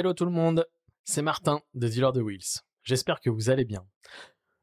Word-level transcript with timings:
Hello 0.00 0.14
tout 0.14 0.24
le 0.24 0.30
monde, 0.30 0.66
c'est 1.04 1.20
Martin 1.20 1.60
de 1.74 1.86
Dealer 1.86 2.14
de 2.14 2.22
Wheels. 2.22 2.62
J'espère 2.84 3.20
que 3.20 3.28
vous 3.28 3.50
allez 3.50 3.66
bien. 3.66 3.86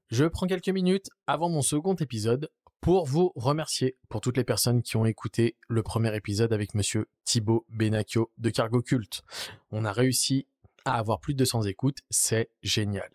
Je 0.10 0.26
prends 0.26 0.48
quelques 0.48 0.70
minutes 0.70 1.12
avant 1.28 1.48
mon 1.48 1.62
second 1.62 1.94
épisode 1.94 2.50
pour 2.82 3.06
vous 3.06 3.34
remercier 3.36 4.00
pour 4.10 4.20
toutes 4.20 4.38
les 4.38 4.44
personnes 4.44 4.82
qui 4.82 4.98
ont 4.98 5.06
écouté 5.06 5.56
le 5.68 5.84
premier 5.84 6.16
épisode 6.16 6.54
avec 6.54 6.74
monsieur 6.74 7.06
Thibaut 7.24 7.68
Benacchio 7.70 8.32
de 8.40 8.50
Cargo 8.50 8.82
Cult. 8.82 9.22
On 9.70 9.86
a 9.86 9.92
réussi 9.92 10.48
à 10.86 10.98
avoir 10.98 11.20
plus 11.20 11.36
de 11.36 11.38
200 11.38 11.66
écoutes, 11.66 12.00
c'est 12.10 12.50
génial. 12.64 13.12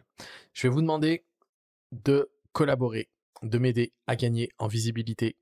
Je 0.52 0.68
vais 0.68 0.73
vous 0.73 0.80
demander 0.80 1.25
de 1.91 2.30
collaborer, 2.52 3.11
de 3.43 3.59
m'aider 3.59 3.95
à 4.07 4.15
gagner 4.15 4.48
en 4.59 4.68
visibilité. 4.68 5.37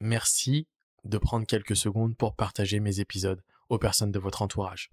Merci 0.00 0.66
de 1.04 1.16
prendre 1.16 1.46
quelques 1.46 1.76
secondes 1.76 2.16
pour 2.16 2.34
partager 2.34 2.80
mes 2.80 2.98
épisodes 2.98 3.40
aux 3.68 3.78
personnes 3.78 4.12
de 4.12 4.18
votre 4.18 4.42
entourage. 4.42 4.90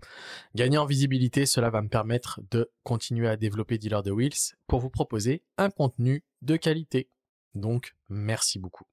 Gagner 0.56 0.78
en 0.78 0.86
visibilité, 0.86 1.46
cela 1.46 1.70
va 1.70 1.82
me 1.82 1.90
permettre 1.90 2.40
de 2.52 2.72
continuer 2.84 3.28
à 3.28 3.38
développer 3.38 3.78
Dealer 3.78 4.04
de 4.04 4.12
Wheels 4.12 4.56
pour 4.68 4.80
vous 4.80 4.90
proposer 4.90 5.44
un 5.58 5.70
contenu 5.70 6.24
de 6.42 6.56
qualité. 6.56 7.10
Donc, 7.56 7.96
merci 8.10 8.60
beaucoup. 8.60 8.86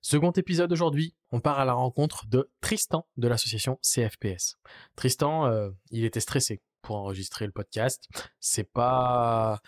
Second 0.00 0.32
épisode 0.32 0.70
aujourd'hui, 0.70 1.14
on 1.32 1.40
part 1.40 1.58
à 1.58 1.64
la 1.64 1.72
rencontre 1.72 2.26
de 2.26 2.50
Tristan 2.60 3.06
de 3.16 3.26
l'association 3.26 3.78
CFPS. 3.82 4.58
Tristan, 4.96 5.46
euh, 5.46 5.70
il 5.90 6.04
était 6.04 6.20
stressé 6.20 6.60
pour 6.82 6.96
enregistrer 6.96 7.46
le 7.46 7.52
podcast. 7.52 8.08
C'est 8.38 8.70
pas 8.70 9.62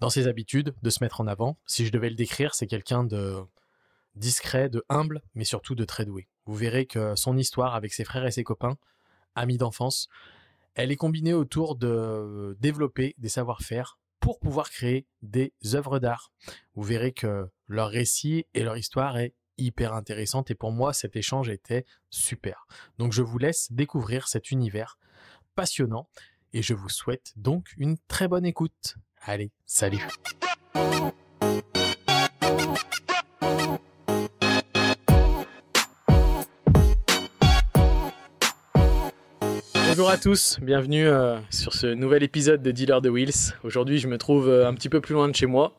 dans 0.00 0.10
ses 0.10 0.26
habitudes 0.26 0.74
de 0.82 0.90
se 0.90 1.02
mettre 1.02 1.20
en 1.20 1.26
avant. 1.26 1.58
Si 1.66 1.86
je 1.86 1.92
devais 1.92 2.10
le 2.10 2.16
décrire, 2.16 2.54
c'est 2.54 2.66
quelqu'un 2.66 3.04
de 3.04 3.36
discret, 4.16 4.68
de 4.68 4.84
humble, 4.88 5.22
mais 5.34 5.44
surtout 5.44 5.74
de 5.74 5.84
très 5.84 6.04
doué. 6.04 6.28
Vous 6.46 6.54
verrez 6.54 6.86
que 6.86 7.14
son 7.16 7.36
histoire 7.36 7.74
avec 7.74 7.92
ses 7.92 8.04
frères 8.04 8.24
et 8.24 8.30
ses 8.30 8.44
copains, 8.44 8.78
amis 9.34 9.58
d'enfance, 9.58 10.08
elle 10.74 10.92
est 10.92 10.96
combinée 10.96 11.34
autour 11.34 11.76
de 11.76 12.56
développer 12.60 13.14
des 13.18 13.28
savoir-faire 13.28 13.98
pour 14.20 14.38
pouvoir 14.38 14.70
créer 14.70 15.06
des 15.22 15.52
œuvres 15.74 15.98
d'art. 15.98 16.32
Vous 16.74 16.82
verrez 16.82 17.12
que 17.12 17.48
leur 17.66 17.88
récit 17.88 18.46
et 18.54 18.62
leur 18.62 18.76
histoire 18.76 19.18
est 19.18 19.34
hyper 19.58 19.94
intéressante 19.94 20.50
et 20.50 20.54
pour 20.54 20.72
moi 20.72 20.92
cet 20.92 21.16
échange 21.16 21.48
était 21.48 21.84
super. 22.10 22.66
Donc 22.98 23.12
je 23.12 23.22
vous 23.22 23.38
laisse 23.38 23.72
découvrir 23.72 24.28
cet 24.28 24.50
univers 24.50 24.98
passionnant 25.54 26.08
et 26.52 26.62
je 26.62 26.74
vous 26.74 26.88
souhaite 26.88 27.32
donc 27.36 27.72
une 27.76 27.96
très 28.08 28.28
bonne 28.28 28.46
écoute. 28.46 28.96
Allez, 29.22 29.52
salut 29.64 30.06
Bonjour 39.96 40.10
à 40.10 40.18
tous, 40.18 40.58
bienvenue 40.60 41.06
euh, 41.06 41.38
sur 41.48 41.72
ce 41.72 41.86
nouvel 41.86 42.22
épisode 42.22 42.60
de 42.60 42.70
Dealer 42.70 43.00
de 43.00 43.08
Wheels. 43.08 43.54
Aujourd'hui, 43.64 43.96
je 43.98 44.08
me 44.08 44.18
trouve 44.18 44.46
euh, 44.46 44.68
un 44.68 44.74
petit 44.74 44.90
peu 44.90 45.00
plus 45.00 45.14
loin 45.14 45.26
de 45.26 45.34
chez 45.34 45.46
moi. 45.46 45.78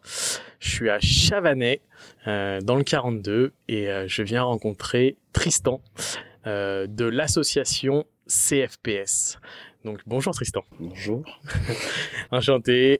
Je 0.60 0.70
suis 0.72 0.90
à 0.90 1.00
Chavanais, 1.00 1.82
euh, 2.26 2.60
dans 2.60 2.76
le 2.76 2.84
42, 2.84 3.54
et 3.68 3.88
je 4.08 4.24
viens 4.24 4.42
rencontrer 4.42 5.18
Tristan 5.34 5.84
de 6.46 7.06
l'association 7.06 8.06
CFPS. 8.26 9.38
Donc 9.86 10.00
bonjour 10.08 10.34
Tristan. 10.34 10.64
Bonjour. 10.80 11.24
Enchanté. 12.32 13.00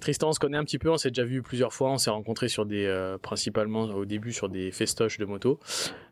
Tristan, 0.00 0.28
on 0.28 0.32
se 0.32 0.38
connaît 0.38 0.58
un 0.58 0.64
petit 0.64 0.78
peu, 0.78 0.92
on 0.92 0.96
s'est 0.96 1.10
déjà 1.10 1.24
vu 1.24 1.42
plusieurs 1.42 1.72
fois, 1.72 1.90
on 1.90 1.98
s'est 1.98 2.10
rencontrés 2.10 2.48
sur 2.48 2.66
des, 2.66 3.16
principalement 3.20 3.82
au 3.82 4.04
début 4.04 4.32
sur 4.32 4.48
des 4.48 4.70
festoches 4.70 5.18
de 5.18 5.24
moto, 5.24 5.58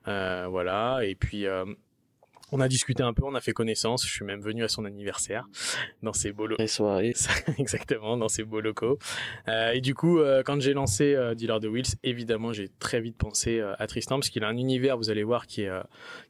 voilà. 0.07 0.99
Et 1.05 1.15
puis 1.15 1.47
on 2.53 2.61
a 2.61 2.69
discuté 2.69 3.03
un 3.03 3.13
peu, 3.13 3.25
on 3.25 3.35
a 3.35 3.41
fait 3.41 3.53
connaissance. 3.53 4.07
Je 4.07 4.13
suis 4.13 4.25
même 4.25 4.41
venu 4.41 4.63
à 4.65 4.69
son 4.69 4.85
anniversaire 4.85 5.49
dans 6.03 6.13
ses 6.13 6.33
beaux 6.33 6.47
locaux. 6.47 6.67
soirées. 6.67 7.15
Exactement, 7.59 8.17
dans 8.17 8.29
ses 8.29 8.45
beaux 8.45 8.61
locaux. 8.61 8.99
Euh, 9.49 9.73
et 9.73 9.81
du 9.81 9.95
coup, 9.95 10.19
euh, 10.19 10.43
quand 10.45 10.61
j'ai 10.61 10.73
lancé 10.73 11.15
euh, 11.15 11.35
Dealer 11.35 11.61
de 11.61 11.69
Wheels, 11.69 11.97
évidemment, 12.05 12.53
j'ai 12.53 12.69
très 12.79 13.01
vite 13.01 13.17
pensé 13.17 13.61
à 13.61 13.87
Tristan 13.87 14.17
parce 14.17 14.31
qu'il 14.31 14.45
a 14.45 14.49
un 14.49 14.57
univers, 14.57 14.97
vous 14.97 15.11
allez 15.11 15.25
voir, 15.25 15.47
qui 15.47 15.63
est 15.63 15.71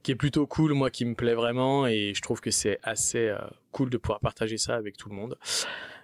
qui 0.02 0.12
est 0.12 0.16
plutôt 0.16 0.46
cool, 0.46 0.72
moi, 0.72 0.91
qui 0.91 1.04
me 1.04 1.14
plaît 1.14 1.34
vraiment, 1.34 1.86
et 1.86 2.12
je 2.14 2.22
trouve 2.22 2.41
que 2.41 2.50
c'est 2.50 2.78
assez 2.82 3.34
cool 3.72 3.91
de 3.91 3.96
pouvoir 3.98 4.20
partager 4.20 4.56
ça 4.56 4.74
avec 4.74 4.96
tout 4.96 5.08
le 5.08 5.14
monde. 5.14 5.36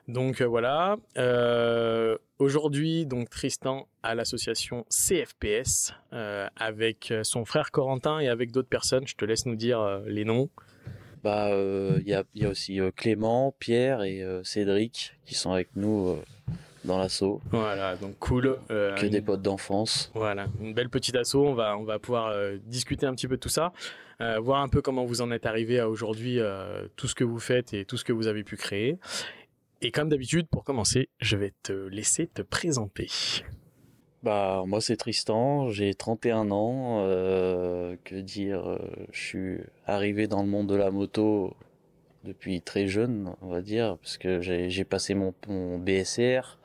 Donc 0.08 0.40
euh, 0.40 0.46
voilà. 0.46 0.96
Euh, 1.16 2.16
aujourd'hui, 2.38 3.06
donc 3.06 3.30
Tristan 3.30 3.86
à 4.02 4.14
l'association 4.14 4.84
CFPS 4.90 5.94
euh, 6.12 6.48
avec 6.56 7.12
son 7.22 7.44
frère 7.44 7.70
Corentin 7.70 8.18
et 8.18 8.28
avec 8.28 8.50
d'autres 8.50 8.68
personnes. 8.68 9.06
Je 9.06 9.14
te 9.14 9.24
laisse 9.24 9.46
nous 9.46 9.56
dire 9.56 10.00
les 10.06 10.24
noms. 10.24 10.48
Bah, 11.22 11.50
il 11.52 12.08
y 12.08 12.14
a, 12.14 12.24
y, 12.34 12.44
a, 12.44 12.48
aussi 12.48 12.80
Clément, 12.96 13.54
Pierre 13.60 14.02
et 14.02 14.24
Cédric 14.42 15.14
qui 15.24 15.36
sont 15.36 15.52
avec 15.52 15.68
nous 15.76 16.16
dans 16.84 16.98
l'assaut. 16.98 17.40
Voilà, 17.52 17.94
donc 17.94 18.18
cool. 18.18 18.58
que 18.68 19.06
des 19.06 19.20
potes 19.20 19.42
d'enfance. 19.42 20.10
Voilà, 20.14 20.48
une 20.60 20.74
belle 20.74 20.90
petite 20.90 21.14
asso. 21.14 21.36
On 21.36 21.54
va, 21.54 21.78
on 21.78 21.84
va 21.84 22.00
pouvoir 22.00 22.34
discuter 22.66 23.06
un 23.06 23.14
petit 23.14 23.28
peu 23.28 23.36
de 23.36 23.40
tout 23.40 23.48
ça, 23.48 23.72
voir 24.40 24.62
un 24.62 24.68
peu 24.68 24.82
comment 24.82 25.04
vous 25.04 25.20
en 25.20 25.30
êtes 25.30 25.46
arrivé 25.46 25.78
à 25.78 25.88
aujourd'hui, 25.88 26.40
tout 26.96 27.06
ce 27.06 27.14
que 27.14 27.22
vous 27.22 27.38
faites 27.38 27.72
et 27.72 27.84
tout 27.84 27.96
ce 27.96 28.02
que 28.02 28.12
vous 28.12 28.26
avez 28.26 28.42
pu 28.42 28.56
créer. 28.56 28.98
Et 29.84 29.90
comme 29.90 30.08
d'habitude, 30.08 30.46
pour 30.46 30.62
commencer, 30.62 31.08
je 31.20 31.36
vais 31.36 31.52
te 31.64 31.72
laisser 31.72 32.28
te 32.28 32.40
présenter. 32.40 33.08
Bah, 34.22 34.62
moi 34.64 34.80
c'est 34.80 34.96
Tristan, 34.96 35.70
j'ai 35.70 35.92
31 35.92 36.52
ans. 36.52 37.00
Euh, 37.00 37.96
que 38.04 38.14
dire, 38.14 38.64
euh, 38.64 38.78
je 39.10 39.20
suis 39.20 39.58
arrivé 39.84 40.28
dans 40.28 40.42
le 40.42 40.48
monde 40.48 40.68
de 40.68 40.76
la 40.76 40.92
moto 40.92 41.56
depuis 42.22 42.62
très 42.62 42.86
jeune, 42.86 43.34
on 43.42 43.48
va 43.48 43.60
dire, 43.60 43.98
parce 44.00 44.18
que 44.18 44.40
j'ai 44.40 44.84
passé 44.84 45.14
mon, 45.14 45.34
BSR 45.78 46.60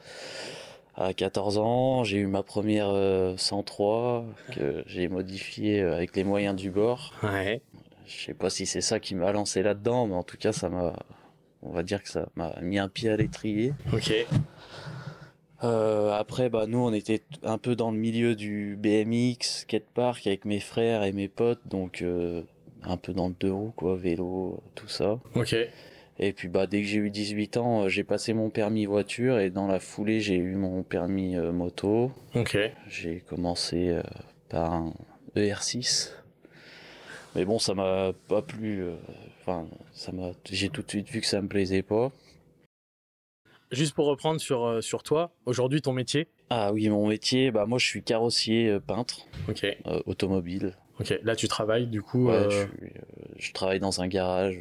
à 0.96 1.16
14 1.16 1.58
ans. 1.58 2.04
J'ai 2.04 2.20
eu 2.20 2.28
ma 2.28 2.44
première 2.44 2.94
103 3.36 3.96
euh, 3.98 4.54
que 4.54 4.84
j'ai 4.86 5.08
modifiée 5.08 5.82
avec 5.82 6.16
les 6.16 6.24
moyens 6.24 6.56
du 6.56 6.70
bord. 6.70 7.16
Ouais. 7.24 7.62
Je 8.06 8.26
sais 8.26 8.36
pas 8.36 8.52
si 8.52 8.68
c'est 8.68 8.82
ça 8.82 9.00
qui 9.00 9.16
m'a 9.16 9.32
lancé 9.32 9.64
là-dedans, 9.64 10.06
mais 10.06 10.16
en 10.16 10.24
tout 10.24 10.38
cas 10.38 10.52
ça 10.52 10.70
m'a 10.70 10.94
on 11.70 11.74
va 11.74 11.84
dire 11.84 12.02
que 12.02 12.10
ça 12.10 12.28
m'a 12.36 12.56
mis 12.62 12.80
un 12.80 12.90
pied 12.90 13.10
à 13.10 13.18
l'étrier. 13.18 13.74
Ok. 13.94 14.14
Euh, 15.64 16.12
après, 16.12 16.50
bah, 16.50 16.66
nous, 16.68 16.80
on 16.80 16.94
était 16.94 17.22
un 17.44 17.58
peu 17.58 17.76
dans 17.76 17.92
le 17.92 17.98
milieu 17.98 18.36
du 18.36 18.78
BMX, 18.78 19.62
skatepark 19.62 20.28
avec 20.28 20.46
mes 20.46 20.60
frères 20.60 21.04
et 21.04 21.12
mes 21.12 21.28
potes, 21.28 21.62
donc 21.66 22.02
euh, 22.02 22.44
un 22.84 22.98
peu 22.98 23.14
dans 23.14 23.28
le 23.28 23.36
deux 23.40 23.52
roues, 23.52 23.74
quoi, 23.76 23.96
vélo, 23.96 24.62
tout 24.76 24.88
ça. 24.88 25.20
Ok. 25.36 25.56
Et 26.20 26.34
puis, 26.34 26.48
bah, 26.48 26.68
dès 26.68 26.82
que 26.82 26.88
j'ai 26.88 26.98
eu 26.98 27.10
18 27.10 27.58
ans, 27.58 27.84
euh, 27.84 27.90
j'ai 27.90 28.04
passé 28.04 28.34
mon 28.34 28.50
permis 28.50 28.86
voiture 28.86 29.40
et 29.40 29.50
dans 29.50 29.68
la 29.68 29.80
foulée, 29.80 30.20
j'ai 30.20 30.36
eu 30.36 30.56
mon 30.56 30.84
permis 30.84 31.36
moto. 31.36 32.12
Ok. 32.36 32.58
J'ai 32.88 33.22
commencé 33.22 34.00
par 34.50 34.74
un 34.74 34.94
ER6. 35.36 36.12
Mais 37.36 37.46
bon, 37.46 37.60
ça 37.60 37.76
m'a 37.76 38.14
pas 38.28 38.42
plu 38.42 38.84
ça 39.94 40.12
m'a, 40.12 40.32
j'ai 40.50 40.70
tout 40.70 40.82
de 40.82 40.90
suite 40.90 41.10
vu 41.10 41.22
que 41.22 41.28
ça 41.28 41.42
me 41.42 41.48
plaisait 41.48 41.82
pas. 41.82 42.12
Juste 43.72 43.96
pour 43.96 44.06
reprendre 44.06 44.40
sur, 44.40 44.66
euh, 44.66 44.82
sur 44.82 45.04
toi, 45.04 45.32
aujourd'hui 45.46 45.82
ton 45.82 45.92
métier? 45.92 46.28
Ah 46.50 46.72
oui, 46.72 46.88
mon 46.88 47.08
métier, 47.08 47.52
bah 47.52 47.66
moi 47.66 47.78
je 47.80 47.86
suis 47.86 48.02
carrossier 48.02 48.70
euh, 48.70 48.80
peintre 48.80 49.28
Ok. 49.50 49.66
Euh, 49.66 50.02
automobile. 50.06 50.74
Ok, 51.00 51.14
là 51.24 51.36
tu 51.36 51.48
travailles 51.48 51.88
du 51.88 52.02
coup 52.02 52.30
je, 52.30 53.52
travaille 53.52 53.80
dans 53.80 54.02
un 54.02 54.08
garage, 54.08 54.60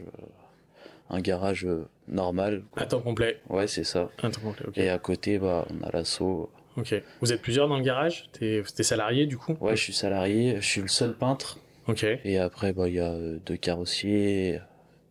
un 1.09 1.21
garage 1.21 1.67
normal. 2.09 2.65
À 2.77 2.87
temps 2.87 3.01
complet 3.01 3.41
Ouais, 3.49 3.69
c'est 3.69 3.85
ça. 3.85 4.11
À 4.23 4.29
temps 4.29 4.41
complet, 4.41 4.67
ok. 4.67 4.77
Et 4.77 4.91
à 4.91 4.99
côté, 4.99 5.39
bah, 5.39 5.67
on 5.71 5.87
a 5.87 5.91
l'assaut. 5.93 6.51
Ok. 6.77 6.95
Vous 7.21 7.33
êtes 7.33 7.41
plusieurs 7.41 7.69
dans 7.69 7.79
le 7.79 7.85
garage? 7.85 8.29
T'es 8.33 8.63
es 8.79 8.83
salarié 8.83 9.27
du 9.27 9.39
coup? 9.39 9.57
Ouais, 9.61 9.77
je 9.77 9.83
suis 9.83 9.95
salarié, 9.95 10.57
je 10.57 10.67
suis 10.67 10.83
le 10.83 10.89
seul 10.89 11.17
peintre. 11.17 11.59
Ok. 11.87 12.05
Et 12.25 12.39
après, 12.39 12.73
bah, 12.73 12.89
il 12.89 12.95
y 12.95 13.01
a 13.01 13.15
deux 13.47 13.57
carrossiers, 13.57 14.61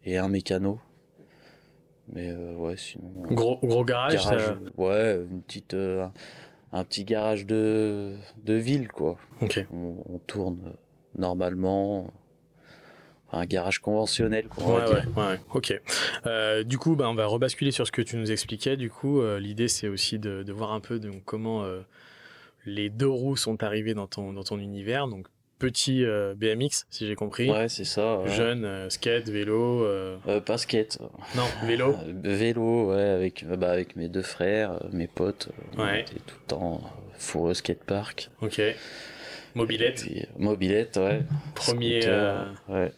et 0.05 0.17
un 0.17 0.29
mécano. 0.29 0.79
Mais 2.13 2.29
euh, 2.29 2.55
ouais, 2.55 2.77
sinon. 2.77 3.09
Gros, 3.31 3.59
gros 3.63 3.83
garage, 3.83 4.27
Ouais, 4.77 5.15
une 5.29 5.41
petite, 5.41 5.73
euh, 5.73 6.07
un 6.71 6.83
petit 6.83 7.03
garage 7.03 7.45
de, 7.45 8.15
de 8.43 8.53
ville, 8.53 8.87
quoi. 8.87 9.17
Ok. 9.41 9.65
On, 9.73 10.19
tourne 10.27 10.73
normalement. 11.17 12.11
Un 13.31 13.45
garage 13.45 13.79
conventionnel, 13.79 14.47
quoi. 14.47 14.85
Ouais, 14.85 14.93
ouais, 14.93 15.23
ouais, 15.23 15.39
ok. 15.53 15.81
Euh, 16.25 16.63
du 16.63 16.77
coup, 16.77 16.95
bah, 16.95 17.09
on 17.09 17.15
va 17.15 17.25
rebasculer 17.25 17.71
sur 17.71 17.85
ce 17.85 17.91
que 17.91 18.01
tu 18.01 18.17
nous 18.17 18.31
expliquais. 18.31 18.77
Du 18.77 18.89
coup, 18.89 19.21
l'idée, 19.37 19.67
c'est 19.67 19.87
aussi 19.87 20.19
de, 20.19 20.43
de, 20.43 20.53
voir 20.53 20.71
un 20.71 20.79
peu 20.79 20.99
de, 20.99 21.11
comment 21.25 21.65
les 22.65 22.89
deux 22.89 23.09
roues 23.09 23.35
sont 23.35 23.63
arrivées 23.63 23.93
dans 23.93 24.07
ton, 24.07 24.31
dans 24.31 24.43
ton 24.43 24.59
univers. 24.59 25.07
Donc, 25.07 25.27
petit 25.59 26.03
euh, 26.05 26.33
BMX, 26.35 26.85
si 26.89 27.07
j'ai 27.07 27.15
compris. 27.15 27.49
Ouais, 27.49 27.69
c'est 27.69 27.85
ça. 27.85 28.19
Jeune, 28.27 28.65
euh, 28.65 28.89
skate, 28.89 29.29
vélo. 29.29 29.83
Euh... 29.85 30.17
pas 30.45 30.57
skate. 30.57 30.99
Non, 31.35 31.43
vélo. 31.63 31.95
vélo, 32.23 32.91
ouais, 32.91 33.01
avec, 33.09 33.45
bah, 33.45 33.71
avec 33.71 33.95
mes 33.95 34.07
deux 34.09 34.21
frères, 34.21 34.79
mes 34.91 35.07
potes. 35.07 35.49
ouais. 35.77 36.05
tout 36.05 36.35
le 36.41 36.47
temps 36.47 36.81
fourreux 37.17 37.53
skatepark. 37.53 38.29
Ok. 38.41 38.61
Mobilette. 39.55 40.05
mobilette, 40.37 40.97
ouais. 40.97 41.21
Premier. 41.55 42.01
ouais. 42.67 42.91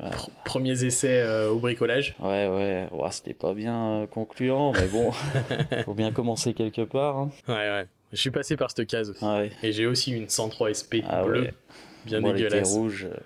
Pr- 0.00 0.30
premiers 0.44 0.82
essais 0.84 1.24
au 1.46 1.60
bricolage. 1.60 2.16
Ouais, 2.18 2.48
ouais, 2.48 2.88
ouais, 2.90 3.10
c'était 3.12 3.34
pas 3.34 3.54
bien 3.54 4.08
concluant, 4.10 4.72
mais 4.72 4.88
bon, 4.88 5.12
faut 5.84 5.94
bien 5.94 6.10
commencer 6.10 6.54
quelque 6.54 6.82
part. 6.82 7.18
hein. 7.18 7.30
Ouais, 7.46 7.54
ouais. 7.54 7.86
Je 8.12 8.16
suis 8.20 8.32
passé 8.32 8.56
par 8.56 8.72
cette 8.72 8.88
case 8.88 9.10
aussi. 9.10 9.24
Ouais. 9.24 9.52
Et 9.62 9.70
j'ai 9.70 9.86
aussi 9.86 10.10
une 10.12 10.28
103 10.28 10.74
SP 10.74 11.06
Ah 11.08 11.22
bleue, 11.22 11.42
ouais. 11.42 11.54
Bien 12.04 12.20
Moi, 12.20 12.30
elle 12.30 12.36
était 12.36 12.44
dégueulasse. 12.46 12.72
rouge. 12.74 13.04
euh, 13.10 13.16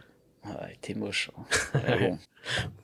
Ouais, 0.48 0.54
elle 0.68 0.72
était 0.74 0.94
moche. 0.94 1.30
hein. 1.36 1.42
Mais 1.86 1.98
bon. 1.98 2.18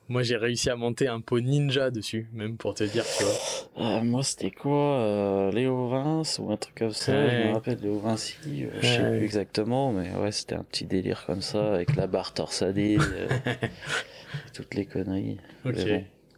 Moi, 0.09 0.21
j'ai 0.23 0.35
réussi 0.35 0.69
à 0.69 0.75
monter 0.75 1.07
un 1.07 1.21
pot 1.21 1.39
ninja 1.39 1.89
dessus, 1.89 2.29
même 2.33 2.57
pour 2.57 2.73
te 2.73 2.83
dire, 2.83 3.05
tu 3.17 3.23
vois. 3.23 3.85
Euh, 3.99 4.03
moi, 4.03 4.21
c'était 4.23 4.51
quoi 4.51 4.99
euh, 4.99 5.51
Léo 5.51 5.87
Vince 5.87 6.39
ou 6.39 6.51
un 6.51 6.57
truc 6.57 6.75
comme 6.75 6.91
ça 6.91 7.13
Je 7.13 7.37
Ouais. 7.37 7.47
me 7.47 7.53
rappelle 7.53 7.79
Léo 7.79 7.99
Vinci, 7.99 8.35
euh, 8.65 8.69
je 8.81 8.85
sais 8.85 9.01
Ouais. 9.03 9.17
plus 9.17 9.23
exactement, 9.25 9.93
mais 9.93 10.13
ouais, 10.15 10.31
c'était 10.33 10.55
un 10.55 10.63
petit 10.63 10.83
délire 10.85 11.25
comme 11.25 11.41
ça, 11.41 11.73
avec 11.73 11.95
la 11.95 12.07
barre 12.07 12.33
torsadée, 12.33 12.97
euh, 12.99 13.27
toutes 14.53 14.73
les 14.75 14.85
conneries. 14.85 15.37
Ok. 15.65 15.87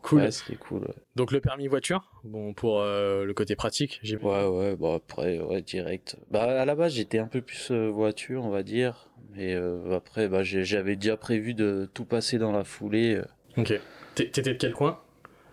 Bon, 0.05 0.09
Cool. 0.09 0.21
Ouais, 0.21 0.31
c'était 0.31 0.55
cool. 0.55 0.81
ouais. 0.81 0.93
Donc, 1.15 1.31
le 1.31 1.41
permis 1.41 1.67
voiture, 1.67 2.11
bon, 2.23 2.53
pour 2.53 2.79
euh, 2.81 3.25
le 3.25 3.33
côté 3.33 3.55
pratique, 3.55 3.99
j'ai 4.03 4.17
Ouais, 4.17 4.45
ouais, 4.45 4.75
bah 4.75 4.93
après, 4.95 5.39
ouais, 5.39 5.61
direct. 5.61 6.17
Bah, 6.29 6.61
à 6.61 6.65
la 6.65 6.75
base, 6.75 6.93
j'étais 6.93 7.17
un 7.19 7.27
peu 7.27 7.41
plus 7.41 7.71
euh, 7.71 7.87
voiture, 7.89 8.43
on 8.45 8.49
va 8.49 8.63
dire. 8.63 9.09
Mais 9.33 9.53
euh, 9.55 9.95
après, 9.95 10.27
bah, 10.27 10.43
j'avais 10.43 10.95
déjà 10.95 11.17
prévu 11.17 11.53
de 11.53 11.89
tout 11.93 12.05
passer 12.05 12.37
dans 12.37 12.51
la 12.51 12.63
foulée 12.63 13.19
Ok. 13.57 13.73
T'é- 14.15 14.29
T'étais 14.31 14.53
de 14.53 14.57
quel 14.59 14.73
coin? 14.73 14.99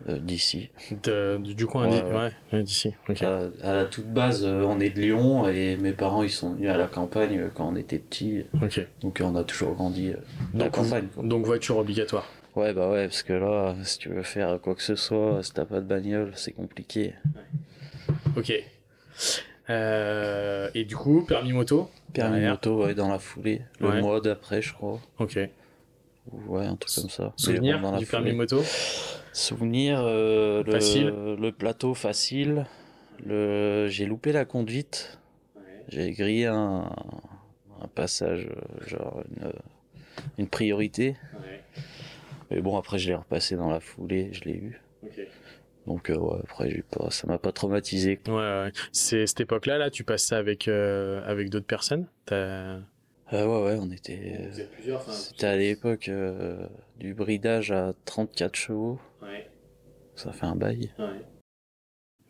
Euh, 0.08 0.18
d'ici. 0.18 0.70
Du, 1.02 1.66
coin 1.66 1.88
Ouais, 1.88 2.32
ouais. 2.52 2.62
d'ici. 2.62 2.92
À, 3.20 3.40
à 3.62 3.74
la 3.74 3.84
toute 3.84 4.06
base, 4.06 4.44
euh, 4.44 4.62
on 4.66 4.80
est 4.80 4.90
de 4.90 5.00
Lyon 5.00 5.48
et 5.48 5.76
mes 5.76 5.92
parents, 5.92 6.22
ils 6.22 6.30
sont 6.30 6.54
venus 6.54 6.70
à 6.70 6.76
la 6.76 6.86
campagne 6.86 7.38
euh, 7.38 7.48
quand 7.54 7.68
on 7.68 7.76
était 7.76 7.98
petits. 7.98 8.44
Ok. 8.62 8.86
Donc, 9.00 9.20
on 9.22 9.34
a 9.36 9.44
toujours 9.44 9.74
grandi 9.74 10.12
à 10.12 10.16
la 10.54 10.68
campagne. 10.70 11.06
quoi. 11.14 11.22
donc 11.24 11.44
voiture 11.44 11.76
obligatoire. 11.78 12.26
Ouais, 12.54 12.74
bah 12.74 12.90
ouais, 12.90 13.06
parce 13.06 13.22
que 13.22 13.32
là, 13.32 13.74
si 13.82 13.98
tu 13.98 14.10
veux 14.10 14.22
faire 14.22 14.60
quoi 14.60 14.74
que 14.74 14.82
ce 14.82 14.94
soit, 14.94 15.42
si 15.42 15.52
t'as 15.54 15.64
pas 15.64 15.80
de 15.80 15.86
bagnole, 15.86 16.32
c'est 16.34 16.52
compliqué. 16.52 17.14
Ok. 18.36 18.52
Euh, 19.70 20.68
et 20.74 20.84
du 20.84 20.96
coup, 20.96 21.24
permis 21.24 21.52
moto 21.52 21.90
Permis 22.12 22.32
derrière. 22.34 22.52
moto, 22.52 22.84
ouais, 22.84 22.94
dans 22.94 23.08
la 23.08 23.18
foulée. 23.18 23.62
Le 23.80 23.88
Ouais. 23.88 24.00
mois 24.02 24.20
d'après, 24.20 24.60
je 24.60 24.72
crois. 24.74 25.00
Ok. 25.18 25.38
Ou 26.30 26.56
ouais, 26.56 26.66
un 26.66 26.76
truc 26.76 26.94
comme 26.94 27.10
ça. 27.10 27.32
Souvenir 27.36 27.76
bon, 27.76 27.82
dans 27.82 27.92
la 27.92 27.98
du 27.98 28.06
permis 28.06 28.32
moto 28.32 28.62
Souvenir, 29.32 30.00
euh, 30.04 30.62
le, 30.64 30.72
Facile. 30.72 31.06
le 31.06 31.50
plateau 31.52 31.94
facile. 31.94 32.66
Le, 33.24 33.88
j'ai 33.88 34.06
loupé 34.06 34.32
la 34.32 34.44
conduite. 34.44 35.18
J'ai 35.88 36.12
grillé 36.12 36.46
un, 36.46 36.90
un 37.80 37.88
passage, 37.94 38.46
euh, 38.46 38.86
genre 38.86 39.22
une, 39.36 39.52
une 40.38 40.48
priorité. 40.48 41.16
Mais 42.50 42.60
bon, 42.60 42.76
après, 42.76 42.98
je 42.98 43.08
l'ai 43.08 43.14
repassé 43.14 43.56
dans 43.56 43.70
la 43.70 43.80
foulée, 43.80 44.30
je 44.32 44.44
l'ai 44.44 44.54
eu. 44.54 44.80
Donc, 45.86 46.10
euh, 46.10 46.16
ouais, 46.16 46.38
après, 46.44 46.70
j'ai 46.70 46.82
pas, 46.82 47.10
ça 47.10 47.26
m'a 47.26 47.38
pas 47.38 47.50
traumatisé. 47.52 48.20
Ouais, 48.28 48.34
ouais. 48.34 48.72
C'est 48.92 49.26
cette 49.26 49.40
époque-là, 49.40 49.78
là, 49.78 49.90
tu 49.90 50.04
passes 50.04 50.24
ça 50.24 50.38
avec, 50.38 50.68
euh, 50.68 51.22
avec 51.26 51.50
d'autres 51.50 51.66
personnes? 51.66 52.06
T'as- 52.26 52.78
Euh, 53.32 53.46
ouais, 53.46 53.66
ouais, 53.72 53.78
on 53.80 53.90
était. 53.90 54.48
Vous 54.50 54.60
êtes 54.60 54.70
plusieurs, 54.70 55.00
enfin, 55.00 55.12
C'était 55.12 55.46
à 55.46 55.56
l'époque 55.56 56.08
euh, 56.08 56.66
du 56.98 57.14
bridage 57.14 57.70
à 57.72 57.92
34 58.04 58.54
chevaux. 58.56 59.00
Ouais, 59.22 59.48
Ça 60.14 60.32
fait 60.32 60.46
un 60.46 60.56
bail. 60.56 60.92
ouais. 60.98 61.06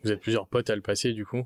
Vous 0.03 0.11
êtes 0.11 0.19
plusieurs 0.19 0.47
potes 0.47 0.69
à 0.69 0.75
le 0.75 0.81
passer, 0.81 1.13
du 1.13 1.25
coup? 1.25 1.45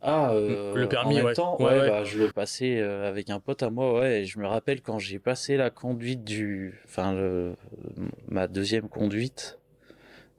Ah, 0.00 0.30
Le 0.34 0.86
permis, 0.86 1.14
en 1.14 1.16
même 1.16 1.26
ouais. 1.26 1.34
temps, 1.34 1.56
Ouais, 1.58 1.64
ouais, 1.66 1.80
ouais. 1.80 1.88
Bah, 1.88 2.04
je 2.04 2.18
le 2.18 2.30
passais 2.30 2.78
euh, 2.80 3.08
avec 3.08 3.30
un 3.30 3.40
pote 3.40 3.62
à 3.62 3.70
moi, 3.70 4.00
ouais. 4.00 4.20
Et 4.20 4.24
je 4.24 4.38
me 4.38 4.46
rappelle 4.46 4.80
quand 4.80 4.98
j'ai 4.98 5.18
passé 5.18 5.56
la 5.56 5.70
conduite 5.70 6.24
du, 6.24 6.80
enfin 6.84 7.12
le, 7.12 7.54
ma 8.28 8.46
deuxième 8.46 8.88
conduite 8.88 9.58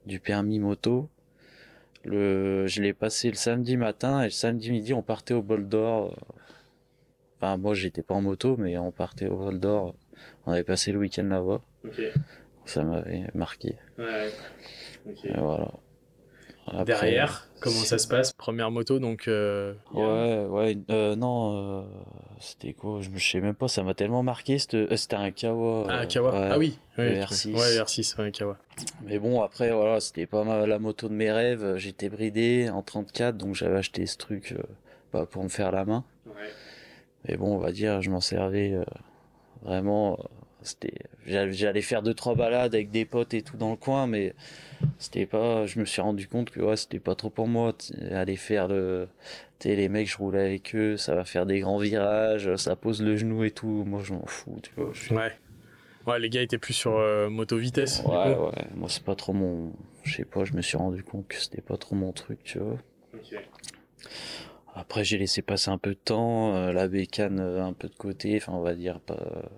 du 0.06 0.20
permis 0.20 0.60
moto. 0.60 1.10
Le, 2.06 2.66
je 2.68 2.82
l'ai 2.82 2.94
passé 2.94 3.30
le 3.30 3.36
samedi 3.36 3.76
matin 3.76 4.22
et 4.22 4.26
le 4.26 4.30
samedi 4.30 4.72
midi 4.72 4.94
on 4.94 5.02
partait 5.04 5.34
au 5.34 5.42
bol 5.42 5.68
d'or. 5.68 6.16
Enfin 7.42 7.58
moi 7.58 7.74
j'étais 7.74 8.02
pas 8.04 8.16
en 8.16 8.22
moto 8.22 8.56
mais 8.58 8.78
on 8.78 8.92
partait 8.92 9.28
au 9.28 9.38
bol 9.38 9.60
d'or. 9.60 9.96
On 10.46 10.52
avait 10.52 10.64
passé 10.64 10.92
le 10.92 11.00
week-end 11.00 11.24
là-bas. 11.24 11.62
Ça 12.66 12.84
m'avait 12.84 13.24
marqué. 13.34 13.76
Ouais. 13.98 14.30
Ok. 15.08 15.26
Et 15.26 15.34
voilà. 15.38 15.72
Après, 16.68 16.86
Derrière, 16.86 17.48
comment 17.62 17.80
ça 17.80 17.98
se 17.98 18.08
passe? 18.08 18.32
Première 18.34 18.70
moto, 18.70 19.00
donc. 19.00 19.28
euh, 19.28 19.74
Ouais, 19.92 20.46
ouais, 20.46 20.78
euh, 20.92 21.16
non, 21.16 21.80
euh, 21.80 21.84
c'était 22.40 22.74
quoi? 22.74 23.00
Je 23.02 23.10
me 23.10 23.18
sais 23.18 23.42
même 23.42 23.56
pas, 23.56 23.68
ça 23.68 23.82
m'a 23.82 23.96
tellement 23.96 24.22
marqué. 24.22 24.60
C'était 24.60 24.96
c'était 24.96 25.16
un 25.16 25.32
Kawa. 25.32 25.88
Ah, 25.90 26.02
euh, 26.02 26.06
Kawa. 26.06 26.32
ouais. 26.32 26.50
Ah 26.52 26.58
oui. 26.60 26.78
le 26.98 27.04
Ouais, 27.06 27.22
R6. 27.24 27.54
Ouais, 27.56 27.76
le 27.76 27.82
R6, 27.82 28.22
ouais, 28.22 28.32
Kawa. 28.32 28.58
Mais 29.04 29.18
bon, 29.18 29.42
après, 29.42 29.72
voilà, 29.72 30.00
c'était 30.00 30.28
pas 30.28 30.44
ma, 30.44 30.68
la 30.68 30.78
moto 30.78 31.10
de 31.10 31.14
mes 31.16 31.32
rêves. 31.32 31.78
J'étais 31.78 32.08
bridé 32.10 32.70
en 32.70 32.84
34, 32.84 33.36
donc 33.36 33.56
j'avais 33.56 33.78
acheté 33.78 34.06
ce 34.06 34.18
truc 34.18 34.52
euh, 34.52 34.62
bah, 35.12 35.26
pour 35.26 35.44
me 35.44 35.50
faire 35.50 35.72
la 35.72 35.86
main. 35.86 36.04
Ouais. 36.28 36.34
Mais 37.28 37.36
bon, 37.38 37.56
on 37.56 37.60
va 37.60 37.72
dire, 37.72 38.02
je 38.02 38.10
m'en 38.10 38.22
servais 38.22 38.74
euh, 38.74 38.84
vraiment. 39.62 40.14
euh, 40.20 40.24
c'était, 40.62 40.94
j'allais 41.26 41.82
faire 41.82 42.02
deux 42.02 42.14
trois 42.14 42.36
balades 42.36 42.76
avec 42.76 42.92
des 42.92 43.06
potes 43.06 43.34
et 43.34 43.42
tout 43.42 43.56
dans 43.58 43.70
le 43.72 43.78
coin, 43.78 44.08
mais 44.08 44.34
c'était 44.98 45.26
pas. 45.26 45.66
Je 45.66 45.80
me 45.80 45.86
suis 45.86 46.02
rendu 46.02 46.28
compte 46.28 46.50
que 46.50 46.60
ouais, 46.60 46.76
c'était 46.76 47.00
pas 47.00 47.16
trop 47.16 47.30
pour 47.30 47.48
moi. 47.48 47.74
Aller 48.12 48.36
faire 48.36 48.68
le, 48.68 49.08
tu 49.60 49.70
les 49.70 49.88
mecs, 49.90 50.10
je 50.10 50.18
roulais 50.18 50.42
avec 50.46 50.76
eux, 50.76 50.98
ça 50.98 51.16
va 51.16 51.24
faire 51.24 51.46
des 51.46 51.60
grands 51.62 51.78
virages, 51.78 52.56
ça 52.58 52.76
pose 52.76 53.02
le 53.02 53.16
genou 53.16 53.44
et 53.46 53.52
tout. 53.52 53.84
Moi, 53.86 54.02
je 54.04 54.14
m'en 54.14 54.26
fous, 54.26 54.60
tu 54.62 54.72
vois. 54.76 54.90
je 54.94 55.00
suis- 55.04 55.16
Ouais. 55.16 55.32
Ouais, 56.08 56.20
les 56.20 56.30
gars 56.30 56.42
étaient 56.42 56.58
plus 56.58 56.74
sur 56.74 56.98
euh, 56.98 57.30
moto 57.30 57.58
vitesse. 57.58 58.02
du 58.04 58.10
Ouais, 58.10 58.36
coup. 58.36 58.46
ouais. 58.46 58.66
Moi, 58.76 58.90
c'est 58.90 59.04
pas 59.04 59.16
trop 59.16 59.34
mon. 59.34 59.72
Je 60.04 60.16
sais 60.16 60.26
pas, 60.26 60.44
je 60.44 60.54
me 60.54 60.62
suis 60.62 60.78
rendu 60.78 61.04
compte 61.04 61.28
que 61.28 61.36
c'était 61.36 61.62
pas 61.62 61.78
trop 61.78 61.96
mon 61.96 62.12
truc, 62.14 62.40
tu 62.44 62.58
vois. 62.60 62.78
Après, 64.80 65.04
j'ai 65.04 65.18
laissé 65.18 65.42
passer 65.42 65.70
un 65.70 65.78
peu 65.78 65.92
de 65.92 66.00
temps, 66.00 66.56
euh, 66.56 66.72
la 66.72 66.88
bécane 66.88 67.40
euh, 67.40 67.64
un 67.66 67.74
peu 67.74 67.90
de 67.90 67.96
côté, 67.96 68.38
enfin, 68.38 68.54
on 68.54 68.62
va 68.62 68.76
dire 68.76 69.00
pas. 69.02 69.50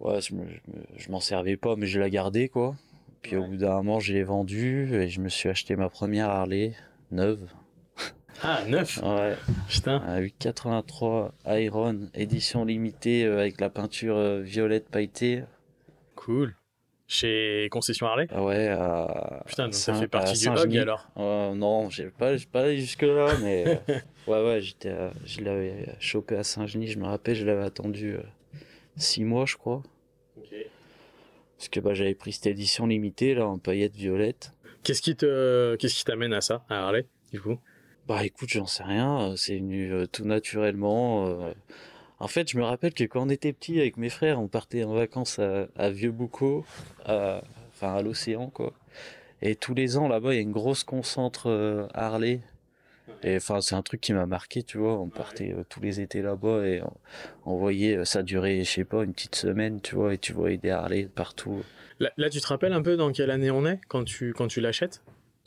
Ouais, 0.00 0.20
je, 0.20 0.34
me- 0.34 0.46
je 0.48 0.60
me- 0.72 0.84
je 0.98 1.10
m'en 1.10 1.20
servais 1.20 1.56
pas, 1.56 1.76
mais 1.76 1.86
je 1.86 2.00
la 2.00 2.10
gardais, 2.10 2.48
quoi. 2.48 2.74
Puis 3.22 3.36
au 3.36 3.44
bout 3.44 3.56
d'un 3.56 3.74
moment, 3.76 3.98
je 4.00 4.12
l'ai 4.12 4.22
vendue 4.24 4.94
et 4.94 5.08
je 5.08 5.20
me 5.20 5.28
suis 5.28 5.48
acheté 5.48 5.74
ma 5.76 5.88
première 5.88 6.28
Harley 6.28 6.74
neuve. 7.10 7.48
Ah, 8.42 8.62
9 8.68 9.00
Ouais, 9.02 9.34
Putain. 9.68 10.02
un 10.02 10.18
883 10.18 11.32
Iron, 11.46 12.10
édition 12.14 12.64
limitée 12.66 13.24
euh, 13.24 13.38
avec 13.40 13.60
la 13.60 13.70
peinture 13.70 14.16
euh, 14.16 14.42
violette 14.42 14.88
pailletée. 14.90 15.44
Cool. 16.14 16.54
Chez 17.08 17.68
Concession 17.70 18.06
Harley 18.06 18.26
Ah 18.30 18.42
ouais, 18.42 18.68
à. 18.68 19.42
Putain, 19.46 19.64
donc 19.64 19.74
ça 19.74 19.94
fait 19.94 20.08
partie 20.08 20.38
du 20.40 20.48
hog 20.48 20.76
alors. 20.76 21.08
Euh, 21.16 21.54
non, 21.54 21.88
j'ai 21.88 22.06
pas, 22.10 22.32
pas 22.50 22.62
allé 22.62 22.78
jusque 22.78 23.02
là, 23.02 23.28
mais 23.42 23.64
euh, 23.88 24.00
ouais, 24.26 24.44
ouais, 24.44 24.60
j'étais, 24.60 24.90
à- 24.90 25.12
je 25.24 25.40
l'avais 25.42 25.86
chopé 26.00 26.36
à 26.36 26.42
Saint-Genis, 26.42 26.88
je 26.88 26.98
me 26.98 27.04
rappelle, 27.06 27.36
je 27.36 27.44
l'avais 27.46 27.62
attendu 27.64 28.16
6 28.96 29.22
mois, 29.22 29.46
je 29.46 29.56
crois, 29.56 29.82
Ok. 30.36 30.52
parce 31.56 31.68
que 31.68 31.78
bah 31.80 31.94
j'avais 31.94 32.14
pris 32.16 32.32
cette 32.32 32.46
édition 32.48 32.86
limitée 32.86 33.34
là 33.34 33.46
en 33.46 33.58
paillettes 33.58 33.94
violettes. 33.94 34.52
Qu'est-ce 34.82 35.02
qui 35.02 35.14
te, 35.16 35.76
qu'est-ce 35.76 35.94
qui 35.94 36.04
t'amène 36.04 36.32
à 36.32 36.40
ça, 36.40 36.64
à 36.68 36.86
Harley, 36.86 37.06
du 37.32 37.40
coup? 37.40 37.58
Bah 38.08 38.24
écoute, 38.24 38.48
j'en 38.50 38.66
sais 38.66 38.82
rien, 38.84 39.30
euh, 39.30 39.36
c'est 39.36 39.56
venu 39.58 39.92
euh, 39.92 40.06
tout 40.06 40.24
naturellement. 40.24 41.26
euh. 41.28 41.52
En 42.18 42.28
fait, 42.28 42.50
je 42.50 42.56
me 42.58 42.64
rappelle 42.64 42.94
que 42.94 43.04
quand 43.04 43.22
on 43.26 43.28
était 43.28 43.52
petit 43.52 43.78
avec 43.80 43.96
mes 43.98 44.08
frères, 44.08 44.40
on 44.40 44.48
partait 44.48 44.84
en 44.84 44.94
vacances 44.94 45.38
à, 45.38 45.66
à 45.76 45.90
Vieux-Boucau, 45.90 46.64
à- 47.04 47.42
enfin 47.74 47.94
à 47.94 48.02
l'océan 48.02 48.48
quoi. 48.48 48.72
Et 49.42 49.54
tous 49.54 49.74
les 49.74 49.98
ans 49.98 50.08
là-bas, 50.08 50.32
il 50.32 50.36
y 50.36 50.38
a 50.38 50.42
une 50.42 50.52
grosse 50.52 50.82
concentre 50.82 51.48
euh, 51.50 51.86
Harley. 51.92 52.40
Et 53.22 53.36
enfin, 53.36 53.60
c'est 53.60 53.74
un 53.74 53.82
truc 53.82 54.00
qui 54.00 54.12
m'a 54.12 54.26
marqué, 54.26 54.62
tu 54.62 54.78
vois. 54.78 54.98
On 54.98 55.08
partait 55.08 55.52
euh, 55.52 55.62
tous 55.68 55.80
les 55.80 56.00
étés 56.00 56.22
là-bas 56.22 56.66
et 56.66 56.82
on, 56.82 56.92
on 57.52 57.56
voyait, 57.56 57.96
euh, 57.98 58.04
ça 58.04 58.22
durait, 58.22 58.62
je 58.64 58.70
sais 58.70 58.84
pas, 58.84 59.04
une 59.04 59.12
petite 59.12 59.34
semaine, 59.34 59.80
tu 59.80 59.94
vois, 59.94 60.14
et 60.14 60.18
tu 60.18 60.32
voyais 60.32 60.56
des 60.58 60.70
Harley 60.70 61.08
partout. 61.14 61.62
là, 61.98 62.10
là, 62.16 62.30
tu 62.30 62.40
te 62.40 62.46
rappelles 62.46 62.72
un 62.72 62.82
peu 62.82 62.96
dans 62.96 63.12
quelle 63.12 63.30
année 63.30 63.50
on 63.50 63.66
est 63.66 63.78
quand 63.88 64.04
tu, 64.04 64.32
quand 64.32 64.48
tu 64.48 64.60
l'achètes? 64.60 65.02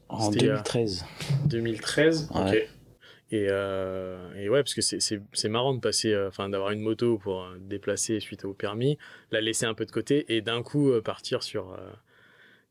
En 0.07 0.31
C'était, 0.31 0.45
euh, 0.49 0.53
2013. 0.55 1.05
2013 1.45 2.29
Ouais. 2.33 2.41
Ok. 2.63 2.69
Et, 3.31 3.47
euh, 3.49 4.17
et 4.35 4.49
ouais, 4.49 4.63
parce 4.63 4.73
que 4.73 4.81
c'est- 4.81 4.99
marrant 5.49 5.73
de 5.75 5.79
passer, 5.79 6.13
euh, 6.13 6.29
enfin 6.29 6.49
d'avoir 6.49 6.71
une 6.71 6.81
moto 6.81 7.17
pour 7.19 7.43
euh, 7.43 7.57
déplacer 7.59 8.19
suite 8.19 8.43
au 8.45 8.53
permis, 8.53 8.97
la 9.31 9.39
laisser 9.41 9.65
un 9.65 9.73
peu 9.75 9.85
de 9.85 9.91
côté 9.91 10.33
et 10.35 10.41
d'un 10.41 10.63
coup 10.63 10.91
partir 11.03 11.43
sur, 11.43 11.77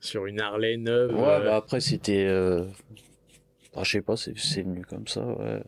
sur 0.01 0.27
une 0.27 0.41
Harley 0.41 0.77
neuve. 0.77 1.13
Ouais, 1.15 1.21
bah 1.45 1.57
après, 1.57 1.81
c'était. 1.81 2.27
Bah, 3.75 3.83
je 3.85 3.91
sais 3.93 4.01
pas, 4.01 4.17
c'est 4.17 4.63
venu 4.63 4.85
comme 4.85 5.07
ça, 5.07 5.25
ouais. 5.25 5.61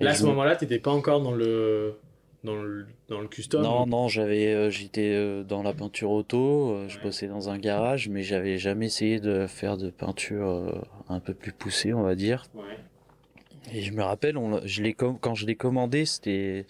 Là, 0.00 0.10
à 0.10 0.14
ce 0.14 0.22
me- 0.22 0.28
moment-là, 0.28 0.56
t'étais 0.56 0.78
pas 0.78 0.92
encore 0.92 1.20
dans 1.20 1.32
le, 1.32 1.94
dans 2.44 2.54
le, 2.62 2.86
dans 3.08 3.20
le 3.20 3.28
custom 3.28 3.62
Non, 3.62 3.86
non, 3.86 4.08
j'avais, 4.08 4.70
j'étais 4.70 5.42
dans 5.44 5.62
la 5.62 5.72
peinture 5.74 6.10
auto, 6.10 6.76
je 6.88 6.96
Ouais. 6.96 7.02
bossais 7.04 7.26
dans 7.26 7.50
un 7.50 7.58
garage, 7.58 8.08
mais 8.08 8.22
j'avais 8.22 8.56
jamais 8.56 8.86
essayé 8.86 9.20
de 9.20 9.46
faire 9.46 9.76
de 9.76 9.90
peinture 9.90 10.72
un 11.08 11.20
peu 11.20 11.34
plus 11.34 11.52
poussée, 11.52 11.92
on 11.92 12.02
va 12.02 12.14
dire. 12.14 12.46
Ouais. 12.54 12.62
Et 13.72 13.82
je 13.82 13.92
me 13.92 14.02
rappelle, 14.02 14.36
on, 14.36 14.60
je 14.64 14.82
quand 14.92 15.34
je 15.34 15.46
l'ai 15.46 15.56
commandé, 15.56 16.04
c'était, 16.04 16.66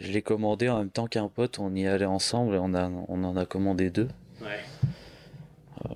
je 0.00 0.10
l'ai 0.10 0.22
commandé 0.22 0.68
en 0.68 0.78
même 0.78 0.90
temps 0.90 1.06
qu'un 1.06 1.28
pote, 1.28 1.58
on 1.58 1.74
y 1.74 1.86
allait 1.86 2.04
ensemble 2.04 2.54
et 2.54 2.58
on 2.58 2.74
a, 2.74 2.88
on 3.08 3.24
en 3.24 3.36
a 3.36 3.46
commandé 3.46 3.90
deux. 3.90 4.08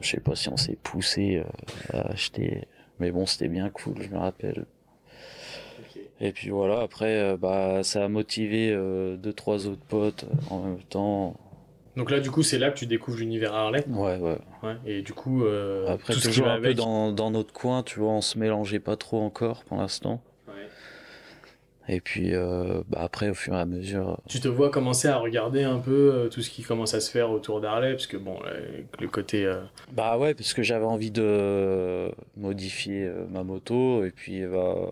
je 0.01 0.09
sais 0.09 0.21
pas 0.21 0.37
si 0.37 0.49
on 0.49 0.57
s'est 0.57 0.79
poussé 0.83 1.37
euh, 1.37 1.97
à 1.99 2.13
acheter, 2.13 2.65
mais 3.01 3.11
bon, 3.11 3.27
c'était 3.27 3.49
bien 3.49 3.71
cool, 3.71 4.03
je 4.03 4.09
me 4.09 4.19
rappelle. 4.19 4.67
Et 6.21 6.33
puis 6.33 6.51
voilà, 6.51 6.81
après, 6.81 7.21
euh, 7.21 7.37
bah, 7.37 7.83
ça 7.83 8.05
a 8.05 8.09
motivé 8.09 8.71
euh, 8.73 9.17
deux, 9.17 9.33
trois 9.33 9.67
autres 9.67 9.85
potes 9.87 10.25
euh, 10.25 10.55
en 10.55 10.63
même 10.63 10.83
temps. 10.83 11.37
Donc 11.97 12.11
là, 12.11 12.21
du 12.21 12.31
coup, 12.31 12.43
c'est 12.43 12.59
là 12.59 12.71
que 12.71 12.79
tu 12.79 12.87
découvres 12.87 13.19
l'univers 13.19 13.55
Harley. 13.55 13.85
Ouais, 13.89 14.17
ouais. 14.19 14.39
Ouais. 14.63 14.77
Et 14.87 15.03
du 15.03 15.13
coup, 15.13 15.45
euh, 15.45 15.87
Après, 15.89 16.13
tout 16.13 16.21
ce 16.21 16.29
qui 16.29 16.35
toujours 16.35 16.47
va 16.47 16.55
un 16.55 16.61
peu 16.61 16.75
dans, 16.75 17.13
dans 17.13 17.31
notre 17.31 17.53
coin, 17.53 17.83
tu 17.83 18.01
vois, 18.01 18.11
on 18.13 18.21
se 18.21 18.39
mélangeait 18.39 18.81
pas 18.81 18.97
trop 18.97 19.21
encore 19.21 19.65
pour 19.65 19.79
l'instant. 19.79 20.23
Et 21.89 22.01
puis, 22.01 22.35
euh, 22.35 22.83
bah, 22.89 22.99
après, 23.03 23.29
au 23.31 23.35
fur 23.35 23.55
et 23.55 23.61
à 23.61 23.65
mesure, 23.65 24.19
Tu 24.29 24.41
te 24.41 24.49
vois 24.49 24.71
commencer 24.71 25.07
à 25.07 25.19
regarder 25.19 25.63
un 25.63 25.79
peu 25.79 26.13
euh, 26.15 26.29
tout 26.29 26.43
ce 26.43 26.51
qui 26.51 26.63
commence 26.63 26.95
à 26.95 27.01
se 27.01 27.11
faire 27.11 27.31
autour 27.31 27.61
d'Harley, 27.61 27.93
parce 27.93 28.09
que 28.09 28.17
bon, 28.17 28.39
le 28.99 29.09
côté. 29.09 29.45
euh, 29.45 29.63
Bah 29.93 30.19
ouais, 30.19 30.35
parce 30.35 30.53
que 30.53 30.63
j'avais 30.65 30.85
envie 30.85 31.13
de 31.13 32.11
modifier 32.37 33.05
euh, 33.05 33.27
ma 33.31 33.45
moto 33.45 34.05
et 34.05 34.11
puis 34.11 34.45
bah 34.47 34.91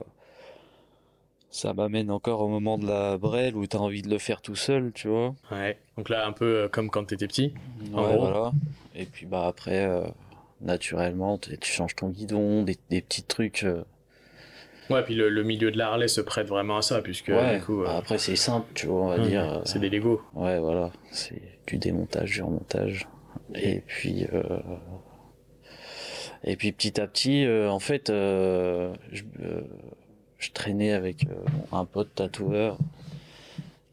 ça 1.51 1.73
m'amène 1.73 2.11
encore 2.11 2.41
au 2.41 2.49
moment 2.49 2.79
de 2.79 2.87
la 2.87 3.17
brelle 3.17 3.55
où 3.57 3.67
t'as 3.67 3.79
envie 3.79 4.03
de 4.03 4.11
le 4.11 4.19
faire 4.19 4.41
tout 4.41 4.57
seul, 4.57 4.91
tu 4.93 5.07
vois. 5.09 5.35
Ouais. 5.53 5.79
Donc 5.97 6.09
là, 6.09 6.27
un 6.27 6.33
peu 6.33 6.45
euh, 6.65 6.69
comme 6.69 6.91
quand 6.91 7.05
t'étais 7.05 7.27
petit. 7.29 7.55
En 7.93 8.03
Ouais, 8.05 8.15
gros. 8.15 8.27
voilà. 8.27 8.53
Et 8.97 9.07
puis 9.07 9.27
bah 9.27 9.47
après, 9.47 9.85
euh, 9.85 10.03
naturellement, 10.61 11.39
tu 11.39 11.57
tu 11.59 11.71
changes 11.73 11.95
ton 11.97 12.09
guidon, 12.09 12.63
des, 12.63 12.77
des 12.91 13.01
petits 13.03 13.23
trucs. 13.25 13.65
Ouais, 14.91 15.03
puis 15.03 15.15
le, 15.15 15.29
le 15.31 15.43
milieu 15.43 15.71
de 15.71 15.79
la 15.79 15.89
Harley 15.89 16.09
se 16.09 16.21
prête 16.21 16.47
vraiment 16.49 16.77
à 16.79 16.83
ça, 16.83 17.01
puisque 17.01 17.29
ouais. 17.29 17.59
du 17.59 17.65
coup, 17.65 17.83
euh, 17.83 17.87
Bah, 17.87 17.97
après 17.99 18.19
c'est 18.19 18.37
simple, 18.37 18.67
tu 18.75 18.87
vois, 18.87 19.01
on 19.03 19.09
va 19.09 19.15
hum, 19.17 19.29
dire. 19.29 19.53
euh, 19.55 19.61
c'est 19.65 19.79
des 19.79 19.89
Lego. 19.91 20.21
Ouais, 20.35 20.59
voilà, 20.59 20.91
c'est 21.11 21.41
du 21.67 21.79
démontage, 21.79 22.31
du 22.33 22.43
remontage. 22.43 23.07
Et 23.55 23.81
puis, 23.87 24.27
euh, 24.33 24.43
et 26.45 26.57
puis 26.57 26.73
petit 26.73 27.01
à 27.01 27.07
petit, 27.07 27.47
en 27.49 27.79
fait, 27.79 28.09
je, 28.09 29.23
je 30.39 30.51
traînais 30.53 30.93
avec 30.93 31.27
un 31.73 31.85
pote 31.87 32.15
tatoueur 32.15 32.79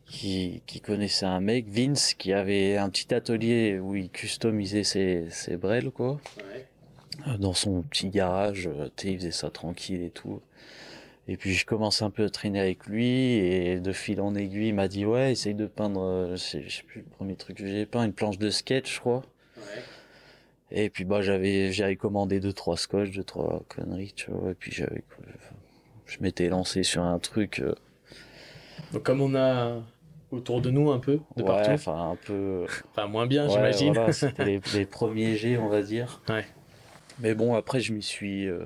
qui, 0.06 0.62
qui 0.66 0.82
connaissait 0.82 1.26
un 1.26 1.40
mec, 1.40 1.68
Vince, 1.70 2.14
qui 2.16 2.34
avait 2.34 2.76
un 2.78 2.90
petit 2.90 3.14
atelier 3.14 3.80
où 3.80 3.96
il 3.96 4.10
customisait 4.10 4.84
ses, 4.84 5.28
ses 5.30 5.56
brels, 5.56 5.90
quoi. 5.92 6.20
Euh, 7.28 7.38
Dans 7.38 7.54
son 7.54 7.82
petit 7.84 8.10
garage, 8.10 8.70
tu 8.98 9.08
sais, 9.08 9.14
il 9.14 9.18
faisait 9.20 9.32
ça 9.32 9.50
tranquille 9.50 10.02
et 10.02 10.10
tout. 10.10 10.42
Et 11.28 11.38
puis 11.38 11.54
je 11.54 11.66
commence 11.66 12.02
un 12.02 12.10
peu 12.10 12.26
à 12.26 12.30
traîner 12.30 12.60
avec 12.60 12.88
lui 12.88 13.08
et 13.36 13.80
de 13.80 13.92
fil 13.92 14.22
en 14.22 14.34
aiguille, 14.36 14.70
il 14.70 14.74
m'a 14.76 14.88
dit 14.88 15.06
ouais, 15.06 15.32
essaye 15.32 15.54
de 15.54 15.68
peindre, 15.68 16.02
euh, 16.02 16.32
je 16.32 16.36
sais, 16.38 16.84
plus 16.86 17.02
le 17.02 17.08
premier 17.08 17.36
truc 17.36 17.58
que 17.58 17.68
j'ai 17.68 17.86
peint, 17.86 18.04
une 18.04 18.14
planche 18.14 18.38
de 18.40 18.50
sketch, 18.50 18.96
je 18.96 19.00
crois. 19.00 19.22
Et 20.72 20.90
puis 20.90 21.04
bah 21.04 21.22
j'avais 21.22 21.72
j'avais 21.72 21.96
commandé 21.96 22.40
deux 22.40 22.54
trois 22.54 22.78
scotch, 22.78 23.12
deux 23.12 23.24
trois 23.24 23.62
conneries, 23.68 24.14
tu 24.16 24.32
vois. 24.32 24.52
Et 24.52 24.56
puis 24.56 24.72
j'avais 24.72 25.04
je 26.06 26.18
m'étais 26.22 26.50
lancé 26.50 26.84
sur 26.84 27.04
un 27.04 27.20
truc 27.20 27.60
euh, 27.60 27.74
Donc 28.92 29.04
comme 29.04 29.22
on 29.22 29.36
a 29.36 29.82
autour 30.32 30.62
de 30.62 30.72
nous 30.72 30.92
un 30.92 31.00
peu, 31.00 31.20
de 31.36 31.44
ouais, 31.44 31.48
partout, 31.48 31.72
enfin 31.72 32.12
un 32.12 32.16
peu 32.16 32.66
enfin 32.92 33.08
moins 33.08 33.28
bien, 33.28 33.46
ouais, 33.46 33.52
j'imagine. 33.52 33.94
voilà, 33.94 34.14
c'était 34.14 34.46
les, 34.46 34.62
les 34.74 34.86
premiers 34.86 35.36
jets, 35.36 35.58
on 35.58 35.68
va 35.68 35.82
dire. 35.82 36.22
Ouais. 36.30 36.46
Mais 37.20 37.36
bon, 37.36 37.54
après 37.54 37.80
je 37.80 37.94
m'y 37.94 38.02
suis 38.02 38.48
euh, 38.48 38.66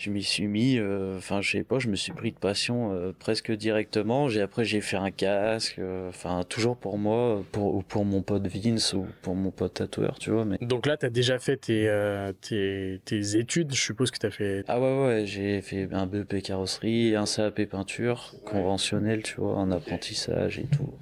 je 0.00 0.10
m'y 0.10 0.22
suis 0.22 0.46
mis 0.46 0.78
euh, 0.78 1.18
enfin 1.18 1.42
je 1.42 1.50
sais 1.50 1.62
pas, 1.62 1.78
je 1.78 1.88
me 1.88 1.94
suis 1.94 2.12
pris 2.12 2.32
de 2.32 2.38
passion 2.38 2.92
euh, 2.94 3.12
presque 3.18 3.52
directement. 3.52 4.28
J'ai 4.30 4.40
après 4.40 4.64
j'ai 4.64 4.80
fait 4.80 4.96
un 4.96 5.10
casque 5.10 5.78
euh, 5.78 6.08
enfin 6.08 6.42
toujours 6.48 6.78
pour 6.78 6.96
moi 6.96 7.44
pour 7.52 7.74
ou 7.74 7.82
pour 7.82 8.06
mon 8.06 8.22
pote 8.22 8.46
Vince 8.46 8.94
ou 8.94 9.06
pour 9.20 9.34
mon 9.34 9.50
pote 9.50 9.74
tatoueur, 9.74 10.18
tu 10.18 10.30
vois, 10.30 10.46
mais 10.46 10.56
Donc 10.62 10.86
là, 10.86 10.96
t'as 10.96 11.10
déjà 11.10 11.38
fait 11.38 11.58
tes, 11.58 11.86
euh, 11.86 12.32
tes, 12.32 13.02
tes 13.04 13.36
études, 13.36 13.74
je 13.74 13.80
suppose 13.80 14.10
que 14.10 14.16
t'as 14.18 14.30
fait. 14.30 14.64
Ah 14.68 14.80
ouais, 14.80 15.04
ouais, 15.06 15.26
j'ai 15.26 15.60
fait 15.60 15.86
un 15.92 16.06
BEP 16.06 16.42
carrosserie, 16.42 17.14
un 17.14 17.24
CAP 17.26 17.66
peinture, 17.66 18.32
conventionnel, 18.46 19.22
tu 19.22 19.34
vois, 19.36 19.54
en 19.56 19.70
apprentissage 19.70 20.58
et 20.58 20.64
tout. 20.64 20.94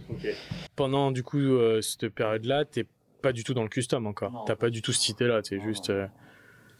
Pendant 0.75 1.13
du 1.13 1.23
coup 1.23 1.39
euh, 1.39 1.81
cette 1.83 2.09
période-là, 2.09 2.65
t'es 2.65 2.85
pas 3.23 3.33
du 3.33 3.45
tout 3.45 3.55
dans 3.55 3.63
le 3.63 3.69
custom 3.69 4.07
encore. 4.07 4.45
T'as 4.47 4.57
pas 4.57 4.71
du 4.71 4.83
tout 4.83 4.93
cette 4.93 5.09
idée-là, 5.11 5.43
t'es 5.43 5.59
Non, 5.59 5.65
juste. 5.65 5.91
non. 5.91 6.09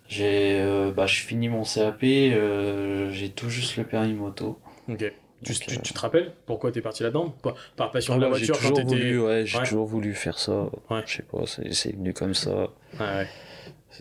J'ai, 0.09 0.59
euh, 0.61 0.91
bah, 0.91 1.07
je 1.07 1.21
finis 1.21 1.49
mon 1.49 1.65
CAP, 1.65 2.03
euh, 2.03 3.11
j'ai 3.11 3.29
tout 3.29 3.51
juste 3.51 3.77
le 3.77 3.85
permis 3.85 4.15
moto. 4.15 4.59
Ok. 4.89 4.97
Tu, 5.45 5.53
Donc, 5.53 5.61
tu, 5.61 5.71
euh, 5.79 5.81
tu 5.85 5.93
te 5.93 6.01
rappelles 6.01 6.33
pourquoi 6.47 6.73
t'es 6.73 6.81
parti 6.81 7.03
là-dedans? 7.05 7.33
Par, 7.43 7.55
par 7.77 7.91
passion 7.93 8.15
Ah 8.15 8.17
de 8.17 8.23
la 8.23 8.27
ouais, 8.29 8.39
voiture 8.39 8.55
j'ai 8.57 8.61
quand 8.61 8.75
toujours 8.75 8.77
t'étais. 8.91 9.03
voulu, 9.03 9.21
ouais, 9.21 9.47
j'ai 9.47 9.59
Ouais. 9.59 9.65
toujours 9.65 9.87
voulu 9.87 10.15
faire 10.15 10.39
ça. 10.39 10.65
Ouais. 10.91 11.03
Je 11.07 11.17
sais 11.19 11.23
pas, 11.23 11.47
c'est, 11.47 11.73
c'est 11.75 11.95
venu 11.95 12.13
comme 12.13 12.35
ça. 12.35 12.69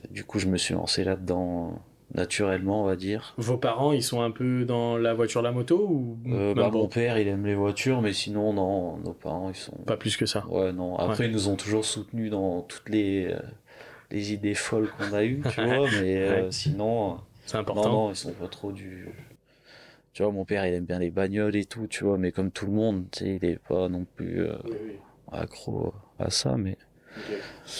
Du 0.09 0.23
coup, 0.23 0.39
je 0.39 0.47
me 0.47 0.57
suis 0.57 0.73
lancé 0.73 1.03
là-dedans 1.03 1.79
naturellement, 2.15 2.83
on 2.83 2.85
va 2.85 2.95
dire. 2.95 3.33
Vos 3.37 3.57
parents, 3.57 3.91
ils 3.91 4.01
sont 4.03 4.21
un 4.21 4.31
peu 4.31 4.63
dans 4.65 4.97
la 4.97 5.13
voiture, 5.13 5.41
la 5.41 5.51
moto 5.51 5.77
ou 5.89 6.17
Euh, 6.27 6.53
bah, 6.53 6.69
mon 6.71 6.87
père, 6.87 7.17
il 7.19 7.27
aime 7.27 7.45
les 7.45 7.55
voitures, 7.55 8.01
mais 8.01 8.13
sinon, 8.13 8.53
non, 8.53 8.97
nos 8.97 9.13
parents, 9.13 9.49
ils 9.49 9.55
sont. 9.55 9.75
Pas 9.85 9.97
plus 9.97 10.15
que 10.17 10.25
ça. 10.25 10.45
Ouais, 10.47 10.71
non. 10.71 10.95
Après, 10.97 11.25
ils 11.25 11.31
nous 11.31 11.49
ont 11.49 11.55
toujours 11.57 11.83
soutenus 11.85 12.31
dans 12.31 12.61
toutes 12.61 12.89
les, 12.89 13.35
les 14.11 14.33
idées 14.33 14.55
folles 14.55 14.89
qu'on 14.89 15.13
a 15.13 15.23
eues, 15.23 15.41
tu 15.49 15.61
vois, 15.65 15.89
mais 15.91 16.17
euh, 16.17 16.43
Ouais. 16.45 16.51
sinon, 16.51 17.19
C'est 17.45 17.55
euh, 17.55 17.59
important. 17.61 17.89
non, 17.89 18.05
non, 18.07 18.09
ils 18.11 18.15
sont 18.15 18.33
pas 18.33 18.47
trop 18.47 18.71
du. 18.71 19.07
Tu 20.13 20.23
vois, 20.23 20.31
mon 20.31 20.45
père, 20.45 20.65
il 20.65 20.73
aime 20.73 20.85
bien 20.85 20.99
les 20.99 21.11
bagnoles 21.11 21.55
et 21.55 21.65
tout, 21.65 21.85
tu 21.87 22.03
vois, 22.03 22.17
mais 22.17 22.31
comme 22.31 22.49
tout 22.51 22.65
le 22.65 22.71
monde, 22.71 23.05
tu 23.11 23.19
sais, 23.19 23.35
il 23.41 23.45
est 23.45 23.59
pas 23.59 23.87
non 23.87 24.05
plus 24.15 24.41
euh, 24.41 24.55
Oui, 24.65 24.71
oui. 24.87 24.93
accro 25.31 25.93
à 26.17 26.29
ça, 26.31 26.57
mais 26.57 26.77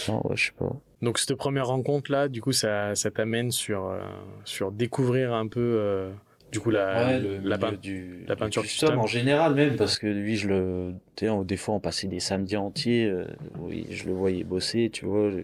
non, 0.08 0.22
ouais, 0.28 0.36
je 0.36 0.46
sais 0.48 0.52
pas. 0.58 0.72
Donc 1.02 1.20
cette 1.20 1.36
première 1.36 1.68
rencontre 1.68 2.12
là, 2.12 2.28
du 2.28 2.42
coup, 2.42 2.52
ça, 2.52 2.96
ça 2.96 3.12
t'amène 3.12 3.52
sur 3.52 3.86
euh, 3.88 4.00
sur 4.46 4.72
découvrir 4.72 5.34
un 5.34 5.48
peu 5.48 5.60
euh, 5.60 6.12
du 6.52 6.60
coup 6.60 6.72
la 6.72 7.06
Ouais, 7.06 7.20
le 7.20 7.38
la 7.40 7.58
milieu 7.58 7.72
pein- 7.72 7.78
du, 7.78 8.24
la 8.28 8.36
du 8.36 8.40
peinture 8.40 8.62
custom 8.64 8.90
custom. 8.90 9.00
en 9.02 9.06
général 9.08 9.54
même 9.56 9.76
parce 9.76 10.00
que 10.00 10.08
lui 10.08 10.38
je 10.38 10.48
le 10.48 10.94
tu 11.16 11.28
sais, 11.28 11.46
des 11.46 11.58
fois 11.58 11.76
on 11.76 11.80
passait 11.80 12.08
des 12.08 12.20
samedis 12.20 12.58
entiers 12.58 13.06
euh, 13.06 13.26
oui 13.60 13.86
je 13.92 14.06
le 14.06 14.14
voyais 14.14 14.44
bosser 14.44 14.90
tu 14.92 15.06
vois 15.06 15.30
je- 15.30 15.42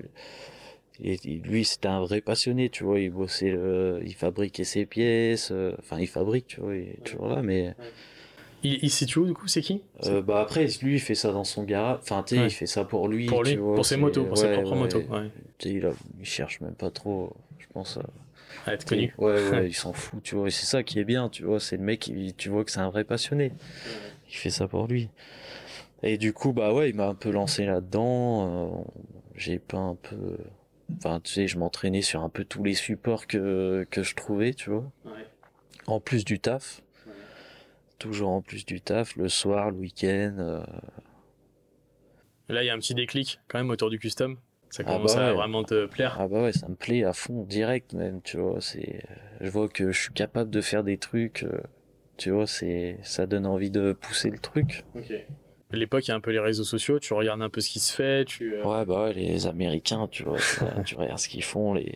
et, 1.04 1.18
lui 1.44 1.66
c'était 1.66 1.88
un 1.90 2.00
vrai 2.02 2.22
passionné 2.22 2.70
tu 2.70 2.84
vois 2.84 3.00
il 3.00 3.12
bossait 3.12 3.54
il 4.06 4.14
fabriquait 4.16 4.64
ses 4.64 4.86
pièces 4.86 5.50
euh, 5.52 5.74
enfin 5.80 6.00
il 6.00 6.08
fabrique 6.08 6.48
tu 6.48 6.62
vois 6.62 6.76
il 6.76 6.90
est 6.90 7.04
toujours 7.04 7.28
là 7.28 7.42
mais 7.42 7.76
Il, 8.64 8.80
il 8.82 8.90
situe 8.90 9.20
où 9.20 9.26
du 9.26 9.34
coup 9.34 9.48
C'est 9.48 9.62
qui 9.62 9.82
euh, 10.06 10.22
bah 10.22 10.40
après 10.42 10.66
lui 10.82 10.94
il 10.96 11.00
fait 11.02 11.16
ça 11.16 11.32
dans 11.34 11.44
son 11.44 11.64
garage 11.64 12.00
enfin 12.02 12.24
tu 12.24 12.36
sais 12.36 12.42
Ouais. 12.42 12.48
il 12.48 12.52
fait 12.52 12.66
ça 12.66 12.86
pour 12.86 13.08
lui 13.10 13.26
Pour 13.28 13.44
lui, 13.44 13.52
tu 13.52 13.58
vois, 13.58 13.76
pour 13.76 13.86
ses 13.86 13.98
motos, 13.98 14.24
pour 14.26 14.38
ses 14.38 14.52
propres 14.54 14.72
ouais. 14.72 14.78
motos. 14.80 15.02
Ouais. 15.10 15.30
Tu 15.58 15.70
sais, 15.70 15.76
il, 15.76 15.86
a- 15.86 15.94
il 16.20 16.26
cherche 16.26 16.62
même 16.62 16.74
pas 16.76 16.90
trop 16.90 17.34
je 17.60 17.66
pense 17.74 17.98
à 17.98 18.04
À 18.70 18.74
être 18.76 18.86
connu. 18.86 19.14
Ouais, 19.18 19.50
ouais, 19.50 19.68
il 19.72 19.74
s'en 19.74 19.92
fout, 19.94 20.22
tu 20.24 20.36
vois. 20.36 20.48
Et 20.48 20.52
c'est 20.52 20.66
ça 20.68 20.84
qui 20.84 21.00
est 21.00 21.04
bien, 21.06 21.28
tu 21.28 21.44
vois. 21.44 21.60
C'est 21.60 21.76
le 21.78 21.84
mec, 21.84 22.08
il- 22.08 22.34
tu 22.36 22.50
vois 22.50 22.64
que 22.64 22.72
c'est 22.72 22.80
un 22.82 22.90
vrai 22.92 23.04
passionné. 23.04 23.52
Il 24.30 24.36
fait 24.36 24.52
ça 24.52 24.68
pour 24.68 24.88
lui. 24.88 25.10
Et 26.04 26.18
du 26.18 26.34
coup, 26.34 26.54
bah 26.54 26.72
ouais, 26.74 26.90
il 26.92 26.96
m'a 26.96 27.08
un 27.08 27.16
peu 27.16 27.32
lancé 27.32 27.66
là-dedans. 27.66 28.48
euh, 28.48 28.84
j'ai 29.36 29.58
peint 29.60 29.90
un 29.90 29.96
peu. 29.96 30.38
Enfin, 30.98 31.20
tu 31.20 31.32
sais, 31.34 31.48
je 31.48 31.58
m'entraînais 31.58 32.02
sur 32.02 32.22
un 32.24 32.30
peu 32.30 32.46
tous 32.46 32.64
les 32.64 32.74
supports 32.76 33.28
que, 33.28 33.86
que 33.90 34.04
je 34.04 34.16
trouvais, 34.16 34.54
tu 34.54 34.70
vois. 34.70 34.90
En 35.88 36.00
plus 36.00 36.24
du 36.26 36.40
taf. 36.40 36.82
Toujours 38.00 38.30
en 38.30 38.42
plus 38.42 38.66
du 38.66 38.82
taf, 38.82 39.16
le 39.16 39.30
soir, 39.30 39.72
le 39.72 39.78
week-end. 39.78 40.36
euh, 40.40 40.64
Là, 42.50 42.64
il 42.64 42.68
y 42.68 42.70
a 42.70 42.74
un 42.74 42.80
petit 42.80 42.94
déclic 42.94 43.40
quand 43.48 43.58
même 43.58 43.70
autour 43.70 43.90
du 43.90 44.00
custom. 44.00 44.38
Ça 44.70 44.84
Ah 44.86 44.94
commence 44.94 45.16
bah 45.16 45.30
à 45.30 45.34
vraiment 45.34 45.64
te 45.64 45.86
plaire. 45.86 46.18
Ah 46.20 46.28
bah 46.28 46.42
ouais, 46.44 46.52
ça 46.52 46.68
me 46.68 46.76
plaît 46.76 47.04
à 47.04 47.14
fond, 47.14 47.44
direct 47.44 47.94
même, 47.94 48.22
tu 48.22 48.38
vois. 48.38 48.60
C'est, 48.60 49.04
je 49.40 49.50
vois 49.50 49.70
que 49.70 49.92
je 49.92 50.00
suis 50.00 50.14
capable 50.14 50.50
de 50.50 50.62
faire 50.62 50.84
des 50.84 50.98
trucs, 50.98 51.44
euh, 51.44 51.62
tu 52.18 52.32
vois, 52.32 52.48
c'est, 52.48 52.98
ça 53.04 53.26
donne 53.26 53.46
envie 53.46 53.72
de 53.72 53.94
pousser 53.94 54.30
le 54.32 54.40
truc. 54.40 54.84
L'époque, 55.78 56.08
il 56.08 56.10
y 56.10 56.12
a 56.12 56.16
un 56.16 56.20
peu 56.20 56.32
les 56.32 56.40
réseaux 56.40 56.64
sociaux. 56.64 57.00
Tu 57.00 57.14
regardes 57.14 57.42
un 57.42 57.50
peu 57.50 57.62
ce 57.62 57.70
qui 57.70 57.80
se 57.80 57.94
fait. 57.94 58.26
Tu 58.26 58.56
euh, 58.56 58.64
Ouais, 58.64 58.86
bah 58.86 59.06
ouais, 59.06 59.14
les 59.14 59.48
Américains, 59.48 60.08
tu 60.12 60.24
vois, 60.24 60.38
tu 60.86 60.96
regardes 60.96 61.20
ce 61.20 61.30
qu'ils 61.30 61.44
font, 61.44 61.74
les, 61.74 61.94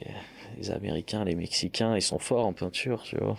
les 0.58 0.72
Américains, 0.72 1.24
les 1.24 1.36
Mexicains, 1.36 1.96
ils 1.96 2.02
sont 2.02 2.20
forts 2.20 2.46
en 2.46 2.54
peinture, 2.54 3.04
tu 3.04 3.18
vois. 3.18 3.38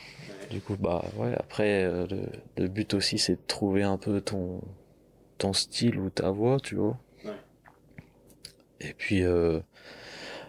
Du 0.51 0.61
coup, 0.61 0.77
bah 0.79 1.05
ouais, 1.17 1.35
après, 1.37 1.85
euh, 1.85 2.07
le, 2.09 2.23
le 2.57 2.69
but 2.69 2.95
aussi, 2.95 3.19
c'est 3.19 3.35
de 3.35 3.47
trouver 3.47 3.83
un 3.83 3.99
peu 3.99 4.21
ton, 4.21 4.63
ton 5.37 5.53
style 5.53 5.99
ou 5.99 6.09
ta 6.11 6.31
voix, 6.31 6.59
tu 6.61 6.77
vois. 6.77 6.99
Ouais. 7.25 7.33
Et 8.81 8.95
puis, 8.95 9.23
euh, 9.23 9.61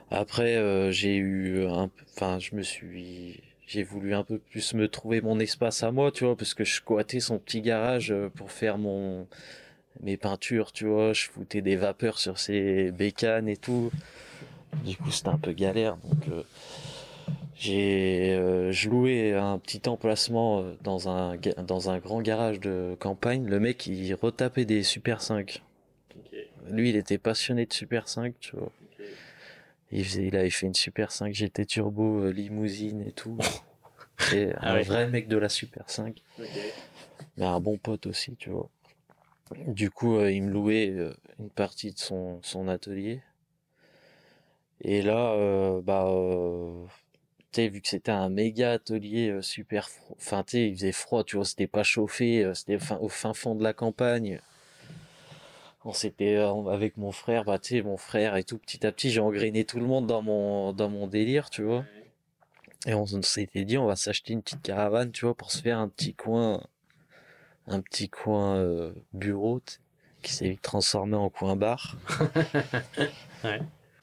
après, 0.09 0.55
euh, 0.55 0.91
j'ai 0.91 1.15
eu 1.17 1.65
un, 1.65 1.89
enfin, 2.15 2.39
je 2.39 2.55
me 2.55 2.61
suis, 2.61 3.43
j'ai 3.67 3.83
voulu 3.83 4.13
un 4.13 4.23
peu 4.23 4.37
plus 4.37 4.73
me 4.73 4.87
trouver 4.87 5.19
mon 5.21 5.39
espace 5.39 5.83
à 5.83 5.91
moi, 5.91 6.11
tu 6.11 6.23
vois, 6.23 6.37
parce 6.37 6.53
que 6.53 6.63
je 6.63 6.75
squattais 6.75 7.19
son 7.19 7.37
petit 7.37 7.61
garage 7.61 8.13
pour 8.35 8.51
faire 8.51 8.77
mon, 8.77 9.27
mes 10.01 10.17
peintures, 10.17 10.71
tu 10.71 10.85
vois, 10.85 11.13
je 11.13 11.27
foutais 11.29 11.61
des 11.61 11.75
vapeurs 11.75 12.19
sur 12.19 12.39
ses 12.39 12.91
bécanes 12.91 13.47
et 13.47 13.57
tout. 13.57 13.91
Du 14.85 14.95
coup, 14.97 15.11
c'était 15.11 15.29
un 15.29 15.37
peu 15.37 15.51
galère, 15.51 15.97
donc 15.97 16.27
euh, 16.29 16.43
j'ai, 17.55 18.33
euh, 18.35 18.71
je 18.71 18.89
louais 18.89 19.33
un 19.33 19.57
petit 19.59 19.81
emplacement 19.89 20.61
euh, 20.61 20.73
dans 20.83 21.09
un 21.09 21.37
dans 21.65 21.89
un 21.89 21.97
grand 21.97 22.21
garage 22.21 22.59
de 22.59 22.95
campagne. 22.99 23.45
Le 23.47 23.59
mec, 23.59 23.87
il 23.87 24.13
retapait 24.13 24.65
des 24.65 24.83
Super 24.83 25.21
5. 25.21 25.61
Lui, 26.69 26.89
il 26.89 26.95
était 26.95 27.17
passionné 27.17 27.65
de 27.65 27.73
Super 27.73 28.07
5, 28.07 28.33
tu 28.39 28.55
vois. 28.55 28.71
Il, 29.91 30.05
faisait, 30.05 30.27
il 30.27 30.35
avait 30.35 30.51
fait 30.51 30.67
une 30.67 30.75
Super 30.75 31.11
5 31.11 31.33
GT 31.33 31.65
Turbo, 31.65 32.19
euh, 32.25 32.29
limousine 32.31 33.01
et 33.07 33.11
tout. 33.11 33.37
C'est 34.19 34.53
Ah 34.57 34.71
un 34.71 34.75
ouais. 34.75 34.83
vrai 34.83 35.07
mec 35.07 35.27
de 35.27 35.37
la 35.37 35.49
Super 35.49 35.89
5. 35.89 36.21
Mais 37.37 37.45
un 37.45 37.59
bon 37.59 37.77
pote 37.77 38.05
aussi, 38.05 38.35
tu 38.35 38.51
vois. 38.51 38.69
Du 39.55 39.89
coup, 39.89 40.17
euh, 40.17 40.31
il 40.31 40.43
me 40.43 40.51
louait 40.51 40.89
euh, 40.89 41.13
une 41.39 41.49
partie 41.49 41.91
de 41.91 41.97
son, 41.97 42.39
son 42.43 42.67
atelier. 42.67 43.21
Et 44.81 45.01
là, 45.01 45.33
euh, 45.33 45.81
bah, 45.81 46.07
tu 47.51 47.67
vu 47.67 47.81
que 47.81 47.87
c'était 47.87 48.11
un 48.11 48.29
méga 48.29 48.73
atelier 48.73 49.39
super 49.41 49.89
enfin, 50.15 50.43
tu 50.43 50.67
il 50.67 50.75
faisait 50.75 50.91
froid, 50.91 51.23
tu 51.23 51.35
vois, 51.35 51.45
c'était 51.45 51.67
pas 51.67 51.83
chauffé, 51.83 52.49
c'était 52.53 52.77
au 52.99 53.09
fin 53.09 53.33
fond 53.33 53.55
de 53.55 53.63
la 53.63 53.73
campagne. 53.73 54.39
On 55.83 55.93
s'était, 55.93 56.35
avec 56.35 56.97
mon 56.97 57.11
frère, 57.11 57.43
bah, 57.43 57.59
tu 57.59 57.81
mon 57.83 57.97
frère 57.97 58.35
et 58.35 58.43
tout, 58.43 58.57
petit 58.57 58.85
à 58.85 58.91
petit, 58.91 59.09
j'ai 59.09 59.21
engrainé 59.21 59.65
tout 59.65 59.79
le 59.79 59.85
monde 59.85 60.07
dans 60.07 60.21
mon, 60.21 60.71
dans 60.73 60.89
mon 60.89 61.07
délire, 61.07 61.49
tu 61.49 61.63
vois. 61.63 61.83
Et 62.85 62.93
on 62.93 63.05
s'était 63.05 63.65
dit, 63.65 63.77
on 63.77 63.85
va 63.85 63.95
s'acheter 63.95 64.33
une 64.33 64.41
petite 64.41 64.61
caravane, 64.61 65.11
tu 65.11 65.25
vois, 65.25 65.35
pour 65.35 65.51
se 65.51 65.61
faire 65.61 65.79
un 65.79 65.89
petit 65.89 66.13
coin, 66.13 66.61
un 67.69 67.81
petit 67.81 68.09
coin 68.09 68.57
euh, 68.57 68.93
bureau, 69.13 69.61
qui 70.21 70.33
s'est 70.33 70.57
transformé 70.61 71.15
en 71.15 71.29
coin 71.29 71.55
bar. 71.55 71.95
Ouais. 73.45 73.61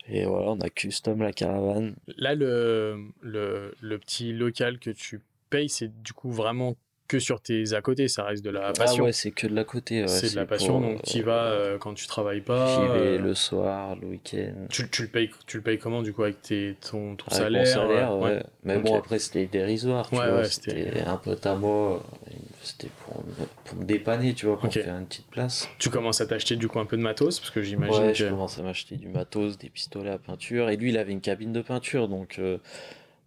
Et 0.09 0.25
voilà, 0.25 0.53
on 0.53 0.61
a 0.61 0.71
custom 0.71 1.21
la 1.21 1.31
caravane. 1.31 1.95
Là, 2.17 2.35
le, 2.35 3.11
le, 3.21 3.75
le 3.83 3.99
petit 3.99 4.33
local 4.33 4.79
que 4.79 4.89
tu 4.89 5.21
payes, 5.51 5.69
c'est 5.69 6.03
du 6.03 6.15
coup 6.15 6.31
vraiment 6.31 6.75
que 7.09 7.19
sur 7.19 7.41
tes 7.41 7.73
à 7.75 7.81
côté, 7.83 8.09
ça 8.09 8.25
reste 8.25 8.45
de 8.45 8.51
la 8.51 8.73
passion. 8.73 9.05
Ah 9.05 9.07
ouais, 9.07 9.13
c'est 9.13 9.31
que 9.31 9.47
de 9.47 9.55
la 9.55 9.65
côté. 9.65 10.03
ouais, 10.03 10.09
c'est 10.09 10.31
de 10.31 10.37
la 10.37 10.45
passion, 10.47 10.81
pour, 10.81 10.91
donc 10.91 11.03
tu 11.03 11.19
euh, 11.19 11.21
y 11.21 11.23
vas 11.23 11.45
euh, 11.45 11.79
quand 11.79 11.95
tu 11.95 12.07
travailles 12.07 12.41
pas. 12.41 12.67
J'y 12.67 12.81
vais 12.89 13.17
euh, 13.17 13.19
le 13.19 13.35
soir, 13.35 13.97
le 13.97 14.09
week-end. 14.09 14.67
tu, 14.71 14.89
tu 14.91 15.03
le 15.03 15.09
payes, 15.09 15.31
tu 15.47 15.57
le 15.59 15.63
payes 15.63 15.79
comment 15.79 16.03
du 16.03 16.13
coup 16.13 16.23
avec 16.25 16.43
tes, 16.43 16.77
ton, 16.91 17.17
ton 17.17 17.27
Avec 17.29 17.43
salaire, 17.43 17.61
mon 17.61 17.65
salaire, 17.89 18.13
euh, 18.13 18.21
ouais. 18.21 18.43
Mais 18.65 18.79
bon, 18.79 18.97
après, 18.99 19.19
c'était 19.19 19.47
dérisoire, 19.47 20.09
tu 20.09 20.17
Ouais, 20.17 20.29
vois. 20.29 20.39
ouais, 20.39 20.45
c'était- 20.49 21.03
un 21.07 21.17
pote 21.17 21.47
à 21.47 21.55
moi. 21.55 22.03
euh, 22.29 22.31
C'était 22.63 22.89
pour, 23.05 23.25
me- 23.25 23.47
pour 23.65 23.79
me 23.79 23.85
dépanner, 23.85 24.35
tu 24.35 24.47
vois, 24.47 24.57
pour 24.57 24.67
Ok. 24.69 24.73
faire 24.73 24.97
une 24.97 25.07
petite 25.07 25.29
place. 25.29 25.69
Tu 25.79 25.89
commences 25.91 26.21
à 26.21 26.27
t'acheter 26.27 26.57
du 26.57 26.67
coup 26.67 26.81
un 26.81 26.87
peu 26.87 26.97
de 26.97 27.03
matos 27.03 27.39
parce 27.39 27.51
que 27.51 27.63
j'imagine 27.63 28.03
Ouais, 28.03 28.09
que. 28.13 28.19
je 28.19 28.27
commence 28.27 28.59
à 28.59 28.63
m'acheter 28.63 28.97
du 28.97 29.09
matos, 29.09 29.57
des 29.59 29.69
pistolets 29.71 30.11
à 30.11 30.19
peinture. 30.19 30.69
Et 30.71 30.77
lui, 30.77 30.91
il 30.91 30.99
avait 30.99 31.13
une 31.13 31.21
cabine 31.21 31.53
de 31.53 31.63
peinture, 31.63 32.09
donc 32.09 32.39
euh, 32.41 32.59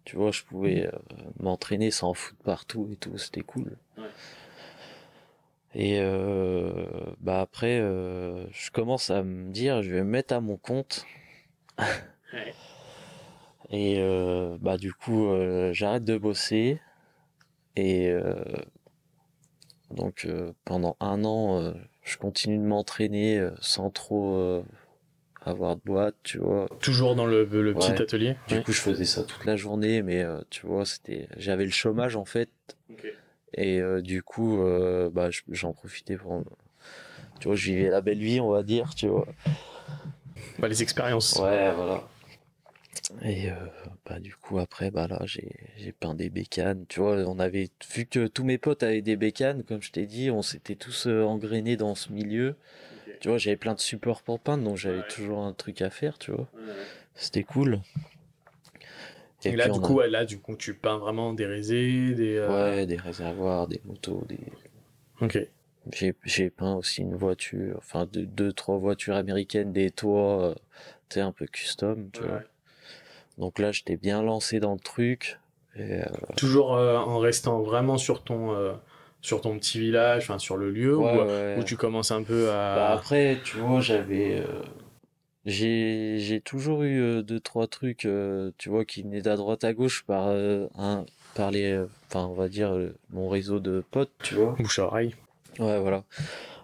tu 0.04 0.16
vois, 0.16 0.30
je 0.30 0.42
pouvais 0.42 0.86
euh, 0.86 0.90
m'entraîner 1.38 1.90
sans 1.90 2.14
foutre 2.14 2.42
partout 2.42 2.88
et 2.92 2.96
tout, 2.96 3.16
c'était 3.18 3.42
cool. 3.42 3.76
Ouais. 3.98 4.04
Et 5.74 6.00
euh, 6.00 6.84
bah 7.20 7.40
après, 7.40 7.78
euh, 7.78 8.46
je 8.50 8.70
commence 8.70 9.10
à 9.10 9.22
me 9.22 9.52
dire, 9.52 9.82
je 9.82 9.90
vais 9.90 10.02
me 10.02 10.10
mettre 10.10 10.34
à 10.34 10.40
mon 10.40 10.56
compte. 10.56 11.06
Ouais. 11.78 12.54
Et 13.72 14.00
bah 14.60 14.76
du 14.76 14.92
coup, 14.92 15.28
j'arrête 15.72 16.04
de 16.04 16.18
bosser. 16.18 16.80
Et 17.76 18.12
donc 19.90 20.26
pendant 20.64 20.96
un 20.98 21.24
an, 21.24 21.72
je 22.02 22.16
continue 22.18 22.58
de 22.58 22.64
m'entraîner 22.64 23.48
sans 23.60 23.90
trop 23.90 24.64
avoir 25.42 25.76
de 25.76 25.80
boîte, 25.84 26.16
tu 26.22 26.38
vois. 26.38 26.68
Toujours 26.80 27.14
dans 27.14 27.26
le, 27.26 27.44
le 27.44 27.74
petit 27.74 27.90
Ouais. 27.92 28.00
atelier. 28.02 28.36
Du 28.48 28.56
Ouais. 28.56 28.62
coup, 28.62 28.72
je 28.72 28.80
faisais 28.80 29.04
ça 29.04 29.22
toute 29.24 29.44
la 29.44 29.56
journée, 29.56 30.02
mais 30.02 30.22
euh, 30.22 30.40
tu 30.50 30.66
vois, 30.66 30.84
c'était, 30.84 31.28
j'avais 31.36 31.64
le 31.64 31.70
chômage 31.70 32.16
en 32.16 32.24
fait, 32.24 32.50
et 33.54 33.80
euh, 33.80 34.00
du 34.02 34.22
coup, 34.22 34.62
euh, 34.62 35.10
bah, 35.10 35.30
je- 35.30 35.42
j'en 35.50 35.72
profitais 35.72 36.16
pour, 36.16 36.42
tu 37.40 37.48
vois, 37.48 37.56
je 37.56 37.70
vivais 37.70 37.88
la 37.90 38.00
belle 38.00 38.18
vie, 38.20 38.40
on 38.40 38.50
va 38.50 38.62
dire, 38.62 38.94
tu 38.94 39.08
vois. 39.08 39.26
Bah, 40.58 40.68
les 40.68 40.82
expériences. 40.82 41.36
Ouais, 41.36 41.72
voilà. 41.74 42.02
Et 43.22 43.50
euh, 43.50 43.54
bah 44.06 44.20
du 44.20 44.34
coup 44.36 44.58
après 44.58 44.90
bah 44.90 45.06
là 45.08 45.20
j'ai 45.24 45.50
j'ai 45.78 45.90
peint 45.92 46.14
des 46.14 46.28
bécanes, 46.30 46.84
tu 46.88 47.00
vois, 47.00 47.16
on 47.26 47.38
avait 47.38 47.68
vu 47.94 48.06
que 48.06 48.26
tous 48.26 48.44
mes 48.44 48.58
potes 48.58 48.82
avaient 48.82 49.02
des 49.02 49.16
bécanes, 49.16 49.62
comme 49.64 49.82
je 49.82 49.90
t'ai 49.90 50.06
dit, 50.06 50.30
on 50.30 50.42
s'était 50.42 50.76
tous 50.76 51.06
euh, 51.06 51.22
engrainés 51.24 51.76
dans 51.76 51.94
ce 51.94 52.12
milieu. 52.12 52.56
Tu 53.20 53.28
vois, 53.28 53.38
j'avais 53.38 53.56
plein 53.56 53.74
de 53.74 53.80
supports 53.80 54.22
pour 54.22 54.40
peindre, 54.40 54.64
donc 54.64 54.76
j'avais 54.76 54.96
Ouais. 54.96 55.02
toujours 55.02 55.40
un 55.40 55.52
truc 55.52 55.82
à 55.82 55.90
faire, 55.90 56.18
tu 56.18 56.32
vois. 56.32 56.48
C'était 57.14 57.42
cool. 57.44 57.80
Et, 59.44 59.52
là, 59.56 59.68
du 59.68 59.78
a- 59.78 59.82
coup, 59.82 60.00
là, 60.00 60.24
du 60.24 60.38
coup, 60.38 60.56
tu 60.56 60.74
peins 60.74 60.98
vraiment 60.98 61.32
des 61.32 61.46
résés, 61.46 62.14
des. 62.14 62.36
euh, 62.36 62.76
ouais, 62.76 62.86
des 62.86 62.96
réservoirs, 62.96 63.68
des 63.68 63.80
motos, 63.84 64.24
des 64.28 64.38
Ok. 65.20 65.38
J'ai, 65.92 66.14
j'ai 66.24 66.50
peint 66.50 66.74
aussi 66.74 67.00
une 67.00 67.14
voiture, 67.16 67.76
enfin 67.78 68.04
deux, 68.06 68.26
deux 68.26 68.52
trois 68.52 68.76
voitures 68.76 69.16
américaines, 69.16 69.72
des 69.72 69.90
toits, 69.90 70.44
euh, 70.50 70.54
tu 71.08 71.14
sais, 71.14 71.20
un 71.20 71.32
peu 71.32 71.46
custom, 71.46 72.10
tu 72.12 72.22
vois. 72.22 72.42
Donc 73.38 73.58
là, 73.58 73.72
j'étais 73.72 73.96
bien 73.96 74.22
lancé 74.22 74.60
dans 74.60 74.74
le 74.74 74.78
truc. 74.80 75.38
Et, 75.76 76.00
euh, 76.02 76.04
Toujours 76.36 76.74
euh, 76.74 76.98
en 76.98 77.18
restant 77.18 77.62
vraiment 77.62 77.96
sur 77.96 78.22
ton, 78.22 78.52
euh, 78.54 78.74
sur 79.22 79.40
ton 79.40 79.58
petit 79.58 79.78
village, 79.80 80.22
enfin 80.24 80.38
sur 80.38 80.56
le 80.56 80.70
lieu, 80.70 80.96
ouais, 80.96 81.12
ou, 81.12 81.24
ouais. 81.26 81.56
où 81.58 81.64
tu 81.64 81.76
commences 81.76 82.10
un 82.10 82.22
peu 82.22 82.50
à. 82.50 82.74
Bah, 82.76 82.90
après, 82.92 83.38
tu 83.44 83.58
vois, 83.58 83.80
j'avais, 83.80 84.40
euh, 84.40 84.62
j'ai, 85.44 86.16
j'ai 86.18 86.40
toujours 86.40 86.82
eu 86.82 87.00
euh, 87.00 87.22
deux 87.22 87.40
trois 87.40 87.66
trucs, 87.66 88.04
euh, 88.04 88.50
tu 88.58 88.68
vois, 88.68 88.84
qui 88.84 89.02
venaient 89.02 89.22
d'à 89.22 89.36
droite 89.36 89.64
à 89.64 89.72
gauche 89.72 90.04
par 90.06 90.28
euh, 90.28 90.66
un, 90.76 91.04
par 91.34 91.50
les, 91.50 91.72
euh, 91.72 91.86
enfin, 92.08 92.26
on 92.26 92.34
va 92.34 92.48
dire 92.48 92.72
euh, 92.74 92.94
mon 93.10 93.28
réseau 93.28 93.60
de 93.60 93.82
potes, 93.90 94.12
tu 94.22 94.34
vois. 94.36 94.54
Bouche 94.58 94.78
à 94.78 94.84
oreille. 94.86 95.14
Ouais, 95.58 95.78
voilà. 95.78 96.04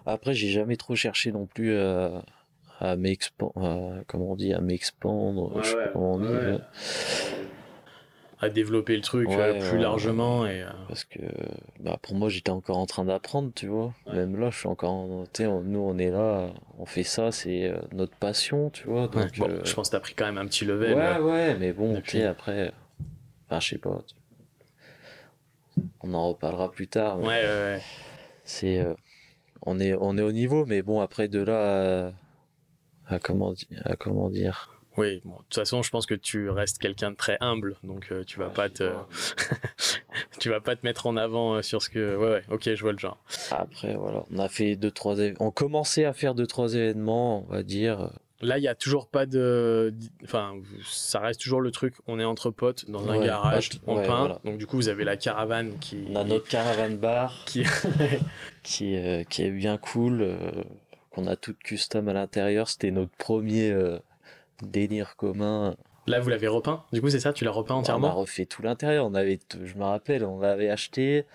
Après, 0.05 0.33
j'ai 0.33 0.49
jamais 0.49 0.77
trop 0.77 0.95
cherché 0.95 1.31
non 1.31 1.45
plus 1.47 1.77
à, 1.77 2.23
à 2.79 2.95
m'expandre, 2.95 4.03
comment 4.07 4.31
on 4.31 4.35
dit, 4.35 4.53
à 4.53 4.61
m'expandre, 4.61 5.55
Ouais, 5.55 5.63
je 5.63 5.69
sais 5.69 5.75
pas 5.75 5.87
comment 5.89 6.13
on 6.13 6.19
dit. 6.19 6.27
À 8.39 8.49
développer 8.49 8.95
le 8.95 9.01
truc 9.01 9.27
Ouais, 9.29 9.35
euh, 9.39 9.69
plus 9.69 9.79
largement. 9.79 10.45
Et, 10.45 10.61
euh, 10.61 10.69
Parce 10.87 11.03
que, 11.05 11.19
bah, 11.79 11.97
pour 12.01 12.13
moi, 12.15 12.29
j'étais 12.29 12.51
encore 12.51 12.77
en 12.77 12.85
train 12.85 13.03
d'apprendre, 13.03 13.51
tu 13.55 13.65
vois. 13.67 13.93
Ouais. 14.05 14.13
Même 14.13 14.39
là, 14.39 14.51
je 14.51 14.57
suis 14.59 14.67
encore, 14.67 14.91
en- 14.91 15.23
on- 15.39 15.61
nous, 15.61 15.79
on 15.79 15.97
est 15.97 16.11
là, 16.11 16.53
on 16.77 16.85
fait 16.85 17.03
ça, 17.03 17.31
c'est 17.31 17.63
euh, 17.69 17.79
notre 17.93 18.15
passion, 18.15 18.69
tu 18.69 18.85
vois. 18.87 19.07
Donc, 19.07 19.37
Bon, 19.39 19.49
je 19.63 19.73
pense 19.73 19.89
que 19.89 19.91
t'as 19.95 19.99
pris 19.99 20.13
quand 20.13 20.25
même 20.25 20.37
un 20.37 20.45
petit 20.45 20.65
level. 20.65 20.95
ouais, 20.95 21.19
ouais, 21.19 21.55
mais 21.57 21.73
bon, 21.73 21.95
depuis. 21.95 22.21
après, 22.21 22.71
enfin, 23.47 23.59
je 23.59 23.69
sais 23.69 23.77
pas. 23.79 24.03
On 26.01 26.13
en 26.13 26.29
reparlera 26.29 26.71
plus 26.71 26.87
tard. 26.87 27.19
Ouais, 27.19 27.25
ouais, 27.25 27.41
ouais. 27.47 27.81
C'est, 28.43 28.79
euh, 28.79 28.93
on 29.63 29.79
est, 29.79 29.95
on 29.95 30.15
est 30.17 30.21
au 30.21 30.31
niveau, 30.31 30.65
mais 30.67 30.83
bon, 30.83 31.01
après, 31.01 31.27
de 31.27 31.41
là 31.41 32.07
à, 33.07 33.15
à 33.15 33.19
comment, 33.19 33.53
à 33.83 33.95
comment 33.95 34.29
dire. 34.29 34.76
Oui, 34.97 35.21
bon, 35.23 35.33
de 35.33 35.37
toute 35.43 35.55
façon, 35.55 35.83
je 35.83 35.89
pense 35.91 36.05
que 36.05 36.15
tu 36.15 36.49
restes 36.49 36.79
quelqu'un 36.79 37.11
de 37.11 37.15
très 37.15 37.37
humble, 37.39 37.75
donc 37.83 38.07
euh, 38.11 38.23
tu 38.23 38.39
vas 38.39 38.49
pas 38.49 38.67
te, 38.69 38.91
tu 40.39 40.49
vas 40.49 40.59
pas 40.59 40.75
te 40.75 40.85
mettre 40.85 41.05
en 41.07 41.17
avant 41.17 41.55
euh, 41.55 41.61
sur 41.61 41.81
ce 41.81 41.89
que. 41.89 42.15
Ouais, 42.15 42.29
ouais. 42.31 42.41
Ok, 42.49 42.63
je 42.73 42.81
vois 42.81 42.91
le 42.93 42.97
genre. 42.97 43.17
Après, 43.51 43.95
voilà, 43.95 44.23
on 44.31 44.39
a 44.39 44.49
fait 44.49 44.75
deux, 44.75 44.91
trois, 44.91 45.15
on 45.39 45.51
commençait 45.51 46.05
à 46.05 46.13
faire 46.13 46.35
deux, 46.35 46.47
trois 46.47 46.73
événements, 46.73 47.45
on 47.47 47.53
va 47.53 47.63
dire. 47.63 48.11
Là, 48.39 48.59
il 48.59 48.63
y 48.63 48.67
a 48.67 48.75
toujours 48.75 49.07
pas 49.07 49.25
de, 49.25 49.91
enfin, 50.23 50.53
ça 50.85 51.19
reste 51.19 51.41
toujours 51.41 51.59
le 51.59 51.71
truc. 51.71 51.95
On 52.05 52.19
est 52.19 52.23
entre 52.23 52.51
potes 52.51 52.87
dans 52.89 53.09
un 53.09 53.17
Ouais, 53.17 53.25
garage, 53.25 53.69
potes, 53.69 53.81
on 53.87 53.97
ouais, 53.97 54.05
peint. 54.05 54.19
voilà. 54.19 54.39
Donc 54.45 54.59
du 54.59 54.67
coup, 54.67 54.75
vous 54.75 54.89
avez 54.89 55.03
la 55.03 55.17
caravane 55.17 55.77
qui. 55.79 56.05
On 56.11 56.15
a 56.15 56.23
notre 56.23 56.47
caravane 56.47 56.97
bar 56.97 57.43
qui. 57.45 57.63
qui, 58.63 58.95
euh, 58.95 59.23
qui 59.23 59.41
est 59.43 59.49
bien 59.51 59.77
cool, 59.77 60.21
euh, 60.21 60.37
qu'on 61.09 61.25
a 61.25 61.35
toute 61.35 61.57
custom 61.59 62.07
à 62.09 62.13
l'intérieur. 62.13 62.69
C'était 62.69 62.91
notre 62.91 63.15
premier 63.17 63.71
délire 64.63 65.15
commun. 65.15 65.75
Là, 66.07 66.19
vous 66.19 66.29
l'avez 66.29 66.47
repeint. 66.47 66.83
Du 66.93 67.01
coup, 67.01 67.09
c'est 67.09 67.19
ça, 67.19 67.33
tu 67.33 67.43
l'as 67.43 67.51
repeint 67.51 67.75
On 67.75 67.77
a 67.77 67.81
entièrement. 67.81 68.13
refait 68.13 68.45
tout 68.45 68.61
l'intérieur. 68.61 69.05
On 69.05 69.13
avait, 69.13 69.39
je 69.63 69.75
me 69.75 69.83
rappelle, 69.83 70.23
on 70.23 70.39
l'avait 70.39 70.69
acheté. 70.69 71.25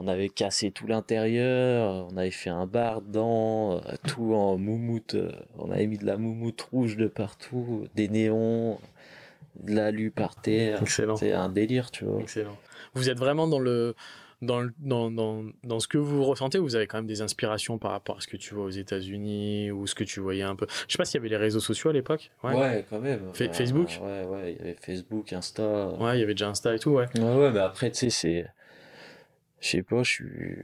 On 0.00 0.06
avait 0.06 0.28
cassé 0.28 0.70
tout 0.70 0.86
l'intérieur, 0.86 2.06
on 2.12 2.16
avait 2.16 2.30
fait 2.30 2.50
un 2.50 2.66
bar 2.66 3.00
dedans, 3.02 3.78
euh, 3.78 3.80
tout 4.06 4.32
en 4.32 4.56
moumoute. 4.56 5.14
euh, 5.16 5.32
On 5.58 5.72
avait 5.72 5.88
mis 5.88 5.98
de 5.98 6.06
la 6.06 6.16
moumoute 6.16 6.60
rouge 6.70 6.96
de 6.96 7.08
partout, 7.08 7.88
des 7.96 8.08
néons, 8.08 8.78
de 9.60 9.74
l'alu 9.74 10.12
par 10.12 10.36
terre. 10.36 10.82
Excellent. 10.82 11.16
C'est 11.16 11.32
un 11.32 11.48
délire, 11.48 11.90
tu 11.90 12.04
vois. 12.04 12.20
Excellent. 12.20 12.56
Vous 12.94 13.10
êtes 13.10 13.18
vraiment 13.18 13.48
dans 13.48 13.58
le. 13.58 13.96
Dans, 14.40 14.68
dans, 14.78 15.10
dans, 15.10 15.44
dans 15.64 15.80
ce 15.80 15.88
que 15.88 15.98
vous 15.98 16.22
ressentez, 16.24 16.58
vous 16.58 16.76
avez 16.76 16.86
quand 16.86 16.98
même 16.98 17.08
des 17.08 17.22
inspirations 17.22 17.76
par 17.78 17.90
rapport 17.90 18.18
à 18.18 18.20
ce 18.20 18.28
que 18.28 18.36
tu 18.36 18.54
vois 18.54 18.66
aux 18.66 18.70
États-Unis 18.70 19.72
ou 19.72 19.88
ce 19.88 19.96
que 19.96 20.04
tu 20.04 20.20
voyais 20.20 20.44
un 20.44 20.54
peu. 20.54 20.66
Je 20.86 20.92
sais 20.92 20.96
pas 20.96 21.04
s'il 21.04 21.16
y 21.16 21.20
avait 21.22 21.28
les 21.28 21.36
réseaux 21.36 21.58
sociaux 21.58 21.90
à 21.90 21.92
l'époque. 21.92 22.30
Ouais, 22.44 22.84
quand 22.88 23.00
même. 23.00 23.20
Facebook 23.32 23.88
Ouais, 24.00 24.24
ouais, 24.24 24.52
il 24.52 24.58
y 24.58 24.60
avait 24.60 24.76
Facebook, 24.80 25.32
Insta. 25.32 25.88
Ouais, 25.98 26.16
il 26.16 26.20
y 26.20 26.22
avait 26.22 26.34
déjà 26.34 26.48
Insta 26.50 26.72
et 26.74 26.78
tout, 26.78 26.90
ouais. 26.90 27.06
Ouais, 27.18 27.34
ouais, 27.36 27.50
mais 27.50 27.58
après, 27.58 27.90
tu 27.90 27.98
sais, 27.98 28.10
c'est. 28.10 28.46
Je 29.60 29.68
sais 29.70 29.82
pas, 29.82 30.04
je 30.04 30.08
suis. 30.12 30.56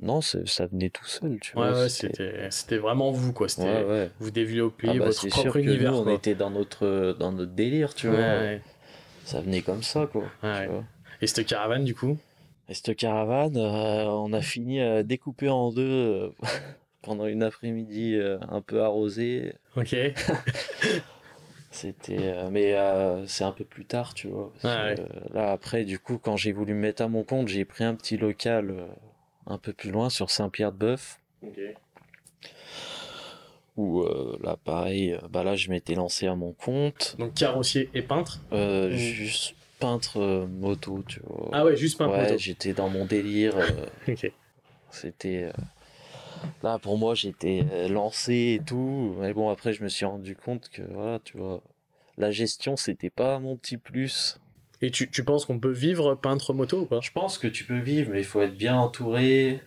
Non, 0.00 0.20
ça 0.20 0.66
venait 0.66 0.90
tout 0.90 1.04
seul, 1.04 1.40
tu 1.40 1.58
Ouais, 1.58 1.68
vois. 1.68 1.80
ouais, 1.82 1.88
c'était- 1.88 2.78
vraiment 2.78 3.10
vous, 3.10 3.32
quoi. 3.32 3.48
C'était 3.48 3.66
Ouais, 3.66 3.84
ouais. 3.84 4.10
vous 4.20 4.30
développiez 4.30 4.90
Ah 4.90 4.98
bah, 5.00 5.06
votre 5.06 5.18
propre 5.26 5.40
sûr 5.42 5.52
que 5.54 5.58
univers. 5.58 5.90
nous, 5.90 5.98
on 5.98 6.14
était 6.14 6.36
dans 6.36 6.50
notre, 6.50 7.16
dans 7.18 7.32
notre 7.32 7.50
délire, 7.50 7.92
tu 7.92 8.08
Ouais, 8.08 8.14
vois. 8.14 8.24
ouais. 8.24 8.60
Ça 9.24 9.40
venait 9.40 9.62
comme 9.62 9.82
ça, 9.82 10.06
quoi. 10.06 10.22
Ouais. 10.44 10.66
tu 10.66 10.70
vois. 10.70 10.84
Et 11.22 11.26
cette 11.26 11.44
caravane, 11.44 11.82
du 11.84 11.96
coup? 11.96 12.16
Et 12.68 12.74
cette 12.74 12.96
caravane, 12.96 13.56
euh, 13.56 14.06
on 14.06 14.32
a 14.32 14.42
fini 14.42 14.80
à 14.80 15.02
découper 15.02 15.48
en 15.48 15.70
deux 15.72 15.82
euh, 15.82 16.30
pendant 17.02 17.26
une 17.26 17.42
après-midi 17.42 18.14
euh, 18.14 18.38
un 18.48 18.60
peu 18.60 18.82
arrosée. 18.82 19.54
Ok. 19.76 19.94
C'était, 21.70 22.16
euh, 22.18 22.48
mais 22.50 22.72
euh, 22.74 23.26
c'est 23.26 23.44
un 23.44 23.52
peu 23.52 23.64
plus 23.64 23.84
tard, 23.84 24.14
tu 24.14 24.28
vois. 24.28 24.50
Ah 24.64 24.94
que, 24.94 25.02
euh, 25.02 25.06
là, 25.34 25.52
après, 25.52 25.84
du 25.84 25.98
coup, 25.98 26.16
quand 26.16 26.36
j'ai 26.36 26.52
voulu 26.52 26.72
me 26.72 26.80
mettre 26.80 27.02
à 27.02 27.08
mon 27.08 27.22
compte, 27.22 27.48
j'ai 27.48 27.66
pris 27.66 27.84
un 27.84 27.94
petit 27.94 28.16
local 28.16 28.70
euh, 28.70 28.86
un 29.46 29.58
peu 29.58 29.74
plus 29.74 29.90
loin 29.90 30.08
sur 30.08 30.30
Saint-Pierre-de-Bœuf. 30.30 31.20
Où 33.76 34.00
euh, 34.00 34.38
là, 34.42 34.56
pareil, 34.56 35.12
euh, 35.12 35.18
bah 35.28 35.44
là, 35.44 35.54
je 35.54 35.68
m'étais 35.68 35.94
lancé 35.94 36.26
à 36.26 36.34
mon 36.34 36.54
compte. 36.54 37.14
Donc 37.18 37.34
carrossier 37.34 37.90
et 37.92 38.00
peintre? 38.00 38.40
Euh. 38.52 38.90
Juste 38.92 39.55
peintre 39.78 40.18
euh, 40.20 40.46
moto, 40.46 41.02
tu 41.06 41.20
vois. 41.24 41.50
Ah 41.52 41.64
ouais, 41.64 41.76
juste 41.76 41.98
peintre 41.98 42.14
ouais, 42.14 42.22
moto. 42.24 42.38
j'étais 42.38 42.72
dans 42.72 42.88
mon 42.88 43.04
délire. 43.04 43.56
euh, 43.56 43.86
Ok. 44.08 44.30
C'était. 44.90 45.44
euh, 45.44 45.52
Là, 46.62 46.78
pour 46.78 46.96
moi, 46.98 47.14
j'étais 47.14 47.64
lancé 47.88 48.58
et 48.60 48.64
tout. 48.64 49.14
Mais 49.20 49.32
bon, 49.32 49.50
après, 49.50 49.72
je 49.72 49.82
me 49.82 49.88
suis 49.88 50.04
rendu 50.04 50.36
compte 50.36 50.68
que, 50.68 50.82
voilà, 50.82 51.18
tu 51.24 51.36
vois, 51.36 51.62
la 52.18 52.30
gestion, 52.30 52.76
c'était 52.76 53.10
pas 53.10 53.38
mon 53.38 53.56
petit 53.56 53.76
plus. 53.76 54.38
Et 54.82 54.90
tu, 54.90 55.10
tu 55.10 55.24
penses 55.24 55.44
qu'on 55.44 55.58
peut 55.58 55.72
vivre 55.72 56.14
peintre 56.14 56.52
moto 56.52 56.80
ou 56.80 56.86
pas? 56.86 57.00
Je 57.00 57.10
pense 57.10 57.38
que 57.38 57.46
tu 57.46 57.64
peux 57.64 57.78
vivre, 57.78 58.10
mais 58.12 58.20
il 58.20 58.24
faut 58.24 58.42
être 58.42 58.56
bien 58.56 58.76
entouré 58.76 59.60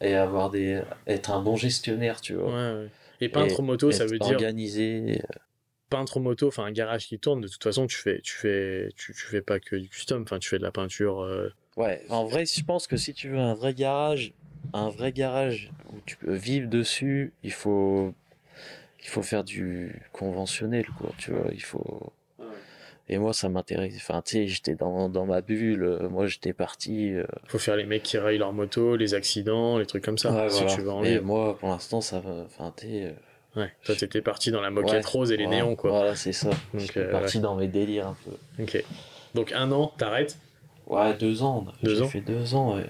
et 0.00 0.14
avoir 0.14 0.50
des. 0.50 0.82
être 1.06 1.30
un 1.30 1.42
bon 1.42 1.56
gestionnaire, 1.56 2.20
tu 2.20 2.34
vois. 2.34 2.48
Ouais, 2.48 2.82
ouais. 2.82 2.88
Et 3.20 3.28
peintre 3.28 3.60
Et 3.60 3.62
moto, 3.62 3.90
ça 3.92 4.06
veut 4.06 4.18
dire 4.18 4.34
Organisé. 4.36 5.22
Peintre 5.94 6.18
moto, 6.20 6.48
enfin 6.48 6.64
un 6.64 6.72
garage 6.72 7.06
qui 7.06 7.18
tourne. 7.18 7.40
De 7.40 7.48
toute 7.48 7.62
façon, 7.62 7.86
tu 7.86 7.96
fais, 7.96 8.20
tu 8.20 8.32
fais, 8.32 8.88
tu, 8.96 9.12
tu 9.14 9.26
fais 9.26 9.42
pas 9.42 9.60
que 9.60 9.76
du 9.76 9.88
custom. 9.88 10.22
Enfin, 10.22 10.38
tu 10.38 10.48
fais 10.48 10.58
de 10.58 10.64
la 10.64 10.72
peinture. 10.72 11.20
euh, 11.22 11.48
Ouais, 11.76 12.02
en 12.08 12.24
vrai, 12.24 12.44
je 12.46 12.64
pense 12.64 12.86
que 12.86 12.96
si 12.96 13.14
tu 13.14 13.28
veux 13.30 13.38
un 13.38 13.54
vrai 13.54 13.74
garage, 13.74 14.32
un 14.72 14.88
vrai 14.88 15.12
garage 15.12 15.70
où 15.92 15.96
tu 16.06 16.16
peux 16.16 16.34
vivre 16.34 16.68
dessus, 16.68 17.32
il 17.42 17.52
faut, 17.52 18.12
il 19.02 19.08
faut 19.08 19.22
faire 19.22 19.44
du 19.44 20.02
conventionnel, 20.12 20.86
quoi, 20.98 21.10
tu 21.18 21.30
vois, 21.32 21.50
il 21.52 21.62
faut... 21.62 22.12
Et 23.08 23.18
moi, 23.18 23.34
ça 23.34 23.48
m'intéresse. 23.50 23.94
Enfin, 23.96 24.22
tu 24.22 24.30
sais, 24.32 24.46
j'étais 24.46 24.76
dans, 24.76 25.10
dans 25.10 25.26
ma 25.26 25.42
bulle. 25.42 25.98
Moi, 26.10 26.26
j'étais 26.26 26.54
parti. 26.54 27.12
euh, 27.12 27.26
faut 27.48 27.58
faire 27.58 27.76
les 27.76 27.84
mecs 27.84 28.02
qui 28.02 28.16
raillent 28.16 28.38
leur 28.38 28.54
moto, 28.54 28.96
les 28.96 29.12
accidents, 29.12 29.76
les 29.78 29.84
trucs 29.84 30.02
comme 30.04 30.16
ça. 30.16 30.32
ouais, 30.32 30.48
si 30.48 30.62
voilà. 30.62 30.74
tu 30.74 30.80
veux 30.80 30.90
en 30.90 31.04
Et 31.04 31.20
moi, 31.20 31.58
pour 31.58 31.68
l'instant, 31.68 32.00
ça 32.00 32.20
va. 32.20 32.44
Enfin, 32.46 32.72
tu 32.76 32.86
sais. 32.86 33.04
euh, 33.04 33.12
Ouais. 33.56 33.72
Toi, 33.84 33.94
t'étais 33.94 34.20
parti 34.22 34.50
dans 34.50 34.60
la 34.60 34.70
moquette 34.70 35.04
ouais, 35.04 35.10
rose 35.10 35.30
et 35.30 35.36
les 35.36 35.44
voilà, 35.44 35.62
néons, 35.62 35.76
quoi. 35.76 35.90
Voilà, 35.90 36.16
c'est 36.16 36.32
ça. 36.32 36.50
Donc, 36.50 36.58
J'étais 36.80 37.00
euh, 37.00 37.10
parti 37.10 37.38
dans 37.38 37.54
mes 37.54 37.68
délires 37.68 38.08
un 38.08 38.16
peu. 38.24 38.62
Ok. 38.62 38.84
Donc 39.34 39.52
un 39.52 39.70
an, 39.72 39.92
t'arrêtes. 39.96 40.38
Ouais, 40.86 41.14
deux 41.14 41.42
ans. 41.42 41.66
Deux 41.82 41.96
J'ai 41.96 42.02
ans 42.02 42.08
fait 42.08 42.20
deux 42.20 42.54
ans, 42.54 42.76
ouais. 42.76 42.86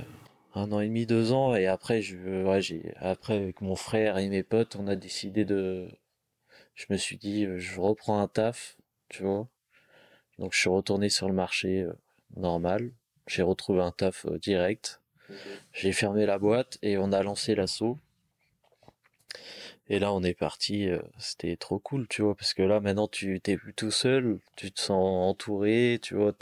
Un 0.54 0.70
an 0.72 0.80
et 0.80 0.86
demi, 0.86 1.04
deux 1.04 1.32
ans, 1.32 1.54
et 1.54 1.66
après, 1.66 2.00
je, 2.00 2.44
ouais, 2.44 2.60
j'ai, 2.60 2.94
après, 2.96 3.36
avec 3.36 3.60
mon 3.60 3.76
frère 3.76 4.18
et 4.18 4.28
mes 4.28 4.42
potes, 4.42 4.76
on 4.76 4.86
a 4.86 4.94
décidé 4.94 5.44
de, 5.44 5.88
je 6.74 6.86
me 6.90 6.96
suis 6.96 7.16
dit, 7.16 7.44
euh, 7.44 7.58
je 7.58 7.80
reprends 7.80 8.20
un 8.20 8.28
taf, 8.28 8.76
tu 9.08 9.22
vois. 9.24 9.48
Donc, 10.38 10.52
je 10.52 10.58
suis 10.58 10.68
retourné 10.68 11.08
sur 11.08 11.28
le 11.28 11.34
marché, 11.34 11.82
euh, 11.82 11.92
normal. 12.36 12.92
J'ai 13.26 13.42
retrouvé 13.42 13.80
un 13.80 13.92
taf 13.92 14.26
euh, 14.26 14.38
direct. 14.38 15.00
J'ai 15.72 15.92
fermé 15.92 16.26
la 16.26 16.38
boîte 16.38 16.78
et 16.82 16.98
on 16.98 17.10
a 17.10 17.22
lancé 17.22 17.54
l'assaut. 17.54 17.98
Et 19.88 19.98
là, 19.98 20.12
on 20.12 20.22
est 20.22 20.34
parti, 20.34 20.88
euh, 20.88 20.98
c'était 21.18 21.56
trop 21.56 21.78
cool, 21.78 22.06
tu 22.08 22.22
vois, 22.22 22.34
parce 22.34 22.54
que 22.54 22.62
là, 22.62 22.80
maintenant, 22.80 23.08
tu 23.08 23.40
t'es 23.40 23.56
plus 23.56 23.74
tout 23.74 23.90
seul, 23.90 24.38
tu 24.56 24.72
te 24.72 24.80
sens 24.80 25.30
entouré, 25.30 25.98
tu 26.02 26.14
vois, 26.14 26.32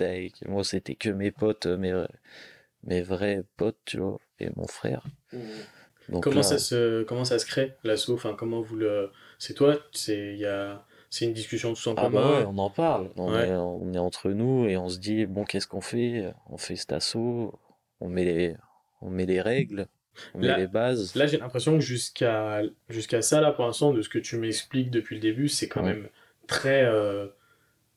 moi, 0.46 0.64
c'était 0.64 0.94
que 0.94 1.08
mes 1.10 1.30
potes, 1.32 1.66
euh, 1.66 1.76
mes, 1.76 2.04
mes 2.84 3.02
vrais 3.02 3.42
potes, 3.56 3.78
tu 3.84 3.98
vois, 3.98 4.20
et 4.40 4.50
mon 4.56 4.66
frère. 4.68 5.04
Donc 6.08 6.24
comment 6.24 6.36
là, 6.36 6.42
ça 6.42 6.58
se, 6.58 7.02
comment 7.04 7.24
ça 7.24 7.38
se 7.38 7.46
crée 7.46 7.74
l'assaut? 7.84 8.14
Enfin, 8.14 8.34
comment 8.34 8.60
vous 8.60 8.76
le, 8.76 9.10
c'est 9.38 9.54
toi, 9.54 9.78
c'est, 9.92 10.34
il 10.34 10.38
y 10.38 10.46
a, 10.46 10.84
c'est 11.10 11.24
une 11.24 11.32
discussion 11.32 11.74
tous 11.74 11.86
en 11.88 11.94
ah 11.94 12.02
commun. 12.02 12.22
bah 12.22 12.30
ouais, 12.40 12.44
on 12.46 12.58
en 12.58 12.70
parle, 12.70 13.10
on, 13.16 13.32
Ouais. 13.32 13.46
est, 13.46 13.54
on 13.56 13.92
est 13.92 13.98
entre 13.98 14.30
nous 14.30 14.66
et 14.66 14.76
on 14.76 14.88
se 14.88 14.98
dit, 14.98 15.26
bon, 15.26 15.44
qu'est-ce 15.44 15.66
qu'on 15.66 15.80
fait? 15.80 16.32
On 16.50 16.56
fait 16.56 16.76
cet 16.76 16.92
assaut, 16.92 17.58
on 18.00 18.08
met 18.08 18.24
les, 18.24 18.56
on 19.00 19.10
met 19.10 19.26
les 19.26 19.40
règles, 19.40 19.86
Là- 20.34 20.58
les 20.58 20.66
bases. 20.66 21.14
Là, 21.14 21.26
j'ai 21.26 21.38
l'impression 21.38 21.74
que 21.74 21.80
jusqu'à 21.84 22.60
jusqu'à 22.88 23.22
ça, 23.22 23.40
là, 23.40 23.50
pour 23.52 23.64
l'instant, 23.64 23.92
de 23.92 24.02
ce 24.02 24.08
que 24.08 24.18
tu 24.18 24.36
m'expliques 24.36 24.90
depuis 24.90 25.16
le 25.16 25.20
début, 25.22 25.48
c'est 25.48 25.68
quand 25.68 25.82
Ouais. 25.82 25.94
même 25.94 26.08
très 26.46 26.82
euh, 26.84 27.26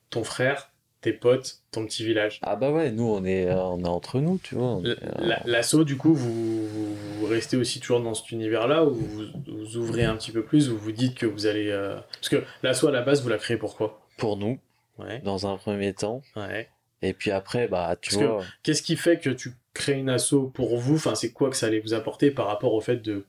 ton 0.10 0.24
frère, 0.24 0.72
tes 1.02 1.12
potes, 1.14 1.60
ton 1.72 1.86
petit 1.86 2.06
village. 2.06 2.40
Ah 2.42 2.56
bah 2.56 2.72
ouais, 2.72 2.92
nous, 2.92 3.04
on 3.04 3.24
est, 3.26 3.48
euh, 3.48 3.56
on 3.62 3.84
est 3.84 3.88
entre 3.88 4.20
nous, 4.22 4.40
tu 4.42 4.56
vois. 4.56 4.82
euh, 4.86 4.96
la- 5.20 5.42
L'assaut, 5.46 5.84
du 5.84 5.98
coup, 5.98 6.14
vous, 6.16 6.68
vous, 6.68 6.96
vous 6.96 7.26
restez 7.28 7.58
aussi 7.58 7.80
toujours 7.80 8.00
dans 8.02 8.14
cet 8.14 8.32
univers-là, 8.32 8.86
ou 8.86 8.92
vous, 8.94 9.24
vous 9.48 9.78
ouvrez 9.78 10.06
un 10.06 10.16
petit 10.16 10.32
peu 10.32 10.44
plus, 10.44 10.70
ou 10.70 10.78
vous 10.78 10.92
dites 10.94 11.16
que 11.16 11.26
vous 11.26 11.46
allez... 11.48 11.70
euh, 11.70 11.96
Parce 12.14 12.30
que 12.30 12.44
l'assaut, 12.64 12.88
à 12.88 12.92
la 12.92 13.02
base, 13.02 13.22
vous 13.22 13.30
la 13.30 13.38
créez 13.38 13.58
pourquoi 13.58 14.02
pour 14.18 14.38
nous, 14.38 14.58
Ouais, 14.98 15.20
dans 15.26 15.46
un 15.46 15.58
premier 15.58 15.94
temps. 15.94 16.22
ouais. 16.38 16.70
Et 17.02 17.14
puis 17.14 17.30
après, 17.30 17.68
bah, 17.68 17.96
tu 18.02 18.12
Parce 18.16 18.24
vois. 18.24 18.44
Qu'est-ce 18.64 18.82
qui 18.82 18.96
fait 18.96 19.20
que 19.20 19.30
tu 19.30 19.52
crées 19.76 20.00
une 20.00 20.10
asso 20.10 20.50
pour 20.54 20.78
vous 20.78 20.96
Enfin, 20.96 21.14
c'est 21.14 21.32
quoi 21.32 21.52
que 21.52 21.56
ça 21.56 21.68
allait 21.68 21.80
vous 21.82 21.94
apporter 21.94 22.32
par 22.32 22.48
rapport 22.48 22.74
au 22.74 22.82
fait 22.82 22.98
de 22.98 23.26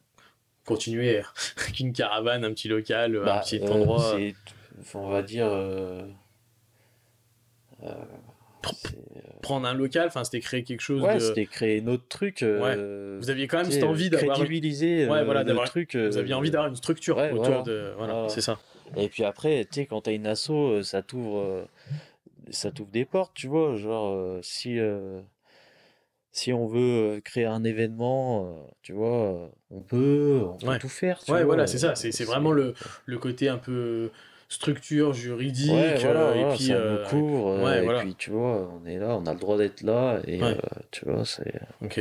continuer 0.64 1.20
avec 1.59 1.80
une 1.80 1.92
caravane, 1.92 2.44
un 2.44 2.50
petit 2.52 2.68
local, 2.68 3.16
un 3.16 3.24
Bah, 3.24 3.40
petit 3.44 3.59
euh, 3.61 3.68
endroit 3.68 4.16
on 4.94 5.09
va 5.11 5.22
dire. 5.22 5.46
euh, 5.48 6.02
euh, 7.85 7.92
Prendre 9.42 9.68
un 9.68 9.74
local, 9.74 10.09
enfin, 10.09 10.24
c'était 10.24 10.40
créer 10.40 10.64
quelque 10.64 10.80
chose 10.80 11.02
ouais, 11.02 11.14
de... 11.14 11.20
c'était 11.20 11.46
créer 11.46 11.80
notre 11.80 12.09
truc. 12.09 12.42
euh, 12.42 13.16
Vous 13.20 13.30
aviez 13.30 13.46
quand 13.46 13.59
même 13.59 13.70
cette 13.70 13.85
envie 13.85 14.11
d'avoir... 14.11 14.37
crédibiliser 14.38 15.06
Ouais, 15.09 15.18
euh, 15.18 15.24
voilà, 15.24 15.44
truc. 15.66 15.94
Vous 15.94 16.16
euh, 16.16 16.18
aviez 16.18 16.35
envie 16.35 16.50
d'avoir 16.50 16.68
une 16.68 16.74
structure 16.76 17.16
ouais, 17.18 17.30
autour 17.30 17.44
voilà. 17.44 17.62
de... 17.62 17.92
Voilà, 17.96 18.28
c'est 18.28 18.40
ça. 18.40 18.59
Et 18.96 19.09
puis 19.09 19.22
après, 19.24 19.64
tu 19.70 19.80
sais, 19.80 19.87
quand 19.87 20.00
t'as 20.02 20.12
une 20.12 20.26
asso, 20.26 20.50
euh, 20.50 20.82
ça 20.82 21.02
t'ouvre, 21.02 21.38
euh, 21.38 21.64
ça 22.50 22.70
t'ouvre 22.72 22.90
des 22.90 23.04
portes, 23.04 23.32
tu 23.35 23.46
vois. 23.46 23.76
Genre, 23.76 24.14
euh, 24.14 24.40
si, 24.42 24.78
euh, 24.80 25.20
si 26.37 26.53
on 26.53 26.66
veut 26.66 27.20
créer 27.25 27.46
un 27.46 27.64
événement, 27.64 28.55
tu 28.83 28.92
vois, 28.92 29.51
on 29.70 29.81
peut, 29.81 30.42
on 30.44 30.59
peut 30.59 30.66
Ouais. 30.66 30.79
tout 30.79 30.88
faire. 30.88 31.18
Tu 31.25 31.33
Ouais, 31.33 31.38
vois. 31.38 31.46
voilà, 31.46 31.66
c'est 31.66 31.79
ça. 31.79 31.94
C'est 31.94 32.25
vraiment 32.25 32.53
le, 32.53 32.75
le 33.07 33.18
côté 33.18 33.49
un 33.49 33.59
peu 33.59 34.11
structure 34.49 35.12
juridique. 35.12 35.72
Ouais, 35.72 35.99
voilà, 35.99 36.20
euh, 36.20 36.35
et 36.35 36.40
voilà, 36.42 36.57
puis, 36.57 36.66
ça 36.68 36.75
euh, 36.75 37.05
euh, 37.12 37.64
ouais, 37.64 37.79
et 37.79 37.83
voilà. 37.85 38.01
puis, 38.01 38.14
tu 38.16 38.31
vois, 38.31 38.70
on 38.70 38.87
est 38.87 38.99
là, 38.99 39.16
on 39.16 39.27
a 39.27 39.33
le 39.33 39.40
droit 39.40 39.57
d'être 39.57 39.83
là. 39.83 40.20
Et 40.27 40.40
tu 40.90 41.05
vois, 41.07 41.25
c'est. 41.25 41.55
ok. 41.83 42.01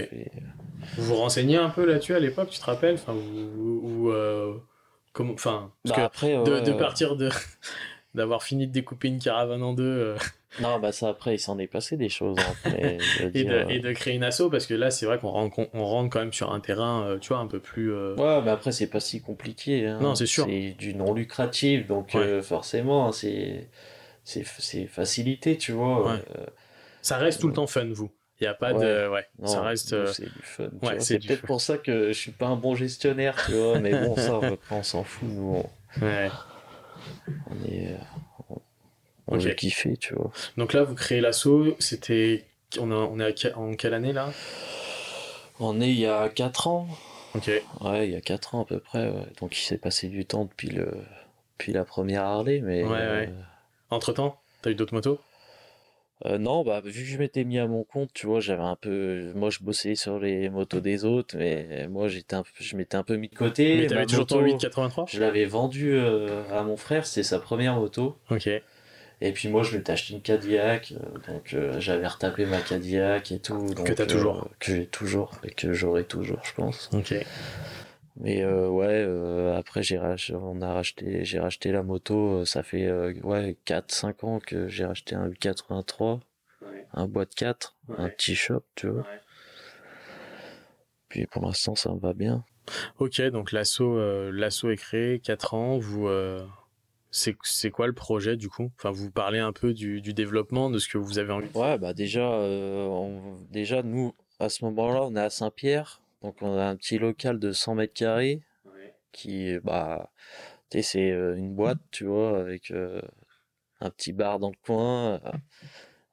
Vous 0.97 1.03
vous 1.03 1.15
renseignez 1.15 1.57
un 1.57 1.69
peu 1.69 1.85
là-dessus 1.85 2.13
à 2.13 2.19
l'époque, 2.19 2.49
tu 2.49 2.59
te 2.59 2.65
rappelles? 2.65 2.95
Enfin, 2.95 3.13
vous, 3.13 3.81
ou, 3.83 4.13
comment, 5.13 5.33
enfin, 5.33 5.71
parce 5.83 5.95
Bah, 5.95 6.03
que 6.03 6.05
après, 6.05 6.61
de, 6.61 6.71
partir 6.73 7.15
de 7.15 7.29
d'avoir 8.15 8.43
fini 8.43 8.65
de 8.67 8.71
découper 8.71 9.07
une 9.09 9.19
caravane 9.19 9.61
en 9.63 9.73
deux 9.73 9.83
euh, 9.83 10.15
Non, 10.61 10.79
bah 10.79 10.93
ça, 10.93 11.09
après, 11.09 11.35
il 11.35 11.39
s'en 11.39 11.59
est 11.59 11.67
passé 11.67 11.97
des 11.97 12.07
choses. 12.07 12.37
hein, 12.39 12.71
et, 12.79 13.43
dire, 13.43 13.65
de, 13.67 13.71
et 13.71 13.79
de 13.79 13.91
créer 13.91 14.15
une 14.15 14.23
asso, 14.23 14.43
parce 14.49 14.65
que 14.67 14.73
là, 14.73 14.89
c'est 14.89 15.05
vrai 15.05 15.19
qu'on 15.19 15.27
rentre, 15.29 15.59
on 15.73 15.85
rentre 15.85 16.09
quand 16.09 16.19
même 16.19 16.31
sur 16.31 16.53
un 16.53 16.61
terrain, 16.61 17.03
euh, 17.05 17.17
tu 17.19 17.29
vois, 17.29 17.39
un 17.39 17.47
peu 17.47 17.59
plus. 17.59 17.91
euh, 17.93 18.15
Ouais, 18.15 18.41
mais 18.41 18.51
après, 18.51 18.71
c'est 18.71 18.87
pas 18.87 19.01
si 19.01 19.21
compliqué. 19.21 19.85
hein. 19.85 19.99
Non, 20.01 20.15
c'est 20.15 20.25
sûr. 20.25 20.45
C'est 20.45 20.71
du 20.77 20.95
non 20.95 21.13
lucratif, 21.13 21.87
donc 21.87 22.13
Ouais. 22.13 22.21
euh, 22.21 22.41
forcément, 22.41 23.11
c'est 23.11 23.69
c'est 24.23 24.45
c'est 24.59 24.85
facilité, 24.87 25.57
tu 25.57 25.73
vois. 25.73 26.13
Ouais. 26.13 26.23
euh, 26.37 26.45
Ça 27.01 27.17
reste 27.17 27.41
tout 27.41 27.47
le 27.49 27.53
temps 27.53 27.67
fun, 27.67 27.87
vous. 27.91 28.09
Il 28.39 28.45
y 28.45 28.47
a 28.47 28.53
pas 28.53 28.73
de, 28.73 29.07
ouais, 29.09 29.25
non, 29.39 29.47
ça 29.47 29.61
reste. 29.61 29.91
euh, 29.93 30.05
c'est 30.05 30.33
du 30.33 30.41
fun. 30.41 30.69
ouais, 30.83 30.99
c'est 31.01 31.19
peut-être 31.19 31.41
fun. 31.41 31.47
pour 31.47 31.61
ça 31.61 31.77
que 31.77 32.07
je 32.07 32.17
suis 32.17 32.31
pas 32.31 32.47
un 32.47 32.55
bon 32.55 32.75
gestionnaire, 32.75 33.35
tu 33.45 33.51
vois. 33.53 33.77
Mais 33.79 33.91
bon, 33.91 34.15
ça, 34.15 34.39
on, 34.39 34.57
on 34.71 34.83
s'en 34.83 35.03
fout. 35.03 35.27
Nous, 35.29 35.63
on, 36.01 36.05
ouais. 36.05 36.29
On 37.49 37.63
est, 37.65 37.87
euh, 37.93 37.97
on, 38.49 38.55
on 39.27 39.35
Ok. 39.37 39.43
veut 39.43 39.53
kiffer, 39.53 39.97
tu 39.97 40.13
vois. 40.15 40.31
Donc 40.57 40.73
là, 40.73 40.83
vous 40.83 40.95
créez 40.95 41.21
l'asso. 41.21 41.75
C'était, 41.79 42.45
on, 42.79 42.91
a- 42.91 42.95
on 42.95 43.19
est 43.19 43.45
à 43.45 43.57
en 43.57 43.75
quelle 43.75 43.93
année 43.93 44.13
là? 44.13 44.31
On 45.59 45.79
est 45.81 45.89
il 45.89 45.99
y 45.99 46.05
a 46.05 46.29
4 46.29 46.67
ans. 46.67 46.87
Ok. 47.33 47.49
Ouais, 47.81 48.07
il 48.07 48.13
y 48.13 48.15
a 48.15 48.21
4 48.21 48.55
ans 48.55 48.61
à 48.61 48.65
peu 48.65 48.79
près. 48.79 49.09
ouais. 49.09 49.25
Donc 49.39 49.57
il 49.57 49.61
s'est 49.63 49.77
passé 49.77 50.07
du 50.09 50.25
temps 50.25 50.45
depuis 50.45 50.69
le 50.69 50.91
depuis 51.57 51.71
la 51.71 51.85
première 51.85 52.23
Harley, 52.23 52.59
mais 52.61 52.83
Ouais, 52.83 52.89
euh, 52.91 53.21
ouais. 53.21 53.29
Entre 53.89 54.11
temps, 54.11 54.39
t'as 54.61 54.71
eu 54.71 54.75
d'autres 54.75 54.93
motos? 54.93 55.19
Euh, 56.23 56.37
non, 56.37 56.63
bah, 56.63 56.81
vu 56.83 57.03
que 57.03 57.09
je 57.09 57.17
m'étais 57.17 57.43
mis 57.43 57.59
à 57.59 57.67
mon 57.67 57.83
compte, 57.83 58.09
tu 58.13 58.25
vois, 58.25 58.39
j'avais 58.39 58.63
un 58.63 58.77
peu. 58.77 59.33
Moi, 59.35 59.49
je 59.49 59.59
bossais 59.59 59.95
sur 59.95 60.17
les 60.17 60.49
motos 60.49 60.79
des 60.79 61.03
autres, 61.03 61.35
mais 61.37 61.87
moi, 61.89 62.07
j'étais 62.07 62.35
un 62.35 62.43
peu... 62.43 62.49
je 62.59 62.77
m'étais 62.77 62.95
un 62.95 63.03
peu 63.03 63.17
mis 63.17 63.27
de 63.27 63.35
côté. 63.35 63.77
Mais 63.77 63.87
t'avais 63.87 64.05
toujours 64.05 64.25
ton 64.25 64.37
moto, 64.37 64.47
883 64.53 65.05
Je 65.09 65.19
l'avais 65.19 65.45
vendu 65.45 65.93
euh, 65.93 66.43
à 66.53 66.63
mon 66.63 66.77
frère, 66.77 67.05
c'était 67.05 67.23
sa 67.23 67.39
première 67.39 67.75
moto. 67.75 68.17
Ok. 68.31 68.49
Et 69.21 69.31
puis 69.31 69.47
moi, 69.47 69.63
je 69.63 69.77
m'étais 69.77 69.93
acheté 69.93 70.13
une 70.13 70.21
Cadillac, 70.21 70.91
euh, 70.93 71.33
donc 71.33 71.53
euh, 71.53 71.79
j'avais 71.79 72.07
retapé 72.07 72.45
ma 72.45 72.59
Cadillac 72.59 73.31
et 73.31 73.39
tout. 73.39 73.73
donc, 73.73 73.95
t'as 73.95 74.03
euh, 74.03 74.05
toujours. 74.05 74.49
Que 74.59 74.75
j'ai 74.75 74.85
toujours, 74.85 75.31
et 75.43 75.51
que 75.51 75.73
j'aurai 75.73 76.03
toujours, 76.03 76.39
je 76.43 76.53
pense. 76.53 76.89
Ok. 76.93 77.13
Mais 78.17 78.41
euh, 78.43 78.69
ouais, 78.69 78.87
euh, 79.05 79.57
après, 79.57 79.83
j'ai 79.83 79.97
rach- 79.97 80.33
on 80.33 80.61
a 80.61 80.71
racheté, 80.73 81.25
j'ai 81.25 81.39
racheté 81.39 81.71
la 81.73 81.83
moto, 81.83 82.39
euh, 82.41 82.45
ça 82.45 82.63
fait 82.63 82.85
euh, 82.85 83.13
ouais, 83.23 83.57
4-5 83.65 84.23
ans 84.25 84.39
que 84.39 84.67
j'ai 84.69 84.85
racheté 84.85 85.15
un 85.15 85.25
883. 85.27 86.21
Ouais. 86.61 86.87
un 86.93 87.07
boîte 87.07 87.35
4, 87.35 87.75
un 87.97 88.07
petit 88.09 88.35
shop, 88.35 88.63
tu 88.75 88.87
vois. 88.87 89.01
Ouais. 89.01 89.19
Puis 91.09 91.25
pour 91.27 91.43
l'instant, 91.45 91.75
ça 91.75 91.91
me 91.93 91.99
va 91.99 92.13
bien. 92.13 92.43
Ok, 92.99 93.21
donc 93.21 93.51
l'assaut, 93.51 93.99
l'assaut 94.31 94.71
est 94.71 94.77
créé, 94.77 95.19
4 95.19 95.53
ans, 95.53 95.77
vous, 95.77 96.07
c'est 97.11 97.35
c'est 97.43 97.69
quoi 97.69 97.85
le 97.87 97.93
projet 97.93 98.37
du 98.37 98.49
coup? 98.49 98.71
Enfin, 98.77 98.89
vous 98.91 99.11
parlez 99.11 99.39
un 99.39 99.53
peu 99.53 99.73
du, 99.73 100.01
du 100.01 100.13
développement, 100.13 100.69
de 100.69 100.79
ce 100.79 100.87
que 100.89 100.97
vous 100.97 101.19
avez 101.19 101.31
envie. 101.31 101.49
Ouais, 101.53 101.77
bah 101.77 101.93
déjà, 101.93 102.27
on- 102.27 103.35
déjà 103.51 103.83
nous, 103.83 104.15
à 104.39 104.49
ce 104.49 104.65
moment-là, 104.65 105.03
on 105.03 105.15
est 105.15 105.21
à 105.21 105.29
Saint-Pierre, 105.29 106.01
donc 106.25 106.37
on 106.41 106.57
a 106.57 106.65
un 106.65 106.75
petit 106.75 106.97
local 106.97 107.37
de 107.39 107.51
100 107.51 107.75
mètres 107.75 107.93
carrés 107.93 108.41
qui, 109.11 109.57
bah, 109.63 110.09
tu 110.71 110.79
sais, 110.79 110.81
c'est 110.81 111.11
euh, 111.11 111.35
une 111.37 111.53
boîte, 111.53 111.77
tu 111.91 112.05
vois, 112.05 112.39
avec 112.39 112.71
euh, 112.71 112.99
un 113.79 113.89
petit 113.91 114.11
bar 114.11 114.39
dans 114.39 114.49
le 114.49 114.55
coin. 114.65 115.21
euh, 115.23 115.31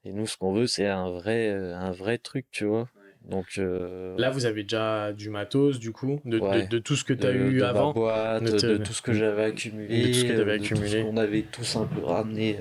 et 0.04 0.12
nous, 0.12 0.26
ce 0.26 0.36
qu'on 0.36 0.52
veut, 0.52 0.66
c'est 0.66 0.86
un 0.86 1.08
vrai, 1.10 1.50
un 1.50 1.92
vrai 1.92 2.18
truc, 2.18 2.46
tu 2.50 2.66
vois. 2.66 2.88
Donc, 3.24 3.46
euh, 3.58 4.16
Là, 4.18 4.28
vous 4.30 4.44
avez 4.44 4.62
déjà 4.64 5.12
du 5.14 5.30
matos, 5.30 5.78
du 5.78 5.92
coup, 5.92 6.20
de, 6.26 6.38
de- 6.38 6.44
Ouais. 6.44 6.66
de, 6.66 6.78
tout 6.78 6.94
ce 6.94 7.04
que 7.04 7.14
tu 7.14 7.26
as 7.26 7.32
de, 7.32 7.38
eu 7.38 7.54
de 7.54 7.60
ma 7.62 7.68
avant. 7.68 7.92
boîte, 7.92 8.44
de 8.44 8.76
tout 8.76 8.92
ce 8.92 9.00
que 9.00 9.14
j'avais 9.14 9.44
accumulé, 9.44 10.02
de 10.02 10.08
tout 10.08 10.14
ce 10.14 10.24
que 10.24 10.42
tout 10.42 10.50
accumulé. 10.74 11.02
qu'on 11.04 11.16
avait 11.16 11.42
tous 11.42 11.76
un 11.76 11.86
peu 11.86 12.04
ramené 12.04 12.58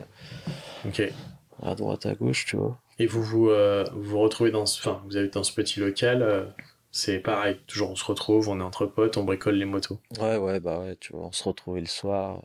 Ok. 0.85 1.03
à 1.61 1.75
droite, 1.75 2.05
à 2.05 2.15
gauche, 2.15 2.45
tu 2.45 2.55
vois. 2.55 2.79
Et 2.99 3.07
vous 3.07 3.21
vous, 3.23 3.49
euh, 3.49 3.83
vous 3.93 4.19
retrouvez 4.19 4.51
dans 4.51 4.65
ce, 4.65 4.79
enfin, 4.79 5.01
vous 5.05 5.17
êtes 5.17 5.33
dans 5.33 5.43
ce 5.43 5.53
petit 5.53 5.79
local. 5.79 6.53
C'est 6.91 7.19
pareil, 7.19 7.59
toujours 7.67 7.91
on 7.91 7.95
se 7.95 8.05
retrouve, 8.05 8.49
on 8.49 8.59
est 8.59 8.63
entre 8.63 8.85
potes, 8.85 9.17
on 9.17 9.23
bricole 9.23 9.55
les 9.55 9.65
motos. 9.65 9.99
Ouais, 10.19 10.37
ouais, 10.37 10.59
bah 10.59 10.79
ouais, 10.79 10.95
tu 10.97 11.13
vois, 11.13 11.27
on 11.27 11.31
se 11.31 11.43
retrouvait 11.43 11.81
le 11.81 11.87
soir. 11.87 12.43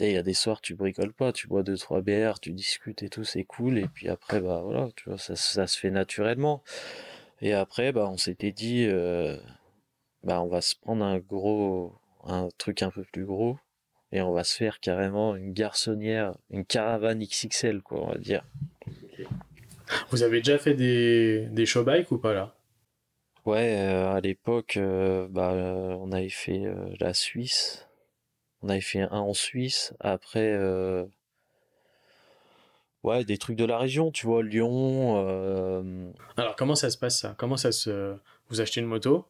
Il 0.00 0.12
y 0.12 0.16
a 0.16 0.22
des 0.22 0.34
soirs, 0.34 0.60
tu 0.60 0.74
bricoles 0.74 1.12
pas, 1.12 1.32
tu 1.32 1.48
bois 1.48 1.64
deux, 1.64 1.76
trois 1.76 2.02
bières, 2.02 2.38
tu 2.38 2.52
discutes 2.52 3.02
et 3.02 3.08
tout, 3.08 3.24
c'est 3.24 3.42
cool. 3.42 3.78
Et 3.78 3.88
puis 3.88 4.08
après, 4.08 4.40
bah 4.40 4.60
voilà, 4.62 4.88
tu 4.94 5.08
vois, 5.08 5.18
ça, 5.18 5.34
ça 5.34 5.66
se 5.66 5.76
fait 5.78 5.90
naturellement. 5.90 6.62
Et 7.40 7.52
après, 7.52 7.90
bah 7.92 8.08
on 8.08 8.16
s'était 8.16 8.52
dit, 8.52 8.86
euh, 8.86 9.36
bah 10.22 10.40
on 10.40 10.46
va 10.46 10.60
se 10.60 10.76
prendre 10.76 11.04
un 11.04 11.18
gros, 11.18 11.94
un 12.24 12.48
truc 12.58 12.82
un 12.82 12.90
peu 12.90 13.02
plus 13.02 13.24
gros. 13.24 13.58
Et 14.12 14.22
on 14.22 14.32
va 14.32 14.44
se 14.44 14.56
faire 14.56 14.80
carrément 14.80 15.36
une 15.36 15.52
garçonnière, 15.52 16.34
une 16.50 16.64
caravane 16.64 17.22
XXL, 17.22 17.82
quoi, 17.82 18.02
on 18.04 18.08
va 18.08 18.18
dire. 18.18 18.44
Vous 20.10 20.22
avez 20.22 20.38
déjà 20.38 20.58
fait 20.58 20.74
des, 20.74 21.46
des 21.50 21.66
show 21.66 21.84
bikes 21.84 22.10
ou 22.12 22.18
pas 22.18 22.32
là? 22.32 22.54
Ouais, 23.46 23.76
euh, 23.78 24.12
à 24.12 24.20
l'époque, 24.20 24.76
euh, 24.76 25.26
bah, 25.30 25.52
euh, 25.52 25.94
on 26.00 26.12
avait 26.12 26.28
fait 26.28 26.62
la 27.00 27.14
Suisse. 27.14 27.86
On 28.62 28.68
avait 28.68 28.80
fait 28.80 29.00
un 29.00 29.08
en 29.10 29.34
Suisse. 29.34 29.94
Après, 30.00 30.54
ouais, 33.04 33.24
des 33.24 33.38
trucs 33.38 33.56
de 33.56 33.64
la 33.64 33.78
région, 33.78 34.10
tu 34.10 34.26
vois, 34.26 34.42
Lyon. 34.42 36.12
Alors 36.36 36.56
comment 36.56 36.74
ça 36.74 36.90
se 36.90 36.98
passe 36.98 37.18
ça? 37.20 37.34
Comment 37.38 37.56
ça 37.56 37.72
se, 37.72 38.16
vous 38.48 38.60
achetez 38.60 38.80
une 38.80 38.86
moto, 38.86 39.26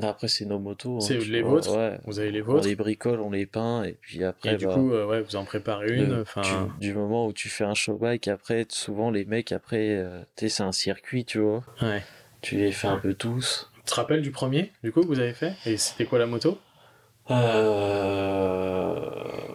Après, 0.00 0.28
c'est 0.28 0.44
nos 0.46 0.58
motos. 0.58 0.96
hein, 0.96 1.00
C'est 1.00 1.18
les 1.18 1.42
vois, 1.42 1.50
vôtres? 1.52 1.76
Ouais. 1.76 1.98
vous 2.06 2.18
avez 2.20 2.30
les 2.30 2.40
On 2.40 2.44
vôtres, 2.44 2.66
les 2.66 2.76
bricole, 2.76 3.20
on 3.20 3.30
les 3.30 3.46
peint, 3.46 3.82
et 3.84 3.92
puis 3.94 4.24
après, 4.24 4.54
et 4.54 4.56
du 4.56 4.66
bah, 4.66 4.74
coup, 4.74 4.92
euh, 4.92 5.06
ouais, 5.06 5.20
vous 5.20 5.36
en 5.36 5.44
préparez 5.44 5.92
une. 5.92 6.24
tu- 6.24 6.80
du 6.80 6.94
moment 6.94 7.26
où 7.26 7.32
tu 7.32 7.48
fais 7.48 7.64
un 7.64 7.74
show 7.74 7.96
bike, 7.96 8.28
après, 8.28 8.66
souvent 8.68 9.10
les 9.10 9.24
mecs, 9.24 9.52
après, 9.52 9.96
euh, 9.96 10.20
tu 10.36 10.46
sais, 10.46 10.48
c'est 10.48 10.62
un 10.62 10.72
circuit, 10.72 11.24
tu 11.24 11.40
vois. 11.40 11.64
ouais. 11.82 12.02
Tu 12.42 12.56
les 12.56 12.72
fais 12.72 12.88
un 12.88 12.96
peu 12.98 13.14
tous. 13.14 13.70
Tu 13.76 13.82
te 13.82 13.94
rappelles 13.94 14.22
du 14.22 14.30
premier, 14.30 14.72
du 14.82 14.92
coup, 14.92 15.02
que 15.02 15.06
vous 15.06 15.18
avez 15.20 15.32
fait 15.34 15.54
Et 15.66 15.76
c'était 15.76 16.04
quoi 16.06 16.18
la 16.18 16.26
moto 16.26 16.58
Euh, 17.30 18.96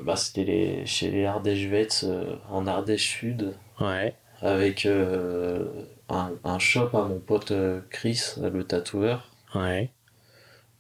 bah, 0.04 0.16
c'était 0.16 0.44
les, 0.44 0.86
chez 0.86 1.10
les 1.12 1.26
Ardèche 1.26 1.66
Vets 1.68 2.04
euh, 2.04 2.36
en 2.50 2.68
Ardèche 2.68 3.08
Sud 3.20 3.54
Ouais. 3.80 4.16
avec 4.42 4.86
euh, 4.86 5.66
un, 6.10 6.32
un 6.44 6.60
shop 6.60 6.90
à 6.98 7.04
mon 7.08 7.20
pote 7.20 7.52
euh, 7.52 7.82
Chris, 7.90 8.36
le 8.42 8.64
tatoueur, 8.64 9.32
Ouais. 9.54 9.92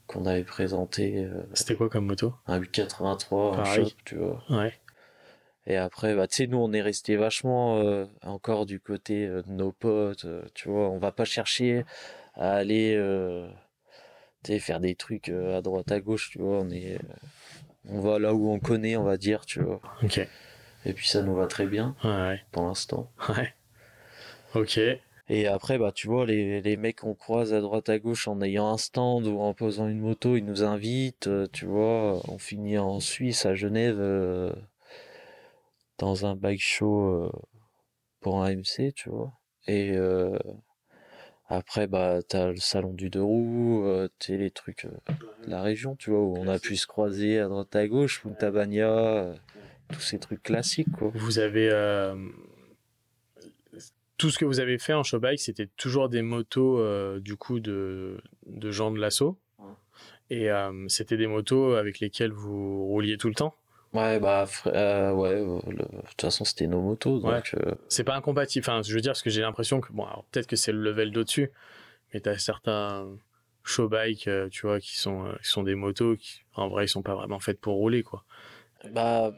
qu'on 0.08 0.26
avait 0.26 0.44
présenté 0.44 1.26
euh, 1.26 1.44
C'était 1.54 1.76
quoi 1.76 1.90
comme 1.90 2.06
moto 2.06 2.34
un 2.48 2.58
883, 2.58 3.58
un 3.60 3.64
shop, 3.66 3.90
tu 4.06 4.16
vois. 4.16 4.44
Ouais. 4.50 4.74
Et 5.68 5.78
après, 5.78 6.16
bah, 6.16 6.28
tu 6.28 6.36
sais, 6.36 6.48
nous, 6.48 6.58
on 6.58 6.72
est 6.74 6.82
resté 6.82 7.16
vachement 7.16 7.78
euh, 7.80 8.06
encore 8.22 8.66
du 8.68 8.80
côté 8.80 9.26
euh, 9.26 9.42
de 9.42 9.52
nos 9.52 9.72
potes, 9.72 10.26
euh, 10.26 10.44
tu 10.54 10.70
vois. 10.70 10.90
On 10.90 11.00
va 11.00 11.12
pas 11.12 11.26
chercher 11.26 11.84
à 12.36 12.52
aller, 12.54 12.94
tu 14.44 14.52
sais, 14.54 14.60
faire 14.60 14.80
des 14.80 14.96
trucs 14.96 15.30
à 15.30 15.62
droite, 15.62 15.92
à 15.92 16.00
gauche, 16.00 16.30
tu 16.32 16.40
vois. 16.40 16.60
On 16.60 16.70
est, 16.70 17.00
on 17.90 18.00
va 18.00 18.20
là 18.20 18.34
où 18.34 18.50
on 18.52 18.60
connaît, 18.60 18.96
on 18.98 19.04
va 19.04 19.18
dire, 19.18 19.46
tu 19.46 19.62
vois. 19.62 19.82
Ok. 20.04 20.20
Et 20.86 20.94
puis 20.94 21.08
ça 21.08 21.24
nous 21.24 21.34
va 21.34 21.48
très 21.48 21.66
bien 21.66 21.96
Ouais. 22.04 22.40
pour 22.52 22.64
l'instant. 22.64 23.10
Ouais. 23.30 23.54
Ok. 24.54 24.80
Et 25.28 25.48
après, 25.48 25.80
bah, 25.80 25.92
tu 25.92 26.08
vois, 26.08 26.28
les, 26.28 26.62
les 26.62 26.78
mecs 26.78 27.00
qu'on 27.00 27.16
croise 27.16 27.54
à 27.56 27.62
droite, 27.62 27.90
à 27.90 27.98
gauche 27.98 28.28
en 28.28 28.40
ayant 28.44 28.68
un 28.68 28.78
stand 28.78 29.26
ou 29.26 29.40
en 29.40 29.56
posant 29.56 29.88
une 29.88 30.00
moto, 30.00 30.36
ils 30.38 30.46
nous 30.46 30.62
invitent, 30.64 31.30
tu 31.52 31.66
vois. 31.66 32.22
On 32.30 32.38
finit 32.38 32.78
en 32.78 33.00
Suisse, 33.00 33.48
à 33.48 33.56
Genève, 33.56 34.00
dans 35.98 36.26
un 36.26 36.36
bike 36.36 36.62
show 36.62 37.02
euh, 37.02 37.32
pour 38.20 38.44
un 38.44 38.56
MC, 38.56 38.94
tu 38.94 39.10
vois. 39.10 39.34
Et 39.68 39.92
euh, 39.94 40.38
après, 41.48 41.88
bah, 41.88 42.22
t'as 42.28 42.50
le 42.52 42.58
salon 42.58 42.94
du 42.94 43.10
deux 43.10 43.22
roues, 43.22 43.84
euh, 43.86 44.08
t'as 44.20 44.36
les 44.36 44.52
trucs 44.52 44.86
euh, 44.86 45.14
de 45.46 45.50
la 45.50 45.62
région, 45.62 45.96
tu 45.96 46.10
vois, 46.10 46.20
où 46.20 46.36
on 46.38 46.48
a 46.48 46.60
pu 46.60 46.76
se 46.76 46.88
croiser 46.88 47.40
à 47.40 47.48
droite, 47.48 47.76
à 47.76 47.88
gauche, 47.88 48.22
Punta 48.22 48.52
Bagna, 48.52 48.90
euh, 48.90 49.36
tous 49.92 50.02
ces 50.02 50.20
trucs 50.20 50.42
classiques, 50.42 50.92
quoi. 50.92 51.12
Vous 51.14 51.40
avez 51.40 51.70
euh, 51.72 52.16
tout 54.18 54.30
ce 54.30 54.40
que 54.40 54.46
vous 54.46 54.60
avez 54.60 54.78
fait 54.78 54.94
en 54.94 55.04
show 55.04 55.20
bike, 55.20 55.40
c'était 55.40 55.68
toujours 55.78 56.10
des 56.10 56.22
motos 56.22 56.80
euh, 56.80 57.20
du 57.20 57.36
coup 57.36 57.60
de, 57.60 58.22
de 58.48 58.72
gens 58.72 58.92
de 58.92 59.00
l'assaut. 59.00 59.38
Ouais. 59.60 59.66
Et 60.30 60.50
euh, 60.50 60.88
c'était 60.88 61.18
des 61.18 61.28
motos 61.28 61.74
avec 61.74 62.00
lesquelles 62.00 62.32
vous 62.32 62.86
rouliez 62.88 63.18
tout 63.18 63.28
le 63.28 63.36
temps? 63.36 63.54
Ouais, 63.96 64.20
bah, 64.20 64.46
euh, 64.68 65.12
ouais, 65.14 65.30
euh, 65.30 65.60
le- 65.68 65.78
de 65.78 66.08
toute 66.10 66.22
façon, 66.22 66.44
c'était 66.44 66.68
nos 66.68 66.82
motos, 66.82 67.20
donc, 67.20 67.32
Ouais. 67.32 67.42
euh, 67.66 67.76
C'est 67.88 68.04
pas 68.04 68.16
incompatible. 68.16 68.64
Enfin, 68.68 68.82
je 68.84 68.94
veux 68.94 69.02
dire, 69.02 69.12
parce 69.12 69.22
que 69.22 69.30
j'ai 69.30 69.42
l'impression 69.42 69.80
que, 69.80 69.92
bon, 69.94 70.04
alors 70.06 70.26
peut-être 70.32 70.48
que 70.48 70.56
c'est 70.56 70.72
le 70.72 70.80
level 70.82 71.12
d'au-dessus, 71.12 71.52
mais 72.14 72.20
t'as 72.20 72.38
certains 72.38 73.08
show 73.64 73.88
bike, 73.90 74.28
euh, 74.28 74.50
tu 74.50 74.68
vois, 74.68 74.80
qui 74.80 74.98
sont, 74.98 75.34
qui 75.42 75.48
sont 75.48 75.64
des 75.64 75.76
motos 75.76 76.18
qui, 76.18 76.42
en 76.56 76.68
vrai, 76.68 76.86
ils 76.86 76.90
sont 76.90 77.02
pas 77.02 77.16
vraiment 77.16 77.40
faites 77.40 77.60
pour 77.60 77.76
rouler, 77.76 78.04
quoi. 78.04 78.24
Bah, 78.92 79.34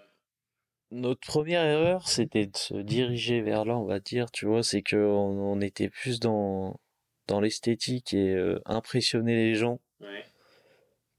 notre 0.92 1.22
première 1.28 1.64
erreur, 1.64 2.08
c'était 2.08 2.48
de 2.48 2.58
se 2.58 2.74
diriger 2.76 3.42
vers 3.42 3.64
là, 3.66 3.78
on 3.78 3.86
va 3.86 4.00
dire, 4.00 4.32
tu 4.32 4.46
vois, 4.46 4.64
c'est 4.64 4.82
que 4.82 4.96
on, 4.98 5.54
on 5.54 5.62
était 5.62 5.90
plus 5.90 6.20
dans, 6.20 6.80
dans 7.28 7.42
l'esthétique 7.42 8.14
et 8.14 8.34
euh, 8.34 8.60
impressionner 8.66 9.36
les 9.36 9.56
gens 9.56 9.80
Ouais, 10.02 10.26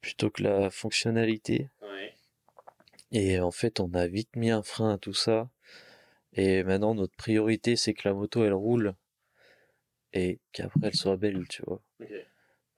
plutôt 0.01 0.31
que 0.31 0.43
la 0.43 0.71
fonctionnalité. 0.71 1.69
Et 3.13 3.41
en 3.41 3.51
fait, 3.51 3.81
on 3.81 3.93
a 3.95 4.07
vite 4.07 4.37
mis 4.37 4.51
un 4.51 4.63
frein 4.63 4.95
à 4.95 4.99
tout 4.99 5.15
ça. 5.15 5.49
Et 6.35 6.63
maintenant, 6.63 6.95
notre 6.95 7.17
priorité, 7.17 7.77
c'est 7.77 7.95
que 7.95 8.07
la 8.09 8.15
moto, 8.15 8.45
elle 8.45 8.53
roule 8.53 8.95
et 10.13 10.41
qu'après, 10.53 10.89
elle 10.89 10.95
soit 10.95 11.17
belle, 11.17 11.47
tu 11.49 11.63
vois. 11.67 11.83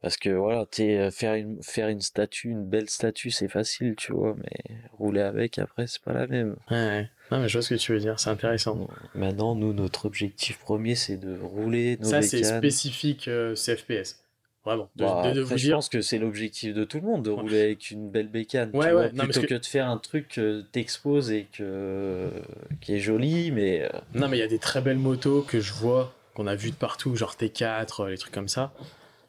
Parce 0.00 0.16
que 0.16 0.30
voilà, 0.30 0.64
t'es, 0.64 1.10
faire 1.10 1.34
une, 1.34 1.62
faire 1.62 1.88
une 1.88 2.00
statue, 2.00 2.48
une 2.48 2.64
belle 2.64 2.88
statue, 2.88 3.30
c'est 3.30 3.48
facile, 3.48 3.96
tu 3.96 4.12
vois, 4.12 4.34
mais 4.34 4.78
rouler 4.92 5.20
avec, 5.20 5.58
après, 5.58 5.86
c'est 5.86 6.00
pas 6.00 6.14
la 6.14 6.26
même. 6.26 6.56
Ouais, 6.70 6.76
ouais. 6.76 7.10
Non, 7.30 7.40
mais 7.40 7.48
je 7.48 7.58
vois 7.58 7.62
ce 7.62 7.74
que 7.74 7.78
tu 7.78 7.92
veux 7.92 7.98
dire, 7.98 8.18
c'est 8.18 8.30
intéressant. 8.30 8.88
Maintenant, 9.14 9.54
nous, 9.54 9.74
notre 9.74 10.06
objectif 10.06 10.58
premier, 10.58 10.94
c'est 10.94 11.18
de 11.18 11.38
rouler 11.38 11.98
nos 11.98 12.08
Ça, 12.08 12.22
c'est 12.22 12.42
spécifique 12.42 13.28
euh, 13.28 13.54
CFPS. 13.54 14.19
Vraiment. 14.64 14.90
De, 14.94 15.04
Bah, 15.04 15.22
de- 15.24 15.34
de 15.36 15.40
après, 15.40 15.54
vous 15.54 15.58
je 15.58 15.64
dire. 15.66 15.76
pense 15.76 15.88
que 15.88 16.02
c'est 16.02 16.18
l'objectif 16.18 16.74
de 16.74 16.84
tout 16.84 16.98
le 17.00 17.06
monde, 17.06 17.22
de 17.24 17.30
rouler 17.30 17.62
avec 17.62 17.90
une 17.90 18.10
belle 18.10 18.28
bécane, 18.28 18.70
tu 18.72 18.76
Ouais, 18.76 18.92
vois, 18.92 19.02
ouais, 19.02 19.12
non, 19.14 19.24
plutôt 19.24 19.40
que... 19.42 19.46
que- 19.46 19.54
de 19.54 19.64
faire 19.66 19.88
un 19.88 19.96
truc 19.96 20.28
que 20.28 20.60
t'exposes 20.72 21.30
et 21.30 21.46
que... 21.50 22.30
qui 22.82 22.94
est 22.94 22.98
joli, 22.98 23.50
mais... 23.52 23.82
euh, 23.82 23.88
Non, 24.14 24.28
mais 24.28 24.36
il 24.36 24.40
y 24.40 24.44
a 24.44 24.48
des 24.48 24.58
très 24.58 24.82
belles 24.82 24.98
motos 24.98 25.42
que 25.42 25.60
je 25.60 25.72
vois, 25.72 26.12
qu'on 26.34 26.46
a 26.46 26.54
vues 26.56 26.72
de 26.72 26.76
partout, 26.76 27.16
genre 27.16 27.34
T4, 27.34 28.00
euh, 28.04 28.10
les 28.10 28.18
trucs 28.18 28.34
comme 28.34 28.48
ça. 28.48 28.72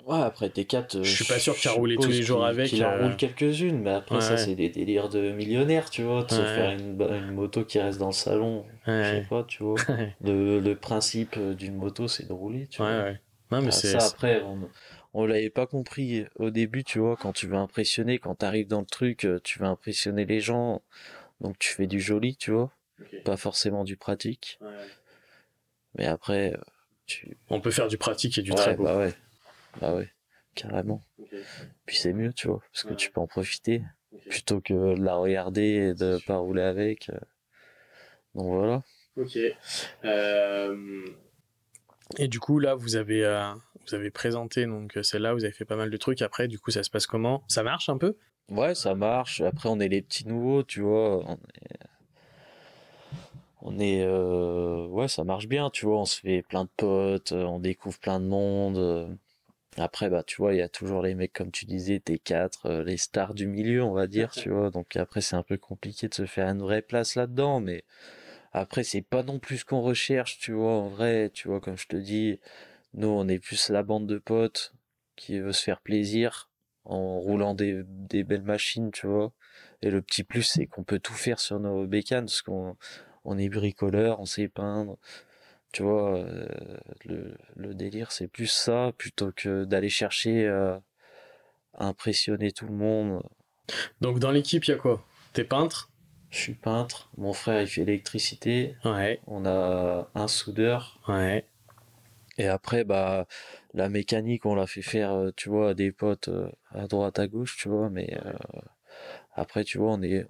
Ouais, 0.06 0.20
après 0.20 0.50
T4, 0.50 0.98
euh, 0.98 1.04
Je 1.04 1.10
suis 1.16 1.24
pas 1.26 1.40
sûr 1.40 1.56
qu'il 1.56 1.70
a 1.70 1.74
roulé 1.76 1.96
tous 1.96 2.10
les 2.10 2.24
jours 2.24 2.40
qu'il- 2.40 2.48
avec, 2.50 2.68
qu'il 2.70 2.84
en 2.84 2.92
euh, 2.92 3.04
roule 3.06 3.16
quelques-unes, 3.16 3.80
mais 3.82 3.92
après 3.92 4.16
ouais, 4.16 4.22
ça 4.22 4.32
ouais. 4.32 4.38
c'est 4.38 4.56
des 4.56 4.68
délires 4.70 5.08
de 5.08 5.32
millionnaires, 5.32 5.90
tu 5.90 6.02
vois, 6.04 6.24
de 6.24 6.32
se 6.32 6.42
Ouais. 6.42 6.46
faire 6.56 6.72
une, 6.72 7.00
une 7.02 7.32
moto 7.32 7.64
qui 7.64 7.80
reste 7.80 8.00
dans 8.00 8.08
le 8.08 8.12
salon, 8.12 8.66
je 8.86 8.92
sais 8.92 9.12
Ouais, 9.14 9.26
pas, 9.30 9.44
tu 9.48 9.64
vois. 9.64 9.76
ouais, 9.90 10.14
Le, 10.22 10.60
le 10.60 10.76
principe 10.76 11.40
d'une 11.40 11.76
moto 11.78 12.08
c'est 12.10 12.28
de 12.28 12.34
rouler, 12.34 12.68
tu 12.68 12.80
vois. 12.80 12.90
ouais. 12.90 13.22
Non, 13.52 13.62
mais 13.62 13.68
Ah, 13.68 13.72
c'est. 13.72 14.00
ça 14.00 14.06
après, 14.06 14.42
on, 14.42 14.58
on 15.14 15.26
l'avait 15.26 15.50
pas 15.50 15.68
compris 15.68 16.26
au 16.36 16.50
début, 16.50 16.84
tu 16.84 17.00
vois, 17.00 17.16
quand 17.18 17.34
tu 17.34 17.48
veux 17.48 17.56
impressionner, 17.58 18.20
quand 18.20 18.36
t'arrives 18.36 18.68
dans 18.68 18.80
le 18.80 18.86
truc, 18.86 19.26
euh, 19.26 19.40
tu 19.44 19.60
veux 19.60 19.66
impressionner 19.66 20.26
les 20.26 20.40
gens, 20.40 20.82
donc 21.42 21.58
tu 21.60 21.70
fais 21.74 21.88
du 21.88 22.00
joli, 22.00 22.36
tu 22.38 22.52
vois, 22.52 22.72
pas 23.26 23.38
forcément 23.38 23.84
du 23.84 23.98
pratique, 23.98 24.58
Ouais. 24.62 24.70
mais 25.96 26.06
après, 26.06 26.54
euh, 26.54 26.62
tu... 27.06 27.38
On 27.50 27.60
peut 27.62 27.72
faire 27.72 27.88
du 27.88 27.98
pratique 27.98 28.38
et 28.38 28.42
du 28.42 28.52
ouais, 28.52 28.58
très 28.58 28.76
beau. 28.76 28.84
bah 28.84 28.98
ouais, 28.98 29.14
bah 29.82 29.94
ouais, 29.96 30.10
carrément. 30.56 31.02
Puis 31.86 31.98
c'est 31.98 32.14
mieux, 32.14 32.32
tu 32.34 32.48
vois, 32.48 32.62
parce 32.72 32.84
que 32.84 32.90
Ouais. 32.90 32.96
tu 32.96 33.12
peux 33.12 33.20
en 33.22 33.28
profiter. 33.28 33.82
plutôt 34.30 34.60
que 34.62 34.74
de 34.74 35.02
la 35.04 35.16
regarder 35.16 35.62
et 35.64 35.94
de 35.94 36.20
pas 36.28 36.36
rouler 36.38 36.62
avec. 36.64 37.10
euh. 37.10 37.18
Donc 38.36 38.48
voilà. 38.48 38.84
Ok. 39.18 39.38
Euh, 40.04 41.06
Et 42.18 42.28
du 42.28 42.40
coup, 42.40 42.60
là, 42.60 42.76
vous 42.76 42.96
avez, 42.98 43.24
euh, 43.24 43.54
vous 43.88 43.96
avez 43.96 44.12
présenté 44.12 44.66
donc 44.66 44.98
euh, 44.98 45.04
celle-là, 45.04 45.34
vous 45.34 45.44
avez 45.44 45.54
fait 45.54 45.66
pas 45.66 45.76
mal 45.76 45.90
de 45.90 45.98
trucs. 45.98 46.22
Après, 46.22 46.48
du 46.48 46.60
coup, 46.60 46.72
ça 46.72 46.84
se 46.84 46.90
passe 46.90 47.08
comment? 47.08 47.44
Ça 47.48 47.64
marche 47.64 47.90
un 47.90 47.98
peu? 47.98 48.16
Ouais, 48.50 48.76
ça 48.76 48.96
marche. 48.96 49.42
Après, 49.42 49.70
on 49.70 49.80
est 49.80 49.88
les 49.88 50.02
petits 50.02 50.28
nouveaux, 50.28 50.64
tu 50.64 50.82
vois. 50.82 51.24
On 51.26 51.36
est, 51.36 51.80
on 53.62 53.80
est, 53.80 54.04
euh, 54.04 54.88
ouais, 54.88 55.08
ça 55.08 55.24
marche 55.24 55.48
bien, 55.48 55.70
tu 55.70 55.86
vois. 55.86 56.00
On 56.00 56.06
se 56.06 56.20
fait 56.20 56.42
plein 56.42 56.66
de 56.66 56.70
potes, 56.76 57.32
on 57.32 57.60
découvre 57.60 58.00
plein 58.00 58.20
de 58.20 58.26
monde. 58.26 59.18
Après, 59.78 60.10
bah, 60.10 60.24
tu 60.24 60.36
vois, 60.38 60.54
il 60.54 60.58
y 60.58 60.62
a 60.62 60.70
toujours 60.70 61.02
les 61.02 61.16
mecs, 61.16 61.32
comme 61.32 61.52
tu 61.52 61.66
disais, 61.66 62.00
T4, 62.00 62.82
les 62.84 62.98
stars 62.98 63.34
du 63.34 63.48
milieu, 63.48 63.84
on 63.84 63.94
va 63.94 64.08
dire, 64.08 64.32
tu 64.32 64.50
vois. 64.50 64.70
Donc 64.70 64.96
après, 64.98 65.22
c'est 65.22 65.36
un 65.36 65.44
peu 65.44 65.58
compliqué 65.58 66.10
de 66.10 66.14
se 66.14 66.26
faire 66.26 66.50
une 66.50 66.60
vraie 66.62 66.82
place 66.82 67.16
là-dedans, 67.16 67.62
mais 67.62 67.84
après, 68.54 68.84
c'est 68.84 69.02
pas 69.02 69.24
non 69.24 69.40
plus 69.40 69.60
ce 69.60 69.66
qu'on 69.66 69.82
recherche, 69.82 70.40
tu 70.40 70.52
vois. 70.52 70.74
En 70.74 70.90
vrai, 70.90 71.32
tu 71.34 71.48
vois, 71.48 71.62
comme 71.62 71.78
je 71.78 71.88
te 71.88 71.96
dis, 71.96 72.40
nous, 72.94 73.08
on 73.08 73.28
est 73.28 73.40
plus 73.40 73.70
la 73.70 73.84
bande 73.84 74.08
de 74.08 74.18
potes 74.18 74.74
qui 75.16 75.40
veut 75.40 75.54
se 75.54 75.64
faire 75.64 75.82
plaisir 75.82 76.50
en 76.84 77.20
roulant 77.20 77.54
des, 77.54 77.84
des 77.86 78.24
belles 78.24 78.44
machines, 78.44 78.92
tu 78.92 79.08
vois. 79.08 79.32
Et 79.82 79.90
le 79.92 80.02
petit 80.02 80.24
plus, 80.24 80.44
c'est 80.44 80.66
qu'on 80.66 80.84
peut 80.84 81.00
tout 81.00 81.14
faire 81.14 81.40
sur 81.40 81.60
nos 81.60 81.86
bécanes, 81.86 82.26
parce 82.26 82.42
qu'on 82.42 82.76
on 83.24 83.38
est 83.38 83.50
bricoleur, 83.50 84.20
on 84.20 84.26
sait 84.26 84.48
peindre. 84.48 84.98
Tu 85.72 85.84
vois, 85.84 86.18
euh, 86.18 86.48
le, 87.06 87.38
le 87.56 87.74
délire, 87.74 88.12
c'est 88.12 88.28
plus 88.28 88.48
ça, 88.48 88.92
plutôt 88.98 89.32
que 89.32 89.64
d'aller 89.64 89.90
chercher 89.90 90.46
euh, 90.46 90.78
à 91.74 91.88
impressionner 91.88 92.52
tout 92.52 92.66
le 92.66 92.74
monde. 92.74 93.24
Donc 94.02 94.20
dans 94.20 94.32
l'équipe, 94.32 94.66
il 94.66 94.72
y 94.72 94.74
a 94.74 94.78
quoi? 94.78 95.06
T'es 95.34 95.46
peintre? 95.46 95.90
Je 96.30 96.38
suis 96.38 96.54
peintre, 96.54 97.10
mon 97.18 97.34
frère 97.34 97.62
il 97.62 97.68
fait 97.68 97.86
l'électricité. 97.86 98.76
Ouais. 98.86 99.20
On 99.28 99.46
a 99.46 100.10
un 100.16 100.28
soudeur. 100.28 101.02
Ouais. 101.08 101.46
Et 102.42 102.48
après, 102.48 102.84
bah, 102.84 103.28
la 103.74 103.90
mécanique, 103.90 104.46
on 104.46 104.56
l'a 104.56 104.68
fait 104.68 104.82
faire, 104.82 105.12
euh, 105.12 105.32
tu 105.36 105.50
vois, 105.50 105.70
à 105.70 105.74
des 105.74 105.92
potes 105.92 106.30
à 106.72 106.88
droite, 106.88 107.20
à 107.20 107.28
gauche, 107.28 107.58
tu 107.58 107.70
vois, 107.70 107.90
mais 107.90 108.18
après, 109.34 109.64
tu 109.64 109.78
vois, 109.78 109.92
on 109.94 110.02
est, 110.02 110.26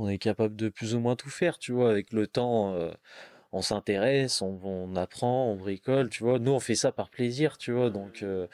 on 0.00 0.08
est 0.08 0.18
capable 0.18 0.56
de 0.56 0.68
plus 0.68 0.94
ou 0.94 1.00
moins 1.00 1.16
tout 1.16 1.30
faire, 1.30 1.58
tu 1.58 1.72
vois, 1.72 1.90
avec 1.90 2.12
le 2.12 2.26
temps, 2.26 2.74
euh, 2.74 2.90
on 3.52 3.62
s'intéresse, 3.62 4.42
on, 4.42 4.58
on, 4.64 4.96
apprend, 4.96 5.50
on 5.50 5.56
bricole, 5.56 6.08
tu 6.08 6.24
vois. 6.24 6.38
Nous, 6.38 6.52
on 6.52 6.60
fait 6.60 6.74
ça 6.74 6.92
par 6.92 7.10
plaisir, 7.10 7.58
tu 7.58 7.72
vois, 7.72 7.90
donc 7.90 8.22
euh, 8.22 8.46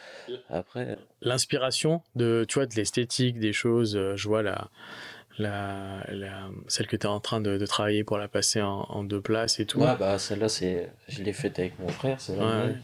après... 0.48 0.98
L'inspiration 1.20 2.02
de, 2.14 2.44
tu 2.48 2.54
vois, 2.54 2.66
de 2.66 2.74
l'esthétique, 2.74 3.38
des 3.38 3.52
choses, 3.52 3.96
euh, 3.96 4.16
je 4.16 4.28
vois 4.28 4.42
la... 4.42 4.70
La, 5.38 6.02
la, 6.08 6.48
celle 6.66 6.86
que 6.86 6.96
tu 6.96 7.02
es 7.02 7.10
en 7.10 7.20
train 7.20 7.42
de, 7.42 7.58
de, 7.58 7.66
travailler 7.66 8.04
pour 8.04 8.16
la 8.16 8.26
passer 8.26 8.62
en, 8.62 8.86
en, 8.88 9.04
deux 9.04 9.20
places 9.20 9.60
et 9.60 9.66
tout. 9.66 9.78
Ouais, 9.78 9.94
bah 9.98 10.18
celle-là, 10.18 10.48
c'est, 10.48 10.90
je 11.08 11.22
l'ai 11.22 11.34
faite 11.34 11.58
avec 11.58 11.78
mon 11.78 11.88
frère, 11.88 12.18
c'est 12.18 12.32
ouais. 12.38 12.74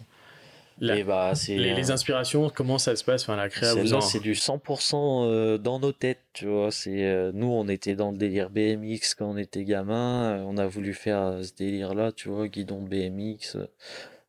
La, 0.83 1.01
bah, 1.05 1.33
les, 1.47 1.75
les, 1.75 1.91
inspirations, 1.93 2.51
comment 2.51 2.77
ça 2.77 2.97
se 2.97 3.05
passe 3.05 3.23
enfin, 3.23 3.37
la 3.37 3.49
créa 3.49 3.77
en... 3.77 4.01
c'est 4.01 4.19
du 4.19 4.33
100% 4.33 5.57
dans 5.59 5.79
nos 5.79 5.93
têtes, 5.93 6.19
tu 6.33 6.47
vois. 6.47 6.73
C'est 6.73 7.05
euh, 7.05 7.31
nous, 7.33 7.47
on 7.47 7.69
était 7.69 7.95
dans 7.95 8.11
le 8.11 8.17
délire 8.17 8.51
BMX 8.51 9.15
quand 9.17 9.27
on 9.27 9.37
était 9.37 9.63
gamin. 9.63 10.39
Euh, 10.39 10.45
on 10.45 10.57
a 10.57 10.67
voulu 10.67 10.93
faire 10.93 11.39
ce 11.41 11.55
délire-là, 11.55 12.11
tu 12.11 12.31
vois, 12.31 12.49
guidon 12.49 12.81
BMX. 12.83 13.59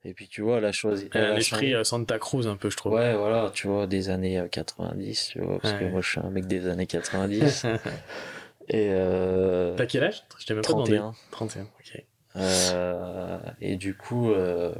Et 0.06 0.14
puis 0.14 0.28
tu 0.28 0.44
vois, 0.44 0.60
elle 0.60 0.66
a 0.66 0.72
choisi. 0.72 1.10
Elle 1.16 1.24
a 1.24 1.34
l'esprit 1.34 1.74
Santa 1.84 2.20
Cruz 2.20 2.46
un 2.46 2.56
peu, 2.56 2.70
je 2.70 2.78
trouve. 2.78 2.94
Ouais, 2.94 3.16
voilà, 3.16 3.50
tu 3.52 3.66
vois, 3.66 3.88
des 3.88 4.12
années 4.12 4.44
90, 4.52 5.30
tu 5.32 5.40
vois, 5.40 5.58
parce 5.60 5.74
ouais. 5.74 5.80
que 5.80 5.86
moi, 5.86 6.02
je 6.02 6.10
suis 6.12 6.20
un 6.20 6.30
mec 6.30 6.46
des 6.46 6.68
années 6.68 6.86
90. 6.88 7.66
et 8.70 8.90
euh... 8.92 9.76
T'as 9.76 9.88
quel 9.88 10.04
âge? 10.04 10.24
Je 10.38 10.46
t'ai 10.46 10.54
même 10.54 10.62
31. 10.62 10.86
pas 10.86 10.98
demandé. 10.98 11.18
31, 11.32 11.62
ok. 11.64 12.04
Euh, 12.36 13.40
et 13.60 13.76
du 13.76 13.98
coup. 13.98 14.30
Euh 14.30 14.72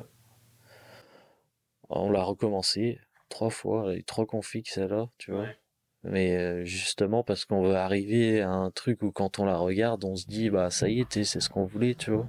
on 1.96 2.12
l'a 2.12 2.24
recommencé 2.24 3.00
trois 3.30 3.50
fois, 3.50 3.94
les 3.94 4.04
trois 4.04 4.26
configs 4.26 4.68
celle-là, 4.68 5.08
tu 5.18 5.32
vois. 5.32 5.42
Ouais. 5.42 5.58
Mais 6.04 6.36
euh, 6.36 6.66
justement 6.66 7.24
parce 7.24 7.46
qu'on 7.46 7.64
veut 7.64 7.76
arriver 7.76 8.42
à 8.42 8.50
un 8.50 8.72
truc 8.72 9.02
où 9.04 9.12
quand 9.12 9.40
on 9.40 9.46
la 9.46 9.58
regarde, 9.58 10.04
on 10.04 10.16
se 10.16 10.26
dit 10.26 10.50
bah 10.50 10.70
ça 10.70 10.90
y 10.90 11.00
est, 11.00 11.24
c'est 11.24 11.40
ce 11.40 11.50
qu'on 11.50 11.66
voulait, 11.66 11.96
tu 11.96 12.12
vois. 12.12 12.28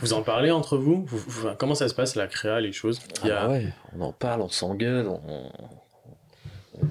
Vous 0.00 0.12
en 0.12 0.22
parlez 0.22 0.50
entre 0.50 0.76
vous, 0.76 1.04
vous, 1.06 1.18
vous 1.18 1.48
Comment 1.58 1.74
ça 1.74 1.88
se 1.88 1.94
passe 1.94 2.14
la 2.14 2.26
créa, 2.26 2.60
les 2.60 2.72
choses? 2.72 3.00
Ah 3.22 3.28
bah 3.28 3.48
ouais, 3.48 3.72
on 3.94 4.00
en 4.02 4.12
parle, 4.12 4.42
on 4.42 4.48
s'engueule, 4.48 5.08
on 5.08 5.50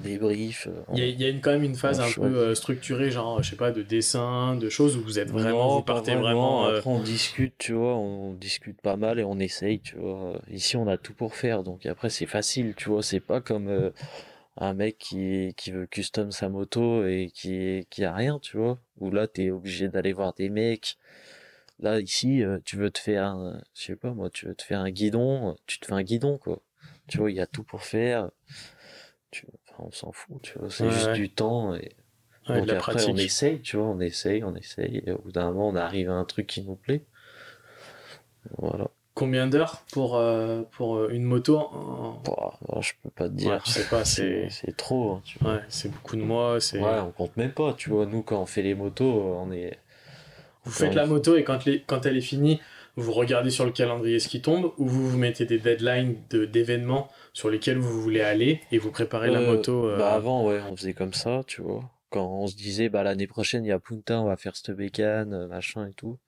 débrief. 0.02 0.68
Il 0.92 0.98
y, 0.98 1.02
a, 1.02 1.06
il 1.06 1.20
y 1.20 1.24
a 1.24 1.28
une, 1.28 1.40
quand 1.40 1.50
même 1.50 1.62
une 1.64 1.74
phase 1.74 2.00
un 2.00 2.10
peu 2.10 2.22
euh, 2.36 2.54
structurée, 2.54 3.10
genre, 3.10 3.42
je 3.42 3.50
sais 3.50 3.56
pas, 3.56 3.70
de 3.70 3.82
dessin, 3.82 4.56
de 4.56 4.68
choses 4.68 4.96
où 4.96 5.02
vous 5.02 5.18
êtes 5.18 5.30
vraiment, 5.30 5.68
non, 5.68 5.76
vous 5.76 5.82
partez 5.82 6.14
vraiment. 6.14 6.62
vraiment. 6.62 6.66
euh... 6.68 6.78
Après, 6.78 6.90
on 6.90 7.00
discute, 7.02 7.54
tu 7.58 7.72
vois, 7.72 7.96
on 7.96 8.32
discute 8.34 8.80
pas 8.80 8.96
mal 8.96 9.18
et 9.18 9.24
on 9.24 9.38
essaye, 9.38 9.80
tu 9.80 9.96
vois. 9.96 10.40
Ici, 10.50 10.76
on 10.76 10.88
a 10.88 10.96
tout 10.96 11.14
pour 11.14 11.34
faire, 11.34 11.62
donc 11.62 11.86
après, 11.86 12.10
c'est 12.10 12.26
facile, 12.26 12.74
tu 12.76 12.88
vois. 12.88 13.02
C'est 13.02 13.20
pas 13.20 13.40
comme 13.40 13.68
euh, 13.68 13.90
un 14.56 14.74
mec 14.74 14.98
qui, 14.98 15.54
qui 15.56 15.70
veut 15.70 15.86
custom 15.86 16.30
sa 16.32 16.48
moto 16.48 17.06
et 17.06 17.30
qui, 17.34 17.86
qui 17.90 18.04
a 18.04 18.14
rien, 18.14 18.38
tu 18.38 18.56
vois. 18.56 18.78
Où 18.98 19.10
là, 19.10 19.26
t'es 19.26 19.50
obligé 19.50 19.88
d'aller 19.88 20.12
voir 20.12 20.34
des 20.34 20.48
mecs. 20.48 20.96
Là, 21.78 22.00
ici, 22.00 22.44
euh, 22.44 22.58
tu 22.64 22.76
veux 22.76 22.90
te 22.90 22.98
faire, 22.98 23.24
un, 23.24 23.60
je 23.74 23.82
sais 23.86 23.96
pas 23.96 24.12
moi, 24.12 24.30
tu 24.30 24.46
veux 24.46 24.54
te 24.54 24.62
faire 24.62 24.80
un 24.80 24.90
guidon, 24.90 25.56
tu 25.66 25.80
te 25.80 25.86
fais 25.86 25.94
un 25.94 26.02
guidon, 26.02 26.38
quoi. 26.38 26.60
Tu 27.08 27.18
vois, 27.18 27.30
il 27.30 27.36
y 27.36 27.40
a 27.40 27.46
tout 27.46 27.64
pour 27.64 27.82
faire. 27.82 28.30
Tu, 29.32 29.46
on 29.78 29.90
s'en 29.90 30.12
fout, 30.12 30.36
tu 30.42 30.58
vois, 30.58 30.70
c'est 30.70 30.84
Ouais, 30.84 30.90
juste 30.90 31.06
ouais. 31.08 31.14
du 31.14 31.30
temps 31.30 31.74
et 31.74 31.92
Ouais, 32.48 32.56
donc 32.56 32.66
de 32.66 32.72
la 32.72 32.78
après 32.78 32.92
pratique. 32.94 33.14
on 33.14 33.16
essaye, 33.18 33.60
tu 33.60 33.76
vois, 33.76 33.86
on 33.86 34.00
essaye, 34.00 34.42
on 34.42 34.54
essaye, 34.56 35.02
et 35.06 35.12
au 35.12 35.18
bout 35.18 35.30
d'un 35.32 35.52
moment 35.52 35.68
on 35.68 35.76
arrive 35.76 36.10
à 36.10 36.14
un 36.14 36.24
truc 36.24 36.46
qui 36.48 36.62
nous 36.62 36.74
plaît. 36.74 37.02
Voilà. 38.58 38.88
Combien 39.14 39.46
d'heures 39.46 39.82
pour, 39.92 40.16
euh, 40.16 40.62
pour 40.72 40.96
euh, 40.96 41.08
une 41.12 41.22
moto 41.24 41.58
en... 41.58 42.22
Bah, 42.24 42.58
bah, 42.66 42.78
je 42.80 42.92
peux 43.02 43.10
pas 43.10 43.28
te 43.28 43.34
dire. 43.34 43.60
je 43.66 43.70
sais 43.70 43.84
pas, 43.88 44.04
c'est. 44.06 44.48
c'est 44.50 44.74
trop, 44.76 45.12
hein, 45.12 45.20
tu 45.24 45.38
vois. 45.38 45.54
Ouais, 45.54 45.60
c'est 45.68 45.90
beaucoup 45.92 46.16
de 46.16 46.22
mois. 46.22 46.60
c'est 46.60 46.80
Ouais, 46.80 46.98
on 47.00 47.10
compte 47.12 47.36
même 47.36 47.52
pas, 47.52 47.74
tu 47.74 47.90
vois. 47.90 48.06
Nous, 48.06 48.22
quand 48.22 48.40
on 48.40 48.46
fait 48.46 48.62
les 48.62 48.74
motos, 48.74 49.04
on 49.04 49.52
est. 49.52 49.78
Vous 50.64 50.70
faites 50.72 50.94
la 50.94 51.06
moto 51.06 51.36
et 51.36 51.44
quand, 51.44 51.64
les, 51.66 51.82
quand 51.82 52.06
elle 52.06 52.16
est 52.16 52.20
finie, 52.22 52.60
vous 52.96 53.12
regardez 53.12 53.50
sur 53.50 53.64
le 53.64 53.72
calendrier 53.72 54.18
ce 54.20 54.28
qui 54.28 54.42
tombe 54.42 54.72
ou 54.78 54.86
vous 54.86 55.08
vous 55.10 55.18
mettez 55.18 55.44
des 55.46 55.58
deadlines 55.58 56.16
de- 56.30 56.44
d'événements 56.44 57.08
sur 57.32 57.48
lesquels 57.50 57.78
vous 57.78 58.00
voulez 58.02 58.20
aller 58.20 58.60
et 58.70 58.78
vous 58.78 58.90
préparez 58.90 59.30
la 59.30 59.40
Euh, 59.40 59.46
moto. 59.46 59.86
euh, 59.86 59.98
Bah 59.98 60.12
avant, 60.14 60.46
ouais, 60.46 60.60
on 60.70 60.76
faisait 60.76 60.92
comme 60.94 61.14
ça, 61.14 61.42
tu 61.46 61.62
vois. 61.62 61.90
Quand 62.10 62.26
on 62.26 62.46
se 62.46 62.56
disait, 62.56 62.88
bah 62.90 63.02
l'année 63.02 63.26
prochaine, 63.26 63.64
il 63.64 63.68
y 63.68 63.72
a 63.72 63.78
Punta, 63.78 64.20
on 64.20 64.26
va 64.26 64.36
faire 64.36 64.54
cette 64.56 64.72
bécane, 64.76 65.32
euh, 65.32 65.46
machin 65.48 65.86
et 65.86 65.94
tout. 65.94 66.18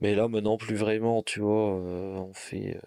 Mais 0.00 0.14
là, 0.14 0.26
maintenant, 0.28 0.56
plus 0.56 0.74
vraiment, 0.76 1.22
tu 1.22 1.40
vois, 1.40 1.76
euh, 1.78 2.16
on 2.16 2.32
fait. 2.32 2.76
euh, 2.76 2.80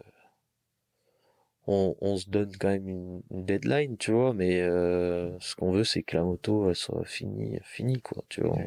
on, 1.68 1.96
on 2.02 2.18
se 2.18 2.30
donne 2.30 2.52
quand 2.58 2.70
même 2.70 2.88
une, 2.88 3.22
une 3.32 3.46
deadline, 3.46 3.98
tu 3.98 4.12
vois, 4.12 4.34
mais 4.34 4.62
euh, 4.62 5.32
ce 5.40 5.56
qu'on 5.56 5.72
veut, 5.72 5.84
c'est 5.84 6.04
que 6.04 6.16
la 6.18 6.24
moto, 6.24 6.70
elle 6.70 6.76
soit 6.76 7.04
finie, 7.06 7.58
finie, 7.64 8.02
quoi, 8.02 8.24
tu 8.30 8.42
vois. 8.42 8.58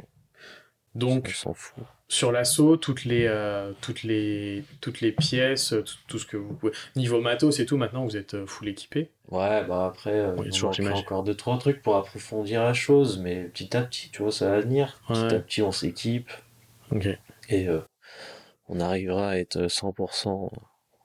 Donc, 0.98 1.28
s'en 1.28 1.54
fout. 1.54 1.84
sur 2.08 2.32
l'assaut, 2.32 2.76
toutes 2.76 3.04
les, 3.04 3.26
euh, 3.26 3.72
toutes, 3.80 4.02
les, 4.02 4.64
toutes 4.80 5.00
les 5.00 5.12
pièces, 5.12 5.74
tout, 5.84 5.94
tout 6.08 6.18
ce 6.18 6.26
que 6.26 6.36
vous 6.36 6.54
pouvez. 6.54 6.72
Niveau 6.96 7.20
matos 7.20 7.60
et 7.60 7.66
tout, 7.66 7.76
maintenant 7.76 8.04
vous 8.04 8.16
êtes 8.16 8.34
euh, 8.34 8.46
full 8.46 8.68
équipé. 8.68 9.10
Ouais, 9.30 9.64
bah 9.64 9.86
après, 9.86 10.12
euh, 10.18 10.34
Oui, 10.36 10.48
j'imagine. 10.50 10.88
encore 10.88 11.22
deux, 11.22 11.34
trois 11.34 11.58
trucs 11.58 11.82
pour 11.82 11.96
approfondir 11.96 12.62
la 12.64 12.72
chose, 12.74 13.18
mais 13.18 13.44
petit 13.44 13.76
à 13.76 13.82
petit, 13.82 14.10
tu 14.10 14.22
vois, 14.22 14.32
ça 14.32 14.48
va 14.50 14.60
venir. 14.60 15.00
Petit 15.08 15.20
Ouais. 15.22 15.34
à 15.34 15.40
petit, 15.40 15.62
on 15.62 15.72
s'équipe. 15.72 16.30
Ok. 16.90 17.06
et 17.50 17.68
euh, 17.68 17.80
on 18.68 18.80
arrivera 18.80 19.30
à 19.30 19.36
être 19.38 19.66
100% 19.66 20.50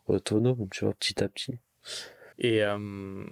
autonome, 0.08 0.67
tu 0.71 0.86
vois, 0.86 0.93
petit 0.93 1.23
à 1.23 1.27
petit. 1.29 1.60
Et, 2.39 2.63
euh, 2.63 3.23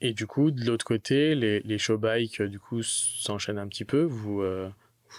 et 0.00 0.12
du 0.14 0.26
coup, 0.26 0.50
de 0.50 0.64
l'autre 0.64 0.84
côté, 0.84 1.34
les, 1.34 1.60
les 1.60 1.78
show 1.78 1.96
bikes, 1.96 2.40
euh, 2.40 2.48
du 2.48 2.58
coup, 2.58 2.82
s'enchaînent 2.82 3.58
un 3.58 3.68
petit 3.68 3.84
peu. 3.84 4.02
Vous, 4.02 4.42
euh, 4.42 4.68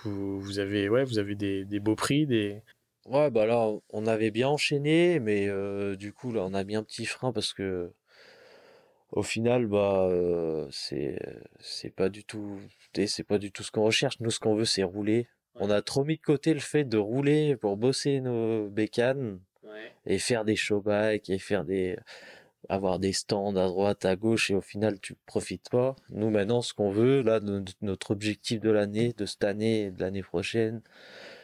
vous, 0.03 0.39
vous 0.39 0.59
avez, 0.59 0.89
ouais, 0.89 1.03
vous 1.03 1.19
avez 1.19 1.35
des, 1.35 1.65
des 1.65 1.79
beaux 1.79 1.95
prix, 1.95 2.25
des. 2.25 2.61
Ouais, 3.05 3.29
bah 3.31 3.45
là, 3.45 3.69
on 3.91 4.07
avait 4.07 4.31
bien 4.31 4.47
enchaîné, 4.47 5.19
mais 5.19 5.47
euh, 5.49 5.95
du 5.95 6.13
coup, 6.13 6.31
là, 6.31 6.43
on 6.45 6.53
a 6.53 6.63
mis 6.63 6.75
un 6.75 6.83
petit 6.83 7.05
frein 7.05 7.33
parce 7.33 7.53
que 7.53 7.91
au 9.11 9.23
final, 9.23 9.67
bah, 9.67 10.07
euh, 10.09 10.67
c'est 10.71 11.19
c'est 11.59 11.91
pas 11.91 12.09
du 12.09 12.23
tout, 12.23 12.59
c'est 13.05 13.23
pas 13.23 13.37
du 13.37 13.51
tout 13.51 13.63
ce 13.63 13.71
qu'on 13.71 13.83
recherche. 13.83 14.19
Nous, 14.19 14.31
ce 14.31 14.39
qu'on 14.39 14.55
veut, 14.55 14.65
c'est 14.65 14.83
rouler. 14.83 15.27
On 15.55 15.69
a 15.69 15.81
trop 15.81 16.03
mis 16.03 16.17
de 16.17 16.21
côté 16.21 16.53
le 16.53 16.59
fait 16.59 16.83
de 16.83 16.97
rouler 16.97 17.55
pour 17.57 17.77
bosser 17.77 18.21
nos 18.21 18.69
bécanes 18.69 19.39
et 20.05 20.17
faire 20.17 20.45
des 20.45 20.55
show 20.55 20.83
et 20.87 21.37
faire 21.37 21.63
des 21.63 21.95
avoir 22.69 22.99
des 22.99 23.13
stands 23.13 23.55
à 23.55 23.67
droite, 23.67 24.05
à 24.05 24.15
gauche 24.15 24.51
et 24.51 24.55
au 24.55 24.61
final 24.61 24.99
tu 24.99 25.15
profites 25.25 25.69
pas. 25.69 25.95
Nous 26.09 26.29
maintenant 26.29 26.61
ce 26.61 26.73
qu'on 26.73 26.89
veut, 26.91 27.21
là 27.21 27.39
no- 27.39 27.63
notre 27.81 28.11
objectif 28.11 28.59
de 28.61 28.69
l'année, 28.71 29.13
de 29.17 29.25
cette 29.25 29.43
année 29.43 29.83
et 29.83 29.91
de 29.91 30.01
l'année 30.01 30.23
prochaine, 30.23 30.81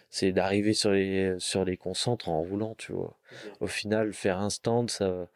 c'est 0.10 0.32
d'arriver 0.32 0.74
sur 0.74 0.92
les 0.92 1.36
sur 1.40 1.66
les 1.66 1.78
concentres 1.78 2.30
en 2.30 2.42
roulant, 2.42 2.76
tu 2.78 2.94
vois. 2.94 3.18
Au 3.60 3.68
final 3.68 4.14
faire 4.14 4.40
un 4.40 4.50
stand 4.50 4.90
ça 4.90 5.28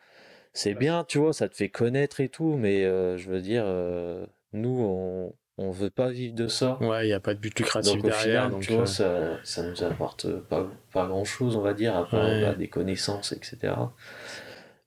c'est 0.54 0.76
bien, 0.76 1.04
tu 1.04 1.18
vois, 1.18 1.34
ça 1.34 1.50
te 1.50 1.56
fait 1.56 1.70
connaître 1.70 2.20
et 2.22 2.30
tout, 2.30 2.56
mais 2.58 2.86
euh, 2.86 3.18
je 3.18 3.30
veux 3.30 3.42
dire 3.42 3.64
euh, 3.66 4.26
nous 4.54 4.80
on 4.82 5.34
on 5.60 5.70
veut 5.70 5.92
pas 5.92 6.10
vivre 6.10 6.34
de 6.34 6.48
ça. 6.48 6.78
Ouais, 6.82 7.06
il 7.06 7.08
n'y 7.08 7.14
a 7.14 7.20
pas 7.20 7.36
de 7.36 7.40
but 7.40 7.58
lucratif 7.60 7.92
Donc 7.94 8.04
au 8.06 8.08
derrière. 8.08 8.24
final, 8.24 8.52
donc, 8.52 8.62
tu 8.62 8.72
vois, 8.74 8.82
euh, 8.84 8.86
ça, 8.86 9.40
ça 9.44 9.62
nous 9.64 9.84
apporte 9.84 10.28
pas, 10.40 10.68
pas 10.92 11.06
grand 11.06 11.26
chose, 11.26 11.56
on 11.56 11.62
va 11.62 11.76
dire, 11.76 11.96
à 11.96 12.10
part 12.10 12.24
Ouais. 12.26 12.42
bah, 12.42 12.54
des 12.56 12.68
connaissances, 12.68 13.34
etc. 13.34 13.74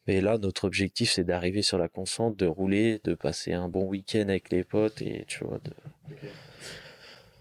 Mais 0.07 0.21
là, 0.21 0.39
notre 0.39 0.65
objectif, 0.65 1.11
c'est 1.11 1.25
d'arriver 1.25 1.63
sur 1.63 1.79
la 1.79 1.89
constante, 1.89 2.37
de 2.37 2.47
rouler, 2.47 3.01
de 3.05 3.15
passer 3.15 3.53
un 3.53 3.69
bon 3.69 3.85
week-end 3.85 4.29
avec 4.29 4.51
les 4.51 4.65
potes 4.65 5.03
et 5.03 5.25
tu 5.27 5.45
vois. 5.45 5.59
De... 5.59 5.73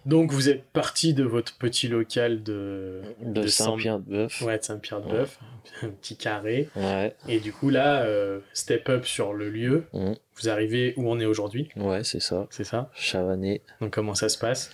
Donc 0.06 0.32
vous 0.32 0.50
êtes 0.50 0.64
parti 0.66 1.14
de 1.14 1.24
votre 1.24 1.58
petit 1.58 1.88
local 1.88 2.44
de, 2.44 3.02
de, 3.22 3.48
Saint-Pierre-de-Bœuf. 3.48 4.42
Ouais, 4.42 4.60
de 4.60 4.64
Saint-Pierre-de-Bœuf, 4.64 5.40
un 5.82 5.90
petit 5.90 6.16
carré. 6.16 6.70
Ouais. 6.76 7.16
Et 7.28 7.40
du 7.40 7.52
coup 7.52 7.70
là, 7.70 8.04
euh, 8.04 8.40
step 8.54 8.88
up 8.90 9.06
sur 9.06 9.34
le 9.34 9.50
lieu. 9.50 9.86
Mm. 9.94 10.14
Vous 10.38 10.50
arrivez 10.50 10.94
où 10.98 11.10
on 11.10 11.20
est 11.20 11.26
aujourd'hui. 11.26 11.70
Ouais, 11.76 12.04
c'est 12.04 12.20
ça. 12.20 12.46
C'est 12.52 12.64
ça. 12.64 12.92
Chavanet. 12.94 13.62
Donc 13.82 13.94
comment 13.94 14.14
ça 14.14 14.30
se 14.30 14.38
passe? 14.38 14.72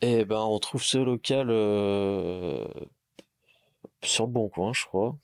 Eh 0.00 0.24
ben, 0.24 0.40
on 0.40 0.58
trouve 0.58 0.82
ce 0.82 0.98
local 0.98 1.48
euh, 1.50 2.64
sur 4.02 4.26
le 4.26 4.32
bon 4.32 4.48
coin, 4.48 4.72
je 4.72 4.84
crois. 4.84 5.16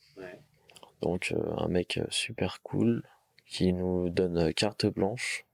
Donc 1.03 1.33
euh, 1.37 1.55
un 1.59 1.69
mec 1.69 2.01
super 2.11 2.63
cool 2.63 3.03
qui 3.47 3.73
nous 3.73 4.09
donne 4.09 4.55
carte 4.55 4.87
blanche 4.87 5.45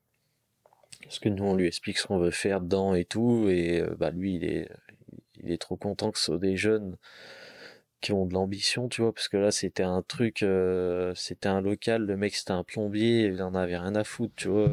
parce 1.03 1.19
que 1.21 1.29
nous, 1.29 1.45
on 1.45 1.55
lui 1.55 1.67
explique 1.67 1.99
ce 1.99 2.07
qu'on 2.07 2.19
veut 2.19 2.31
faire 2.31 2.61
dedans 2.61 2.95
et 2.95 3.05
tout, 3.05 3.49
et 3.49 3.81
euh, 3.81 3.95
bah 3.99 4.11
lui, 4.11 4.35
il 4.35 4.45
est, 4.45 4.69
il 5.43 5.51
est 5.51 5.59
trop 5.59 5.77
content 5.77 6.11
que 6.11 6.19
ce 6.19 6.27
soit 6.27 6.39
des 6.39 6.57
jeunes 6.57 6.97
qui 8.01 8.13
ont 8.13 8.27
de 8.27 8.35
l'ambition, 8.35 8.89
tu 8.89 9.03
vois, 9.03 9.13
parce 9.13 9.29
que 9.29 9.37
là, 9.37 9.51
c'était 9.51 9.83
un 9.83 10.03
truc, 10.03 10.43
euh, 10.43 11.13
c'était 11.15 11.49
un 11.49 11.61
local, 11.61 12.05
le 12.05 12.17
mec, 12.17 12.35
c'était 12.35 12.53
un 12.53 12.63
plombier, 12.63 13.27
il 13.27 13.43
en 13.43 13.55
avait 13.55 13.79
rien 13.79 13.95
à 13.95 14.05
foutre, 14.05 14.35
tu 14.37 14.49
vois. 14.49 14.71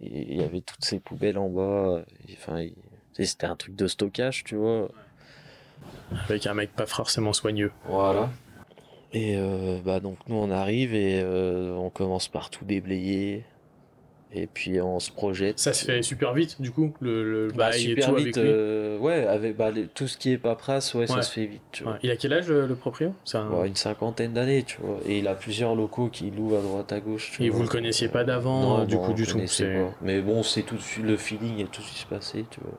Et 0.00 0.32
il 0.32 0.40
y 0.40 0.44
avait 0.44 0.60
toutes 0.60 0.84
ces 0.84 1.00
poubelles 1.00 1.38
en 1.38 1.48
bas, 1.48 2.04
enfin, 2.34 2.66
c'était 3.14 3.46
un 3.46 3.56
truc 3.56 3.74
de 3.74 3.86
stockage, 3.86 4.44
tu 4.44 4.56
vois. 4.56 4.90
Avec 6.28 6.46
un 6.46 6.54
mec 6.54 6.72
pas 6.72 6.86
forcément 6.86 7.32
soigneux. 7.32 7.72
Voilà. 7.86 8.30
Et 9.12 9.36
euh, 9.36 9.78
bah 9.84 10.00
donc 10.00 10.18
nous 10.28 10.36
on 10.36 10.50
arrive 10.50 10.94
et 10.94 11.22
on 11.24 11.90
commence 11.90 12.28
par 12.28 12.48
tout 12.50 12.64
déblayer, 12.64 13.44
et 14.32 14.46
puis 14.46 14.80
on 14.80 15.00
se 15.00 15.10
projette. 15.10 15.58
Ça 15.58 15.72
se 15.74 15.84
fait 15.84 16.02
super 16.02 16.32
vite 16.32 16.60
du 16.62 16.70
coup 16.70 16.94
le, 17.00 17.22
le 17.22 17.48
bah, 17.48 17.68
bail 17.70 17.80
super 17.80 18.08
tout 18.08 18.14
vite, 18.16 18.38
avec 18.38 18.38
euh, 18.38 18.98
ouais 18.98 19.26
avec 19.26 19.56
bah, 19.56 19.70
les- 19.70 19.86
tout 19.86 20.08
ce 20.08 20.16
qui 20.16 20.32
est 20.32 20.38
paperasse 20.38 20.94
ouais, 20.94 21.06
ça 21.06 21.20
se 21.22 21.30
fait 21.32 21.44
vite 21.46 21.60
tu 21.72 21.84
vois 21.84 21.92
Ouais. 21.92 21.98
Il 22.02 22.10
a 22.10 22.16
quel 22.16 22.32
âge 22.32 22.48
le, 22.48 22.62
un- 23.34 23.50
Ouais, 23.50 23.68
une 23.68 23.76
cinquantaine 23.76 24.32
d'années 24.32 24.62
tu 24.62 24.78
vois 24.80 24.98
et 25.06 25.18
il 25.18 25.28
a 25.28 25.34
plusieurs 25.34 25.74
locaux 25.74 26.08
qui 26.08 26.30
louent 26.30 26.56
à 26.56 26.62
droite 26.62 26.92
à 26.92 27.00
gauche 27.00 27.32
tu 27.32 27.44
Et 27.44 27.48
vois. 27.50 27.58
vous 27.58 27.64
le 27.64 27.68
connaissiez 27.68 28.08
pas 28.08 28.24
d'avant, 28.24 28.78
euh, 28.80 28.84
du 28.86 28.96
bon, 28.96 29.02
coup 29.02 29.12
du 29.12 29.26
tout. 29.26 29.38
mais 30.00 30.22
bon 30.22 30.42
c'est 30.42 30.62
tout 30.62 30.76
de 30.76 30.80
suite 30.80 31.04
le 31.04 31.16
feeling 31.18 31.58
et 31.58 31.64
tout 31.66 31.82
ce 31.82 31.92
qui 31.92 31.98
se 32.00 32.06
passait 32.06 32.44
tu 32.50 32.60
vois 32.60 32.78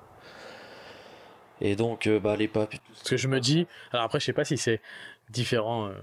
et 1.61 1.75
donc 1.75 2.07
euh, 2.07 2.19
bah 2.19 2.35
les 2.35 2.47
papiers 2.47 2.79
Parce 2.89 3.09
que 3.09 3.17
je 3.17 3.27
me 3.27 3.39
dis, 3.39 3.67
alors 3.91 4.05
après 4.05 4.19
je 4.19 4.25
sais 4.25 4.33
pas 4.33 4.43
si 4.45 4.57
c'est 4.57 4.81
différent 5.29 5.87
euh, 5.87 5.93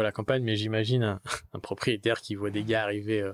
à 0.00 0.02
la 0.02 0.12
campagne, 0.12 0.42
mais 0.42 0.56
j'imagine 0.56 1.02
un, 1.02 1.20
un 1.54 1.58
propriétaire 1.58 2.20
qui 2.20 2.34
voit 2.34 2.50
des 2.50 2.62
gars 2.64 2.82
arriver 2.82 3.20
euh, 3.20 3.32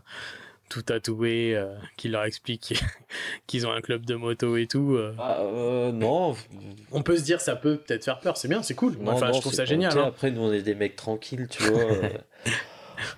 tout 0.68 0.82
tatoués, 0.82 1.56
euh, 1.56 1.74
qui 1.96 2.08
leur 2.08 2.24
explique 2.24 2.74
qu'ils 3.48 3.66
ont 3.66 3.72
un 3.72 3.80
club 3.80 4.06
de 4.06 4.14
moto 4.14 4.56
et 4.56 4.66
tout. 4.68 4.94
euh, 4.94 5.14
ah, 5.18 5.40
euh, 5.40 5.90
non 5.92 6.36
on 6.92 7.02
peut 7.02 7.16
se 7.16 7.22
dire 7.22 7.40
ça 7.40 7.56
peut 7.56 7.76
peut-être 7.78 8.04
faire 8.04 8.20
peur, 8.20 8.36
c'est 8.36 8.48
bien, 8.48 8.62
c'est 8.62 8.74
cool. 8.74 8.96
Non, 9.00 9.12
enfin, 9.12 9.28
non, 9.28 9.32
je 9.34 9.40
trouve 9.40 9.52
ça 9.54 9.64
génial. 9.64 9.96
hein. 9.98 10.04
Après, 10.08 10.30
nous, 10.30 10.42
on 10.42 10.52
est 10.52 10.62
des 10.62 10.74
mecs 10.74 10.96
tranquilles, 10.96 11.48
tu 11.50 11.62
vois. 11.64 11.82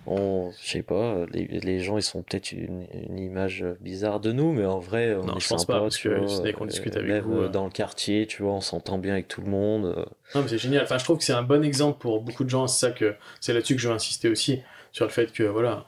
euh, 0.09 0.11
on, 0.11 0.53
je 0.63 0.69
sais 0.71 0.83
pas, 0.83 1.25
les, 1.33 1.47
les 1.47 1.81
gens, 1.81 1.97
ils 1.99 2.03
sont 2.03 2.23
peut-être 2.23 2.53
une, 2.53 2.87
une 3.09 3.19
image 3.19 3.65
bizarre 3.81 4.21
de 4.21 4.33
nous, 4.33 4.53
mais 4.53 4.65
en 4.65 4.79
vrai, 4.79 5.15
on 5.15 5.25
Non, 5.25 5.37
est 5.37 5.41
je 5.41 5.49
pense 5.49 5.61
sympa, 5.63 5.75
pas, 5.75 5.81
parce 5.83 5.97
tu 5.97 6.09
que 6.09 6.15
vois, 6.15 6.29
c'est 6.29 6.43
dès 6.43 6.53
qu'on 6.53 6.65
euh, 6.65 6.69
discute 6.69 6.97
avec 6.97 7.09
même, 7.09 7.25
vous, 7.25 7.41
euh, 7.41 7.45
euh. 7.45 7.49
dans 7.49 7.65
le 7.65 7.71
quartier, 7.71 8.27
tu 8.27 8.43
vois, 8.43 8.53
on 8.53 8.61
s'entend 8.61 8.99
bien 8.99 9.13
avec 9.15 9.29
tout 9.29 9.41
le 9.41 9.49
monde. 9.51 9.87
euh, 9.87 10.05
Non, 10.35 10.43
mais 10.43 10.49
c'est 10.49 10.59
génial. 10.59 10.83
Enfin, 10.85 10.99
je 10.99 11.05
trouve 11.05 11.19
que 11.19 11.25
c'est 11.25 11.33
un 11.33 11.43
bon 11.43 11.65
exemple 11.65 11.99
pour 11.99 12.21
beaucoup 12.21 12.45
de 12.45 12.51
gens. 12.51 12.67
C'est 12.67 12.87
ça 12.87 12.93
que 12.93 13.15
c'est 13.41 13.53
là-dessus 13.53 13.77
que 13.77 13.81
je 13.83 13.89
veux 13.89 13.95
insister 13.95 14.29
aussi 14.29 14.61
sur 14.93 15.05
le 15.07 15.11
fait 15.11 15.33
que 15.33 15.43
voilà, 15.45 15.87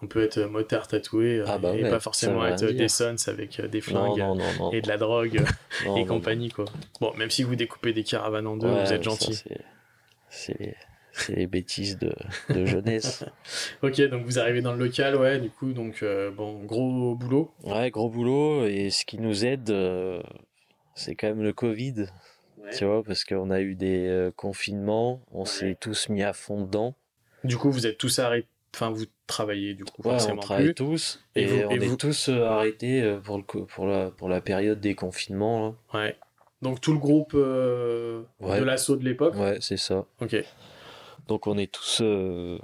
on 0.00 0.06
peut 0.06 0.22
être 0.22 0.38
motard 0.44 0.86
tatoué 0.86 1.38
euh, 1.40 1.44
Ah 1.48 1.58
bah 1.58 1.74
et 1.76 1.82
ouais, 1.82 1.90
pas 1.90 1.98
forcément 2.00 2.46
être 2.46 2.64
dire. 2.66 2.72
des 2.74 2.88
sons 2.88 3.16
avec 3.26 3.58
euh, 3.60 3.66
des 3.68 3.80
flingues 3.80 4.18
non, 4.18 4.36
non, 4.36 4.44
non. 4.58 4.72
et 4.72 4.80
de 4.80 4.86
la 4.88 4.96
drogue 4.96 5.42
et 5.96 6.06
compagnie 6.06 6.50
quoi. 6.50 6.66
Bon, 7.00 7.12
même 7.16 7.30
si 7.30 7.42
vous 7.42 7.56
découpez 7.56 7.92
des 7.92 8.04
caravanes 8.04 8.46
en 8.46 8.56
deux. 8.56 8.68
Ouais, 8.68 8.84
vous 8.84 8.92
êtes 8.92 9.02
gentil. 9.02 9.34
c'est- 10.30 10.76
C'est 11.18 11.34
les 11.36 11.46
bêtises 11.46 11.98
de, 11.98 12.12
de 12.50 12.64
jeunesse. 12.64 13.24
Ok, 13.82 14.00
donc 14.08 14.24
vous 14.24 14.38
arrivez 14.38 14.60
dans 14.62 14.72
le 14.72 14.84
local, 14.84 15.16
ouais. 15.16 15.38
Du 15.38 15.50
coup, 15.50 15.72
donc 15.72 16.02
euh, 16.02 16.30
bon, 16.30 16.62
gros 16.64 17.14
boulot. 17.14 17.52
Ouais, 17.64 17.90
gros 17.90 18.08
boulot, 18.08 18.66
et 18.66 18.90
ce 18.90 19.04
qui 19.04 19.18
nous 19.18 19.44
aide, 19.44 19.70
euh, 19.70 20.22
c'est 20.94 21.14
quand 21.14 21.28
même 21.28 21.42
le 21.42 21.52
Covid. 21.52 22.06
Tu 22.76 22.84
vois, 22.84 23.02
parce 23.02 23.24
qu'on 23.24 23.50
a 23.50 23.60
eu 23.60 23.74
des 23.74 24.06
euh, 24.08 24.30
confinements, 24.30 25.22
on 25.32 25.44
s'est 25.46 25.76
tous 25.80 26.08
mis 26.10 26.22
à 26.22 26.32
fond 26.34 26.62
dedans. 26.62 26.94
Du 27.44 27.56
coup, 27.56 27.70
vous 27.70 27.86
êtes 27.86 27.96
tous 27.98 28.18
arrêtés. 28.18 28.48
Enfin, 28.74 28.90
vous 28.90 29.06
travaillez 29.26 29.72
du 29.74 29.84
coup 29.84 30.02
Ouais, 30.02 30.08
on 30.08 30.18
forcément 30.18 30.40
travaille 30.42 30.64
plus. 30.66 30.74
tous 30.74 31.24
Et 31.34 31.42
et, 31.44 31.46
vous- 31.46 31.62
on 31.66 31.70
et 31.70 31.74
est 31.76 31.78
vous- 31.78 31.96
tous 31.96 32.28
arrêtés 32.28 33.16
pour, 33.24 33.38
le, 33.38 33.42
co- 33.42 33.64
pour, 33.64 33.86
la, 33.86 34.10
pour 34.10 34.28
la 34.28 34.40
période 34.42 34.78
des 34.80 34.94
confinements. 34.94 35.74
Ouais. 35.94 36.16
Donc 36.60 36.80
tout 36.82 36.92
le 36.92 36.98
groupe 36.98 37.34
de 37.34 38.24
l'assaut 38.64 38.96
de 38.96 39.04
l'époque. 39.04 39.34
là. 39.36 39.40
Ouais, 39.52 39.58
c'est 39.60 39.76
ça. 39.78 40.04
Ok. 40.20 40.36
Donc 41.28 41.46
on 41.46 41.56
est 41.58 41.70
tous 41.70 42.00
euh, 42.02 42.58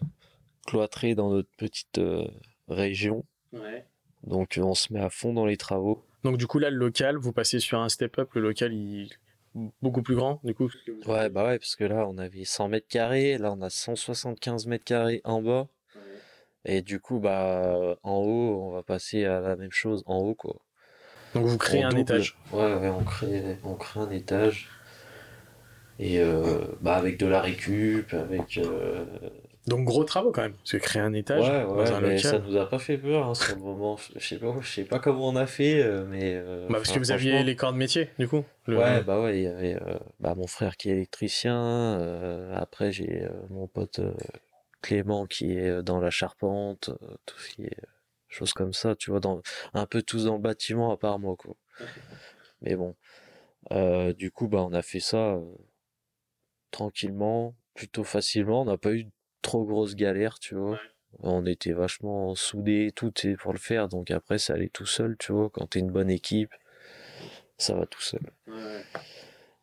cloîtrés 0.67 1.15
dans 1.15 1.31
notre 1.31 1.51
petite 1.57 1.99
euh, 1.99 2.27
région. 2.69 3.25
Ouais. 3.53 3.85
Donc 4.25 4.59
euh, 4.59 4.63
on 4.63 4.75
se 4.75 4.93
met 4.93 5.01
à 5.01 5.11
fond 5.11 5.33
dans 5.33 5.47
les 5.47 5.57
travaux. 5.57 6.03
Donc 6.25 6.39
du 6.39 6.47
coup 6.47 6.59
là, 6.59 6.71
le 6.71 6.77
local, 6.77 7.17
vous 7.17 7.33
passez 7.33 7.61
sur 7.61 7.79
un 7.81 7.89
step-up. 7.89 8.31
Le 8.35 8.41
local, 8.41 8.73
il 8.73 9.11
beaucoup 9.83 10.03
plus 10.03 10.17
grand. 10.17 10.41
Du 10.43 10.55
coup. 10.55 10.69
vous- 10.69 11.13
Ouais, 11.13 11.29
bah 11.29 11.45
ouais, 11.47 11.59
parce 11.59 11.77
que 11.77 11.85
là 11.85 12.07
on 12.09 12.19
avait 12.19 12.45
100 12.45 12.69
mètres 12.69 12.89
carrés, 12.89 13.39
là 13.39 13.53
on 13.53 13.61
a 13.61 13.71
175 13.71 14.67
mètres 14.67 14.85
carrés 14.85 15.21
en 15.25 15.43
bas. 15.43 15.69
Et 16.65 16.81
du 16.81 16.99
coup, 16.99 17.19
bah 17.21 17.97
en 18.03 18.17
haut, 18.17 18.63
on 18.63 18.71
va 18.73 18.83
passer 18.83 19.27
à 19.27 19.41
la 19.41 19.55
même 19.57 19.71
chose 19.73 20.03
en 20.07 20.17
haut, 20.21 20.35
quoi. 20.35 20.57
Donc 21.35 21.45
vous 21.45 21.59
créez 21.59 21.85
On 21.85 21.89
un 21.89 21.91
double. 21.91 22.01
étage. 22.01 22.39
Ouais, 22.53 22.75
ouais, 22.77 22.89
on 22.89 23.05
crée, 23.05 23.59
on 23.65 23.75
crée 23.75 24.01
un 24.01 24.11
étage. 24.11 24.71
Et 25.99 26.19
euh, 26.21 26.59
bah 26.81 26.97
avec 26.97 27.19
de 27.19 27.27
la 27.27 27.41
récup, 27.41 28.13
avec. 28.15 28.59
euh, 28.59 29.05
Donc 29.67 29.85
gros 29.85 30.05
travaux 30.05 30.33
quand 30.33 30.43
même. 30.43 30.55
Parce 30.55 30.73
que 30.73 30.77
créer 30.79 31.03
un 31.03 31.13
étage 31.13 31.41
Ouais, 31.49 31.63
dans 31.65 31.75
ouais, 31.77 31.91
un 31.93 32.01
mais 32.01 32.17
local. 32.17 32.21
ça 32.21 32.39
nous 32.41 32.57
a 32.57 32.69
pas 32.69 32.79
fait 32.79 32.99
peur 32.99 33.27
hein, 33.29 33.35
sur 33.35 33.55
le 33.55 33.61
moment. 33.63 33.97
Je 34.17 34.19
sais 34.19 34.39
pas, 34.39 34.55
je 34.61 34.67
sais 34.69 34.85
pas 34.85 34.99
comment 34.99 35.29
on 35.29 35.37
a 35.37 35.47
fait, 35.47 35.83
euh, 35.83 36.05
mais. 36.05 36.35
euh, 36.35 36.67
Bah, 36.69 36.79
parce 36.79 36.91
que 36.93 36.99
vous 36.99 37.13
aviez 37.13 37.43
les 37.45 37.55
corps 37.57 37.73
de 37.73 37.79
métier, 37.79 38.11
du 38.19 38.27
coup. 38.29 38.45
Le- 38.67 38.79
Ouais, 38.79 39.03
bah 39.05 39.21
ouais, 39.21 39.39
il 39.39 39.43
y 39.45 39.47
avait 39.47 39.75
euh, 39.75 39.99
bah, 40.21 40.35
mon 40.35 40.47
frère 40.47 40.77
qui 40.77 40.89
est 40.91 40.93
électricien. 40.95 41.55
euh, 42.01 42.55
après, 42.57 42.91
j'ai 42.93 43.23
euh, 43.25 43.31
mon 43.51 43.69
pote 43.69 43.99
euh, 44.01 44.15
Clément 44.83 45.27
qui 45.27 45.53
est 45.57 45.83
dans 45.83 46.01
la 46.01 46.11
charpente, 46.11 46.89
euh, 47.03 47.15
tout 47.27 47.39
ce 47.39 47.55
qui 47.55 47.63
est 47.65 47.77
choses 48.29 48.53
comme 48.53 48.73
ça, 48.73 48.97
tu 48.97 49.11
vois, 49.13 49.21
dans, 49.21 49.41
un 49.75 49.87
peu 49.87 50.03
tous 50.03 50.25
dans 50.25 50.35
le 50.35 50.41
bâtiment 50.41 50.91
à 50.91 50.97
part 50.97 51.19
moi, 51.21 51.37
quoi. 51.37 51.55
Mais 52.63 52.75
bon, 52.77 52.97
Euh, 53.73 54.13
du 54.13 54.31
coup, 54.31 54.47
bah, 54.49 54.59
on 54.63 54.73
a 54.75 54.83
fait 54.83 55.01
ça 55.01 55.35
euh, 55.37 55.41
tranquillement, 56.75 57.55
plutôt 57.75 58.05
facilement. 58.05 58.63
On 58.63 58.65
n'a 58.65 58.77
pas 58.77 58.93
eu 58.93 59.07
trop 59.43 59.65
grosse 59.65 59.95
galère, 59.95 60.39
tu 60.41 60.57
vois. 60.57 60.81
On 61.21 61.47
était 61.47 61.73
vachement 61.73 62.35
soudés, 62.35 62.91
tout 62.95 63.13
pour 63.39 63.53
le 63.53 63.59
faire. 63.59 63.89
Donc 63.89 64.11
après, 64.11 64.39
ça 64.39 64.55
allait 64.55 64.69
tout 64.69 64.87
seul, 64.87 65.17
tu 65.19 65.33
vois. 65.33 65.49
Quand 65.51 65.69
t'es 65.69 65.79
une 65.79 65.93
bonne 65.93 66.11
équipe, 66.11 66.53
ça 67.57 67.75
va 67.75 67.87
tout 67.87 68.03
seul. 68.03 68.23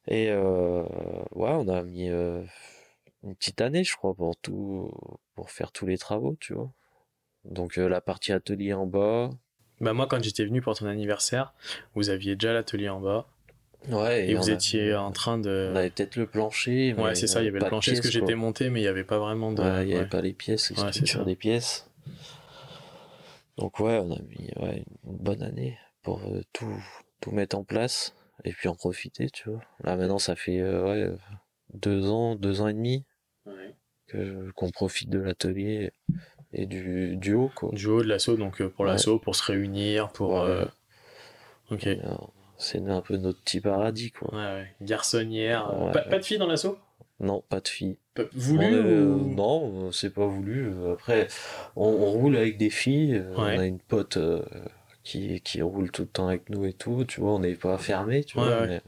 Et 0.08 0.30
euh, 0.30 0.84
ouais, 1.34 1.52
on 1.52 1.68
a 1.68 1.84
mis 1.84 2.10
euh, 2.10 2.44
une 3.24 3.36
petite 3.36 3.60
année, 3.60 3.84
je 3.84 3.96
crois, 3.96 4.14
pour 4.14 4.38
tout, 4.38 4.92
pour 5.36 5.52
faire 5.52 5.72
tous 5.74 5.86
les 5.86 5.98
travaux, 5.98 6.38
tu 6.40 6.54
vois. 6.54 6.72
Donc 7.44 7.78
euh, 7.78 7.90
la 7.90 8.00
partie 8.00 8.32
atelier 8.32 8.74
en 8.74 8.86
bas. 8.86 9.30
Bah 9.82 9.94
moi, 9.94 10.08
quand 10.08 10.24
j'étais 10.24 10.46
venu 10.46 10.62
pour 10.62 10.78
ton 10.78 10.86
anniversaire, 10.86 11.54
vous 11.96 12.10
aviez 12.10 12.36
déjà 12.36 12.54
l'atelier 12.54 12.90
en 12.90 13.02
bas. 13.02 13.28
Ouais. 13.90 14.30
Et, 14.30 14.36
vous 14.36 14.50
a- 14.50 14.54
étiez 14.54 14.96
en 14.96 15.12
train 15.12 15.38
de... 15.38 15.72
On 15.74 15.76
avait 15.76 15.90
peut-être 15.90 16.16
le 16.16 16.28
plancher. 16.28 16.94
mais 16.96 17.04
Ouais, 17.04 17.16
c'est 17.16 17.28
ça, 17.28 17.42
il 17.42 17.46
y 17.46 17.48
avait 17.48 17.60
le 17.60 17.66
plancher, 17.66 17.92
parce 17.94 18.02
que 18.02 18.12
j'étais 18.12 18.36
monté, 18.36 18.70
mais 18.70 18.80
il 18.80 18.84
n'y 18.84 18.90
avait 18.90 19.04
pas 19.04 19.20
vraiment 19.20 19.52
de... 19.52 19.62
Ouais, 19.62 19.84
il 19.84 19.88
n'y 19.88 19.94
avait 19.94 20.04
ouais. 20.04 20.10
pas 20.10 20.22
les 20.22 20.34
pièces, 20.34 20.70
les 20.70 20.76
structures 20.76 21.26
des 21.26 21.36
pièces. 21.36 21.90
Donc 23.58 23.80
ouais, 23.80 23.98
on 23.98 24.12
a 24.12 24.20
mis 24.20 24.50
ouais, 24.58 24.84
une 25.06 25.18
bonne 25.18 25.44
année 25.44 25.78
pour 26.04 26.22
euh, 26.24 26.42
tout, 26.54 26.82
tout 27.20 27.32
mettre 27.32 27.58
en 27.58 27.64
place 27.64 28.16
et 28.44 28.54
puis 28.54 28.70
en 28.70 28.76
profiter, 28.76 29.30
tu 29.30 29.50
vois. 29.50 29.62
Là 29.84 29.98
maintenant, 29.98 30.18
ça 30.20 30.36
fait 30.36 30.60
euh, 30.60 30.84
ouais, 30.84 31.18
deux 31.74 32.10
ans, 32.10 32.36
deux 32.36 32.62
ans 32.62 32.68
et 32.68 32.74
demi 32.74 33.04
que 34.08 34.50
qu'on 34.52 34.70
profite 34.72 35.10
de 35.10 35.20
l'atelier 35.20 35.92
et 36.54 36.66
du, 36.66 37.18
du 37.18 37.34
haut, 37.34 37.52
quoi. 37.54 37.70
Du 37.74 37.88
haut 37.88 38.02
de 38.02 38.08
l'assaut, 38.08 38.36
donc 38.36 38.62
euh, 38.62 38.70
pour 38.70 38.86
l'assaut, 38.86 39.20
pour 39.20 39.36
se 39.36 39.44
réunir, 39.44 40.10
pour... 40.12 40.40
Euh, 40.40 40.66
Ok. 41.70 41.88
Alors, 41.88 42.34
C'est 42.62 42.88
un 42.88 43.02
peu 43.02 43.18
notre 43.18 43.42
petit 43.42 43.60
paradis, 43.60 44.12
quoi. 44.12 44.34
ouais. 44.36 44.68
Garçonnière. 44.82 45.70
euh, 45.72 45.86
Ouais. 45.88 45.92
Pas, 45.92 46.02
pas 46.02 46.20
de 46.20 46.24
filles 46.26 46.38
dans 46.38 46.48
l'assaut? 46.48 46.78
Non, 47.20 47.44
pas 47.50 47.60
de 47.60 47.68
filles. 47.68 47.98
Pas- 48.14 48.24
Voulu 48.34 48.66
On 48.66 48.86
euh, 48.86 49.06
ou... 49.06 49.36
Non, 49.36 49.92
c'est 49.92 50.10
pas 50.14 50.26
voulu. 50.26 50.72
Après, 50.92 51.28
on, 51.76 51.86
on 51.88 52.12
roule 52.12 52.36
avec 52.38 52.58
des 52.58 52.70
filles. 52.70 53.16
euh. 53.16 53.34
On 53.36 53.44
a 53.44 53.66
une 53.66 53.80
pote 53.80 54.18
euh, 54.18 54.44
qui, 55.04 55.40
qui 55.42 55.62
roule 55.62 55.92
tout 55.92 56.04
le 56.04 56.08
temps 56.08 56.28
avec 56.28 56.50
nous 56.50 56.66
et 56.66 56.74
tout. 56.74 57.04
Tu 57.06 57.20
vois, 57.22 57.32
on 57.34 57.40
n'est 57.40 57.56
pas 57.56 57.78
fermé, 57.78 58.24
tu 58.24 58.38
vois. 58.38 58.66
mais 58.68 58.82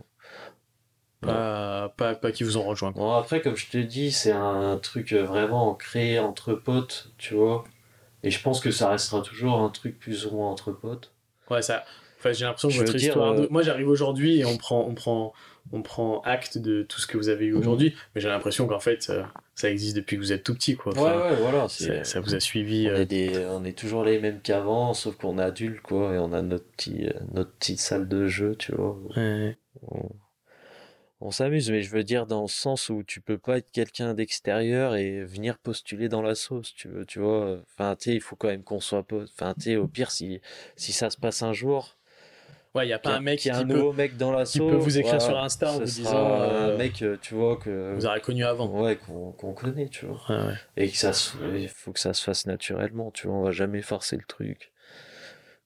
pas, 1.21 1.89
pas, 1.95 2.15
pas 2.15 2.31
qui 2.31 2.43
vous 2.43 2.57
ont 2.57 2.63
rejoint. 2.63 2.91
Quoi. 2.91 3.01
Bon, 3.01 3.11
après, 3.13 3.41
comme 3.41 3.55
je 3.55 3.69
te 3.69 3.77
dis, 3.77 4.11
c'est 4.11 4.31
un 4.33 4.77
truc 4.77 5.13
vraiment 5.13 5.73
créé 5.73 6.19
entre 6.19 6.53
potes, 6.53 7.11
tu 7.17 7.33
vois. 7.35 7.63
Et 8.23 8.31
je 8.31 8.41
pense 8.41 8.59
que 8.59 8.71
ça 8.71 8.89
restera 8.89 9.21
toujours 9.21 9.55
un 9.59 9.69
truc 9.69 9.97
plus 9.99 10.25
ou 10.25 10.31
moins 10.35 10.49
entre 10.49 10.71
potes. 10.71 11.11
Ouais, 11.49 11.61
ça. 11.61 11.83
Enfin, 12.23 12.31
j'ai 12.31 12.45
l'impression 12.45 12.69
que 12.69 12.73
votre 12.75 12.93
dire, 12.95 13.09
histoire. 13.09 13.35
de- 13.35 13.41
euh, 13.41 13.47
Moi, 13.49 13.63
j'arrive 13.63 13.89
aujourd'hui 13.89 14.39
et 14.39 14.45
on 14.45 14.55
prend, 14.55 14.87
on 14.87 14.93
prend, 14.95 15.33
on 15.73 15.81
prend 15.81 16.21
acte 16.21 16.57
de 16.57 16.83
tout 16.83 17.01
ce 17.01 17.05
que 17.07 17.17
vous 17.17 17.27
avez 17.27 17.45
eu 17.47 17.53
aujourd'hui. 17.53 17.93
Mais 18.15 18.21
j'ai 18.21 18.29
l'impression 18.29 18.65
qu'en 18.65 18.79
fait, 18.79 19.07
euh, 19.09 19.23
ça 19.55 19.69
existe 19.69 19.97
depuis 19.97 20.15
que 20.15 20.21
vous 20.21 20.31
êtes 20.31 20.43
tout 20.43 20.53
petit, 20.53 20.77
quoi. 20.77 20.93
Ouais, 20.93 20.99
Enfin, 21.01 21.29
ouais, 21.31 21.35
voilà. 21.41 21.67
ça, 21.67 22.21
vous 22.21 22.33
a 22.33 22.39
suivi. 22.39 22.87
On 22.89 22.93
euh, 22.93 23.01
est, 23.01 23.05
des, 23.05 23.45
on 23.49 23.65
est 23.65 23.77
toujours 23.77 24.05
les 24.05 24.19
mêmes 24.19 24.39
qu'avant, 24.41 24.93
sauf 24.93 25.17
qu'on 25.17 25.37
est 25.37 25.43
adulte, 25.43 25.81
quoi, 25.81 26.13
et 26.13 26.17
on 26.17 26.31
a 26.31 26.41
notre, 26.41 26.65
petit, 26.71 27.07
notre 27.33 27.51
petite 27.51 27.79
salle 27.81 28.07
de 28.07 28.25
jeu, 28.27 28.55
tu 28.55 28.73
vois. 28.73 28.97
ouais. 29.17 29.57
On, 29.81 30.09
on 31.25 31.31
s'amuse, 31.31 31.71
mais 31.71 31.81
je 31.81 31.89
veux 31.89 32.03
dire 32.03 32.25
dans 32.25 32.41
le 32.41 32.47
sens 32.49 32.89
où 32.89 33.01
tu 33.01 33.21
peux 33.21 33.37
pas 33.37 33.57
être 33.57 33.71
quelqu'un 33.71 34.13
d'extérieur 34.13 34.95
et 34.95 35.23
venir 35.23 35.57
postuler 35.57 36.09
dans 36.09 36.21
la 36.21 36.35
sauce, 36.35 36.73
tu 36.75 36.89
veux, 36.89 37.05
tu 37.05 37.19
vois. 37.19 37.59
Enfin, 37.73 37.95
tu 37.97 38.11
il 38.11 38.19
faut 38.21 38.35
quand 38.35 38.49
même 38.49 38.63
qu'on 38.63 38.81
soit. 38.81 39.05
Enfin, 39.13 39.53
tu 39.57 39.75
au 39.77 39.87
pire, 39.87 40.11
si, 40.11 40.41
si 40.75 40.91
ça 40.91 41.09
se 41.09 41.17
passe 41.17 41.41
un 41.41 41.53
jour, 41.53 41.95
Ouais, 42.75 42.85
il 42.85 42.87
n'y 42.87 42.93
a 42.93 42.97
y 42.97 42.99
pas 42.99 43.11
a- 43.13 43.17
un 43.17 43.19
mec 43.19 43.39
qui, 43.39 43.49
a 43.51 43.57
un 43.57 43.65
peut, 43.65 43.73
nouveau 43.75 43.93
mec 43.93 44.17
dans 44.17 44.31
la 44.31 44.45
qui 44.45 44.57
peut 44.57 44.75
vous 44.75 44.97
écrire 44.97 45.21
sur 45.21 45.37
Insta 45.37 45.71
en 45.71 45.77
vous 45.77 45.83
disant. 45.85 46.41
euh, 46.41 46.73
un 46.73 46.77
mec, 46.77 47.01
euh, 47.03 47.17
tu 47.21 47.35
vois, 47.35 47.57
que. 47.57 47.93
vous 47.95 48.05
aurez 48.05 48.21
connu 48.21 48.43
avant. 48.43 48.67
Ouais, 48.81 48.97
qu'on 48.97 49.31
connaît, 49.53 49.89
tu 49.89 50.05
vois. 50.07 50.21
Ouais. 50.47 50.53
Et 50.77 50.89
que 50.89 50.97
ça 50.97 51.11
il 51.55 51.69
faut 51.69 51.91
que 51.91 51.99
ça 51.99 52.13
se 52.13 52.23
fasse 52.23 52.47
naturellement, 52.47 53.11
tu 53.11 53.27
vois, 53.27 53.35
on 53.35 53.43
va 53.43 53.51
jamais 53.51 53.81
forcer 53.81 54.17
le 54.17 54.23
truc. 54.25 54.71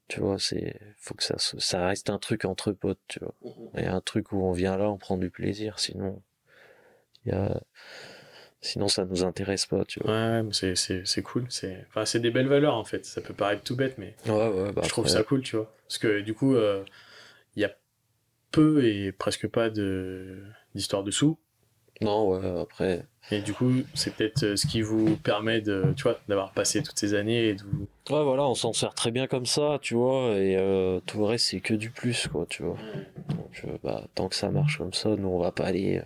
Tu 0.09 0.19
vois, 0.21 0.37
c'est, 0.39 0.79
faut 0.97 1.13
que 1.15 1.23
ça 1.23 1.37
se- 1.37 1.59
ça 1.59 1.85
reste 1.85 2.09
un 2.09 2.17
truc 2.17 2.45
entre 2.45 2.71
potes, 2.71 2.99
tu 3.07 3.19
vois. 3.19 3.33
Et 3.77 3.85
un 3.85 3.99
truc 4.01 4.31
où 4.31 4.41
on 4.43 4.51
vient 4.53 4.77
là, 4.77 4.89
on 4.89 4.97
prend 4.97 5.17
du 5.17 5.29
plaisir, 5.29 5.79
sinon, 5.79 6.21
il 7.25 7.31
y 7.33 7.35
a, 7.35 7.61
sinon 8.61 8.87
ça 8.87 9.05
nous 9.05 9.23
intéresse 9.23 9.65
pas, 9.65 9.85
tu 9.85 9.99
vois. 10.01 10.11
Ouais, 10.11 10.41
ouais, 10.41 10.49
c'est, 10.51 10.75
c'est, 10.75 11.05
c'est 11.05 11.21
cool. 11.21 11.45
C'est, 11.49 11.85
enfin, 11.89 12.05
c'est 12.05 12.19
des 12.19 12.31
belles 12.31 12.47
valeurs 12.47 12.75
en 12.75 12.83
fait. 12.83 13.05
Ça 13.05 13.21
peut 13.21 13.33
paraître 13.33 13.63
tout 13.63 13.75
bête, 13.75 13.97
mais 13.97 14.15
Ouais, 14.27 14.47
ouais, 14.49 14.71
bah 14.71 14.81
je 14.83 14.89
trouve 14.89 15.07
ça 15.07 15.23
cool, 15.23 15.41
tu 15.41 15.55
vois. 15.55 15.71
Parce 15.87 15.97
que 15.97 16.21
du 16.21 16.33
coup, 16.33 16.55
euh, 16.55 16.83
il 17.55 17.61
y 17.61 17.65
a 17.65 17.71
peu 18.51 18.85
et 18.85 19.11
presque 19.11 19.47
pas 19.47 19.69
de, 19.69 20.43
d'histoire 20.75 21.03
de 21.03 21.11
sous. 21.11 21.37
Non, 21.99 22.29
ouais, 22.29 22.61
après, 22.61 23.05
Et 23.31 23.41
du 23.41 23.53
coup, 23.53 23.71
c'est 23.95 24.13
peut-être 24.15 24.43
euh, 24.43 24.55
ce 24.55 24.67
qui 24.67 24.81
vous 24.83 25.17
permet 25.17 25.61
de, 25.61 25.93
tu 25.97 26.03
vois, 26.03 26.19
d'avoir 26.27 26.51
passé 26.51 26.83
toutes 26.83 26.99
ces 26.99 27.15
années 27.15 27.49
et 27.49 27.53
de 27.55 27.63
vous. 27.63 27.87
ouais, 28.15 28.23
voilà, 28.23 28.43
on 28.47 28.53
s'en 28.53 28.71
sert 28.71 28.93
très 28.93 29.09
bien 29.09 29.25
comme 29.25 29.47
ça, 29.47 29.79
tu 29.81 29.95
vois, 29.95 30.35
et 30.35 30.55
euh, 30.57 30.99
tout 31.07 31.17
le 31.17 31.25
reste, 31.25 31.47
c'est 31.47 31.59
que 31.59 31.73
du 31.73 31.89
plus, 31.89 32.27
quoi, 32.27 32.45
tu 32.47 32.61
vois. 32.61 32.77
Donc, 33.29 33.65
bah, 33.83 34.03
tant 34.13 34.29
que 34.29 34.35
ça 34.35 34.51
marche 34.51 34.77
comme 34.77 34.93
ça, 34.93 35.15
nous, 35.15 35.27
on 35.27 35.39
va 35.39 35.51
pas 35.51 35.65
aller, 35.65 35.99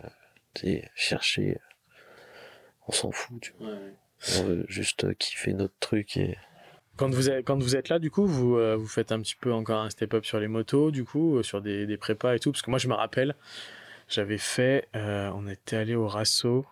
euh, 0.64 0.80
chercher, 0.96 1.58
on 2.88 2.92
s'en 2.92 3.12
fout, 3.12 3.42
tu 3.42 3.54
vois. 3.60 3.70
On 4.40 4.44
veut 4.44 4.66
juste 4.68 5.04
euh, 5.06 5.14
kiffer 5.14 5.54
notre 5.54 5.74
truc 5.80 6.18
et, 6.18 6.38
Quand 6.98 7.10
vous 7.10 7.30
êtes, 7.30 7.46
quand 7.46 7.58
vous 7.58 7.76
êtes 7.76 7.90
là, 7.90 7.98
du 8.00 8.12
coup, 8.12 8.26
vous, 8.28 8.58
euh, 8.58 8.76
vous 8.76 8.88
faites 8.88 9.12
un 9.12 9.20
petit 9.22 9.36
peu 9.36 9.52
encore 9.52 9.82
un 9.82 9.90
step-up 9.90 10.26
sur 10.26 10.40
les 10.40 10.48
motos, 10.48 10.92
du 10.92 11.04
coup, 11.04 11.38
euh, 11.38 11.44
sur 11.44 11.62
des, 11.62 11.88
des 11.88 11.98
prépas 11.98 12.36
et 12.36 12.40
tout. 12.40 12.52
Parce 12.52 12.62
que 12.62 12.70
moi, 12.70 12.78
je 12.80 12.88
me 12.88 12.94
rappelle, 12.94 13.36
j'avais 14.08 14.38
fait, 14.38 14.88
euh, 14.96 15.32
on 15.34 15.48
était 15.48 15.78
allé 15.78 15.96
au 15.96 16.08
Rasso 16.08 16.66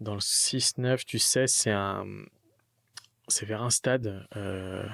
dans 0.00 0.14
le 0.14 0.20
6-9, 0.20 1.04
tu 1.04 1.18
sais, 1.18 1.46
c'est 1.46 1.70
un. 1.70 2.04
C'est 3.28 3.46
vers 3.46 3.62
un 3.62 3.70
stade. 3.70 4.26
euh, 4.36 4.84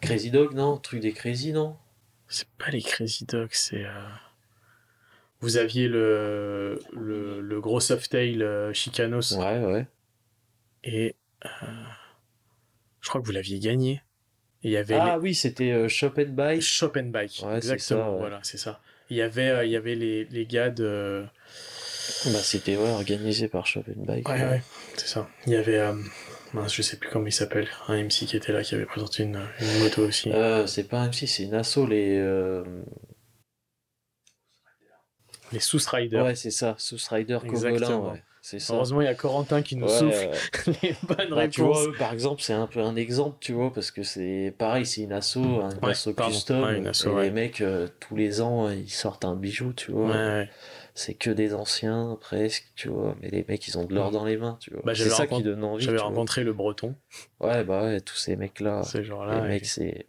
Crazy 0.00 0.30
Dog, 0.30 0.54
non? 0.54 0.78
Truc 0.78 1.00
des 1.00 1.12
Crazy, 1.12 1.52
non? 1.52 1.76
c'est 2.28 2.48
pas 2.56 2.70
les 2.70 2.80
Crazy 2.80 3.26
Dogs, 3.26 3.50
c'est. 3.52 3.84
Vous 5.42 5.56
aviez 5.58 5.88
le, 5.88 6.78
le, 6.92 7.40
le 7.40 7.60
gros 7.60 7.80
softail 7.80 8.42
euh, 8.42 8.72
Chicanos 8.72 9.32
Ouais, 9.36 9.58
ouais. 9.60 9.86
et. 10.84 11.14
euh, 11.44 11.48
je 13.00 13.08
crois 13.08 13.20
que 13.20 13.26
vous 13.26 13.32
l'aviez 13.32 13.58
gagné. 13.58 14.02
Et 14.62 14.68
il 14.68 14.70
y 14.70 14.76
avait 14.76 14.94
Ah 14.94 15.18
oui, 15.18 15.34
c'était 15.34 15.72
euh, 15.72 15.88
Shop 15.88 16.12
and 16.18 16.30
Buy. 16.30 16.60
Shop 16.62 16.92
and 16.96 17.06
Bike, 17.06 17.42
Ouais, 17.44 17.56
exactement, 17.56 18.04
ça, 18.04 18.10
ouais. 18.12 18.18
voilà, 18.18 18.38
c'est 18.44 18.58
ça. 18.58 18.80
Il 19.10 19.16
y 19.16 19.22
avait, 19.22 19.48
euh, 19.48 19.64
il 19.64 19.72
y 19.72 19.76
avait 19.76 19.96
les, 19.96 20.24
les 20.26 20.46
gars 20.46 20.70
de... 20.70 21.24
Bah, 22.26 22.38
c'était 22.42 22.76
ouais, 22.76 22.90
organisé 22.90 23.48
par 23.48 23.66
Shop 23.66 23.82
and 23.88 24.04
Buy. 24.04 24.22
Ouais, 24.24 24.44
ouais, 24.44 24.62
c'est 24.96 25.08
ça. 25.08 25.28
Il 25.46 25.52
y 25.52 25.56
avait, 25.56 25.80
mince, 26.54 26.72
je 26.74 26.82
sais 26.82 26.96
plus 26.96 27.10
comment 27.10 27.26
il 27.26 27.32
s'appelle, 27.32 27.66
un 27.88 27.96
MC 28.00 28.26
qui 28.26 28.36
était 28.36 28.52
là, 28.52 28.62
qui 28.62 28.76
avait 28.76 28.86
présenté 28.86 29.24
une, 29.24 29.40
une 29.60 29.78
moto 29.80 30.06
aussi. 30.06 30.30
C'est 30.66 30.88
pas 30.88 31.00
un 31.00 31.08
MC, 31.08 31.26
c'est 31.26 31.42
une 31.42 31.54
asso, 31.54 31.84
les. 31.88 32.20
Euh, 35.52 35.54
Les 35.54 35.60
Sous 35.60 35.80
Riders. 35.90 36.24
Ouais, 36.24 36.34
c'est 36.34 36.50
ça, 36.50 36.74
Sous 36.78 36.96
Rider 37.10 37.38
Exactement. 37.44 37.78
Cogolin, 38.00 38.12
ouais. 38.12 38.22
Ça. 38.44 38.74
Heureusement, 38.74 39.00
il 39.00 39.04
y 39.04 39.08
a 39.08 39.14
Corentin 39.14 39.62
qui 39.62 39.76
nous 39.76 39.86
Ouais, 39.86 40.32
souffle 40.32 40.72
les 40.82 40.96
bonnes 41.04 41.30
Bah, 41.30 41.46
tu 41.46 41.60
vois, 41.60 41.78
réponses. 41.78 41.94
eux, 41.94 41.96
par 41.96 42.12
exemple, 42.12 42.42
c'est 42.42 42.52
un 42.52 42.66
peu 42.66 42.80
un 42.80 42.96
exemple, 42.96 43.36
tu 43.38 43.52
vois, 43.52 43.72
parce 43.72 43.92
que 43.92 44.02
c'est 44.02 44.52
pareil, 44.58 44.84
c'est 44.84 45.02
une 45.02 45.12
asso, 45.12 45.36
une 45.36 45.78
Ouais, 45.80 45.90
asso 45.92 46.08
pardon. 46.16 46.32
custom. 46.34 46.64
Ouais, 46.64 46.78
une 46.78 46.88
asso, 46.88 47.06
et 47.06 47.22
les 47.22 47.30
mecs, 47.30 47.60
euh, 47.60 47.86
tous 48.00 48.16
les 48.16 48.40
ans, 48.40 48.68
ils 48.68 48.90
sortent 48.90 49.24
un 49.24 49.36
bijou, 49.36 49.72
tu 49.72 49.92
vois. 49.92 50.44
C'est 50.94 51.14
que 51.14 51.30
des 51.30 51.54
anciens, 51.54 52.18
presque, 52.20 52.64
tu 52.74 52.88
vois. 52.88 53.14
Mais 53.22 53.28
les 53.30 53.44
mecs, 53.48 53.66
ils 53.68 53.78
ont 53.78 53.84
de 53.84 53.94
l'or 53.94 54.10
dans 54.10 54.24
les 54.24 54.36
mains, 54.36 54.58
tu 54.60 54.70
vois. 54.72 54.82
Bah, 54.84 54.94
c'est 54.96 55.08
ça 55.08 55.28
qui 55.28 55.42
donne 55.44 55.62
envie. 55.62 55.84
J'avais 55.84 55.98
vois. 55.98 56.08
rencontré 56.08 56.42
le 56.42 56.52
Breton, 56.52 56.96
Ouais, 57.38 57.62
bah 57.62 57.84
ouais, 57.84 58.00
tous 58.00 58.16
ces 58.16 58.34
mecs-là. 58.34 58.82
ces 58.82 59.02
Les 59.02 59.06
et 59.08 59.40
mecs, 59.42 59.66
c'est. 59.66 60.06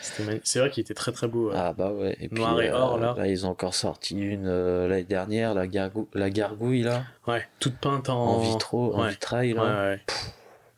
C'est 0.00 0.58
vrai 0.58 0.70
qu'il 0.70 0.80
était 0.80 0.94
très 0.94 1.12
très 1.12 1.28
beau. 1.28 1.50
Ah 1.54 1.72
bah 1.72 1.92
ouais. 1.92 2.16
Et 2.20 2.28
puis, 2.28 2.40
Noir 2.40 2.60
et 2.60 2.70
euh, 2.70 2.76
or, 2.76 2.98
là. 2.98 3.26
ils 3.26 3.46
ont 3.46 3.50
encore 3.50 3.74
sorti 3.74 4.18
une 4.18 4.46
euh, 4.46 4.88
l'année 4.88 5.04
dernière, 5.04 5.52
la, 5.54 5.66
gargou- 5.66 6.08
la 6.14 6.30
gargouille, 6.30 6.82
là. 6.82 7.04
Ouais, 7.26 7.46
toute 7.58 7.76
peinte 7.76 8.08
en... 8.08 8.18
En 8.18 8.38
vitro, 8.38 8.94
en 8.94 9.06
vitrail, 9.08 9.52
là. 9.52 9.62
ouais. 9.90 10.00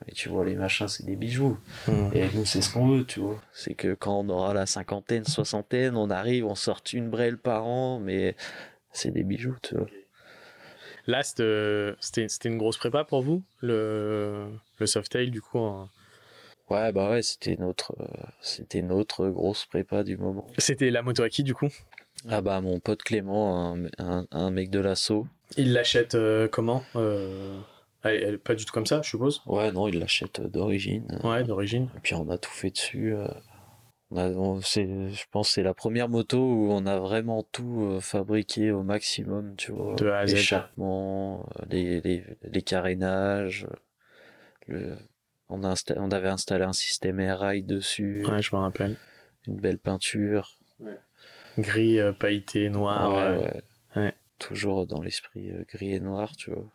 Et 0.09 0.13
tu 0.13 0.29
vois, 0.29 0.45
les 0.45 0.57
machins, 0.57 0.89
c'est 0.89 1.07
des 1.07 1.15
bijoux. 1.15 1.57
Mm. 1.87 1.93
Et 2.15 2.29
nous, 2.35 2.45
c'est 2.45 2.61
ce 2.61 2.73
qu'on 2.73 2.89
veut, 2.89 3.05
tu 3.05 3.21
vois. 3.21 3.41
C'est 3.53 3.75
que 3.75 3.95
quand 3.95 4.19
on 4.19 4.29
aura 4.31 4.53
la 4.53 4.67
cinquantaine, 4.67 5.25
soixantaine, 5.25 5.97
on 5.97 6.11
arrive, 6.11 6.45
on 6.45 6.57
sort 6.57 6.81
une 6.93 7.09
brêle 7.09 7.39
par 7.39 7.65
an, 7.67 8.01
mais 8.01 8.35
c'est 8.93 9.13
des 9.13 9.23
bijoux, 9.23 9.55
tu 9.63 9.77
vois. 9.77 9.87
Là, 11.07 11.23
c'était 11.23 11.43
euh, 11.45 11.95
c'était 12.01 12.29
c'était 12.29 12.49
une 12.49 12.59
grosse 12.59 12.77
prépa 12.79 13.05
pour 13.05 13.23
vous, 13.23 13.43
le, 13.61 14.47
le 14.79 14.87
Softail, 14.87 15.31
du 15.31 15.41
coup. 15.41 15.59
en- 15.59 15.89
Ouais, 16.73 16.93
bah 16.93 17.11
ouais, 17.11 17.23
c'était 17.23 17.57
notre, 17.57 17.95
euh, 18.01 18.07
c'était 18.41 18.83
notre 18.83 19.29
grosse 19.29 19.67
prépa 19.67 20.03
du 20.05 20.17
moment. 20.17 20.47
C'était 20.59 20.91
la 20.91 21.03
moto 21.03 21.23
à 21.23 21.29
qui, 21.29 21.43
du 21.43 21.55
coup? 21.55 21.69
Ah 22.29 22.41
bah, 22.41 22.61
mon 22.61 22.81
pote 22.81 23.03
Clément, 23.03 23.75
un, 23.75 23.87
un, 23.99 24.27
un 24.31 24.51
mec 24.51 24.71
de 24.71 24.79
l'assaut. 24.81 25.27
Il 25.57 25.73
l'achète 25.73 26.15
euh, 26.15 26.49
comment 26.49 26.83
euh... 26.97 27.59
elle- 28.05 28.23
elle- 28.23 28.39
Pas 28.39 28.55
du 28.55 28.65
tout 28.65 28.73
comme 28.73 28.87
ça, 28.87 29.03
je 29.03 29.11
suppose? 29.11 29.43
Ouais, 29.47 29.71
non, 29.73 29.87
il 29.89 29.99
l'achète 29.99 30.41
d'origine. 30.41 31.07
Ouais, 31.25 31.45
d'origine. 31.45 31.89
Et 31.97 32.01
puis 32.01 32.15
on 32.15 32.29
a 32.31 32.39
tout 32.39 32.51
fait 32.51 32.71
dessus. 32.71 33.15
On 34.11 34.17
a, 34.17 34.29
on- 34.31 34.61
c'est, 34.63 34.87
je 35.11 35.25
pense 35.31 35.49
que 35.49 35.55
c'est 35.55 35.63
la 35.63 35.75
première 35.75 36.09
moto 36.09 36.39
où 36.39 36.71
on 36.71 36.87
a 36.87 36.99
vraiment 36.99 37.43
tout 37.43 37.99
fabriqué 38.01 38.71
au 38.71 38.83
maximum, 38.83 39.57
tu 39.57 39.73
vois. 39.73 39.97
De. 39.97 40.11
L'échappement, 40.25 41.47
les, 41.69 42.01
les, 42.01 42.25
les 42.43 42.63
carénages. 42.63 43.67
Le, 44.69 44.97
on, 45.53 45.63
a 45.65 45.73
insta- 45.75 45.99
on 45.99 46.11
avait 46.11 46.29
installé 46.29 46.65
un 46.65 46.73
système 46.73 47.21
air-rail 47.21 47.63
dessus, 47.63 48.25
Ouais, 48.27 48.43
je 48.43 48.55
me 48.55 48.61
rappelle. 48.61 48.97
une 49.47 49.57
belle 49.57 49.79
peinture. 49.79 50.59
Gris, 51.59 52.01
euh, 52.01 52.13
pailleté, 52.13 52.69
noir. 52.71 53.13
Ouais, 53.15 53.23
euh, 53.23 53.41
ouais. 53.41 53.63
ouais. 53.97 54.15
Toujours 54.39 54.87
dans 54.87 55.03
l'esprit 55.03 55.51
euh, 55.51 55.65
gris 55.69 55.93
et 55.93 56.01
noir, 56.01 56.35
tu 56.37 56.51
vois. 56.51 56.71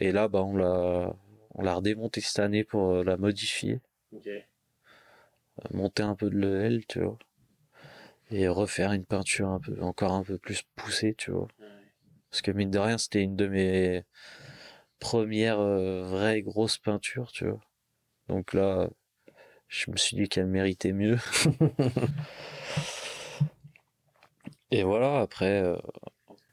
Et 0.00 0.12
là, 0.12 0.28
bah, 0.28 0.42
on 0.42 0.56
l'a, 0.56 1.14
on 1.54 1.62
l'a 1.62 1.74
redémonté 1.74 2.20
cette 2.20 2.38
année 2.38 2.64
pour 2.64 2.92
euh, 2.92 3.04
la 3.04 3.16
modifier. 3.16 3.80
monter 5.72 6.02
un 6.02 6.14
peu 6.14 6.30
de 6.30 6.36
level, 6.36 6.86
tu 6.86 7.00
vois. 7.00 7.18
Et 8.30 8.48
refaire 8.48 8.92
une 8.92 9.04
peinture 9.04 9.48
un 9.48 9.60
peu, 9.60 9.80
encore 9.82 10.12
un 10.12 10.22
peu 10.22 10.38
plus 10.38 10.62
poussée, 10.76 11.14
tu 11.18 11.30
vois. 11.32 11.48
Parce 12.30 12.40
que 12.40 12.50
mine 12.50 12.70
de 12.70 12.78
rien, 12.78 12.96
c'était 12.96 13.22
une 13.22 13.36
de 13.36 13.46
mes 13.46 14.04
premières 15.00 15.60
euh, 15.60 16.04
vraies 16.04 16.40
grosses 16.42 16.78
peintures, 16.78 17.30
tu 17.32 17.46
vois. 17.46 17.60
Donc 18.28 18.52
là, 18.54 18.88
je 19.68 19.90
me 19.90 19.96
suis 19.96 20.16
dit 20.16 20.28
qu'elle 20.28 20.46
méritait 20.46 20.92
mieux. 20.92 21.18
Et 24.70 24.84
voilà, 24.84 25.20
après, 25.20 25.62
euh, 25.62 25.76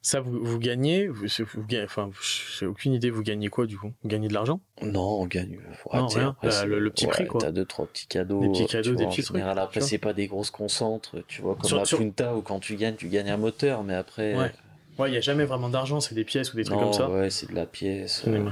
Ça, 0.02 0.20
vous, 0.20 0.44
vous 0.44 0.60
gagnez 0.60 1.08
vous, 1.08 1.26
vous 1.54 1.66
gagnez, 1.66 1.86
Enfin, 1.86 2.10
j'ai 2.58 2.66
aucune 2.66 2.94
idée, 2.94 3.10
vous 3.10 3.22
gagnez 3.24 3.48
quoi, 3.50 3.66
du 3.66 3.78
coup? 3.78 3.94
Vous 4.04 4.10
gagnez 4.10 4.28
de 4.28 4.34
l'argent? 4.34 4.60
Non, 4.82 5.22
on 5.22 5.26
gagne. 5.26 5.58
Non, 5.94 6.08
rien. 6.08 6.30
après, 6.30 6.52
c'est- 6.52 6.66
le- 6.66 6.80
le 6.80 6.90
petit 6.90 7.08
prix, 7.08 7.28
quoi. 7.28 7.40
T'as 7.42 7.52
deux, 7.52 7.66
trois 7.66 7.86
petits 7.86 8.08
cadeaux. 8.08 8.42
Des 8.42 8.50
petits 8.50 8.66
cadeaux, 8.68 8.92
des 8.92 8.96
vois, 8.98 9.06
en 9.06 9.10
petits 9.10 9.24
trucs, 9.24 9.42
après, 9.42 9.82
c'est 9.82 9.98
pas 9.98 10.14
des 10.14 10.28
grosses 10.28 10.52
concentres, 10.52 11.18
tu 11.28 11.42
vois, 11.42 11.56
comme 11.56 11.66
Sur- 11.66 11.78
la 11.78 11.86
sur- 11.86 11.98
Punta 12.00 12.36
où 12.36 12.42
quand 12.42 12.60
tu 12.60 12.76
gagnes, 12.76 12.96
tu 12.96 13.08
gagnes 13.08 13.30
un 13.30 13.38
moteur, 13.38 13.84
mais 13.84 13.96
après. 13.96 14.36
Ouais. 14.38 14.52
Ouais, 14.98 15.08
il 15.08 15.12
n'y 15.14 15.18
a 15.18 15.22
jamais 15.22 15.46
vraiment 15.46 15.70
d'argent, 15.70 16.02
c'est 16.02 16.14
des 16.16 16.26
pièces 16.26 16.54
ou 16.54 16.58
des 16.58 16.66
trucs 16.66 16.78
non, 16.78 16.86
comme 16.86 16.94
ça. 16.94 17.10
ouais, 17.10 17.30
c'est 17.30 17.50
de 17.50 17.56
la 17.56 17.66
pièce. 17.66 18.26
Euh, 18.28 18.50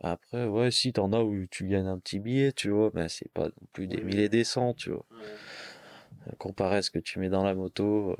Après, 0.00 0.46
ouais, 0.46 0.70
si 0.70 0.92
t'en 0.92 1.12
as 1.12 1.20
où 1.20 1.46
tu 1.50 1.66
gagnes 1.66 1.88
un 1.88 1.98
petit 1.98 2.20
billet, 2.20 2.52
tu 2.52 2.70
vois, 2.70 2.90
mais 2.94 3.08
c'est 3.08 3.30
pas 3.32 3.46
non 3.46 3.66
plus 3.72 3.86
des 3.88 4.00
milliers 4.00 4.28
des 4.28 4.44
cents, 4.44 4.74
tu 4.74 4.90
vois. 4.90 5.04
Euh, 5.12 6.30
Comparé 6.38 6.76
à 6.76 6.82
ce 6.82 6.90
que 6.90 7.00
tu 7.00 7.18
mets 7.18 7.28
dans 7.28 7.42
la 7.42 7.54
moto, 7.54 8.12
euh, 8.12 8.16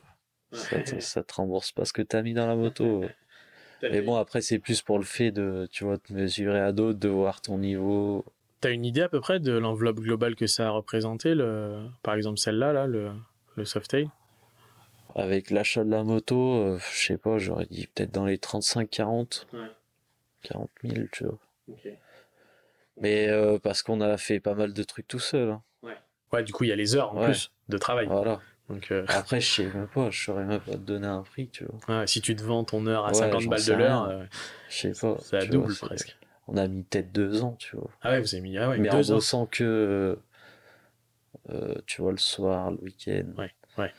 Ça, 0.56 0.80
te, 0.80 0.98
ça 0.98 1.22
te 1.22 1.34
rembourse 1.34 1.72
pas 1.72 1.84
ce 1.84 1.92
que 1.92 2.02
t'as 2.02 2.22
mis 2.22 2.34
dans 2.34 2.46
la 2.46 2.56
moto. 2.56 3.04
Mais 3.82 4.00
bon, 4.00 4.16
après, 4.16 4.40
c'est 4.40 4.58
plus 4.58 4.82
pour 4.82 4.98
le 4.98 5.04
fait 5.04 5.30
de, 5.30 5.68
tu 5.70 5.84
vois, 5.84 5.98
te 5.98 6.12
mesurer 6.12 6.58
à 6.58 6.72
d'autres, 6.72 6.98
de 6.98 7.08
voir 7.08 7.40
ton 7.40 7.58
niveau. 7.58 8.24
T'as 8.60 8.72
une 8.72 8.84
idée 8.84 9.02
à 9.02 9.08
peu 9.08 9.20
près 9.20 9.38
de 9.38 9.52
l'enveloppe 9.52 10.00
globale 10.00 10.34
que 10.34 10.48
ça 10.48 10.66
a 10.66 10.70
représenté, 10.70 11.36
le... 11.36 11.86
par 12.02 12.14
exemple 12.14 12.38
celle-là, 12.38 12.72
là, 12.72 12.88
le, 12.88 13.12
le 13.54 13.64
Softail 13.64 14.08
Avec 15.14 15.50
l'achat 15.50 15.84
de 15.84 15.90
la 15.90 16.02
moto, 16.02 16.54
euh, 16.56 16.78
je 16.92 17.06
sais 17.06 17.18
pas, 17.18 17.38
j'aurais 17.38 17.66
dit 17.70 17.86
peut-être 17.86 18.12
dans 18.12 18.24
les 18.24 18.38
35-40. 18.38 19.44
Ouais. 19.52 19.60
40 20.42 20.70
000, 20.82 21.06
tu 21.12 21.24
vois. 21.24 21.38
Mais 23.00 23.28
euh, 23.28 23.58
parce 23.58 23.82
qu'on 23.82 24.00
a 24.00 24.16
fait 24.16 24.40
pas 24.40 24.54
mal 24.54 24.72
de 24.72 24.82
trucs 24.82 25.06
tout 25.06 25.18
seul. 25.18 25.50
hein. 25.50 25.62
Ouais, 26.32 26.42
du 26.42 26.52
coup, 26.52 26.64
il 26.64 26.68
y 26.68 26.72
a 26.72 26.76
les 26.76 26.94
heures 26.94 27.12
en 27.12 27.16
Ouais. 27.16 27.24
plus 27.26 27.50
de 27.68 27.78
travail. 27.78 28.06
Voilà. 28.06 28.40
Donc, 28.68 28.90
euh, 28.92 29.04
Après, 29.08 29.40
je 29.40 29.50
sais 29.50 29.64
même 29.64 29.86
pas, 29.88 30.10
je 30.10 30.22
saurais 30.24 30.44
même 30.44 30.60
pas 30.60 30.72
te 30.72 30.76
donner 30.78 31.06
un 31.06 31.22
prix, 31.22 31.48
tu 31.48 31.64
vois. 31.64 32.00
ouais, 32.00 32.06
si 32.06 32.20
tu 32.20 32.36
te 32.36 32.42
vends 32.42 32.64
ton 32.64 32.86
heure 32.86 33.06
à 33.06 33.14
Ouais, 33.14 33.20
50 33.20 33.42
j'en 33.42 33.50
balles 33.50 33.64
de 33.64 33.72
l'heure, 33.72 34.04
euh, 34.04 34.24
Je 34.68 34.76
sais 34.76 35.00
pas. 35.00 35.16
ça 35.22 35.46
double 35.46 35.72
vois, 35.74 35.88
presque. 35.88 36.16
On 36.48 36.56
a 36.56 36.68
mis 36.68 36.82
peut-être 36.82 37.12
deux 37.12 37.42
ans, 37.42 37.56
tu 37.58 37.76
vois. 37.76 37.90
Ah 38.02 38.10
ouais, 38.10 38.20
vous 38.20 38.34
avez 38.34 38.42
mis 38.42 38.58
ah 38.58 38.68
ouais, 38.68 38.78
Mais 38.78 38.90
en 38.90 38.98
deux 38.98 39.10
heures. 39.10 39.16
bossant 39.18 39.46
que, 39.46 40.18
euh, 41.50 41.74
tu 41.86 42.02
vois, 42.02 42.12
le 42.12 42.18
soir, 42.18 42.70
le 42.70 42.78
week-end. 42.82 43.26
Ouais, 43.38 43.50
ouais. 43.78 43.92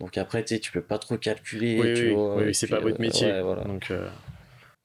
Donc 0.00 0.16
après, 0.18 0.42
tu 0.44 0.54
sais, 0.54 0.60
tu 0.60 0.72
peux 0.72 0.82
pas 0.82 0.98
trop 0.98 1.18
calculer, 1.18 1.80
Oui, 1.80 1.92
tu 1.94 2.06
oui, 2.06 2.14
vois. 2.14 2.36
oui, 2.36 2.54
c'est 2.54 2.68
pas 2.68 2.80
votre 2.80 2.98
euh, 2.98 3.02
métier. 3.02 3.26
ouais, 3.32 3.42
voilà. 3.42 3.64
Donc, 3.64 3.90
euh, 3.90 4.08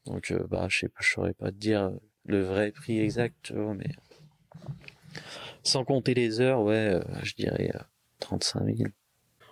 Donc, 0.06 0.32
euh, 0.32 0.46
bah, 0.50 0.68
je 0.70 0.80
sais 0.80 0.90
pas, 0.90 1.00
je 1.02 1.10
saurais 1.12 1.34
pas 1.34 1.52
te 1.52 1.58
dire 1.58 1.92
le 2.26 2.42
vrai 2.44 2.72
prix 2.72 3.00
exact, 3.00 3.36
tu 3.44 3.54
vois, 3.54 3.74
mais 3.74 3.90
sans 5.64 5.84
compter 5.86 6.14
les 6.14 6.40
heures, 6.42 6.62
ouais, 6.62 6.94
euh, 6.96 7.02
je 7.24 7.34
dirais 7.36 7.72
euh, 7.76 7.80
35 8.20 8.66
000. 8.76 8.90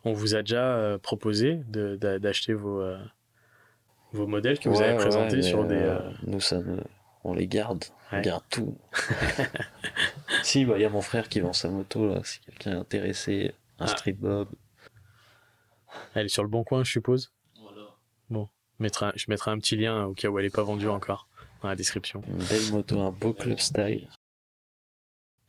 on 0.06 0.14
vous 0.14 0.36
a 0.36 0.42
déjà 0.42 0.76
euh, 0.76 0.98
proposé 0.98 1.62
d'acheter 1.68 2.54
vos, 2.54 2.82
euh, 2.82 2.98
vos 4.14 4.28
modèles 4.28 4.60
que 4.60 4.70
vous 4.70 4.82
avez 4.82 4.96
présentés 4.96 5.42
sur 5.42 5.66
des. 5.66 5.76
euh, 5.76 6.00
euh, 6.00 6.12
Nous, 6.28 6.40
ça 6.42 6.62
on 7.24 7.34
les 7.34 7.48
garde, 7.48 7.84
Ouais. 8.12 8.20
on 8.20 8.22
garde 8.22 8.44
tout. 8.50 8.78
si, 10.44 10.66
bah, 10.66 10.76
il 10.78 10.82
y 10.82 10.86
a 10.86 10.90
mon 10.90 11.02
frère 11.02 11.28
qui 11.30 11.42
vend 11.42 11.54
sa 11.54 11.70
moto, 11.70 12.08
là, 12.08 12.22
si 12.24 12.40
quelqu'un 12.40 12.72
est 12.72 12.76
intéressé, 12.80 13.54
un 13.78 13.86
Ah. 13.86 13.88
street 13.88 14.14
bob. 14.14 14.48
Elle 16.16 16.26
est 16.28 16.30
sur 16.30 16.44
le 16.44 16.50
bon 16.50 16.64
coin, 16.64 16.84
je 16.84 16.92
suppose? 16.92 17.32
Je 18.32 18.84
mettrai, 18.84 19.08
un- 19.08 19.14
je 19.16 19.26
mettrai 19.28 19.52
un 19.52 19.58
petit 19.60 19.76
lien 19.76 20.06
au 20.06 20.14
cas 20.14 20.30
où 20.30 20.40
elle 20.40 20.46
n'est 20.46 20.50
pas 20.52 20.64
vendue 20.64 20.88
encore 20.88 21.28
dans 21.62 21.70
la 21.70 21.76
description. 21.76 22.22
Une 22.28 22.44
belle 22.46 22.72
moto, 22.72 23.00
un 23.00 23.12
beau 23.12 23.34
club 23.34 23.60
style. 23.60 24.08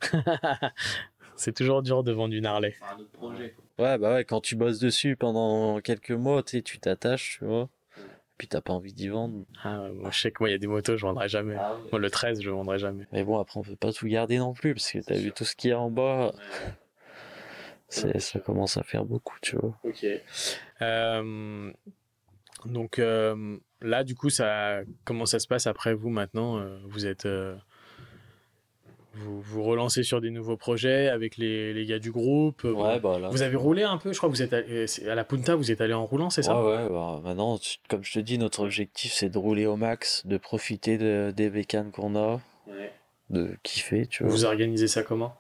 c'est 1.37 1.55
toujours 1.55 1.83
dur 1.83 2.03
de 2.03 2.13
vendre 2.13 2.35
une 2.35 2.47
Harley. 2.47 2.75
Ouais, 3.79 3.99
bah 3.99 4.15
ouais, 4.15 4.25
quand 4.25 4.41
tu 4.41 4.57
bosses 4.57 4.79
dessus 4.79 5.17
pendant 5.17 5.81
quelques 5.81 6.11
mois, 6.11 6.43
tu 6.43 6.59
sais, 6.59 6.63
tu 6.63 6.79
t'attaches, 6.79 7.39
tu 7.39 7.45
vois. 7.45 7.69
Puis 8.39 8.49
t'as 8.49 8.63
pas 8.63 8.73
envie 8.73 8.95
d'y 8.95 9.09
vendre. 9.09 9.45
Ah, 9.63 9.83
ouais, 9.83 9.91
moi, 9.91 10.11
je 10.11 10.21
sais 10.21 10.31
que 10.31 10.43
moi, 10.43 10.49
il 10.49 10.53
y 10.53 10.55
a 10.55 10.59
des 10.59 10.67
motos, 10.67 10.97
je 10.97 11.03
vendrai 11.03 11.29
jamais. 11.29 11.57
Moi, 11.91 12.01
le 12.01 12.11
13, 12.11 12.41
je 12.41 12.51
vendrai 12.51 12.79
jamais. 12.79 13.07
Mais 13.13 13.23
bon, 13.23 13.39
après, 13.39 13.61
on 13.61 13.63
peut 13.63 13.77
pas 13.77 13.93
tout 13.93 14.07
garder 14.07 14.39
non 14.39 14.55
plus, 14.55 14.75
parce 14.75 14.91
que 14.91 14.99
t'as 14.99 15.17
vu 15.17 15.33
tout 15.33 15.45
ce 15.45 15.55
qu'il 15.55 15.71
y 15.71 15.73
a 15.73 15.81
en 15.81 15.91
bas. 15.91 16.33
C'est, 17.89 18.21
ça 18.21 18.39
commence 18.39 18.77
à 18.77 18.83
faire 18.83 19.05
beaucoup, 19.05 19.37
tu 19.43 19.57
vois. 19.57 19.77
Ok. 19.85 20.07
Euh, 20.81 21.73
donc 22.65 22.99
euh, 22.99 23.59
là, 23.83 24.05
du 24.05 24.15
coup, 24.15 24.31
ça, 24.31 24.81
comment 25.05 25.27
ça 25.27 25.39
se 25.39 25.47
passe 25.49 25.67
après 25.67 25.95
vous 25.95 26.11
maintenant 26.11 26.59
Euh, 26.59 26.79
Vous 26.87 27.07
êtes, 27.07 27.27
euh, 27.27 27.57
vous 29.15 29.41
vous 29.41 29.63
relancez 29.65 30.03
sur 30.05 30.21
des 30.21 30.31
nouveaux 30.31 30.57
projets 30.57 31.09
avec 31.09 31.37
les, 31.37 31.75
les 31.75 31.85
gars 31.85 31.99
du 31.99 32.13
groupe. 32.13 32.65
euh, 32.65 32.73
Ouais, 32.73 33.01
bah 33.01 33.19
là. 33.19 33.29
Vous 33.31 33.43
avez 33.43 33.57
roulé 33.57 33.83
un 33.83 33.99
peu, 33.99 34.13
je 34.13 34.19
crois 34.19 34.29
que 34.31 34.35
vous 34.35 34.43
êtes 34.43 34.53
à 34.53 35.15
la 35.15 35.25
Punta, 35.25 35.57
vous 35.57 35.71
êtes 35.73 35.81
allé 35.81 35.95
en 35.95 36.07
roulant, 36.07 36.31
c'est 36.31 36.43
ça? 36.43 36.57
Ouais, 36.63 36.85
ouais, 36.85 36.89
bah, 36.89 37.21
maintenant, 37.25 37.59
comme 37.89 38.05
je 38.05 38.13
te 38.13 38.19
dis, 38.21 38.39
notre 38.39 38.61
objectif, 38.65 39.13
c'est 39.13 39.29
de 39.29 39.37
rouler 39.39 39.67
au 39.67 39.77
max, 39.77 40.25
de 40.27 40.37
profiter 40.37 40.97
de- 40.97 41.33
des 41.37 41.51
bécanes 41.51 41.91
qu'on 41.91 42.15
a, 42.17 42.41
de 43.31 43.51
kiffer, 43.65 44.07
tu 44.07 44.23
vois. 44.23 44.33
Vous 44.33 44.45
organisez 44.45 44.87
ça 44.89 45.03
comment? 45.03 45.35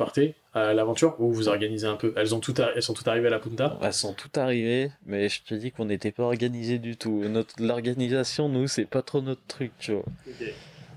Partez 0.00 0.34
à 0.54 0.72
l'aventure 0.72 1.14
ou 1.20 1.30
vous 1.30 1.48
organisez 1.48 1.86
un 1.86 1.96
peu? 1.96 2.14
Elles 2.16 2.34
ont 2.34 2.40
tout, 2.40 2.54
elles 2.58 2.82
sont 2.82 2.94
toutes 2.94 3.06
arrivées 3.06 3.26
à 3.26 3.30
la 3.30 3.38
Punta? 3.38 3.78
Elles 3.82 3.92
sont 3.92 4.14
toutes 4.14 4.38
arrivées, 4.38 4.90
mais 5.04 5.28
je 5.28 5.42
te 5.42 5.54
dis 5.54 5.72
qu'on 5.72 5.84
n'était 5.84 6.10
pas 6.10 6.22
organisé 6.22 6.78
du 6.78 6.96
tout. 6.96 7.22
Notre, 7.28 7.62
l'organisation, 7.62 8.48
nous, 8.48 8.66
c'est 8.66 8.86
pas 8.86 9.02
trop 9.02 9.20
notre 9.20 9.46
truc, 9.46 9.72
tu 9.78 9.92
vois. 9.92 10.06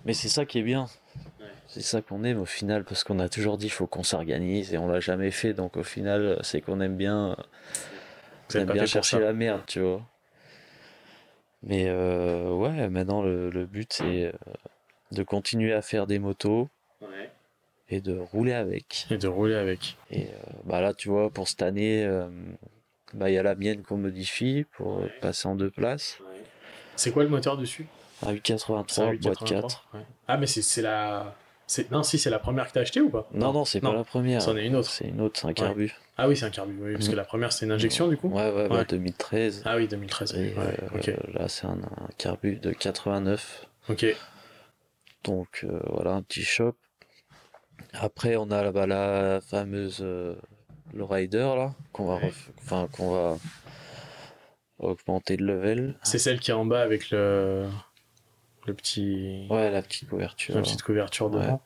Mais 0.05 0.13
c'est 0.13 0.29
ça 0.29 0.45
qui 0.45 0.59
est 0.59 0.63
bien. 0.63 0.83
Ouais. 1.41 1.47
C'est 1.67 1.81
ça 1.81 2.01
qu'on 2.01 2.23
aime 2.23 2.39
au 2.39 2.45
final, 2.45 2.85
parce 2.85 3.03
qu'on 3.03 3.19
a 3.19 3.27
toujours 3.27 3.57
dit 3.57 3.67
faut 3.69 3.87
qu'on 3.87 4.03
s'organise 4.03 4.73
et 4.73 4.77
on 4.77 4.87
l'a 4.87 5.01
jamais 5.01 5.31
fait, 5.31 5.53
donc 5.53 5.75
au 5.75 5.83
final, 5.83 6.39
c'est 6.41 6.61
qu'on 6.61 6.79
aime 6.79 6.95
bien, 6.95 7.35
on 8.55 8.59
aime 8.59 8.71
bien 8.71 8.85
chercher 8.85 9.19
la 9.19 9.33
merde, 9.33 9.63
tu 9.67 9.81
vois. 9.81 10.01
Mais 11.61 11.87
euh, 11.87 12.51
ouais, 12.51 12.87
maintenant 12.89 13.21
le, 13.21 13.49
le 13.49 13.65
but 13.65 13.91
c'est 13.91 14.27
euh, 14.27 14.31
de 15.11 15.23
continuer 15.23 15.73
à 15.73 15.81
faire 15.81 16.07
des 16.07 16.19
motos 16.19 16.69
et 17.93 18.01
de 18.01 18.17
rouler 18.17 18.53
avec. 18.53 19.05
Et 19.11 19.17
de 19.17 19.27
rouler 19.27 19.55
avec. 19.55 19.97
Et 20.11 20.23
euh, 20.23 20.27
bah 20.65 20.81
là, 20.81 20.93
tu 20.93 21.09
vois, 21.09 21.29
pour 21.29 21.47
cette 21.47 21.61
année, 21.61 22.03
euh, 22.03 22.27
bah 23.13 23.29
il 23.29 23.33
y 23.33 23.37
a 23.37 23.43
la 23.43 23.55
mienne 23.55 23.83
qu'on 23.83 23.97
modifie 23.97 24.65
pour 24.75 25.01
Ouais. 25.01 25.11
passer 25.21 25.47
en 25.47 25.55
deux 25.55 25.69
places. 25.69 26.17
C'est 26.95 27.11
quoi 27.11 27.23
le 27.23 27.29
moteur 27.29 27.57
dessus? 27.57 27.85
Un 28.21 28.27
C'est 28.27 28.29
un 28.31 28.33
883, 28.33 29.05
boîte 29.05 29.15
883, 29.17 29.61
4. 29.61 29.87
ouais. 29.93 29.99
Ah, 30.27 30.37
mais 30.37 30.47
c'est 30.47 30.81
la. 30.81 31.35
c'est- 31.67 31.91
Non, 31.91 32.03
si, 32.03 32.17
c'est 32.17 32.29
la 32.29 32.39
première 32.39 32.67
que 32.67 32.73
t'as 32.73 32.81
achetée 32.81 33.01
ou 33.01 33.09
pas? 33.09 33.27
Non, 33.33 33.51
non, 33.53 33.65
c'est 33.65 33.81
pas 33.81 33.93
la 33.93 34.03
première. 34.03 34.41
c'en 34.41 34.55
est 34.57 34.65
une 34.65 34.75
autre. 34.75 34.89
C'est 34.89 35.07
une 35.09 35.21
autre, 35.21 35.39
c'est 35.39 35.47
un 35.47 35.53
carbu. 35.53 35.93
Ah 36.17 36.27
oui, 36.27 36.37
c'est 36.37 36.45
un 36.45 36.49
carbu, 36.51 36.73
oui, 36.79 36.93
parce 36.93 37.07
que 37.09 37.15
la 37.15 37.23
première, 37.25 37.51
c'est 37.51 37.65
une 37.65 37.71
injection 37.71 38.07
du 38.07 38.17
coup? 38.17 38.29
Ouais, 38.29 38.51
ouais, 38.51 38.69
bah, 38.69 38.77
Ouais. 38.79 38.85
2013. 38.85 39.63
Ah 39.65 39.75
oui, 39.77 39.87
2013. 39.87 40.35
Et 40.35 40.53
euh, 40.57 41.13
là, 41.33 41.47
c'est 41.47 41.65
un, 41.65 41.71
un 41.81 42.09
carbu 42.17 42.55
de 42.57 42.71
89. 42.71 43.65
Ok. 43.89 44.05
Donc 45.23 45.61
euh, 45.63 45.79
voilà, 45.89 46.11
un 46.13 46.21
petit 46.21 46.43
shop. 46.43 46.75
Après, 47.93 48.35
on 48.35 48.49
a 48.51 48.71
bah, 48.71 48.87
la 48.87 49.41
fameuse 49.41 49.99
euh, 50.01 50.35
le 50.93 51.03
rider 51.03 51.39
là, 51.57 51.73
qu'on 51.91 52.05
va, 52.05 52.15
Ouais. 52.15 52.31
enfin 52.59 52.87
qu'on 52.91 53.11
va 53.11 53.37
augmenter 54.79 55.37
de 55.37 55.45
level. 55.45 55.95
C'est 56.03 56.19
celle 56.19 56.39
qui 56.39 56.51
est 56.51 56.53
en 56.53 56.65
bas 56.65 56.81
avec 56.81 57.09
le, 57.11 57.67
le 58.65 58.73
petit, 58.73 59.47
Ouais, 59.49 59.69
la 59.71 59.81
petite 59.81 60.09
couverture. 60.09 60.55
la 60.55 60.61
petite 60.61 60.81
couverture 60.81 61.29
devant. 61.29 61.61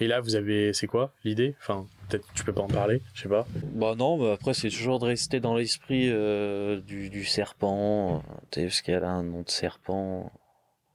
Et 0.00 0.06
là, 0.06 0.20
vous 0.20 0.36
avez, 0.36 0.72
c'est 0.74 0.86
quoi 0.86 1.12
l'idée? 1.24 1.56
Enfin, 1.60 1.84
peut-être 2.08 2.24
tu 2.32 2.44
peux 2.44 2.52
pas 2.52 2.60
en 2.60 2.68
parler, 2.68 3.02
je 3.14 3.22
sais 3.22 3.28
pas. 3.28 3.46
Bah 3.72 3.94
non, 3.96 4.16
mais 4.16 4.30
après 4.30 4.54
c'est 4.54 4.68
toujours 4.68 5.00
de 5.00 5.06
rester 5.06 5.40
dans 5.40 5.56
l'esprit 5.56 6.08
euh, 6.08 6.80
du, 6.80 7.10
du 7.10 7.24
serpent, 7.24 8.22
tu 8.52 8.60
sais, 8.60 8.66
parce 8.66 8.80
qu'elle 8.82 9.02
a 9.02 9.10
un 9.10 9.24
nom 9.24 9.42
de 9.42 9.50
serpent. 9.50 10.30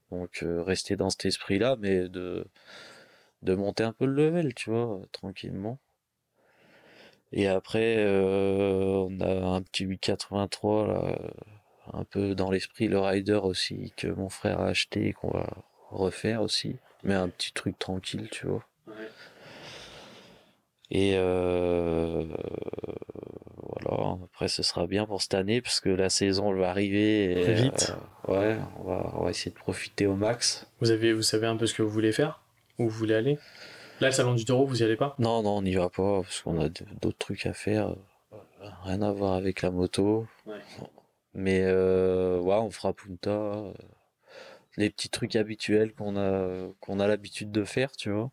Donc 0.09 0.39
euh, 0.43 0.61
rester 0.63 0.95
dans 0.95 1.09
cet 1.09 1.25
esprit-là, 1.25 1.75
mais 1.79 2.07
de, 2.07 2.45
de 3.43 3.55
monter 3.55 3.83
un 3.83 3.93
peu 3.93 4.05
le 4.05 4.13
level, 4.13 4.53
tu 4.53 4.69
vois, 4.69 4.99
euh, 4.99 5.05
tranquillement. 5.11 5.79
Et 7.31 7.47
après, 7.47 7.95
euh, 7.97 9.07
on 9.09 9.19
a 9.19 9.55
un 9.55 9.61
petit 9.61 9.85
883, 9.85 10.87
là, 10.87 11.03
euh, 11.05 11.29
un 11.93 12.03
peu 12.03 12.35
dans 12.35 12.51
l'esprit 12.51 12.87
le 12.87 12.99
Rider 12.99 13.39
aussi, 13.43 13.91
que 13.97 14.07
mon 14.07 14.29
frère 14.29 14.61
a 14.61 14.67
acheté 14.67 15.07
et 15.07 15.13
qu'on 15.13 15.31
va 15.31 15.47
refaire 15.89 16.41
aussi. 16.41 16.77
Mais 17.03 17.15
un 17.15 17.29
petit 17.29 17.51
truc 17.51 17.77
tranquille, 17.79 18.29
tu 18.31 18.47
vois. 18.47 18.65
Et 20.91 21.15
euh, 21.17 22.23
voilà, 23.57 24.17
après 24.23 24.47
ce 24.47 24.61
sera 24.61 24.85
bien 24.85 25.07
pour 25.07 25.23
cette 25.23 25.33
année 25.33 25.59
parce 25.59 25.79
que 25.79 25.89
la 25.89 26.09
saison 26.09 26.51
elle 26.51 26.59
va 26.59 26.69
arriver. 26.69 27.31
Et, 27.31 27.53
Vite. 27.53 27.93
euh, 28.29 28.31
ouais, 28.31 28.57
on 28.77 28.83
va, 28.83 29.11
on 29.15 29.23
va 29.23 29.29
essayer 29.31 29.49
de 29.49 29.55
profiter 29.55 30.05
au 30.05 30.15
max. 30.15 30.67
Vous 30.81 30.91
avez, 30.91 31.11
vous 31.13 31.23
savez 31.23 31.47
un 31.47 31.57
peu 31.57 31.65
ce 31.65 31.73
que 31.73 31.81
vous 31.81 31.89
voulez 31.89 32.11
faire? 32.11 32.42
Où 32.79 32.83
vous 32.85 32.89
voulez 32.89 33.15
aller? 33.15 33.37
Là, 33.99 34.07
le 34.07 34.11
salon 34.13 34.33
du 34.33 34.45
taureau, 34.45 34.65
vous 34.65 34.81
y 34.81 34.83
allez 34.85 34.95
pas? 34.97 35.15
Non, 35.19 35.43
non, 35.43 35.57
on 35.57 35.61
n'y 35.61 35.75
va 35.75 35.89
pas 35.89 36.21
parce 36.21 36.41
qu'on 36.41 36.59
a 36.59 36.69
d'autres 36.69 37.17
trucs 37.17 37.45
à 37.45 37.53
faire. 37.53 37.89
euh, 37.89 38.35
Rien 38.83 39.01
à 39.01 39.11
voir 39.11 39.33
avec 39.33 39.61
la 39.61 39.71
moto. 39.71 40.25
Ouais. 40.45 40.59
Mais 41.33 41.61
euh, 41.63 42.39
ouais, 42.39 42.55
on 42.55 42.69
fera 42.71 42.93
Punta. 42.93 43.29
euh, 43.29 43.73
les 44.77 44.89
petits 44.89 45.09
trucs 45.09 45.35
habituels 45.35 45.93
qu'on 45.93 46.15
a, 46.17 46.67
qu'on 46.79 46.99
a 46.99 47.07
l'habitude 47.07 47.51
de 47.51 47.63
faire, 47.63 47.91
tu 47.91 48.09
vois. 48.09 48.31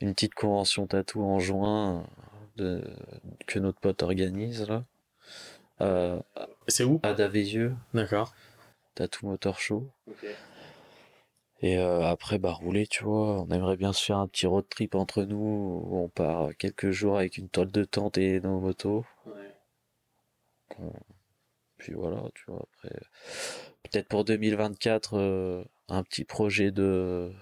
Une 0.00 0.12
petite 0.12 0.34
convention 0.34 0.86
tatou 0.86 1.22
en 1.22 1.38
juin 1.38 2.06
de, 2.56 2.82
que 3.46 3.58
notre 3.58 3.80
pote 3.80 4.02
organise 4.02 4.68
là. 4.68 4.84
Euh, 5.80 6.20
C'est 6.68 6.84
où? 6.84 7.00
à 7.02 7.14
Davézieux, 7.14 7.74
D'accord. 7.94 8.34
Tattoo 8.94 9.26
Motor 9.26 9.58
Show. 9.58 9.88
Et 11.64 11.78
euh, 11.78 12.02
après, 12.02 12.38
bah, 12.38 12.52
rouler, 12.52 12.86
tu 12.86 13.04
vois, 13.04 13.40
on 13.40 13.48
aimerait 13.48 13.78
bien 13.78 13.94
se 13.94 14.04
faire 14.04 14.18
un 14.18 14.28
petit 14.28 14.46
road 14.46 14.66
trip 14.68 14.94
entre 14.94 15.22
nous, 15.22 15.80
où 15.82 15.96
on 15.96 16.10
part 16.10 16.54
quelques 16.58 16.90
jours 16.90 17.16
avec 17.16 17.38
une 17.38 17.48
toile 17.48 17.72
de 17.72 17.84
tente 17.84 18.18
et 18.18 18.38
nos 18.38 18.60
motos. 18.60 19.06
Puis 21.78 21.94
voilà, 21.94 22.22
tu 22.34 22.44
vois, 22.48 22.66
après, 22.74 22.94
peut-être 23.82 24.08
pour 24.08 24.26
2024, 24.26 25.14
euh, 25.16 25.64
un 25.88 26.02
petit 26.02 26.24
projet 26.24 26.70
de, 26.70 27.32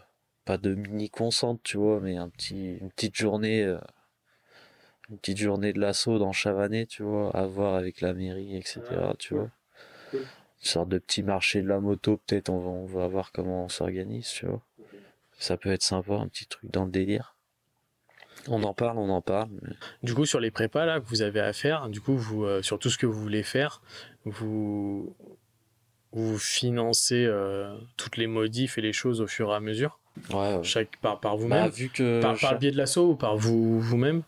pas 0.45 0.57
de 0.57 0.73
mini 0.73 1.11
concentre, 1.11 1.61
tu 1.65 1.79
vois, 1.79 1.99
mais 1.99 2.17
un 2.17 2.29
petit, 2.29 2.75
une 2.77 2.93
petite 2.93 3.17
journée, 3.17 3.65
euh, 3.65 3.81
une 5.11 5.19
petite 5.19 5.39
journée 5.39 5.73
de 5.73 5.81
l'assaut 5.81 6.21
dans 6.21 6.31
Chavanais, 6.31 6.87
tu 6.87 7.03
vois, 7.03 7.37
à 7.37 7.47
voir 7.47 7.75
avec 7.75 8.01
la 8.01 8.15
mairie, 8.15 8.57
etc. 8.57 8.83
tu 9.19 9.35
vois. 9.35 9.51
Sorte 10.69 10.89
de 10.89 10.99
petit 10.99 11.23
marché 11.23 11.63
de 11.63 11.69
la 11.69 11.81
moto, 11.81 12.19
peut-être, 12.27 12.49
on 12.51 12.59
va, 12.59 12.69
on 12.69 12.87
va 12.87 13.09
voir 13.09 13.33
comment 13.33 13.65
on 13.65 13.69
s'organise, 13.69 14.29
tu 14.29 14.47
vois. 14.47 14.63
Ça 15.39 15.57
peut 15.57 15.71
être 15.73 15.83
sympa, 15.83 16.15
un 16.15 16.29
petit 16.29 16.47
truc 16.47 16.71
dans 16.71 16.85
le 16.85 16.91
délire. 16.91 17.37
On 18.49 18.63
en 18.63 18.75
parle, 18.75 18.99
on 18.99 19.09
en 19.11 19.21
parle. 19.23 19.49
mais- 19.61 19.75
Du 20.03 20.15
coup, 20.15 20.25
sur 20.27 20.41
les 20.41 20.51
prépas 20.51 20.85
là 20.85 21.01
que 21.01 21.07
vous 21.07 21.23
avez 21.23 21.41
à 21.41 21.53
faire, 21.53 21.89
du 21.89 22.01
coup, 22.01 22.17
vous, 22.17 22.45
euh, 22.45 22.63
sur 22.63 22.79
tout 22.79 22.91
ce 22.91 22.99
que 22.99 23.07
vous 23.07 23.21
voulez 23.21 23.43
faire, 23.43 23.83
vous, 24.25 25.15
vous 26.13 26.39
financez 26.39 27.25
euh, 27.25 27.77
toutes 27.97 28.17
les 28.17 28.27
modifs 28.27 28.79
et 28.79 28.81
les 28.81 28.93
choses 28.93 29.21
au 29.21 29.27
fur 29.27 29.51
et 29.51 29.55
à 29.55 29.61
mesure, 29.61 29.99
Ouais, 30.31 30.57
ouais. 30.57 30.63
chaque 30.65 30.97
par, 30.99 31.21
par 31.21 31.37
Bah, 31.37 31.41
vous-même, 31.43 31.69
vu 31.71 31.89
que 31.89 32.21
par, 32.21 32.53
le 32.53 32.59
biais 32.59 32.71
de 32.71 32.77
l'assaut 32.77 33.11
ou 33.13 33.17
par 33.17 33.37
vous 33.37 33.81
vous-même? 33.81 34.23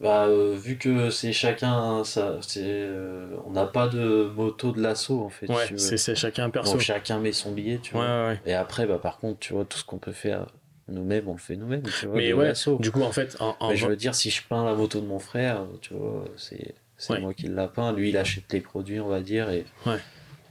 Bah, 0.00 0.26
euh, 0.26 0.54
vu 0.56 0.76
que 0.76 1.08
c'est 1.10 1.32
chacun 1.32 2.04
ça 2.04 2.38
c'est 2.42 2.60
euh, 2.64 3.34
on 3.46 3.52
n'a 3.52 3.64
pas 3.66 3.88
de 3.88 4.30
moto 4.36 4.72
de 4.72 4.80
l'assaut 4.82 5.22
en 5.22 5.28
fait 5.30 5.46
Ouais, 5.48 5.68
c'est 5.76 6.14
chacun 6.14 6.50
perso. 6.50 6.72
donc 6.72 6.80
chacun 6.82 7.18
met 7.18 7.32
son 7.32 7.52
billet 7.52 7.78
tu 7.82 7.94
Ouais, 7.94 8.00
vois 8.02 8.26
ouais, 8.28 8.40
et 8.44 8.52
après 8.54 8.86
bah 8.86 8.98
par 9.02 9.18
contre 9.18 9.38
tu 9.40 9.54
vois 9.54 9.64
tout 9.64 9.78
ce 9.78 9.84
qu'on 9.84 9.98
peut 9.98 10.12
faire 10.12 10.46
nous-mêmes 10.88 11.26
on 11.28 11.32
le 11.32 11.38
fait 11.38 11.56
nous-mêmes 11.56 11.82
tu 11.98 12.06
vois 12.06 12.16
Mais 12.18 12.32
ouais, 12.32 12.52
du 12.78 12.90
coup, 12.92 13.02
en 13.02 13.10
fait, 13.10 13.36
en, 13.40 13.56
en- 13.58 13.70
mais 13.70 13.76
je 13.76 13.86
veux 13.86 13.96
dire 13.96 14.14
si 14.14 14.30
je 14.30 14.42
peins 14.46 14.64
la 14.64 14.74
moto 14.74 15.00
de 15.00 15.06
mon 15.06 15.18
frère 15.18 15.64
tu 15.80 15.94
vois 15.94 16.24
c'est 16.36 16.74
c'est 16.98 17.18
moi 17.20 17.32
qui 17.34 17.48
l'a 17.48 17.66
peint 17.68 17.92
lui 17.92 18.10
il 18.10 18.16
achète 18.18 18.52
les 18.52 18.60
produits 18.60 19.00
on 19.00 19.08
va 19.08 19.20
dire 19.20 19.48
et 19.50 19.64
Ouais. 19.86 19.98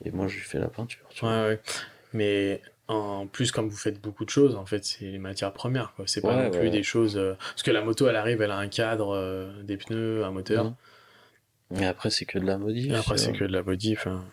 et 0.04 0.12
moi 0.12 0.28
je 0.28 0.36
lui 0.36 0.44
fais 0.44 0.60
la 0.60 0.68
peinture 0.68 1.06
tu 1.10 1.22
vois. 1.22 1.48
Ouais. 1.50 1.60
Mais 2.14 2.62
en 2.88 3.28
plus, 3.28 3.52
comme 3.52 3.68
vous 3.70 3.76
faites 3.78 4.00
beaucoup 4.02 4.26
de 4.26 4.30
choses, 4.30 4.56
en 4.56 4.66
fait, 4.66 4.86
c'est 4.86 5.06
les 5.06 5.18
matières 5.18 5.54
premières. 5.54 5.94
C'est 6.06 6.22
pas 6.22 6.36
Ouais, 6.36 6.44
non 6.46 6.52
plus 6.52 6.66
ouais. 6.66 6.70
des 6.70 6.84
choses. 6.84 7.18
euh, 7.18 7.34
Parce 7.40 7.64
que 7.64 7.72
la 7.72 7.82
moto, 7.82 8.08
elle 8.08 8.16
arrive, 8.16 8.42
elle 8.42 8.52
a 8.52 8.58
un 8.58 8.68
cadre, 8.68 9.16
euh, 9.16 9.64
des 9.64 9.78
pneus, 9.78 10.24
un 10.24 10.32
moteur. 10.32 10.66
Mhm. 10.66 10.76
Et 11.82 11.86
après 11.86 12.12
c'est 12.12 12.26
que 12.26 12.38
de 12.38 12.46
la 12.46 12.58
modif. 12.60 12.92
Et 12.92 12.96
après, 12.96 13.18
c'est 13.18 13.32
que 13.34 13.44
de 13.44 13.52
la 13.52 13.64
modif. 13.64 14.06
hein. 14.06 14.24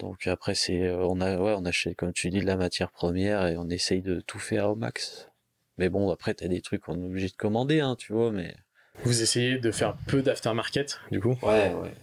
Donc 0.00 0.26
après 0.26 0.54
c'est 0.54 0.82
euh, 0.82 1.06
on 1.06 1.20
a 1.20 1.38
ouais 1.38 1.54
on 1.56 1.64
achète 1.64 1.96
comme 1.96 2.12
tu 2.12 2.28
dis 2.30 2.40
de 2.40 2.46
la 2.46 2.56
matière 2.56 2.90
première 2.90 3.46
et 3.46 3.56
on 3.56 3.68
essaye 3.70 4.02
de 4.02 4.20
tout 4.20 4.38
faire 4.40 4.70
au 4.70 4.74
max. 4.74 5.30
Mais 5.78 5.88
bon 5.88 6.10
après 6.10 6.34
t'as 6.34 6.48
des 6.48 6.60
trucs 6.60 6.82
qu'on 6.82 7.00
est 7.00 7.06
obligé 7.06 7.28
de 7.28 7.36
commander 7.36 7.80
hein 7.80 7.94
tu 7.96 8.12
vois 8.12 8.30
mais 8.32 8.54
Vous 9.04 9.22
essayez 9.22 9.56
de 9.58 9.70
faire 9.70 9.96
peu 10.08 10.20
d'aftermarket, 10.20 11.00
du 11.12 11.20
coup? 11.20 11.38
ouais 11.42 11.72
ouais. 11.72 11.94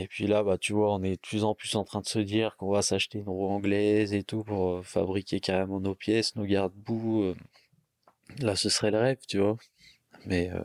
Et 0.00 0.06
puis 0.06 0.26
là 0.28 0.42
bah 0.44 0.58
tu 0.58 0.72
vois 0.72 0.94
on 0.94 1.02
est 1.02 1.16
de 1.16 1.20
plus 1.20 1.42
en 1.44 1.54
plus 1.54 1.74
en 1.74 1.82
train 1.82 2.00
de 2.00 2.06
se 2.06 2.20
dire 2.20 2.56
qu'on 2.56 2.70
va 2.70 2.82
s'acheter 2.82 3.18
une 3.18 3.28
roue 3.28 3.48
anglaise 3.48 4.14
et 4.14 4.22
tout 4.22 4.44
pour 4.44 4.76
euh, 4.76 4.82
fabriquer 4.82 5.40
carrément 5.40 5.80
nos 5.80 5.94
pièces, 5.96 6.36
nos 6.36 6.44
garde-boue. 6.44 7.22
euh. 7.24 7.34
Là 8.40 8.54
ce 8.54 8.68
serait 8.68 8.90
le 8.92 8.98
rêve 8.98 9.18
tu 9.26 9.38
vois. 9.38 9.56
Mais 10.26 10.50
euh, 10.52 10.60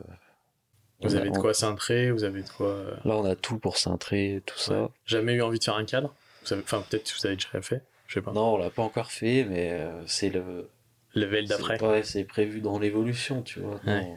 Vous 1.00 1.16
a- 1.16 1.18
avez 1.18 1.30
de 1.30 1.36
on- 1.36 1.40
quoi 1.40 1.52
cintrer, 1.54 2.10
vous 2.12 2.22
avez 2.24 2.42
de 2.42 2.48
quoi. 2.48 2.84
Là 3.04 3.16
on 3.16 3.24
a 3.24 3.34
tout 3.34 3.58
pour 3.58 3.76
cintrer 3.76 4.40
tout 4.46 4.58
ça. 4.58 4.90
Jamais 5.04 5.32
eu 5.34 5.42
envie 5.42 5.58
de 5.58 5.64
faire 5.64 5.76
un 5.76 5.84
cadre? 5.84 6.14
Vous 6.44 6.52
avez- 6.52 6.62
Enfin, 6.62 6.84
peut-être 6.88 7.10
que 7.12 7.18
vous 7.20 7.26
avez 7.26 7.36
déjà 7.36 7.60
fait. 7.60 7.82
Je 8.06 8.14
sais 8.14 8.22
pas. 8.22 8.32
Non 8.32 8.54
on 8.54 8.56
l'a 8.58 8.70
pas 8.70 8.82
encore 8.82 9.10
fait 9.10 9.44
mais 9.44 9.72
euh, 9.72 10.00
c'est 10.06 10.30
le 10.30 10.68
Level 11.14 11.48
d'après. 11.48 11.78
C'est- 11.78 11.86
Ouais, 11.86 12.02
c'est 12.04 12.24
prévu 12.24 12.60
dans 12.60 12.78
l'évolution, 12.78 13.42
tu 13.42 13.60
vois. 13.60 13.80
Ouais. 13.86 14.14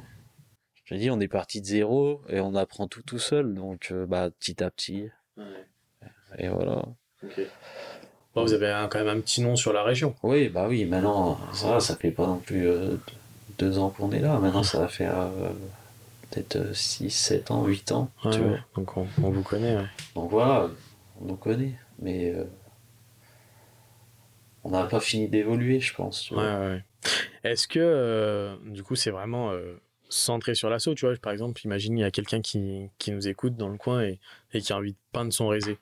Je 0.89 0.95
dis, 0.95 1.09
on 1.11 1.19
est 1.19 1.27
parti 1.27 1.59
de 1.61 1.65
zéro 1.65 2.21
et 2.29 2.39
on 2.39 2.55
apprend 2.55 2.87
tout 2.87 3.01
tout 3.03 3.19
seul, 3.19 3.53
donc 3.53 3.89
euh, 3.91 4.05
bah 4.05 4.29
petit 4.29 4.63
à 4.63 4.71
petit. 4.71 5.09
Et 6.37 6.47
voilà. 6.47 6.83
Bon, 8.33 8.43
vous 8.43 8.53
avez 8.53 8.69
un- 8.69 8.87
quand 8.87 8.99
même 9.03 9.17
un 9.17 9.19
petit 9.21 9.41
nom 9.41 9.55
sur 9.55 9.73
la 9.73 9.83
région. 9.83 10.15
Oui, 10.23 10.47
bah 10.49 10.67
oui, 10.69 10.85
maintenant, 10.85 11.37
ça 11.53 11.79
ça 11.81 11.95
fait 11.97 12.11
pas 12.11 12.25
non 12.27 12.37
plus 12.37 12.67
euh, 12.67 12.95
deux 13.57 13.77
ans 13.79 13.89
qu'on 13.89 14.11
est 14.11 14.19
là. 14.19 14.39
Maintenant, 14.39 14.63
ça 14.63 14.79
va 14.79 14.87
faire 14.87 15.17
euh, 15.19 15.49
peut-être 16.31 16.73
6, 16.73 17.09
7 17.09 17.51
ans, 17.51 17.65
8 17.65 17.91
ans, 17.91 18.09
Ouais, 18.23 18.31
tu 18.31 18.39
vois. 18.39 18.51
ouais. 18.51 18.59
Donc 18.75 18.95
on, 18.95 19.07
on 19.23 19.29
vous 19.31 19.43
connaît. 19.43 19.75
ouais. 19.75 19.87
Donc 20.15 20.29
voilà, 20.31 20.69
on 21.19 21.25
nous 21.25 21.35
connaît, 21.35 21.73
mais 21.99 22.31
euh, 22.33 22.45
on 24.63 24.69
n'a 24.71 24.83
pas 24.85 24.99
fini 24.99 25.27
d'évoluer, 25.27 25.79
je 25.79 25.93
pense. 25.95 26.23
Tu 26.23 26.33
Ouais, 26.33 26.43
vois. 26.43 26.59
ouais, 26.59 26.67
ouais. 26.67 26.83
Est-ce 27.43 27.67
que, 27.67 28.57
du 28.67 28.83
coup, 28.83 28.95
c'est 28.95 29.11
vraiment 29.11 29.51
centré 30.09 30.55
sur 30.55 30.69
l'assaut, 30.69 30.95
tu 30.95 31.05
vois 31.05 31.15
Par 31.17 31.33
exemple, 31.33 31.61
imagine, 31.65 31.97
il 31.97 32.01
y 32.01 32.05
a 32.05 32.11
quelqu'un 32.11 32.41
qui, 32.41 32.89
qui 32.97 33.11
nous 33.11 33.27
écoute 33.27 33.55
dans 33.55 33.69
le 33.69 33.77
coin 33.77 34.03
et, 34.03 34.19
et 34.53 34.61
qui 34.61 34.73
a 34.73 34.77
envie 34.77 34.93
de 34.93 34.97
peindre 35.11 35.33
son 35.33 35.47
résé. 35.47 35.77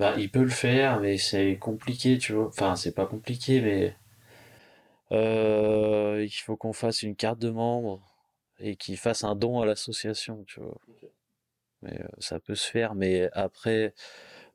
Bah, 0.00 0.14
il 0.18 0.30
peut 0.30 0.42
le 0.42 0.48
faire, 0.48 0.98
mais 1.00 1.16
c'est 1.16 1.56
compliqué, 1.58 2.18
tu 2.18 2.32
vois. 2.32 2.48
Enfin, 2.48 2.74
c'est 2.74 2.94
pas 2.94 3.06
compliqué, 3.06 3.60
mais 3.60 3.94
euh, 5.12 6.24
il 6.24 6.30
faut 6.30 6.56
qu'on 6.56 6.72
fasse 6.72 7.02
une 7.02 7.16
carte 7.16 7.38
de 7.38 7.50
membre 7.50 8.00
et 8.58 8.76
qu'il 8.76 8.96
fasse 8.96 9.24
un 9.24 9.34
don 9.34 9.60
à 9.60 9.66
l'association, 9.66 10.44
tu 10.46 10.60
vois. 10.60 10.78
Mais 11.82 12.00
euh, 12.00 12.08
ça 12.18 12.40
peut 12.40 12.54
se 12.54 12.70
faire, 12.70 12.94
mais 12.94 13.28
après, 13.32 13.94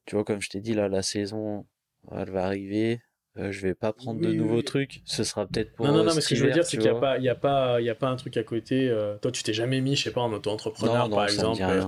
tu 0.06 0.16
vois, 0.16 0.26
comme 0.26 0.42
je 0.42 0.50
t'ai 0.50 0.62
dit, 0.62 0.74
là, 0.74 0.90
la 0.90 1.04
saison, 1.04 1.66
elle 2.12 2.32
va 2.32 2.46
arriver. 2.46 3.02
Euh, 3.38 3.52
je 3.52 3.62
vais 3.62 3.76
pas 3.76 3.92
prendre 3.92 4.22
de 4.22 4.30
Oui, 4.30 4.38
nouveaux 4.38 4.58
oui. 4.58 4.64
trucs. 4.64 5.02
Ce 5.06 5.24
sera 5.24 5.46
peut-être 5.46 5.74
pour 5.74 5.86
non, 5.86 5.92
non, 5.92 6.00
euh, 6.00 6.04
non, 6.06 6.16
mais 6.16 6.22
ce 6.22 6.30
que 6.30 6.36
je 6.36 6.46
veux 6.46 6.52
dire, 6.52 6.66
c'est 6.66 6.78
qu'il 6.78 6.90
n'y 6.90 6.96
a, 6.98 7.00
pas- 7.00 7.18
il 7.18 7.24
y 7.24 7.30
a, 7.30 7.36
pas- 7.36 7.82
il 7.82 7.86
y 7.86 7.90
a 7.90 7.96
pas 7.96 8.08
un 8.08 8.16
truc 8.16 8.38
à 8.38 8.44
côté. 8.44 8.88
euh, 8.90 9.18
toi, 9.18 9.32
tu 9.32 9.44
t'es 9.44 9.54
jamais 9.54 9.82
mis, 9.82 9.96
je 9.96 10.04
sais 10.04 10.12
pas, 10.12 10.22
en 10.22 10.32
auto-entrepreneur, 10.32 11.10
par 11.10 11.26
exemple, 11.26 11.62
euh, 11.64 11.84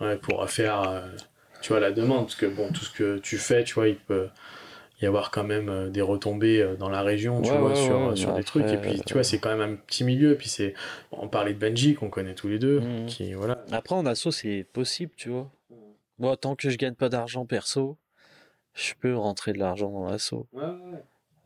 ouais, 0.00 0.16
pour 0.16 0.48
faire, 0.48 0.88
euh, 0.88 1.06
tu 1.60 1.68
vois, 1.68 1.80
la 1.80 1.92
demande. 1.92 2.24
Parce 2.26 2.36
que, 2.36 2.46
bon, 2.46 2.70
tout 2.72 2.84
ce 2.84 2.90
que 2.90 3.18
tu 3.18 3.36
fais, 3.36 3.62
tu 3.64 3.74
vois, 3.74 3.88
il 3.88 3.96
peut 3.96 4.28
y 5.02 5.06
avoir 5.06 5.30
quand 5.30 5.44
même 5.44 5.68
euh, 5.68 5.90
des 5.90 6.00
retombées 6.00 6.62
euh, 6.62 6.76
dans 6.76 6.88
la 6.88 7.02
région, 7.02 7.42
tu 7.42 7.50
Ouais, 7.50 7.58
vois, 7.58 7.68
ouais, 7.70 7.74
sur, 7.74 8.16
sur 8.16 8.32
des 8.34 8.44
trucs. 8.44 8.64
Et 8.72 8.78
puis, 8.78 9.00
tu 9.02 9.12
euh, 9.12 9.16
vois, 9.16 9.24
c'est 9.24 9.38
quand 9.38 9.54
même 9.54 9.72
un 9.72 9.76
petit 9.76 10.02
milieu. 10.04 10.34
Puis, 10.36 10.48
c'est. 10.48 10.72
On 11.12 11.28
parlait 11.28 11.52
de 11.52 11.58
Benji, 11.58 11.94
qu'on 11.94 12.08
connaît 12.08 12.34
tous 12.34 12.48
les 12.48 12.58
deux, 12.58 12.80
Mhm. 12.80 13.06
qui, 13.06 13.34
voilà. 13.34 13.62
Après, 13.70 13.94
en 13.94 14.06
asso, 14.06 14.30
c'est 14.30 14.64
possible, 14.72 15.12
tu 15.16 15.28
vois. 15.28 15.50
Moi, 16.18 16.34
tant 16.38 16.56
que 16.56 16.70
je 16.70 16.78
gagne 16.78 16.94
pas 16.94 17.10
d'argent 17.10 17.44
perso, 17.44 17.98
je 18.76 18.94
peux 19.00 19.16
rentrer 19.16 19.52
de 19.52 19.58
l'argent 19.58 19.90
dans 19.90 20.08
l'asso. 20.08 20.46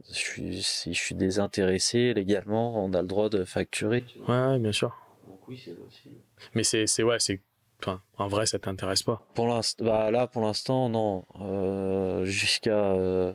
Je 0.09 0.15
suis, 0.15 0.63
si 0.63 0.93
je 0.93 1.01
suis 1.01 1.15
désintéressé, 1.15 2.13
légalement, 2.13 2.85
on 2.85 2.93
a 2.93 3.01
le 3.03 3.07
droit 3.07 3.29
de 3.29 3.45
facturer. 3.45 4.05
Ouais, 4.29 4.35
ouais, 4.35 4.59
bien 4.59 4.73
sûr. 4.73 4.97
Donc 5.27 5.47
oui, 5.47 5.61
c'est 5.65 5.75
possible. 5.75 6.17
Mais 6.55 6.65
c'est, 6.65 6.87
c'est 6.87 7.03
ouais, 7.03 7.19
c'est. 7.19 7.41
Enfin, 7.81 8.03
en 8.19 8.27
vrai, 8.27 8.47
ça 8.47 8.59
t'intéresse 8.59 9.03
pas. 9.03 9.27
Pour 9.35 9.47
l'instant, 9.47 9.85
bah 9.85 10.11
là, 10.11 10.27
pour 10.27 10.43
l'instant, 10.43 10.89
non. 10.89 11.25
Euh, 11.41 12.25
jusqu'à 12.25 12.93
euh, 12.93 13.33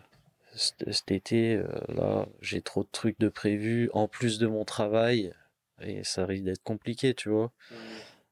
cet 0.56 0.92
cet 0.92 1.12
été, 1.12 1.56
euh, 1.56 1.68
là, 1.88 2.28
j'ai 2.42 2.62
trop 2.62 2.84
de 2.84 2.90
trucs 2.92 3.20
de 3.20 3.30
prévus 3.30 3.90
en 3.94 4.08
plus 4.08 4.38
de 4.38 4.46
mon 4.46 4.66
travail 4.66 5.34
et 5.82 6.04
ça 6.04 6.26
risque 6.26 6.44
d'être 6.44 6.64
compliqué, 6.64 7.14
tu 7.14 7.30
vois. 7.30 7.52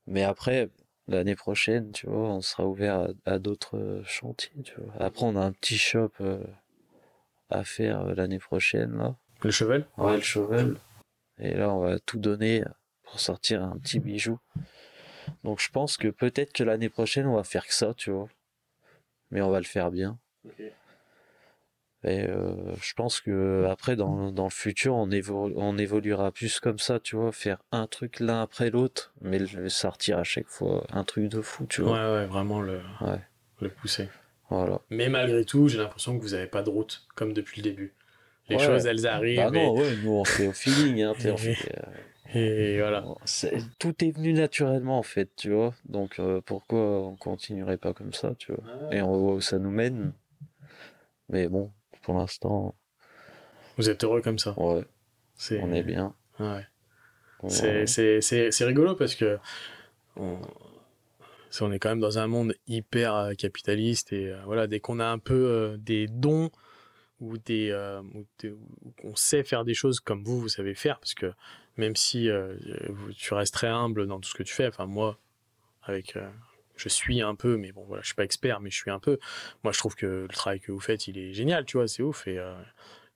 Mais 0.05 0.23
après, 0.23 0.69
l'année 1.07 1.35
prochaine, 1.35 1.91
tu 1.91 2.07
vois, 2.07 2.29
on 2.29 2.41
sera 2.41 2.65
ouvert 2.65 2.95
à, 2.95 3.07
à 3.25 3.39
d'autres 3.39 3.77
euh, 3.77 4.03
chantiers, 4.05 4.63
tu 4.63 4.73
vois. 4.79 4.93
Après, 4.99 5.25
on 5.25 5.35
a 5.35 5.41
un 5.41 5.51
petit 5.51 5.77
shop 5.77 6.11
euh, 6.21 6.43
à 7.49 7.63
faire 7.63 8.01
euh, 8.01 8.15
l'année 8.15 8.39
prochaine, 8.39 8.97
là. 8.97 9.15
Le 9.41 9.51
cheval? 9.51 9.85
Ouais, 9.97 10.15
le 10.15 10.21
cheval. 10.21 10.77
Et 11.39 11.53
là, 11.53 11.73
on 11.73 11.79
va 11.79 11.99
tout 11.99 12.19
donner 12.19 12.63
pour 13.03 13.19
sortir 13.19 13.63
un 13.63 13.77
petit 13.77 13.99
bijou. 13.99 14.39
Donc, 15.43 15.59
je 15.59 15.69
pense 15.69 15.97
que 15.97 16.07
peut-être 16.07 16.53
que 16.53 16.63
l'année 16.63 16.89
prochaine, 16.89 17.27
on 17.27 17.35
va 17.35 17.43
faire 17.43 17.67
que 17.67 17.73
ça, 17.73 17.93
tu 17.93 18.11
vois. 18.11 18.29
Mais 19.31 19.41
on 19.41 19.49
va 19.49 19.59
le 19.59 19.65
faire 19.65 19.91
bien. 19.91 20.17
Et 22.05 22.27
euh, 22.27 22.53
je 22.81 22.93
pense 22.95 23.21
que 23.21 23.65
après, 23.69 23.95
dans, 23.95 24.31
dans 24.31 24.43
le 24.43 24.49
futur, 24.49 24.93
on, 24.95 25.07
évo- 25.09 25.53
on 25.55 25.77
évoluera 25.77 26.31
plus 26.33 26.59
comme 26.59 26.79
ça, 26.79 26.99
tu 26.99 27.15
vois. 27.15 27.31
Faire 27.31 27.59
un 27.71 27.87
truc 27.87 28.19
l'un 28.19 28.41
après 28.41 28.69
l'autre, 28.69 29.13
mais 29.21 29.39
le 29.39 29.69
sortir 29.69 30.17
à 30.17 30.23
chaque 30.23 30.47
fois 30.47 30.85
un 30.91 31.03
truc 31.05 31.29
de 31.29 31.41
fou, 31.41 31.65
tu 31.65 31.81
Ouais, 31.81 31.87
vois. 31.87 32.13
ouais, 32.13 32.25
vraiment 32.25 32.61
le, 32.61 32.81
Ouais. 33.01 33.21
le 33.61 33.69
pousser. 33.69 34.09
Voilà. 34.49 34.81
Mais 34.89 35.07
malgré 35.07 35.45
tout, 35.45 35.69
j'ai 35.69 35.77
l'impression 35.77 36.17
que 36.17 36.21
vous 36.23 36.31
n'avez 36.31 36.47
pas 36.47 36.61
de 36.61 36.69
route, 36.69 37.07
comme 37.15 37.31
depuis 37.33 37.61
le 37.61 37.69
début. 37.69 37.93
Les 38.49 38.57
Ouais. 38.57 38.65
choses, 38.65 38.85
elles 38.85 39.07
arrivent. 39.07 39.37
Bah 39.37 39.47
et- 39.47 39.51
non, 39.51 39.73
ouais, 39.73 39.95
nous, 40.03 40.11
on 40.11 40.25
fait 40.25 40.47
au 40.47 40.51
feeling, 40.51 41.01
hein, 41.03 41.13
Et- 41.23 41.37
fait, 41.37 41.71
euh, 42.35 42.35
et, 42.35 42.77
voilà. 42.79 43.05
Tout 43.79 44.03
est 44.03 44.11
venu 44.11 44.33
naturellement 44.33 44.99
en 44.99 45.03
fait, 45.03 45.29
tu 45.37 45.51
vois. 45.51 45.73
Donc 45.85 46.19
euh, 46.19 46.41
pourquoi 46.45 46.79
on 47.07 47.15
continuerait 47.15 47.77
pas 47.77 47.93
comme 47.93 48.11
ça, 48.11 48.33
tu 48.37 48.51
vois. 48.51 48.63
Et 48.91 49.01
on 49.01 49.17
voit 49.17 49.33
où 49.35 49.41
ça 49.41 49.57
nous 49.59 49.71
mène. 49.71 50.11
Mais 51.29 51.47
bon, 51.47 51.71
pour 52.03 52.15
l'instant, 52.15 52.75
Vous 53.77 53.89
êtes 53.89 54.03
heureux 54.03 54.21
comme 54.21 54.39
ça. 54.39 54.53
ouais, 54.57 54.85
C'est, 55.35 55.59
on 55.61 55.71
est 55.73 55.83
bien. 55.83 56.13
Ouais. 56.39 56.65
On- 57.41 57.49
C'est, 57.49 57.87
c'est, 57.87 58.21
c'est, 58.21 58.51
c'est 58.51 58.65
rigolo 58.65 58.95
parce 58.95 59.15
que 59.15 59.39
on, 60.15 60.37
on 61.61 61.71
est 61.71 61.79
quand 61.79 61.89
même 61.89 61.99
dans 61.99 62.19
un 62.19 62.27
monde 62.27 62.55
hyper 62.67 63.15
euh, 63.15 63.33
capitaliste 63.33 64.13
et 64.13 64.29
euh, 64.31 64.41
voilà, 64.45 64.67
dès 64.67 64.79
qu'on 64.79 64.99
a 64.99 65.05
un 65.07 65.19
peu 65.19 65.33
euh, 65.33 65.77
des 65.77 66.07
dons 66.07 66.49
ou 67.19 67.37
des, 67.37 67.69
euh, 67.71 68.01
ou 68.15 68.25
des- 68.39 68.51
ou 68.51 68.91
qu'on 69.01 69.15
sait 69.15 69.43
faire 69.43 69.63
des 69.65 69.73
choses 69.73 69.99
comme 69.99 70.23
vous, 70.23 70.39
vous 70.39 70.49
savez 70.49 70.75
faire, 70.75 70.99
parce 70.99 71.13
que 71.13 71.31
même 71.77 71.95
si 71.95 72.29
tu 73.15 73.33
restes 73.33 73.53
très 73.53 73.67
humble 73.67 74.07
dans 74.07 74.19
tout 74.19 74.29
ce 74.29 74.35
que 74.35 74.43
tu 74.43 74.53
fais, 74.53 74.67
enfin 74.67 74.85
moi, 74.85 75.17
avec, 75.83 76.17
je 76.75 76.89
suis 76.89 77.21
un 77.21 77.35
peu, 77.35 77.57
mais 77.57 77.71
bon 77.71 77.83
voilà, 77.87 78.01
je 78.01 78.07
suis 78.07 78.15
pas 78.15 78.23
expert, 78.23 78.59
mais 78.59 78.69
je 78.69 78.75
suis 78.77 78.91
un 78.91 78.99
peu. 78.99 79.19
Moi, 79.63 79.73
je 79.73 79.77
trouve 79.77 79.95
que 79.95 80.05
le 80.05 80.27
travail 80.27 80.59
que 80.59 80.71
vous 80.71 80.79
faites, 80.79 81.07
il 81.07 81.17
est 81.17 81.33
génial, 81.33 81.65
tu 81.65 81.77
vois, 81.77 81.87
c'est 81.87 82.03
ouf 82.03 82.27
et 82.27 82.37
euh, 82.37 82.53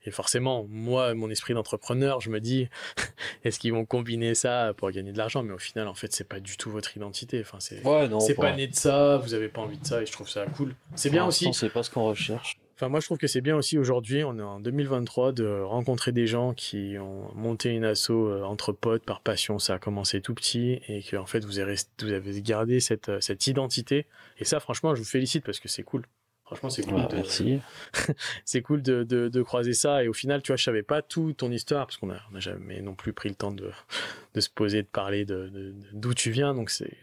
Et 0.05 0.11
forcément, 0.11 0.65
moi, 0.69 1.13
mon 1.15 1.29
esprit 1.29 1.53
d'entrepreneur, 1.53 2.21
je 2.21 2.29
me 2.29 2.39
dis, 2.39 2.69
est-ce 3.43 3.59
qu'ils 3.59 3.73
vont 3.73 3.85
combiner 3.85 4.35
ça 4.35 4.73
pour 4.77 4.89
gagner 4.91 5.11
de 5.11 5.17
l'argent? 5.17 5.43
Mais 5.43 5.53
au 5.53 5.57
final, 5.57 5.87
en 5.87 5.93
fait, 5.95 6.13
c'est 6.13 6.23
pas 6.27 6.39
du 6.39 6.55
tout 6.55 6.69
votre 6.71 6.95
identité. 6.95 7.41
Enfin, 7.41 7.59
c'est 7.59 7.81
c'est 8.21 8.35
pas 8.35 8.55
né 8.55 8.67
de 8.67 8.75
ça, 8.75 9.17
vous 9.17 9.33
avez 9.33 9.49
pas 9.49 9.61
envie 9.61 9.77
de 9.79 9.85
ça, 9.85 10.01
et 10.01 10.05
je 10.05 10.11
trouve 10.13 10.29
ça 10.29 10.45
cool. 10.45 10.75
C'est 10.95 11.09
bien 11.09 11.25
aussi. 11.25 11.53
C'est 11.53 11.69
pas 11.69 11.83
ce 11.83 11.89
qu'on 11.89 12.05
recherche. 12.05 12.57
Enfin, 12.77 12.89
moi, 12.89 12.99
je 12.99 13.07
trouve 13.07 13.17
que 13.17 13.25
c'est 13.25 13.41
bien 13.41 13.55
aussi 13.55 13.79
aujourd'hui, 13.79 14.23
on 14.23 14.37
est 14.37 14.43
en 14.43 14.59
2023, 14.59 15.31
de 15.31 15.61
rencontrer 15.61 16.11
des 16.11 16.27
gens 16.27 16.53
qui 16.53 16.95
ont 16.99 17.33
monté 17.33 17.71
une 17.71 17.83
asso 17.83 18.11
euh, 18.11 18.43
entre 18.43 18.71
potes 18.71 19.03
par 19.03 19.21
passion. 19.21 19.57
Ça 19.57 19.73
a 19.73 19.79
commencé 19.79 20.21
tout 20.21 20.35
petit 20.35 20.79
et 20.87 21.01
que, 21.01 21.17
en 21.17 21.25
fait, 21.25 21.43
vous 21.43 21.57
avez, 21.57 21.73
vous 22.03 22.11
avez 22.11 22.39
gardé 22.43 22.79
cette, 22.79 23.09
euh, 23.09 23.19
cette 23.19 23.47
identité. 23.47 24.05
Et 24.37 24.45
ça, 24.45 24.59
franchement, 24.59 24.93
je 24.93 24.99
vous 24.99 25.07
félicite 25.07 25.43
parce 25.43 25.59
que 25.59 25.67
c'est 25.67 25.81
cool. 25.81 26.05
Franchement, 26.45 26.69
c'est 26.69 26.83
cool. 26.83 27.07
de... 27.07 27.15
Merci. 27.15 27.61
c'est 28.45 28.61
cool 28.61 28.83
de, 28.83 29.03
de, 29.03 29.27
de, 29.27 29.41
croiser 29.41 29.73
ça. 29.73 30.03
Et 30.03 30.07
au 30.07 30.13
final, 30.13 30.43
tu 30.43 30.51
vois, 30.51 30.57
je 30.57 30.63
savais 30.63 30.83
pas 30.83 31.01
tout 31.01 31.33
ton 31.33 31.51
histoire 31.51 31.87
parce 31.87 31.97
qu'on 31.97 32.11
a, 32.11 32.19
on 32.31 32.35
a 32.35 32.39
jamais 32.39 32.81
non 32.81 32.93
plus 32.93 33.11
pris 33.11 33.29
le 33.29 33.35
temps 33.35 33.51
de, 33.51 33.71
de 34.35 34.39
se 34.39 34.51
poser, 34.51 34.83
de 34.83 34.87
parler 34.87 35.25
de, 35.25 35.73
d'où 35.93 36.13
tu 36.13 36.29
viens. 36.29 36.53
Donc, 36.53 36.69
c'est 36.69 36.95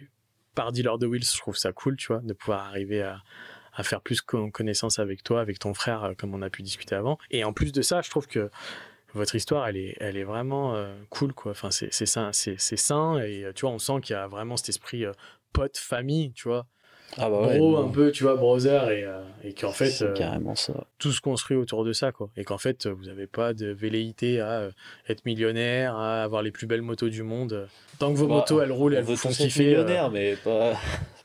par 0.55 0.71
dealer 0.71 0.99
de 0.99 1.09
Wills, 1.09 1.25
je 1.25 1.39
trouve 1.39 1.57
ça 1.57 1.73
cool, 1.73 1.97
tu 1.97 2.07
vois, 2.07 2.21
de 2.21 2.33
pouvoir 2.33 2.61
arriver 2.61 3.03
à, 3.03 3.25
à 3.75 3.83
faire 3.83 4.01
plus 4.01 4.21
connaissance 4.21 4.99
avec 4.99 5.23
toi, 5.23 5.41
avec 5.41 5.59
ton 5.59 5.75
frère, 5.75 6.05
euh, 6.05 6.13
comme 6.17 6.35
on 6.35 6.43
a 6.43 6.51
pu 6.51 6.63
discuter 6.63 6.95
avant. 6.95 7.19
Et 7.31 7.45
en 7.45 7.53
plus 7.53 7.73
de 7.73 7.83
ça, 7.83 8.03
je 8.03 8.11
trouve 8.11 8.27
que 8.27 8.51
votre 9.15 9.35
histoire, 9.35 9.67
elle 9.69 9.77
est, 9.77 9.97
elle 10.01 10.17
est 10.17 10.25
vraiment 10.25 10.75
euh, 10.75 10.95
cool, 11.11 11.33
quoi. 11.33 11.53
Enfin, 11.53 11.71
c'est 11.71 11.91
sain, 12.07 12.31
c'est 12.33 12.59
sain, 12.59 13.19
et 13.19 13.45
euh, 13.45 13.53
tu 13.55 13.63
vois, 13.63 13.71
on 13.71 13.79
sent 13.79 14.01
qu'il 14.03 14.15
y 14.15 14.19
a 14.19 14.27
vraiment 14.27 14.57
cet 14.57 14.71
esprit 14.71 15.05
pote, 15.53 15.77
famille, 15.77 16.33
tu 16.33 16.49
vois. 16.49 16.67
Ah 17.17 17.31
bah 17.31 17.43
ouais, 17.43 17.59
Bro, 17.59 17.77
un 17.77 17.91
peu, 17.91 18.11
tu 18.11 18.25
vois, 18.25 18.35
brother, 18.35 18.91
et, 18.91 19.07
et 19.45 19.53
qu'en 19.55 19.71
fait, 19.71 20.05
carrément 20.15 20.57
ça. 20.57 20.89
tout 20.99 21.13
se 21.13 21.21
construit 21.21 21.57
autour 21.57 21.85
de 21.85 21.93
ça, 21.93 22.11
quoi. 22.11 22.29
Et 22.37 22.43
qu'en 22.43 22.59
fait, 22.59 22.89
vous 22.89 23.05
n'avez 23.05 23.29
pas 23.29 23.55
de 23.55 23.67
velléité 23.69 24.41
à 24.41 24.71
être 25.09 25.25
millionnaire, 25.25 25.95
à 25.95 26.25
avoir 26.25 26.43
les 26.43 26.51
plus 26.51 26.67
belles 26.67 26.83
motos 26.83 27.11
du 27.11 27.23
monde. 27.23 27.69
Tant 28.01 28.13
que 28.13 28.19
vos 28.19 28.27
bah, 28.27 28.37
motos, 28.37 28.61
elles 28.63 28.73
roulent, 28.73 28.95
elles 28.95 29.05
vous 29.05 29.17
font 29.17 29.29
kiffer. 29.29 29.65
millionnaire, 29.65 30.11
mais 30.11 30.35
pas 30.35 30.73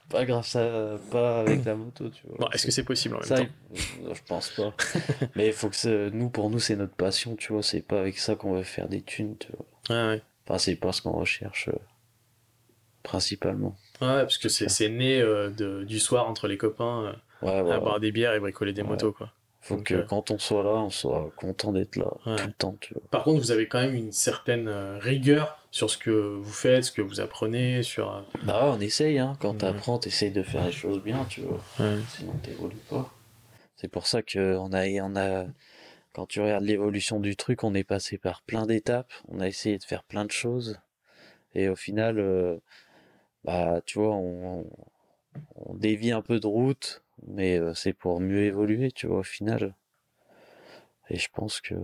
pas 0.09 0.25
grâce 0.25 0.55
à 0.55 0.97
pas 1.11 1.41
avec 1.41 1.63
la 1.65 1.75
moto 1.75 2.09
tu 2.09 2.25
vois. 2.27 2.37
Bon, 2.39 2.49
est-ce 2.49 2.65
que 2.65 2.71
c'est 2.71 2.83
possible 2.83 3.15
en 3.15 3.19
même 3.19 3.47
temps 3.47 3.53
je 4.13 4.21
pense 4.27 4.49
pas. 4.49 4.73
Mais 5.35 5.47
il 5.47 5.53
faut 5.53 5.69
que 5.69 6.09
nous 6.09 6.29
pour 6.29 6.49
nous 6.49 6.59
c'est 6.59 6.75
notre 6.75 6.95
passion 6.95 7.35
tu 7.35 7.53
vois. 7.53 7.63
C'est 7.63 7.81
pas 7.81 7.99
avec 7.99 8.17
ça 8.17 8.35
qu'on 8.35 8.53
va 8.53 8.63
faire 8.63 8.89
des 8.89 9.01
thunes 9.01 9.37
tu 9.37 9.49
vois. 9.51 9.65
Ah 9.89 10.09
ouais. 10.09 10.21
enfin 10.45 10.57
c'est 10.57 10.75
pas 10.75 10.91
ce 10.91 11.01
qu'on 11.01 11.11
recherche 11.11 11.69
euh, 11.69 11.77
principalement. 13.03 13.77
Ouais 14.01 14.21
parce 14.21 14.37
que 14.37 14.49
c'est 14.49 14.89
né 14.89 15.21
euh, 15.21 15.49
de, 15.49 15.83
du 15.83 15.99
soir 15.99 16.27
entre 16.27 16.47
les 16.47 16.57
copains 16.57 17.15
euh, 17.43 17.73
à 17.73 17.79
boire 17.79 17.99
des 17.99 18.11
bières 18.11 18.33
et 18.33 18.39
bricoler 18.39 18.73
des 18.73 18.83
motos 18.83 19.11
quoi 19.11 19.31
faut 19.61 19.77
que 19.77 19.93
euh, 19.93 20.03
quand 20.03 20.31
on 20.31 20.39
soit 20.39 20.63
là, 20.63 20.71
on 20.71 20.89
soit 20.89 21.31
content 21.35 21.73
d'être 21.73 21.95
là 21.95 22.11
tout 22.23 22.47
le 22.47 22.53
temps. 22.53 22.75
Tu 22.79 22.93
vois. 22.93 23.03
Par 23.11 23.23
contre, 23.23 23.41
vous 23.41 23.51
avez 23.51 23.67
quand 23.67 23.81
même 23.81 23.95
une 23.95 24.11
certaine 24.11 24.67
euh, 24.67 24.97
rigueur 24.99 25.59
sur 25.71 25.89
ce 25.89 25.97
que 25.97 26.09
vous 26.09 26.51
faites, 26.51 26.85
ce 26.85 26.91
que 26.91 27.01
vous 27.01 27.19
apprenez, 27.19 27.83
sur. 27.83 28.13
Euh, 28.13 28.21
bah 28.43 28.73
on 28.73 28.79
essaye, 28.79 29.19
hein. 29.19 29.37
Quand 29.39 29.55
t'apprends, 29.55 29.99
t'essayes 29.99 30.31
de 30.31 30.43
faire 30.43 30.65
les 30.65 30.71
choses 30.71 31.01
bien, 31.03 31.25
tu 31.25 31.41
vois. 31.41 31.59
Sinon 31.77 32.33
t'évolues 32.41 32.75
pas. 32.89 33.13
C'est 33.75 33.89
pour 33.89 34.07
ça 34.07 34.21
que 34.21 34.55
on 34.57 34.73
a, 34.73 34.87
on 35.01 35.15
a, 35.15 35.45
quand 36.13 36.25
tu 36.25 36.41
regardes 36.41 36.63
l'évolution 36.63 37.19
du 37.19 37.35
truc, 37.35 37.63
on 37.63 37.73
est 37.73 37.83
passé 37.83 38.17
par 38.17 38.41
plein 38.41 38.65
d'étapes. 38.65 39.11
On 39.27 39.39
a 39.39 39.47
essayé 39.47 39.77
de 39.77 39.83
faire 39.83 40.03
plein 40.03 40.25
de 40.25 40.31
choses, 40.31 40.79
et 41.53 41.69
au 41.69 41.75
final, 41.75 42.59
bah 43.43 43.81
tu 43.85 43.99
vois, 43.99 44.15
on, 44.15 44.65
on 45.55 45.73
dévie 45.75 46.11
un 46.11 46.21
peu 46.21 46.39
de 46.39 46.47
route 46.47 47.03
mais 47.27 47.57
euh, 47.57 47.73
c'est 47.73 47.93
pour 47.93 48.19
mieux 48.19 48.43
évoluer, 48.43 48.91
tu 48.91 49.07
vois, 49.07 49.19
au 49.19 49.23
final. 49.23 49.75
Et 51.09 51.17
je 51.17 51.27
pense 51.33 51.61
que 51.61 51.75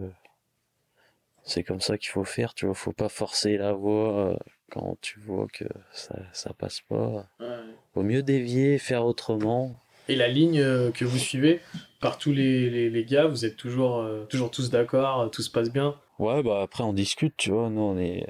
c'est 1.43 1.63
comme 1.63 1.81
ça 1.81 1.97
qu'il 1.97 2.09
faut 2.09 2.23
faire, 2.23 2.53
tu 2.53 2.65
vois, 2.65 2.75
faut 2.75 2.93
pas 2.93 3.09
forcer 3.09 3.57
la 3.57 3.73
voie 3.73 4.31
euh, 4.31 4.36
quand 4.71 4.97
tu 5.01 5.19
vois 5.19 5.47
que 5.51 5.65
ça, 5.91 6.15
ça 6.33 6.53
passe 6.53 6.81
pas. 6.81 7.27
Ouais. 7.39 7.47
Vaut 7.93 8.03
mieux 8.03 8.23
dévier, 8.23 8.77
faire 8.77 9.05
autrement. 9.05 9.75
Et 10.07 10.15
la 10.15 10.27
ligne 10.27 10.59
euh, 10.59 10.91
que 10.91 11.05
vous 11.05 11.17
suivez, 11.17 11.61
par 11.99 12.17
tous 12.17 12.31
les, 12.31 12.69
les, 12.69 12.89
les 12.89 13.05
gars, 13.05 13.27
vous 13.27 13.45
êtes 13.45 13.57
toujours, 13.57 14.07
toujours 14.29 14.51
tous 14.51 14.69
d'accord, 14.69 15.29
tout 15.31 15.41
se 15.41 15.49
passe 15.49 15.71
bien? 15.71 15.95
Ouais, 16.19 16.43
bah 16.43 16.61
après 16.61 16.83
on 16.83 16.93
discute, 16.93 17.36
tu 17.36 17.51
vois, 17.51 17.69
nous 17.69 17.81
on 17.81 17.97
est, 17.97 18.25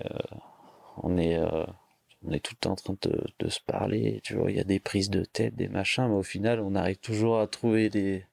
on 1.04 1.18
est 1.18 1.38
on 2.28 2.32
est 2.32 2.40
tout 2.40 2.54
le 2.54 2.60
temps 2.60 2.72
en 2.72 2.76
train 2.76 2.98
de, 3.02 3.24
de 3.40 3.50
se 3.50 3.60
parler, 3.60 4.22
tu 4.24 4.36
vois, 4.36 4.52
il 4.52 4.58
y 4.58 4.60
a 4.60 4.64
des 4.64 4.80
prises 4.80 5.10
de 5.10 5.24
tête, 5.24 5.56
des 5.56 5.68
machins, 5.68 6.08
mais 6.08 6.16
au 6.16 6.24
final, 6.24 6.60
on 6.60 6.76
arrive 6.76 6.98
toujours 6.98 7.40
à 7.40 7.48
trouver 7.48 7.90
des, 7.90 8.26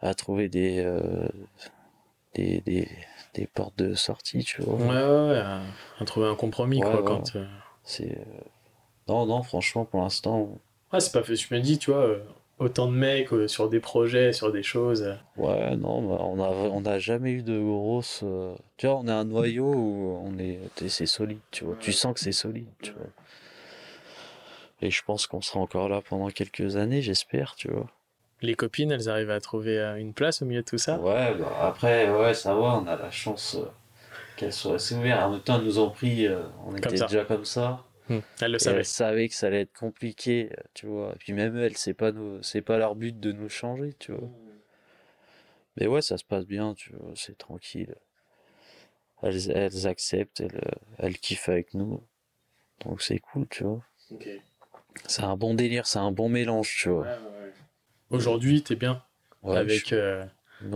à 0.00 0.14
trouver 0.14 0.48
des, 0.48 0.78
euh, 0.78 1.28
des, 2.34 2.60
des, 2.60 2.88
des, 3.34 3.46
portes 3.46 3.78
de 3.78 3.94
sortie, 3.94 4.44
tu 4.44 4.62
vois. 4.62 4.74
Ouais, 4.74 4.86
ouais, 4.86 5.30
ouais 5.30 5.42
à, 6.00 6.04
trouver 6.04 6.28
un 6.28 6.34
compromis, 6.34 6.80
quoi, 6.80 7.02
quand. 7.02 7.36
Euh, 7.36 7.46
c'est, 7.82 8.18
euh, 8.18 8.24
non, 9.08 9.26
non, 9.26 9.42
franchement, 9.42 9.84
pour 9.84 10.00
l'instant. 10.02 10.58
Ouais, 10.92 11.00
c'est 11.00 11.12
pas 11.12 11.22
fait, 11.22 11.36
je 11.36 11.52
me 11.54 11.60
dis, 11.60 11.78
tu 11.78 11.90
vois, 11.90 12.18
autant 12.58 12.90
de 12.90 12.96
mecs 12.96 13.32
euh, 13.32 13.48
sur 13.48 13.68
des 13.68 13.80
projets, 13.80 14.32
sur 14.32 14.52
des 14.52 14.62
choses. 14.62 15.16
Ouais, 15.36 15.76
non, 15.76 16.02
bah, 16.02 16.22
on 16.22 16.40
a 16.42 16.48
on 16.48 16.80
n'a 16.80 16.98
jamais 16.98 17.32
eu 17.32 17.42
de 17.42 17.58
grosses. 17.58 18.20
Euh, 18.22 18.54
tu 18.76 18.86
vois, 18.86 18.96
on 18.96 19.08
a 19.08 19.14
un 19.14 19.24
noyau 19.24 19.72
où 19.72 20.20
on 20.24 20.38
est, 20.38 20.60
c'est 20.88 21.06
solide, 21.06 21.40
tu 21.50 21.64
vois. 21.64 21.76
Tu 21.78 21.92
sens 21.92 22.14
que 22.14 22.20
c'est 22.20 22.32
solide, 22.32 22.68
tu 22.82 22.92
vois. 22.92 23.06
Et 24.82 24.90
je 24.90 25.02
pense 25.02 25.26
qu'on 25.26 25.40
sera 25.40 25.60
encore 25.60 25.88
là 25.88 26.02
pendant 26.06 26.28
quelques 26.28 26.76
années, 26.76 27.02
j'espère, 27.02 27.54
tu 27.56 27.70
vois. 27.70 27.86
Les 28.42 28.54
copines, 28.54 28.90
elles 28.92 29.08
arrivent 29.08 29.30
à 29.30 29.40
trouver 29.40 29.78
euh, 29.78 29.96
une 29.96 30.12
place 30.12 30.42
au 30.42 30.44
milieu 30.44 30.60
de 30.60 30.66
tout 30.66 30.76
ça? 30.76 30.98
Ouais, 30.98 31.34
bah 31.34 31.52
après, 31.62 32.10
ouais, 32.10 32.34
ça 32.34 32.54
va, 32.54 32.60
on 32.60 32.86
a 32.86 32.96
la 32.96 33.10
chance 33.10 33.58
qu'elles 34.36 34.52
soient 34.52 34.74
assez 34.74 34.94
ouvertes. 34.94 35.22
En 35.22 35.30
même 35.30 35.40
temps, 35.40 35.58
elles 35.58 35.64
nous 35.64 35.78
ont 35.78 35.90
pris, 35.90 36.28
on 36.66 36.76
était 36.76 36.90
déjà 36.90 37.24
comme 37.24 37.46
ça. 37.46 37.82
Hmm. 38.08 38.20
Elle 38.40 38.52
le 38.52 38.58
savait. 38.58 38.78
Elle 38.78 38.84
savait 38.84 39.28
que 39.28 39.34
ça 39.34 39.48
allait 39.48 39.62
être 39.62 39.76
compliqué, 39.76 40.50
tu 40.74 40.86
vois. 40.86 41.12
Et 41.14 41.18
puis 41.18 41.32
même 41.32 41.56
elle, 41.56 41.76
c'est 41.76 41.94
pas 41.94 42.12
nous, 42.12 42.42
c'est 42.42 42.62
pas 42.62 42.78
leur 42.78 42.94
but 42.94 43.18
de 43.18 43.32
nous 43.32 43.48
changer, 43.48 43.94
tu 43.98 44.12
vois. 44.12 44.28
Mais 45.76 45.86
ouais, 45.86 46.02
ça 46.02 46.16
se 46.16 46.24
passe 46.24 46.46
bien, 46.46 46.74
tu 46.74 46.92
vois, 46.92 47.12
c'est 47.14 47.36
tranquille. 47.36 47.94
Elles, 49.22 49.50
elles 49.50 49.86
acceptent, 49.86 50.40
elles, 50.40 50.60
elles 50.98 51.18
kiffent 51.18 51.48
avec 51.48 51.74
nous. 51.74 52.02
Donc 52.84 53.02
c'est 53.02 53.18
cool, 53.18 53.46
tu 53.48 53.64
vois. 53.64 53.82
C'est 55.06 55.22
un 55.22 55.36
bon 55.36 55.54
délire, 55.54 55.86
c'est 55.86 55.98
un 55.98 56.12
bon 56.12 56.28
mélange, 56.28 56.76
tu 56.78 56.88
vois. 56.88 57.02
Ouais, 57.02 57.08
ouais, 57.08 57.52
Aujourd'hui, 58.10 58.62
t'es 58.62 58.76
bien 58.76 59.02
avec, 59.44 59.92
euh, 59.92 60.24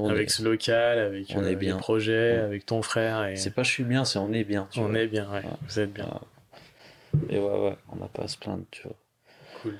avec 0.09 0.31
ce 0.31 0.43
local, 0.43 0.99
avec 0.99 1.33
on 1.35 1.45
est 1.45 1.55
euh, 1.55 1.57
bien. 1.57 1.75
les 1.75 1.81
projets, 1.81 2.39
avec 2.39 2.67
ton 2.67 2.83
frère. 2.83 3.25
Et... 3.27 3.37
C'est 3.37 3.51
pas 3.51 3.63
je 3.63 3.71
suis 3.71 3.85
bien, 3.85 4.05
c'est 4.05 4.19
on 4.19 4.33
est 4.33 4.45
bien. 4.45 4.69
Tu 4.71 4.81
on 4.81 4.95
est 4.95 5.07
bien, 5.07 5.31
ouais. 5.33 5.43
Vous 5.67 5.79
êtes 5.81 5.93
bien. 5.93 6.09
Et 7.29 7.39
ouais, 7.39 7.61
ouais, 7.61 7.77
on 7.91 7.97
n'a 7.97 8.09
pas 8.09 8.25
à 8.25 8.29
se 8.29 8.39
plaindre, 8.39 8.65
tu 8.71 8.83
vois. 8.83 8.97
Cool. 9.63 9.79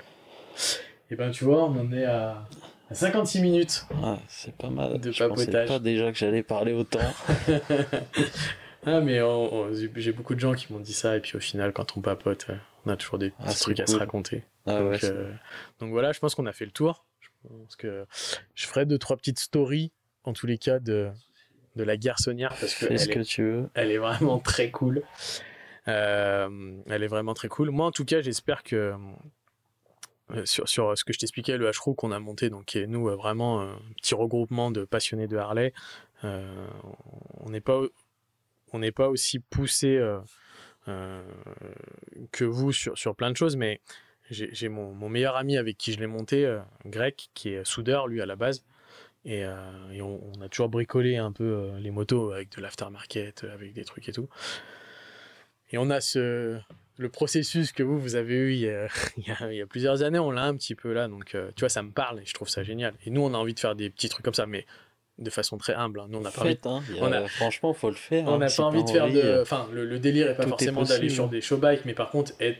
Et 1.09 1.15
ben, 1.15 1.31
tu 1.31 1.43
vois, 1.43 1.65
on 1.65 1.79
en 1.79 1.91
est 1.91 2.05
à, 2.05 2.47
56 2.91 3.41
minutes. 3.41 3.85
Ouais, 4.01 4.17
c'est 4.27 4.55
pas 4.55 4.69
mal. 4.69 4.99
De 4.99 5.11
Je 5.11 5.23
pensais 5.23 5.65
pas 5.65 5.79
déjà 5.79 6.11
que 6.11 6.17
j'allais 6.17 6.43
parler 6.43 6.73
autant. 6.73 6.99
ah, 8.85 8.99
mais 9.01 9.19
j'ai 9.95 10.11
beaucoup 10.11 10.35
de 10.35 10.39
gens 10.39 10.53
qui 10.53 10.71
m'ont 10.71 10.79
dit 10.79 10.93
ça, 10.93 11.17
et 11.17 11.19
puis 11.19 11.35
au 11.35 11.39
final, 11.39 11.73
quand 11.73 11.97
on 11.97 12.01
papote, 12.01 12.47
euh, 12.49 12.55
on 12.85 12.89
a 12.89 12.95
toujours 12.95 13.17
des 13.17 13.33
ah, 13.39 13.45
petits 13.45 13.59
trucs 13.59 13.79
à 13.79 13.87
se 13.87 13.95
raconter. 13.95 14.43
Ah, 14.65 14.79
donc, 14.79 14.91
ouais, 14.91 14.99
euh, 15.05 15.31
donc 15.79 15.91
voilà, 15.91 16.11
je 16.11 16.19
pense 16.19 16.35
qu'on 16.35 16.45
a 16.45 16.53
fait 16.53 16.65
le 16.65 16.71
tour. 16.71 17.05
Je 17.19 17.29
pense 17.47 17.75
que 17.75 18.05
je 18.55 18.67
ferai 18.67 18.85
deux, 18.85 18.97
trois 18.97 19.17
petites 19.17 19.39
stories, 19.39 19.91
en 20.23 20.33
tous 20.33 20.47
les 20.47 20.57
cas, 20.57 20.79
de, 20.79 21.09
de 21.75 21.83
la 21.83 21.97
garçonnière, 21.97 22.55
parce 22.59 22.75
que, 22.75 22.97
ce 22.97 23.07
que 23.07 23.19
tu 23.19 23.43
veux. 23.43 23.69
elle 23.73 23.91
est 23.91 23.97
vraiment 23.97 24.39
très 24.39 24.69
cool. 24.69 25.03
Euh, 25.87 26.81
elle 26.87 27.03
est 27.03 27.07
vraiment 27.07 27.33
très 27.33 27.47
cool. 27.47 27.71
Moi, 27.71 27.85
en 27.85 27.91
tout 27.91 28.05
cas, 28.05 28.21
j'espère 28.21 28.63
que 28.63 28.93
euh, 30.31 30.45
sur, 30.45 30.67
ce 30.67 31.03
que 31.03 31.13
je 31.13 31.19
t'expliquais, 31.19 31.57
le 31.57 31.69
h 31.69 31.95
qu'on 31.95 32.11
a 32.11 32.19
monté, 32.19 32.49
donc 32.49 32.65
qui 32.65 32.79
est 32.79 32.87
nous 32.87 33.09
euh, 33.09 33.15
vraiment 33.15 33.61
un 33.61 33.79
petit 33.97 34.15
regroupement 34.15 34.71
de 34.71 34.85
passionnés 34.85 35.27
de 35.27 35.37
Harley, 35.37 35.73
on 36.23 37.49
n'est 37.49 37.61
pas 37.61 37.81
on 38.73 38.79
n'est 38.79 38.91
pas 38.91 39.09
aussi 39.09 39.39
poussé 39.39 39.99
que 40.85 42.43
vous 42.45 42.71
sur, 42.71 42.95
sur 42.97 43.15
plein 43.15 43.31
de 43.31 43.35
choses, 43.35 43.55
mais 43.55 43.81
j'ai 44.29 44.69
mon, 44.69 45.09
meilleur 45.09 45.35
ami 45.35 45.57
avec 45.57 45.77
qui 45.77 45.91
je 45.93 45.99
l'ai 45.99 46.07
monté, 46.07 46.59
Grec, 46.85 47.31
qui 47.33 47.49
est 47.49 47.65
soudeur 47.65 48.07
lui 48.07 48.21
à 48.21 48.27
la 48.27 48.35
base, 48.35 48.63
et, 49.25 49.39
et 49.39 50.01
on, 50.01 50.21
on, 50.23 50.41
a 50.41 50.47
toujours 50.47 50.69
bricolé 50.69 51.17
un 51.17 51.31
peu 51.31 51.71
les 51.79 51.89
motos 51.89 52.31
avec 52.31 52.55
de 52.55 52.61
l'aftermarket, 52.61 53.43
avec 53.45 53.73
des 53.73 53.83
trucs 53.83 54.07
et 54.07 54.13
tout. 54.13 54.29
Et 55.71 55.77
on 55.77 55.89
a 55.89 56.01
ce, 56.01 56.59
le 56.97 57.09
processus 57.09 57.71
que 57.71 57.83
vous, 57.83 57.99
vous 57.99 58.15
avez 58.15 58.35
eu 58.35 58.53
il 58.53 58.61
y 58.61 58.69
a, 58.69 58.87
il 59.51 59.57
y 59.57 59.61
a, 59.61 59.65
plusieurs 59.65 60.03
années, 60.03 60.19
on 60.19 60.31
l'a 60.31 60.43
un 60.43 60.55
petit 60.55 60.75
peu 60.75 60.93
là. 60.93 61.07
Donc, 61.07 61.35
euh, 61.35 61.51
tu 61.55 61.61
vois, 61.61 61.69
ça 61.69 61.81
me 61.81 61.91
parle 61.91 62.19
et 62.21 62.25
je 62.25 62.33
trouve 62.33 62.49
ça 62.49 62.63
génial. 62.63 62.93
Et 63.05 63.09
nous, 63.09 63.21
on 63.21 63.33
a 63.33 63.37
envie 63.37 63.53
de 63.53 63.59
faire 63.59 63.75
des 63.75 63.89
petits 63.89 64.09
trucs 64.09 64.23
comme 64.23 64.33
ça, 64.33 64.45
mais 64.45 64.65
de 65.17 65.29
façon 65.29 65.57
très 65.57 65.73
humble. 65.73 65.99
Hein. 65.99 66.07
Nous, 66.09 66.19
on 66.19 66.25
a 66.25 66.31
pas 66.31 66.41
envie... 66.41 66.57
hein, 66.65 66.81
on 66.99 67.11
a... 67.11 67.27
Franchement, 67.27 67.73
faut 67.73 67.89
le 67.89 67.95
faire. 67.95 68.25
On 68.27 68.37
n'a 68.37 68.47
hein, 68.47 68.49
pas 68.55 68.63
envie 68.63 68.83
de 68.83 68.89
faire 68.89 69.09
de. 69.09 69.41
Enfin, 69.41 69.67
le, 69.71 69.99
délire 69.99 70.29
est 70.29 70.35
pas 70.35 70.47
forcément 70.47 70.83
d'aller 70.83 71.09
sur 71.09 71.27
des 71.27 71.41
show 71.41 71.57
bikes, 71.57 71.85
mais 71.85 71.93
par 71.93 72.09
contre, 72.09 72.33
être 72.39 72.59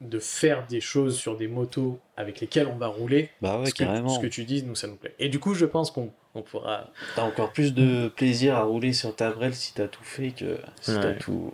de 0.00 0.18
faire 0.18 0.66
des 0.66 0.80
choses 0.80 1.18
sur 1.18 1.36
des 1.36 1.46
motos 1.46 2.00
avec 2.16 2.40
lesquelles 2.40 2.66
on 2.68 2.76
va 2.76 2.86
rouler. 2.86 3.28
Bah 3.42 3.58
ouais, 3.58 3.66
ce, 3.66 3.74
que, 3.74 3.84
ce 3.84 4.18
que 4.18 4.26
tu 4.26 4.44
dis, 4.44 4.62
nous, 4.62 4.74
ça 4.74 4.86
nous 4.86 4.96
plaît. 4.96 5.14
Et 5.18 5.28
du 5.28 5.38
coup, 5.38 5.52
je 5.52 5.66
pense 5.66 5.90
qu'on 5.90 6.10
on 6.34 6.40
pourra. 6.40 6.88
T'as 7.16 7.22
encore 7.22 7.52
plus 7.52 7.74
de 7.74 8.08
plaisir 8.08 8.56
à 8.56 8.62
rouler 8.62 8.94
sur 8.94 9.14
ta 9.14 9.30
brelle 9.30 9.54
si 9.54 9.74
t'as 9.74 9.88
tout 9.88 10.04
fait 10.04 10.30
que 10.30 10.56
si 10.80 10.94
t'as 10.94 11.12
tout 11.12 11.52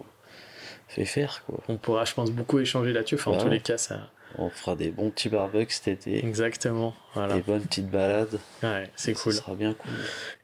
fait 0.89 1.05
faire, 1.05 1.43
quoi. 1.47 1.61
On 1.69 1.77
pourra, 1.77 2.05
je 2.05 2.15
pense, 2.15 2.31
beaucoup 2.31 2.59
échanger 2.59 2.93
là-dessus. 2.93 3.17
Enfin, 3.17 3.33
en 3.33 3.39
tous 3.39 3.49
les 3.49 3.61
cas, 3.61 3.79
ça. 3.79 4.11
On 4.39 4.51
fera 4.51 4.77
des 4.77 4.91
bons 4.91 5.11
petits 5.11 5.31
barbecues 5.31 5.73
cet 5.73 5.89
été, 5.89 6.19
Exactement. 6.27 6.95
Voilà. 7.15 7.35
des 7.37 7.41
bonnes 7.41 7.63
petites 7.63 7.89
balades. 7.89 8.39
Ouais, 8.63 8.91
c'est 8.95 9.15
Ça 9.15 9.23
cool. 9.23 9.33
sera 9.33 9.55
bien 9.55 9.73
cool. 9.73 9.91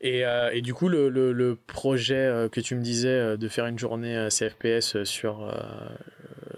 Et, 0.01 0.25
euh, 0.25 0.51
et 0.53 0.63
du 0.63 0.73
coup, 0.73 0.89
le, 0.89 1.11
le, 1.11 1.33
le 1.33 1.57
projet 1.57 2.15
euh, 2.15 2.49
que 2.49 2.61
tu 2.61 2.75
me 2.75 2.81
disais 2.81 3.09
euh, 3.09 3.37
de 3.37 3.49
faire 3.49 3.67
une 3.67 3.79
journée 3.79 4.29
CFPS 4.31 5.03
sur, 5.05 5.43
euh, 5.43 5.53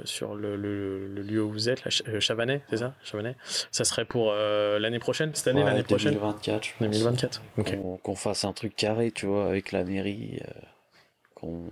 sur 0.05 0.37
le, 0.37 0.55
le, 0.55 1.09
lieu 1.23 1.43
où 1.43 1.51
vous 1.51 1.69
êtes, 1.69 1.85
là, 1.85 1.91
Ch- 1.91 2.21
Chavanais, 2.21 2.61
c'est 2.71 2.77
ça? 2.77 2.95
Chavanais 3.03 3.35
Ça 3.73 3.85
serait 3.85 4.05
pour 4.05 4.31
euh, 4.31 4.79
l'année 4.79 5.01
prochaine 5.01 5.35
Cette 5.35 5.49
année, 5.49 5.65
Ouais, 5.65 5.71
l'année 5.71 5.83
prochaine? 5.83 6.13
2024, 6.13 6.65
je 6.65 6.71
pense. 6.79 6.89
2024. 6.91 7.43
Ok. 7.59 7.77
Qu'on 8.03 8.15
fasse 8.15 8.45
un 8.45 8.53
truc 8.53 8.77
carré, 8.77 9.11
tu 9.11 9.27
vois, 9.27 9.47
avec 9.47 9.73
la 9.73 9.83
mairie, 9.83 10.39
qu'on 11.35 11.65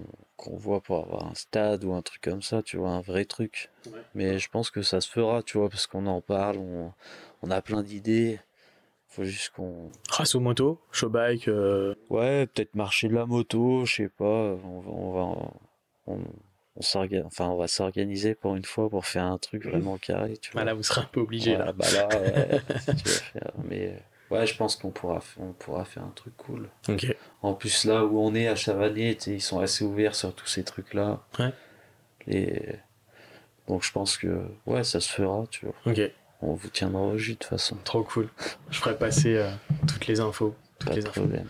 qu'on 0.43 0.57
voit 0.57 0.81
pour 0.81 0.99
avoir 1.05 1.27
un 1.27 1.35
stade 1.35 1.85
ou 1.85 1.93
un 1.95 2.03
truc 2.03 2.21
comme 2.21 2.43
ça, 2.43 2.63
tu 2.63 2.77
vois, 2.77 2.91
un 2.91 3.01
vrai 3.01 3.25
truc. 3.25 3.71
Ouais. 3.87 3.93
Mais 4.15 4.39
je 4.39 4.49
pense 4.51 4.71
que 4.71 4.83
ça 4.83 5.01
se 5.01 5.09
fera, 5.11 5.43
tu 5.43 5.59
vois, 5.59 5.69
parce 5.69 5.87
qu'on 5.87 6.07
en 6.07 6.21
parle, 6.21 6.59
on, 6.59 6.93
on 7.43 7.51
a 7.51 7.63
plein 7.63 7.83
d'idées. 7.83 8.41
Faut 9.09 9.25
juste 9.25 9.51
qu'on. 9.51 9.91
Race 10.11 10.35
aux 10.35 10.41
motos, 10.41 10.81
show 10.91 11.09
bike. 11.11 11.47
euh, 11.49 11.95
Ouais, 12.11 12.47
peut-être 12.47 12.75
marcher 12.75 13.09
de 13.09 13.15
la 13.15 13.27
moto, 13.27 13.85
je 13.85 13.95
sais 13.97 14.09
pas. 14.09 14.25
On 14.25 14.81
va, 14.81 14.91
on 14.91 15.13
va, 15.13 15.21
on, 16.07 16.19
on 16.77 16.81
s'orga- 16.81 17.23
enfin, 17.27 17.49
on 17.51 17.57
va 17.59 17.69
s'organiser 17.69 18.35
pour 18.35 18.57
une 18.57 18.65
fois 18.65 18.89
pour 18.89 19.05
faire 19.05 19.25
un 19.25 19.37
truc 19.37 19.67
vraiment 19.67 19.99
carré, 19.99 20.39
tu 20.39 20.51
vois. 20.53 20.63
bah 20.63 20.65
là, 20.65 20.73
vous 20.75 20.83
serez 20.83 21.03
un 21.03 21.09
peu 21.13 21.21
obligé. 21.21 21.57
Là. 21.59 21.73
bah 21.73 21.85
là, 21.93 22.09
ouais, 22.09 22.61
si 22.81 22.87
tu 22.97 23.09
veux 23.09 23.15
faire. 23.15 23.53
Mais 23.65 24.03
ouais, 24.33 24.47
je 24.47 24.57
pense 24.57 24.77
qu'on 24.77 24.91
pourra, 24.91 25.21
on 25.39 25.53
pourra 25.53 25.85
faire 25.85 26.03
un 26.05 26.13
truc 26.15 26.37
cool. 26.37 26.69
En 27.43 27.55
plus, 27.55 27.85
là 27.85 28.05
où 28.05 28.19
on 28.19 28.35
est 28.35 28.49
à 28.49 28.57
sais, 28.57 29.27
ils 29.27 29.41
sont 29.41 29.61
assez 29.61 29.85
ouverts 29.85 30.15
sur 30.15 30.35
tous 30.35 30.47
ces 30.47 30.65
trucs-là. 30.65 31.21
Ouais. 31.39 31.53
Les... 32.27 32.77
Donc 33.69 33.83
je 33.85 33.93
pense 33.93 34.17
que 34.17 34.43
ouais, 34.67 34.85
ça 34.85 35.01
se 35.01 35.11
fera, 35.13 35.45
tu 35.51 35.67
vois. 35.67 35.75
Ok. 35.87 36.01
On 36.41 36.55
vous 36.55 36.69
tiendra 36.69 37.03
au 37.03 37.17
jus 37.17 37.35
de 37.35 37.39
toute 37.39 37.51
façon. 37.51 37.77
Trop 37.85 38.03
cool. 38.03 38.29
Je 38.71 38.79
ferai 38.79 38.97
passer 38.99 39.37
euh, 39.37 39.49
toutes 39.87 40.07
les 40.09 40.19
infos. 40.21 40.55
Toutes 40.81 40.89
Pas 40.91 40.97
les 40.97 41.03
de 41.03 41.09
infos. 41.09 41.21
problème. 41.21 41.47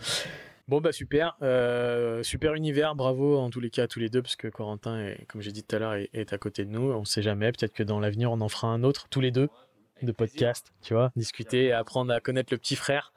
Bon 0.69 0.79
bah 0.79 0.93
super, 0.93 1.35
Euh, 1.41 2.23
super 2.23 2.53
univers, 2.53 2.95
bravo 2.95 3.37
en 3.37 3.49
tous 3.49 3.59
les 3.59 3.69
cas 3.69 3.83
à 3.83 3.87
tous 3.87 3.99
les 3.99 4.07
deux 4.09 4.21
parce 4.21 4.37
que 4.37 4.47
Corentin, 4.47 4.97
est, 4.99 5.25
comme 5.27 5.41
j'ai 5.41 5.51
dit 5.51 5.61
tout 5.63 5.75
à 5.75 5.79
l'heure, 5.79 5.93
est, 5.95 6.09
est 6.13 6.31
à 6.31 6.37
côté 6.37 6.63
de 6.63 6.69
nous. 6.69 6.91
On 6.93 7.03
sait 7.03 7.21
jamais, 7.21 7.51
peut-être 7.51 7.73
que 7.73 7.83
dans 7.83 7.99
l'avenir 7.99 8.31
on 8.31 8.39
en 8.39 8.47
fera 8.47 8.67
un 8.69 8.83
autre 8.83 9.07
tous 9.09 9.19
les 9.19 9.31
deux 9.31 9.49
de 10.05 10.11
podcast, 10.11 10.71
tu 10.81 10.93
vois, 10.93 11.11
discuter, 11.15 11.71
apprendre 11.73 12.13
à 12.13 12.19
connaître 12.19 12.53
le 12.53 12.57
petit 12.57 12.75
frère, 12.75 13.13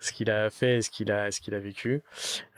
ce 0.00 0.12
qu'il 0.12 0.30
a 0.30 0.50
fait, 0.50 0.82
ce 0.82 0.90
qu'il 0.90 1.10
a, 1.10 1.30
ce 1.30 1.40
qu'il 1.40 1.54
a 1.54 1.58
vécu. 1.58 2.02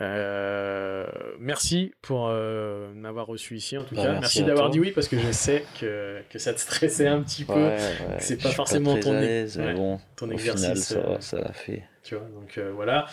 Euh, 0.00 1.06
merci 1.38 1.92
pour 2.02 2.28
euh, 2.28 2.92
m'avoir 2.94 3.26
reçu 3.26 3.56
ici 3.56 3.76
en 3.78 3.84
tout 3.84 3.94
Bah, 3.94 4.02
cas. 4.04 4.12
merci 4.20 4.42
d'avoir 4.42 4.70
dit 4.70 4.80
oui 4.80 4.90
parce 4.92 5.08
que 5.08 5.18
je 5.18 5.30
sais 5.32 5.64
que, 5.80 6.20
que 6.30 6.38
ça 6.38 6.52
te 6.54 6.60
stressait 6.60 7.06
un 7.08 7.22
petit 7.22 7.44
peu. 7.44 7.52
Ouais, 7.54 7.76
ouais, 7.76 8.16
c'est 8.20 8.42
pas 8.42 8.50
forcément 8.50 8.94
très 8.94 9.00
ton 9.02 9.12
ouais, 9.60 9.74
bon, 9.74 10.00
ton 10.16 10.28
au 10.28 10.32
exercice, 10.32 10.88
final, 10.88 11.22
ça, 11.22 11.36
euh, 11.36 11.42
l'a 11.42 11.52
fait. 11.52 11.84
tu 12.02 12.14
vois 12.16 12.26
donc 12.28 12.58
euh, 12.58 12.72
voilà 12.74 13.06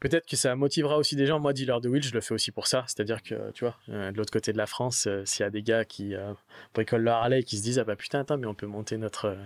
peut-être 0.00 0.26
que 0.26 0.36
ça 0.36 0.54
motivera 0.54 0.98
aussi 0.98 1.16
des 1.16 1.24
gens 1.26 1.38
moi 1.40 1.52
dealer 1.54 1.80
de 1.80 1.88
wheel 1.88 2.02
je 2.02 2.12
le 2.12 2.20
fais 2.20 2.34
aussi 2.34 2.50
pour 2.50 2.66
ça 2.66 2.84
c'est 2.86 3.00
à 3.00 3.04
dire 3.04 3.22
que 3.22 3.50
tu 3.52 3.64
vois 3.64 3.76
euh, 3.88 4.12
de 4.12 4.16
l'autre 4.18 4.32
côté 4.32 4.52
de 4.52 4.58
la 4.58 4.66
France 4.66 5.06
euh, 5.06 5.22
s'il 5.24 5.44
y 5.44 5.46
a 5.46 5.50
des 5.50 5.62
gars 5.62 5.84
qui 5.84 6.14
euh, 6.14 6.32
bricolent 6.74 7.02
leur 7.02 7.16
Harley 7.16 7.40
et 7.40 7.42
qui 7.44 7.56
se 7.56 7.62
disent 7.62 7.78
ah 7.78 7.84
bah 7.84 7.96
putain 7.96 8.20
attends 8.20 8.36
mais 8.36 8.46
on 8.46 8.54
peut 8.54 8.66
monter 8.66 8.98
notre 8.98 9.26
euh, 9.28 9.36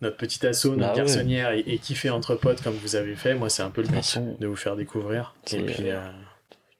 notre 0.00 0.16
petit 0.16 0.46
assaut 0.46 0.70
notre 0.76 0.80
Bah 0.80 0.90
ouais. 0.92 0.96
garçonnière 0.98 1.52
et, 1.52 1.60
et 1.60 1.78
kiffer 1.78 2.10
entre 2.10 2.34
potes 2.34 2.62
comme 2.62 2.74
vous 2.74 2.96
avez 2.96 3.14
fait 3.16 3.34
moi 3.34 3.48
c'est 3.48 3.62
un 3.62 3.70
peu 3.70 3.82
le 3.82 3.88
but 3.88 3.96
façon, 3.96 4.36
de 4.38 4.46
vous 4.46 4.56
faire 4.56 4.76
découvrir 4.76 5.34
et 5.52 5.62
puis 5.62 5.90
euh, 5.90 5.96
euh, 5.98 6.10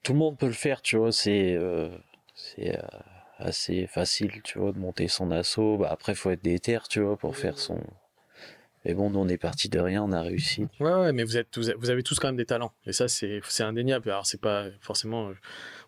Tout 0.02 0.12
le 0.12 0.18
monde 0.18 0.36
peut 0.38 0.46
le 0.46 0.52
faire, 0.52 0.82
tu 0.82 0.96
vois, 0.96 1.12
c'est 1.12 1.54
euh, 1.56 1.88
c'est 2.34 2.76
euh, 2.76 2.82
assez 3.38 3.86
facile, 3.86 4.40
tu 4.44 4.58
vois, 4.58 4.72
de 4.72 4.78
monter 4.78 5.08
son 5.08 5.30
assaut. 5.30 5.78
Bah, 5.78 5.88
après, 5.90 6.14
faut 6.14 6.30
être 6.30 6.42
déter, 6.44 6.78
tu 6.88 7.00
vois, 7.00 7.16
pour 7.16 7.36
faire 7.36 7.58
son. 7.58 7.80
Mais 8.84 8.94
bon, 8.94 9.10
nous, 9.10 9.18
on 9.18 9.26
est 9.28 9.36
parti 9.38 9.68
de 9.68 9.80
rien, 9.80 10.02
on 10.04 10.12
a 10.12 10.22
réussi. 10.22 10.68
Ouais, 10.78 10.92
ouais, 10.92 11.12
mais 11.12 11.24
vous 11.24 11.36
êtes 11.36 11.50
tous, 11.50 11.72
vous 11.76 11.90
avez 11.90 12.02
tous 12.04 12.18
quand 12.20 12.28
même 12.28 12.36
des 12.36 12.46
talents. 12.46 12.72
Et 12.86 12.92
ça, 12.92 13.08
c'est, 13.08 13.40
c'est 13.48 13.64
indéniable. 13.64 14.08
Alors, 14.10 14.26
c'est 14.26 14.40
pas 14.40 14.66
forcément, 14.80 15.32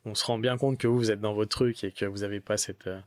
on 0.04 0.14
se 0.14 0.24
rend 0.24 0.38
bien 0.38 0.56
compte 0.56 0.78
que 0.78 0.86
vous, 0.86 0.96
vous 0.98 1.10
êtes 1.10 1.20
dans 1.20 1.32
votre 1.32 1.50
truc 1.50 1.84
et 1.84 1.90
que 1.92 2.04
vous 2.04 2.22
avez 2.24 2.40
pas 2.40 2.56
cette, 2.56 2.86
euh, 2.86 2.98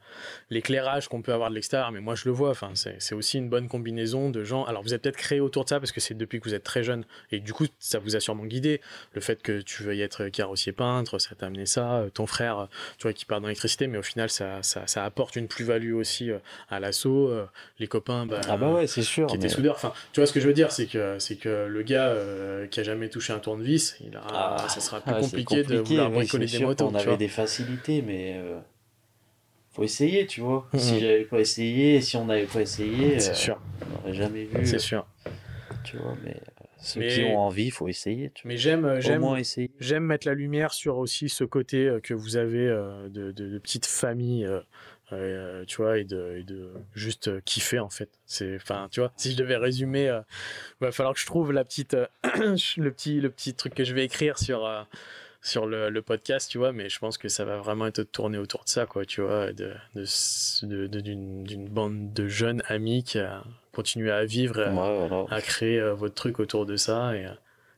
l'éclairage 0.49 1.07
qu'on 1.07 1.21
peut 1.21 1.33
avoir 1.33 1.49
de 1.49 1.55
l'extérieur. 1.55 1.91
Mais 1.91 2.01
moi, 2.01 2.15
je 2.15 2.25
le 2.25 2.31
vois. 2.31 2.49
Enfin, 2.51 2.71
c'est, 2.75 2.95
c'est 2.99 3.15
aussi 3.15 3.37
une 3.37 3.49
bonne 3.49 3.67
combinaison 3.67 4.29
de 4.29 4.43
gens. 4.43 4.63
Alors, 4.65 4.83
vous 4.83 4.93
êtes 4.93 5.01
peut-être 5.01 5.17
créé 5.17 5.39
autour 5.39 5.63
de 5.63 5.69
ça 5.69 5.79
parce 5.79 5.91
que 5.91 5.99
c'est 5.99 6.13
depuis 6.13 6.39
que 6.39 6.45
vous 6.47 6.53
êtes 6.55 6.63
très 6.63 6.83
jeune. 6.83 7.03
Et 7.31 7.39
du 7.39 7.53
coup, 7.53 7.65
ça 7.79 7.99
vous 7.99 8.15
a 8.15 8.19
sûrement 8.19 8.45
guidé. 8.45 8.81
Le 9.13 9.21
fait 9.21 9.41
que 9.41 9.61
tu 9.61 9.83
veuilles 9.83 10.01
être 10.01 10.27
carrossier 10.29 10.71
peintre, 10.71 11.19
ça 11.19 11.35
t'a 11.35 11.47
amené 11.47 11.65
ça. 11.65 11.95
Euh, 11.99 12.09
Ton 12.09 12.25
frère, 12.27 12.59
euh, 12.59 12.65
tu 12.97 13.03
vois, 13.03 13.13
qui 13.13 13.25
part 13.25 13.41
dans 13.41 13.47
l'électricité, 13.47 13.87
mais 13.87 13.97
au 13.97 14.03
final, 14.03 14.29
ça, 14.29 14.61
ça, 14.63 14.87
ça 14.87 15.05
apporte 15.05 15.35
une 15.35 15.47
plus-value 15.47 15.93
aussi 15.93 16.29
à 16.69 16.79
l'assaut. 16.79 17.31
Les 17.79 17.87
copains, 17.87 18.25
bah, 18.25 18.41
Ah, 18.47 18.57
bah 18.57 18.69
ouais, 18.73 18.87
c'est 18.87 19.01
sûr. 19.01 19.27
qui 19.27 19.37
mais- 19.37 19.49
soudeur. 19.49 19.75
Enfin, 19.75 19.93
tu 20.13 20.19
vois 20.19 20.27
ce 20.27 20.33
que 20.33 20.39
je 20.39 20.47
veux 20.47 20.53
dire, 20.53 20.71
c'est 20.71 20.85
que 20.87 21.17
c'est 21.19 21.35
que 21.35 21.65
le 21.67 21.81
gars 21.83 22.07
euh, 22.07 22.67
qui 22.67 22.79
a 22.79 22.83
jamais 22.83 23.09
touché 23.09 23.33
un 23.33 23.39
tournevis, 23.39 23.95
il 24.05 24.15
a, 24.15 24.21
Ah, 24.33 24.65
ça 24.69 24.79
sera 24.79 24.99
plus 25.01 25.11
Ah, 25.13 25.17
c'est 25.21 25.29
compliqué, 25.29 25.63
de 25.63 25.77
vouloir 25.79 26.09
bricoler 26.09 26.45
des 26.45 26.57
sûr 26.57 26.67
tu 26.89 27.07
avait 27.07 27.17
des 27.17 27.27
facilités, 27.27 28.01
mais 28.01 28.35
euh, 28.37 28.59
faut 29.71 29.83
essayer, 29.83 30.25
tu 30.25 30.41
vois. 30.41 30.67
Mhm. 30.73 30.79
Si 30.79 30.99
j'avais 30.99 31.23
pas 31.25 31.39
essayé, 31.39 32.01
si 32.01 32.17
on 32.17 32.25
n'avait 32.25 32.45
pas 32.45 32.61
essayé, 32.61 33.19
C'est 33.19 33.31
euh, 33.31 33.35
sûr, 33.35 33.61
on 33.81 33.97
n'aurait 33.99 34.13
jamais 34.13 34.43
vu. 34.45 34.65
c'est 34.65 34.79
sûr. 34.79 35.05
Tu 35.83 35.97
vois, 35.97 36.15
mais 36.23 36.31
euh, 36.35 36.65
ceux 36.79 36.99
Mais- 36.99 37.07
qui 37.07 37.23
ont 37.23 37.39
envie, 37.39 37.71
faut 37.71 37.87
essayer. 37.87 38.31
Tu 38.35 38.47
Mais 38.47 38.57
j'aime, 38.57 38.99
j'aime, 38.99 39.23
j'aime 39.79 40.03
mettre 40.03 40.27
la 40.27 40.33
lumière 40.33 40.73
sur 40.73 40.97
aussi 40.97 41.29
ce 41.29 41.43
côté 41.43 41.85
euh, 41.87 41.99
que 41.99 42.13
vous 42.13 42.35
avez 42.37 42.67
euh, 42.67 43.07
de, 43.09 43.31
de, 43.31 43.47
de 43.49 43.57
petite 43.59 43.85
famille. 43.85 44.45
euh, 44.45 44.59
euh, 45.13 45.65
tu 45.65 45.75
vois 45.81 45.97
et 45.97 46.05
de, 46.05 46.37
et 46.39 46.43
de 46.43 46.71
juste 46.95 47.27
euh, 47.27 47.41
kiffer 47.43 47.79
en 47.79 47.89
fait 47.89 48.07
c'est 48.25 48.55
enfin 48.55 48.87
tu 48.91 49.01
vois 49.01 49.11
si 49.17 49.33
je 49.33 49.35
devais 49.35 49.57
résumer 49.57 50.07
euh, 50.07 50.21
va 50.79 50.93
falloir 50.93 51.13
que 51.13 51.19
je 51.19 51.25
trouve 51.25 51.51
la 51.51 51.65
petite 51.65 51.95
euh, 51.95 52.07
le 52.77 52.89
petit 52.91 53.19
le 53.19 53.29
petit 53.29 53.53
truc 53.53 53.73
que 53.73 53.83
je 53.83 53.93
vais 53.93 54.05
écrire 54.05 54.37
sur 54.39 54.65
euh, 54.65 54.83
sur 55.43 55.65
le, 55.65 55.89
le 55.89 56.01
podcast, 56.01 56.49
tu 56.51 56.57
vois, 56.59 56.71
mais 56.71 56.87
je 56.89 56.99
pense 56.99 57.17
que 57.17 57.27
ça 57.27 57.45
va 57.45 57.57
vraiment 57.57 57.87
être 57.87 58.03
tourné 58.03 58.37
autour 58.37 58.63
de 58.63 58.69
ça, 58.69 58.85
quoi, 58.85 59.05
tu 59.05 59.21
vois, 59.21 59.51
de, 59.53 59.73
d'une, 60.63 61.43
d'une 61.43 61.67
bande 61.67 62.13
de 62.13 62.27
jeunes 62.27 62.61
amis 62.67 63.03
qui 63.03 63.19
a 63.19 63.43
continué 63.73 64.11
à 64.11 64.23
vivre, 64.25 64.59
et 64.59 64.65
à, 64.65 64.69
Ouais, 64.73 65.07
voilà. 65.07 65.25
à 65.29 65.41
créer 65.41 65.79
euh, 65.79 65.93
votre 65.93 66.13
truc 66.15 66.39
autour 66.39 66.65
de 66.65 66.75
ça, 66.75 67.15
et, 67.15 67.25
euh, 67.25 67.29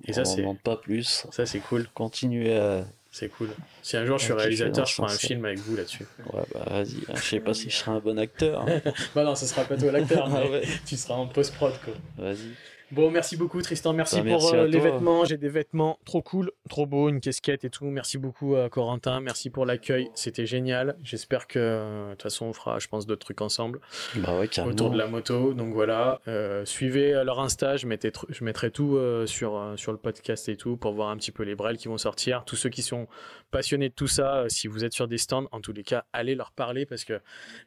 et 0.06 0.12
on 0.12 0.14
ça, 0.14 0.26
c'est, 0.26 0.46
pas 0.64 0.76
plus. 0.76 1.26
ça, 1.32 1.46
c'est 1.46 1.60
cool, 1.60 1.88
Continuez 1.94 2.58
à. 2.58 2.84
c'est 3.12 3.30
cool. 3.30 3.50
Si 3.82 3.96
un 3.96 4.06
jour 4.06 4.18
je 4.18 4.26
suis 4.26 4.34
réalisateur, 4.34 4.86
je 4.86 4.94
ferai 4.96 5.14
un 5.14 5.18
film 5.18 5.46
avec 5.46 5.60
vous 5.60 5.76
là-dessus. 5.78 6.06
Ouais, 6.34 6.42
bah 6.54 6.66
vas-y. 6.70 6.98
Je 7.16 7.22
sais 7.22 7.40
pas 7.40 7.54
si 7.54 7.70
je 7.70 7.76
serai 7.78 7.92
un 7.92 8.00
bon 8.00 8.18
acteur. 8.20 8.62
hein. 8.68 8.82
bah 9.16 9.24
non, 9.24 9.36
ce 9.36 9.46
sera 9.46 9.64
pas 9.64 9.78
toi 9.78 9.92
l'acteur, 9.92 10.28
Ah 10.36 10.50
ouais. 10.50 10.64
tu 10.86 10.98
seras 10.98 11.14
en 11.16 11.28
post-prod, 11.28 11.74
quoi. 11.86 11.94
Vas-y. 12.18 12.50
Bon, 12.94 13.10
merci 13.10 13.38
beaucoup 13.38 13.60
Tristan, 13.62 13.92
merci 13.94 14.18
Bah, 14.18 14.22
pour 14.22 14.52
merci 14.52 14.56
euh, 14.56 14.68
les 14.68 14.80
vêtements. 14.80 15.26
J'ai 15.26 15.38
des 15.38 15.50
vêtements 15.50 15.98
trop 16.06 16.22
cool, 16.22 16.52
trop 16.70 16.86
beaux, 16.86 17.10
une 17.10 17.22
casquette 17.22 17.66
et 17.66 17.72
tout. 17.72 17.86
Merci 17.86 18.20
beaucoup 18.20 18.56
à 18.56 18.70
Corentin, 18.70 19.20
merci 19.20 19.50
pour 19.50 19.66
l'accueil, 19.66 20.10
c'était 20.14 20.46
génial. 20.46 20.96
J'espère 21.04 21.48
que 21.48 21.58
euh, 21.58 22.06
de 22.10 22.12
toute 22.12 22.22
façon 22.24 22.46
on 22.46 22.54
fera, 22.54 22.78
je 22.78 22.88
pense, 22.88 23.08
d'autres 23.08 23.26
trucs 23.26 23.42
ensemble 23.42 23.80
Bah 24.18 24.38
ouais, 24.40 24.48
autour 24.64 24.92
de 24.92 24.98
la 24.98 25.08
moto. 25.08 25.54
Donc 25.56 25.74
voilà, 25.74 26.20
Euh, 26.28 26.66
suivez 26.66 27.14
leur 27.26 27.40
Insta, 27.40 27.78
je, 27.78 27.88
mettais 27.88 28.10
tr- 28.10 28.26
je 28.30 28.44
mettrai 28.44 28.70
tout 28.70 28.96
euh, 28.96 29.26
sur, 29.26 29.74
sur 29.76 29.92
le 29.92 29.98
podcast 29.98 30.48
et 30.50 30.56
tout 30.56 30.78
pour 30.78 30.94
voir 30.94 31.10
un 31.10 31.18
petit 31.18 31.32
peu 31.32 31.42
les 31.44 31.56
brels 31.56 31.78
qui 31.78 31.88
vont 31.88 31.98
sortir. 31.98 32.44
Tous 32.46 32.56
ceux 32.56 32.70
qui 32.70 32.84
sont 32.84 33.08
passionnés 33.50 33.90
de 33.90 33.94
tout 33.96 34.08
ça, 34.08 34.46
si 34.50 34.68
vous 34.68 34.86
êtes 34.86 34.94
sur 34.94 35.08
des 35.08 35.18
stands, 35.18 35.48
en 35.52 35.62
tous 35.62 35.74
les 35.74 35.84
cas, 35.84 36.06
allez 36.14 36.36
leur 36.36 36.52
parler 36.52 36.86
parce 36.86 37.06
que 37.06 37.20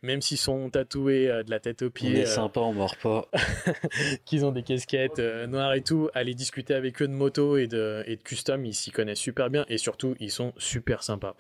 même 0.03 0.23
s'ils 0.23 0.39
sont 0.39 0.71
tatoués 0.71 1.27
de 1.45 1.51
la 1.51 1.59
tête 1.59 1.83
aux 1.83 1.87
On 1.87 1.91
pieds, 1.91 2.21
est 2.21 2.23
euh, 2.23 2.27
sympa, 2.27 2.61
on 2.61 2.73
mord 2.73 2.97
pas. 3.03 3.27
qu'ils 4.25 4.45
ont 4.45 4.53
des 4.53 4.63
casquettes 4.63 5.16
euh, 5.19 5.47
noires 5.47 5.75
et 5.75 5.83
tout, 5.83 6.09
allez 6.15 6.35
discuter 6.35 6.75
avec 6.75 7.01
eux 7.03 7.09
de 7.09 7.13
moto 7.13 7.57
et 7.57 7.67
de, 7.67 8.03
et 8.07 8.17
de 8.17 8.23
custom, 8.23 8.65
ils 8.65 8.75
s'y 8.75 8.91
connaissent 8.91 9.19
super 9.19 9.51
bien 9.51 9.65
et 9.69 9.79
surtout 9.79 10.15
ils 10.21 10.31
sont 10.31 10.53
super 10.57 11.03
sympas. 11.03 11.37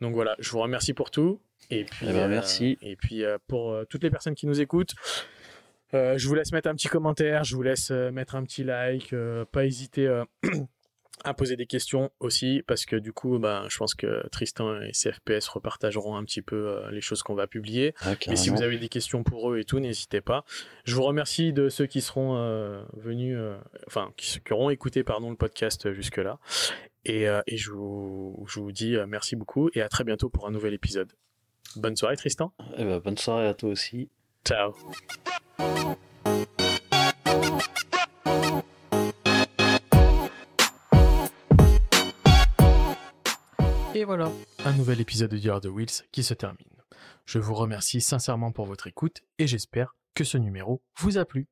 Donc 0.00 0.14
voilà, 0.14 0.36
je 0.38 0.50
vous 0.50 0.60
remercie 0.60 0.94
pour 0.94 1.10
tout. 1.10 1.40
Et 1.70 1.84
puis, 1.84 2.06
Eh 2.08 2.12
ben, 2.12 2.28
merci. 2.28 2.78
Et 2.82 2.96
puis 2.96 3.24
euh, 3.24 3.38
pour 3.46 3.72
euh, 3.72 3.84
toutes 3.88 4.02
les 4.02 4.10
personnes 4.10 4.34
qui 4.34 4.46
nous 4.46 4.60
écoutent, 4.60 4.94
euh, 5.94 6.16
je 6.16 6.28
vous 6.28 6.34
laisse 6.34 6.52
mettre 6.52 6.68
un 6.68 6.74
petit 6.74 6.88
commentaire, 6.88 7.44
je 7.44 7.56
vous 7.56 7.62
laisse 7.62 7.90
euh, 7.90 8.10
mettre 8.10 8.36
un 8.36 8.44
petit 8.44 8.64
like, 8.64 9.12
euh, 9.12 9.44
pas 9.50 9.64
hésiter 9.64 10.06
euh, 10.06 10.24
à 11.24 11.34
poser 11.34 11.56
des 11.56 11.66
questions 11.66 12.10
aussi, 12.20 12.62
parce 12.66 12.86
que 12.86 12.96
du 12.96 13.12
coup, 13.12 13.38
ben, 13.38 13.66
je 13.68 13.76
pense 13.78 13.94
que 13.94 14.26
Tristan 14.28 14.80
et 14.80 14.92
CFPS 14.92 15.48
repartageront 15.48 16.16
un 16.16 16.24
petit 16.24 16.42
peu 16.42 16.56
euh, 16.56 16.90
les 16.90 17.00
choses 17.00 17.22
qu'on 17.22 17.34
va 17.34 17.46
publier. 17.46 17.94
Ah, 18.02 18.14
Mais 18.28 18.36
si 18.36 18.50
vous 18.50 18.62
avez 18.62 18.78
des 18.78 18.88
questions 18.88 19.22
pour 19.22 19.52
eux 19.52 19.58
et 19.58 19.64
tout, 19.64 19.80
n'hésitez 19.80 20.20
pas. 20.20 20.44
Je 20.84 20.94
vous 20.94 21.02
remercie 21.02 21.52
de 21.52 21.68
ceux 21.68 21.86
qui 21.86 22.00
seront 22.00 22.36
euh, 22.36 22.82
venus, 22.94 23.36
euh, 23.38 23.56
enfin, 23.86 24.12
qui, 24.16 24.40
qui 24.40 24.52
auront 24.52 24.70
écouté 24.70 25.04
pardon, 25.04 25.30
le 25.30 25.36
podcast 25.36 25.92
jusque-là. 25.92 26.38
Et, 27.04 27.24
et 27.46 27.56
je, 27.56 27.70
vous, 27.70 28.44
je 28.46 28.60
vous 28.60 28.72
dis 28.72 28.94
merci 29.08 29.34
beaucoup 29.34 29.70
et 29.72 29.80
à 29.80 29.88
très 29.88 30.04
bientôt 30.04 30.28
pour 30.28 30.46
un 30.46 30.50
nouvel 30.50 30.74
épisode. 30.74 31.10
Bonne 31.76 31.96
soirée 31.96 32.16
Tristan. 32.16 32.52
Eh 32.76 32.84
ben, 32.84 32.98
bonne 32.98 33.16
soirée 33.16 33.46
à 33.46 33.54
toi 33.54 33.70
aussi. 33.70 34.10
Ciao. 34.44 34.74
Et 44.00 44.04
voilà, 44.04 44.32
un 44.64 44.72
nouvel 44.72 44.98
épisode 45.02 45.30
de 45.30 45.36
Dealer 45.36 45.60
de 45.60 45.68
Wheels 45.68 46.06
qui 46.10 46.22
se 46.22 46.32
termine. 46.32 46.82
Je 47.26 47.38
vous 47.38 47.52
remercie 47.52 48.00
sincèrement 48.00 48.50
pour 48.50 48.64
votre 48.64 48.86
écoute 48.86 49.20
et 49.38 49.46
j'espère 49.46 49.94
que 50.14 50.24
ce 50.24 50.38
numéro 50.38 50.82
vous 50.96 51.18
a 51.18 51.26
plu. 51.26 51.48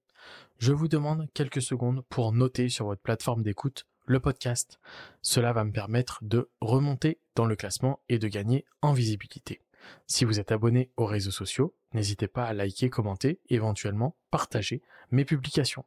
Je 0.56 0.72
vous 0.72 0.88
demande 0.88 1.28
quelques 1.34 1.60
secondes 1.60 2.02
pour 2.08 2.32
noter 2.32 2.70
sur 2.70 2.86
votre 2.86 3.02
plateforme 3.02 3.42
d'écoute 3.42 3.84
le 4.06 4.18
podcast. 4.18 4.80
Cela 5.20 5.52
va 5.52 5.62
me 5.62 5.72
permettre 5.72 6.20
de 6.22 6.48
remonter 6.62 7.20
dans 7.34 7.44
le 7.44 7.54
classement 7.54 8.00
et 8.08 8.18
de 8.18 8.28
gagner 8.28 8.64
en 8.80 8.94
visibilité. 8.94 9.60
Si 10.06 10.24
vous 10.24 10.40
êtes 10.40 10.50
abonné 10.50 10.90
aux 10.96 11.04
réseaux 11.04 11.30
sociaux, 11.30 11.76
n'hésitez 11.92 12.28
pas 12.28 12.46
à 12.46 12.54
liker, 12.54 12.88
commenter, 12.88 13.42
éventuellement 13.50 14.16
partager 14.30 14.80
mes 15.10 15.26
publications. 15.26 15.84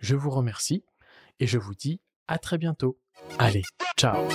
Je 0.00 0.16
vous 0.16 0.28
remercie 0.28 0.84
et 1.40 1.46
je 1.46 1.56
vous 1.56 1.74
dis 1.74 2.02
à 2.28 2.36
très 2.36 2.58
bientôt. 2.58 2.98
Allez, 3.38 3.62
ciao 3.96 4.28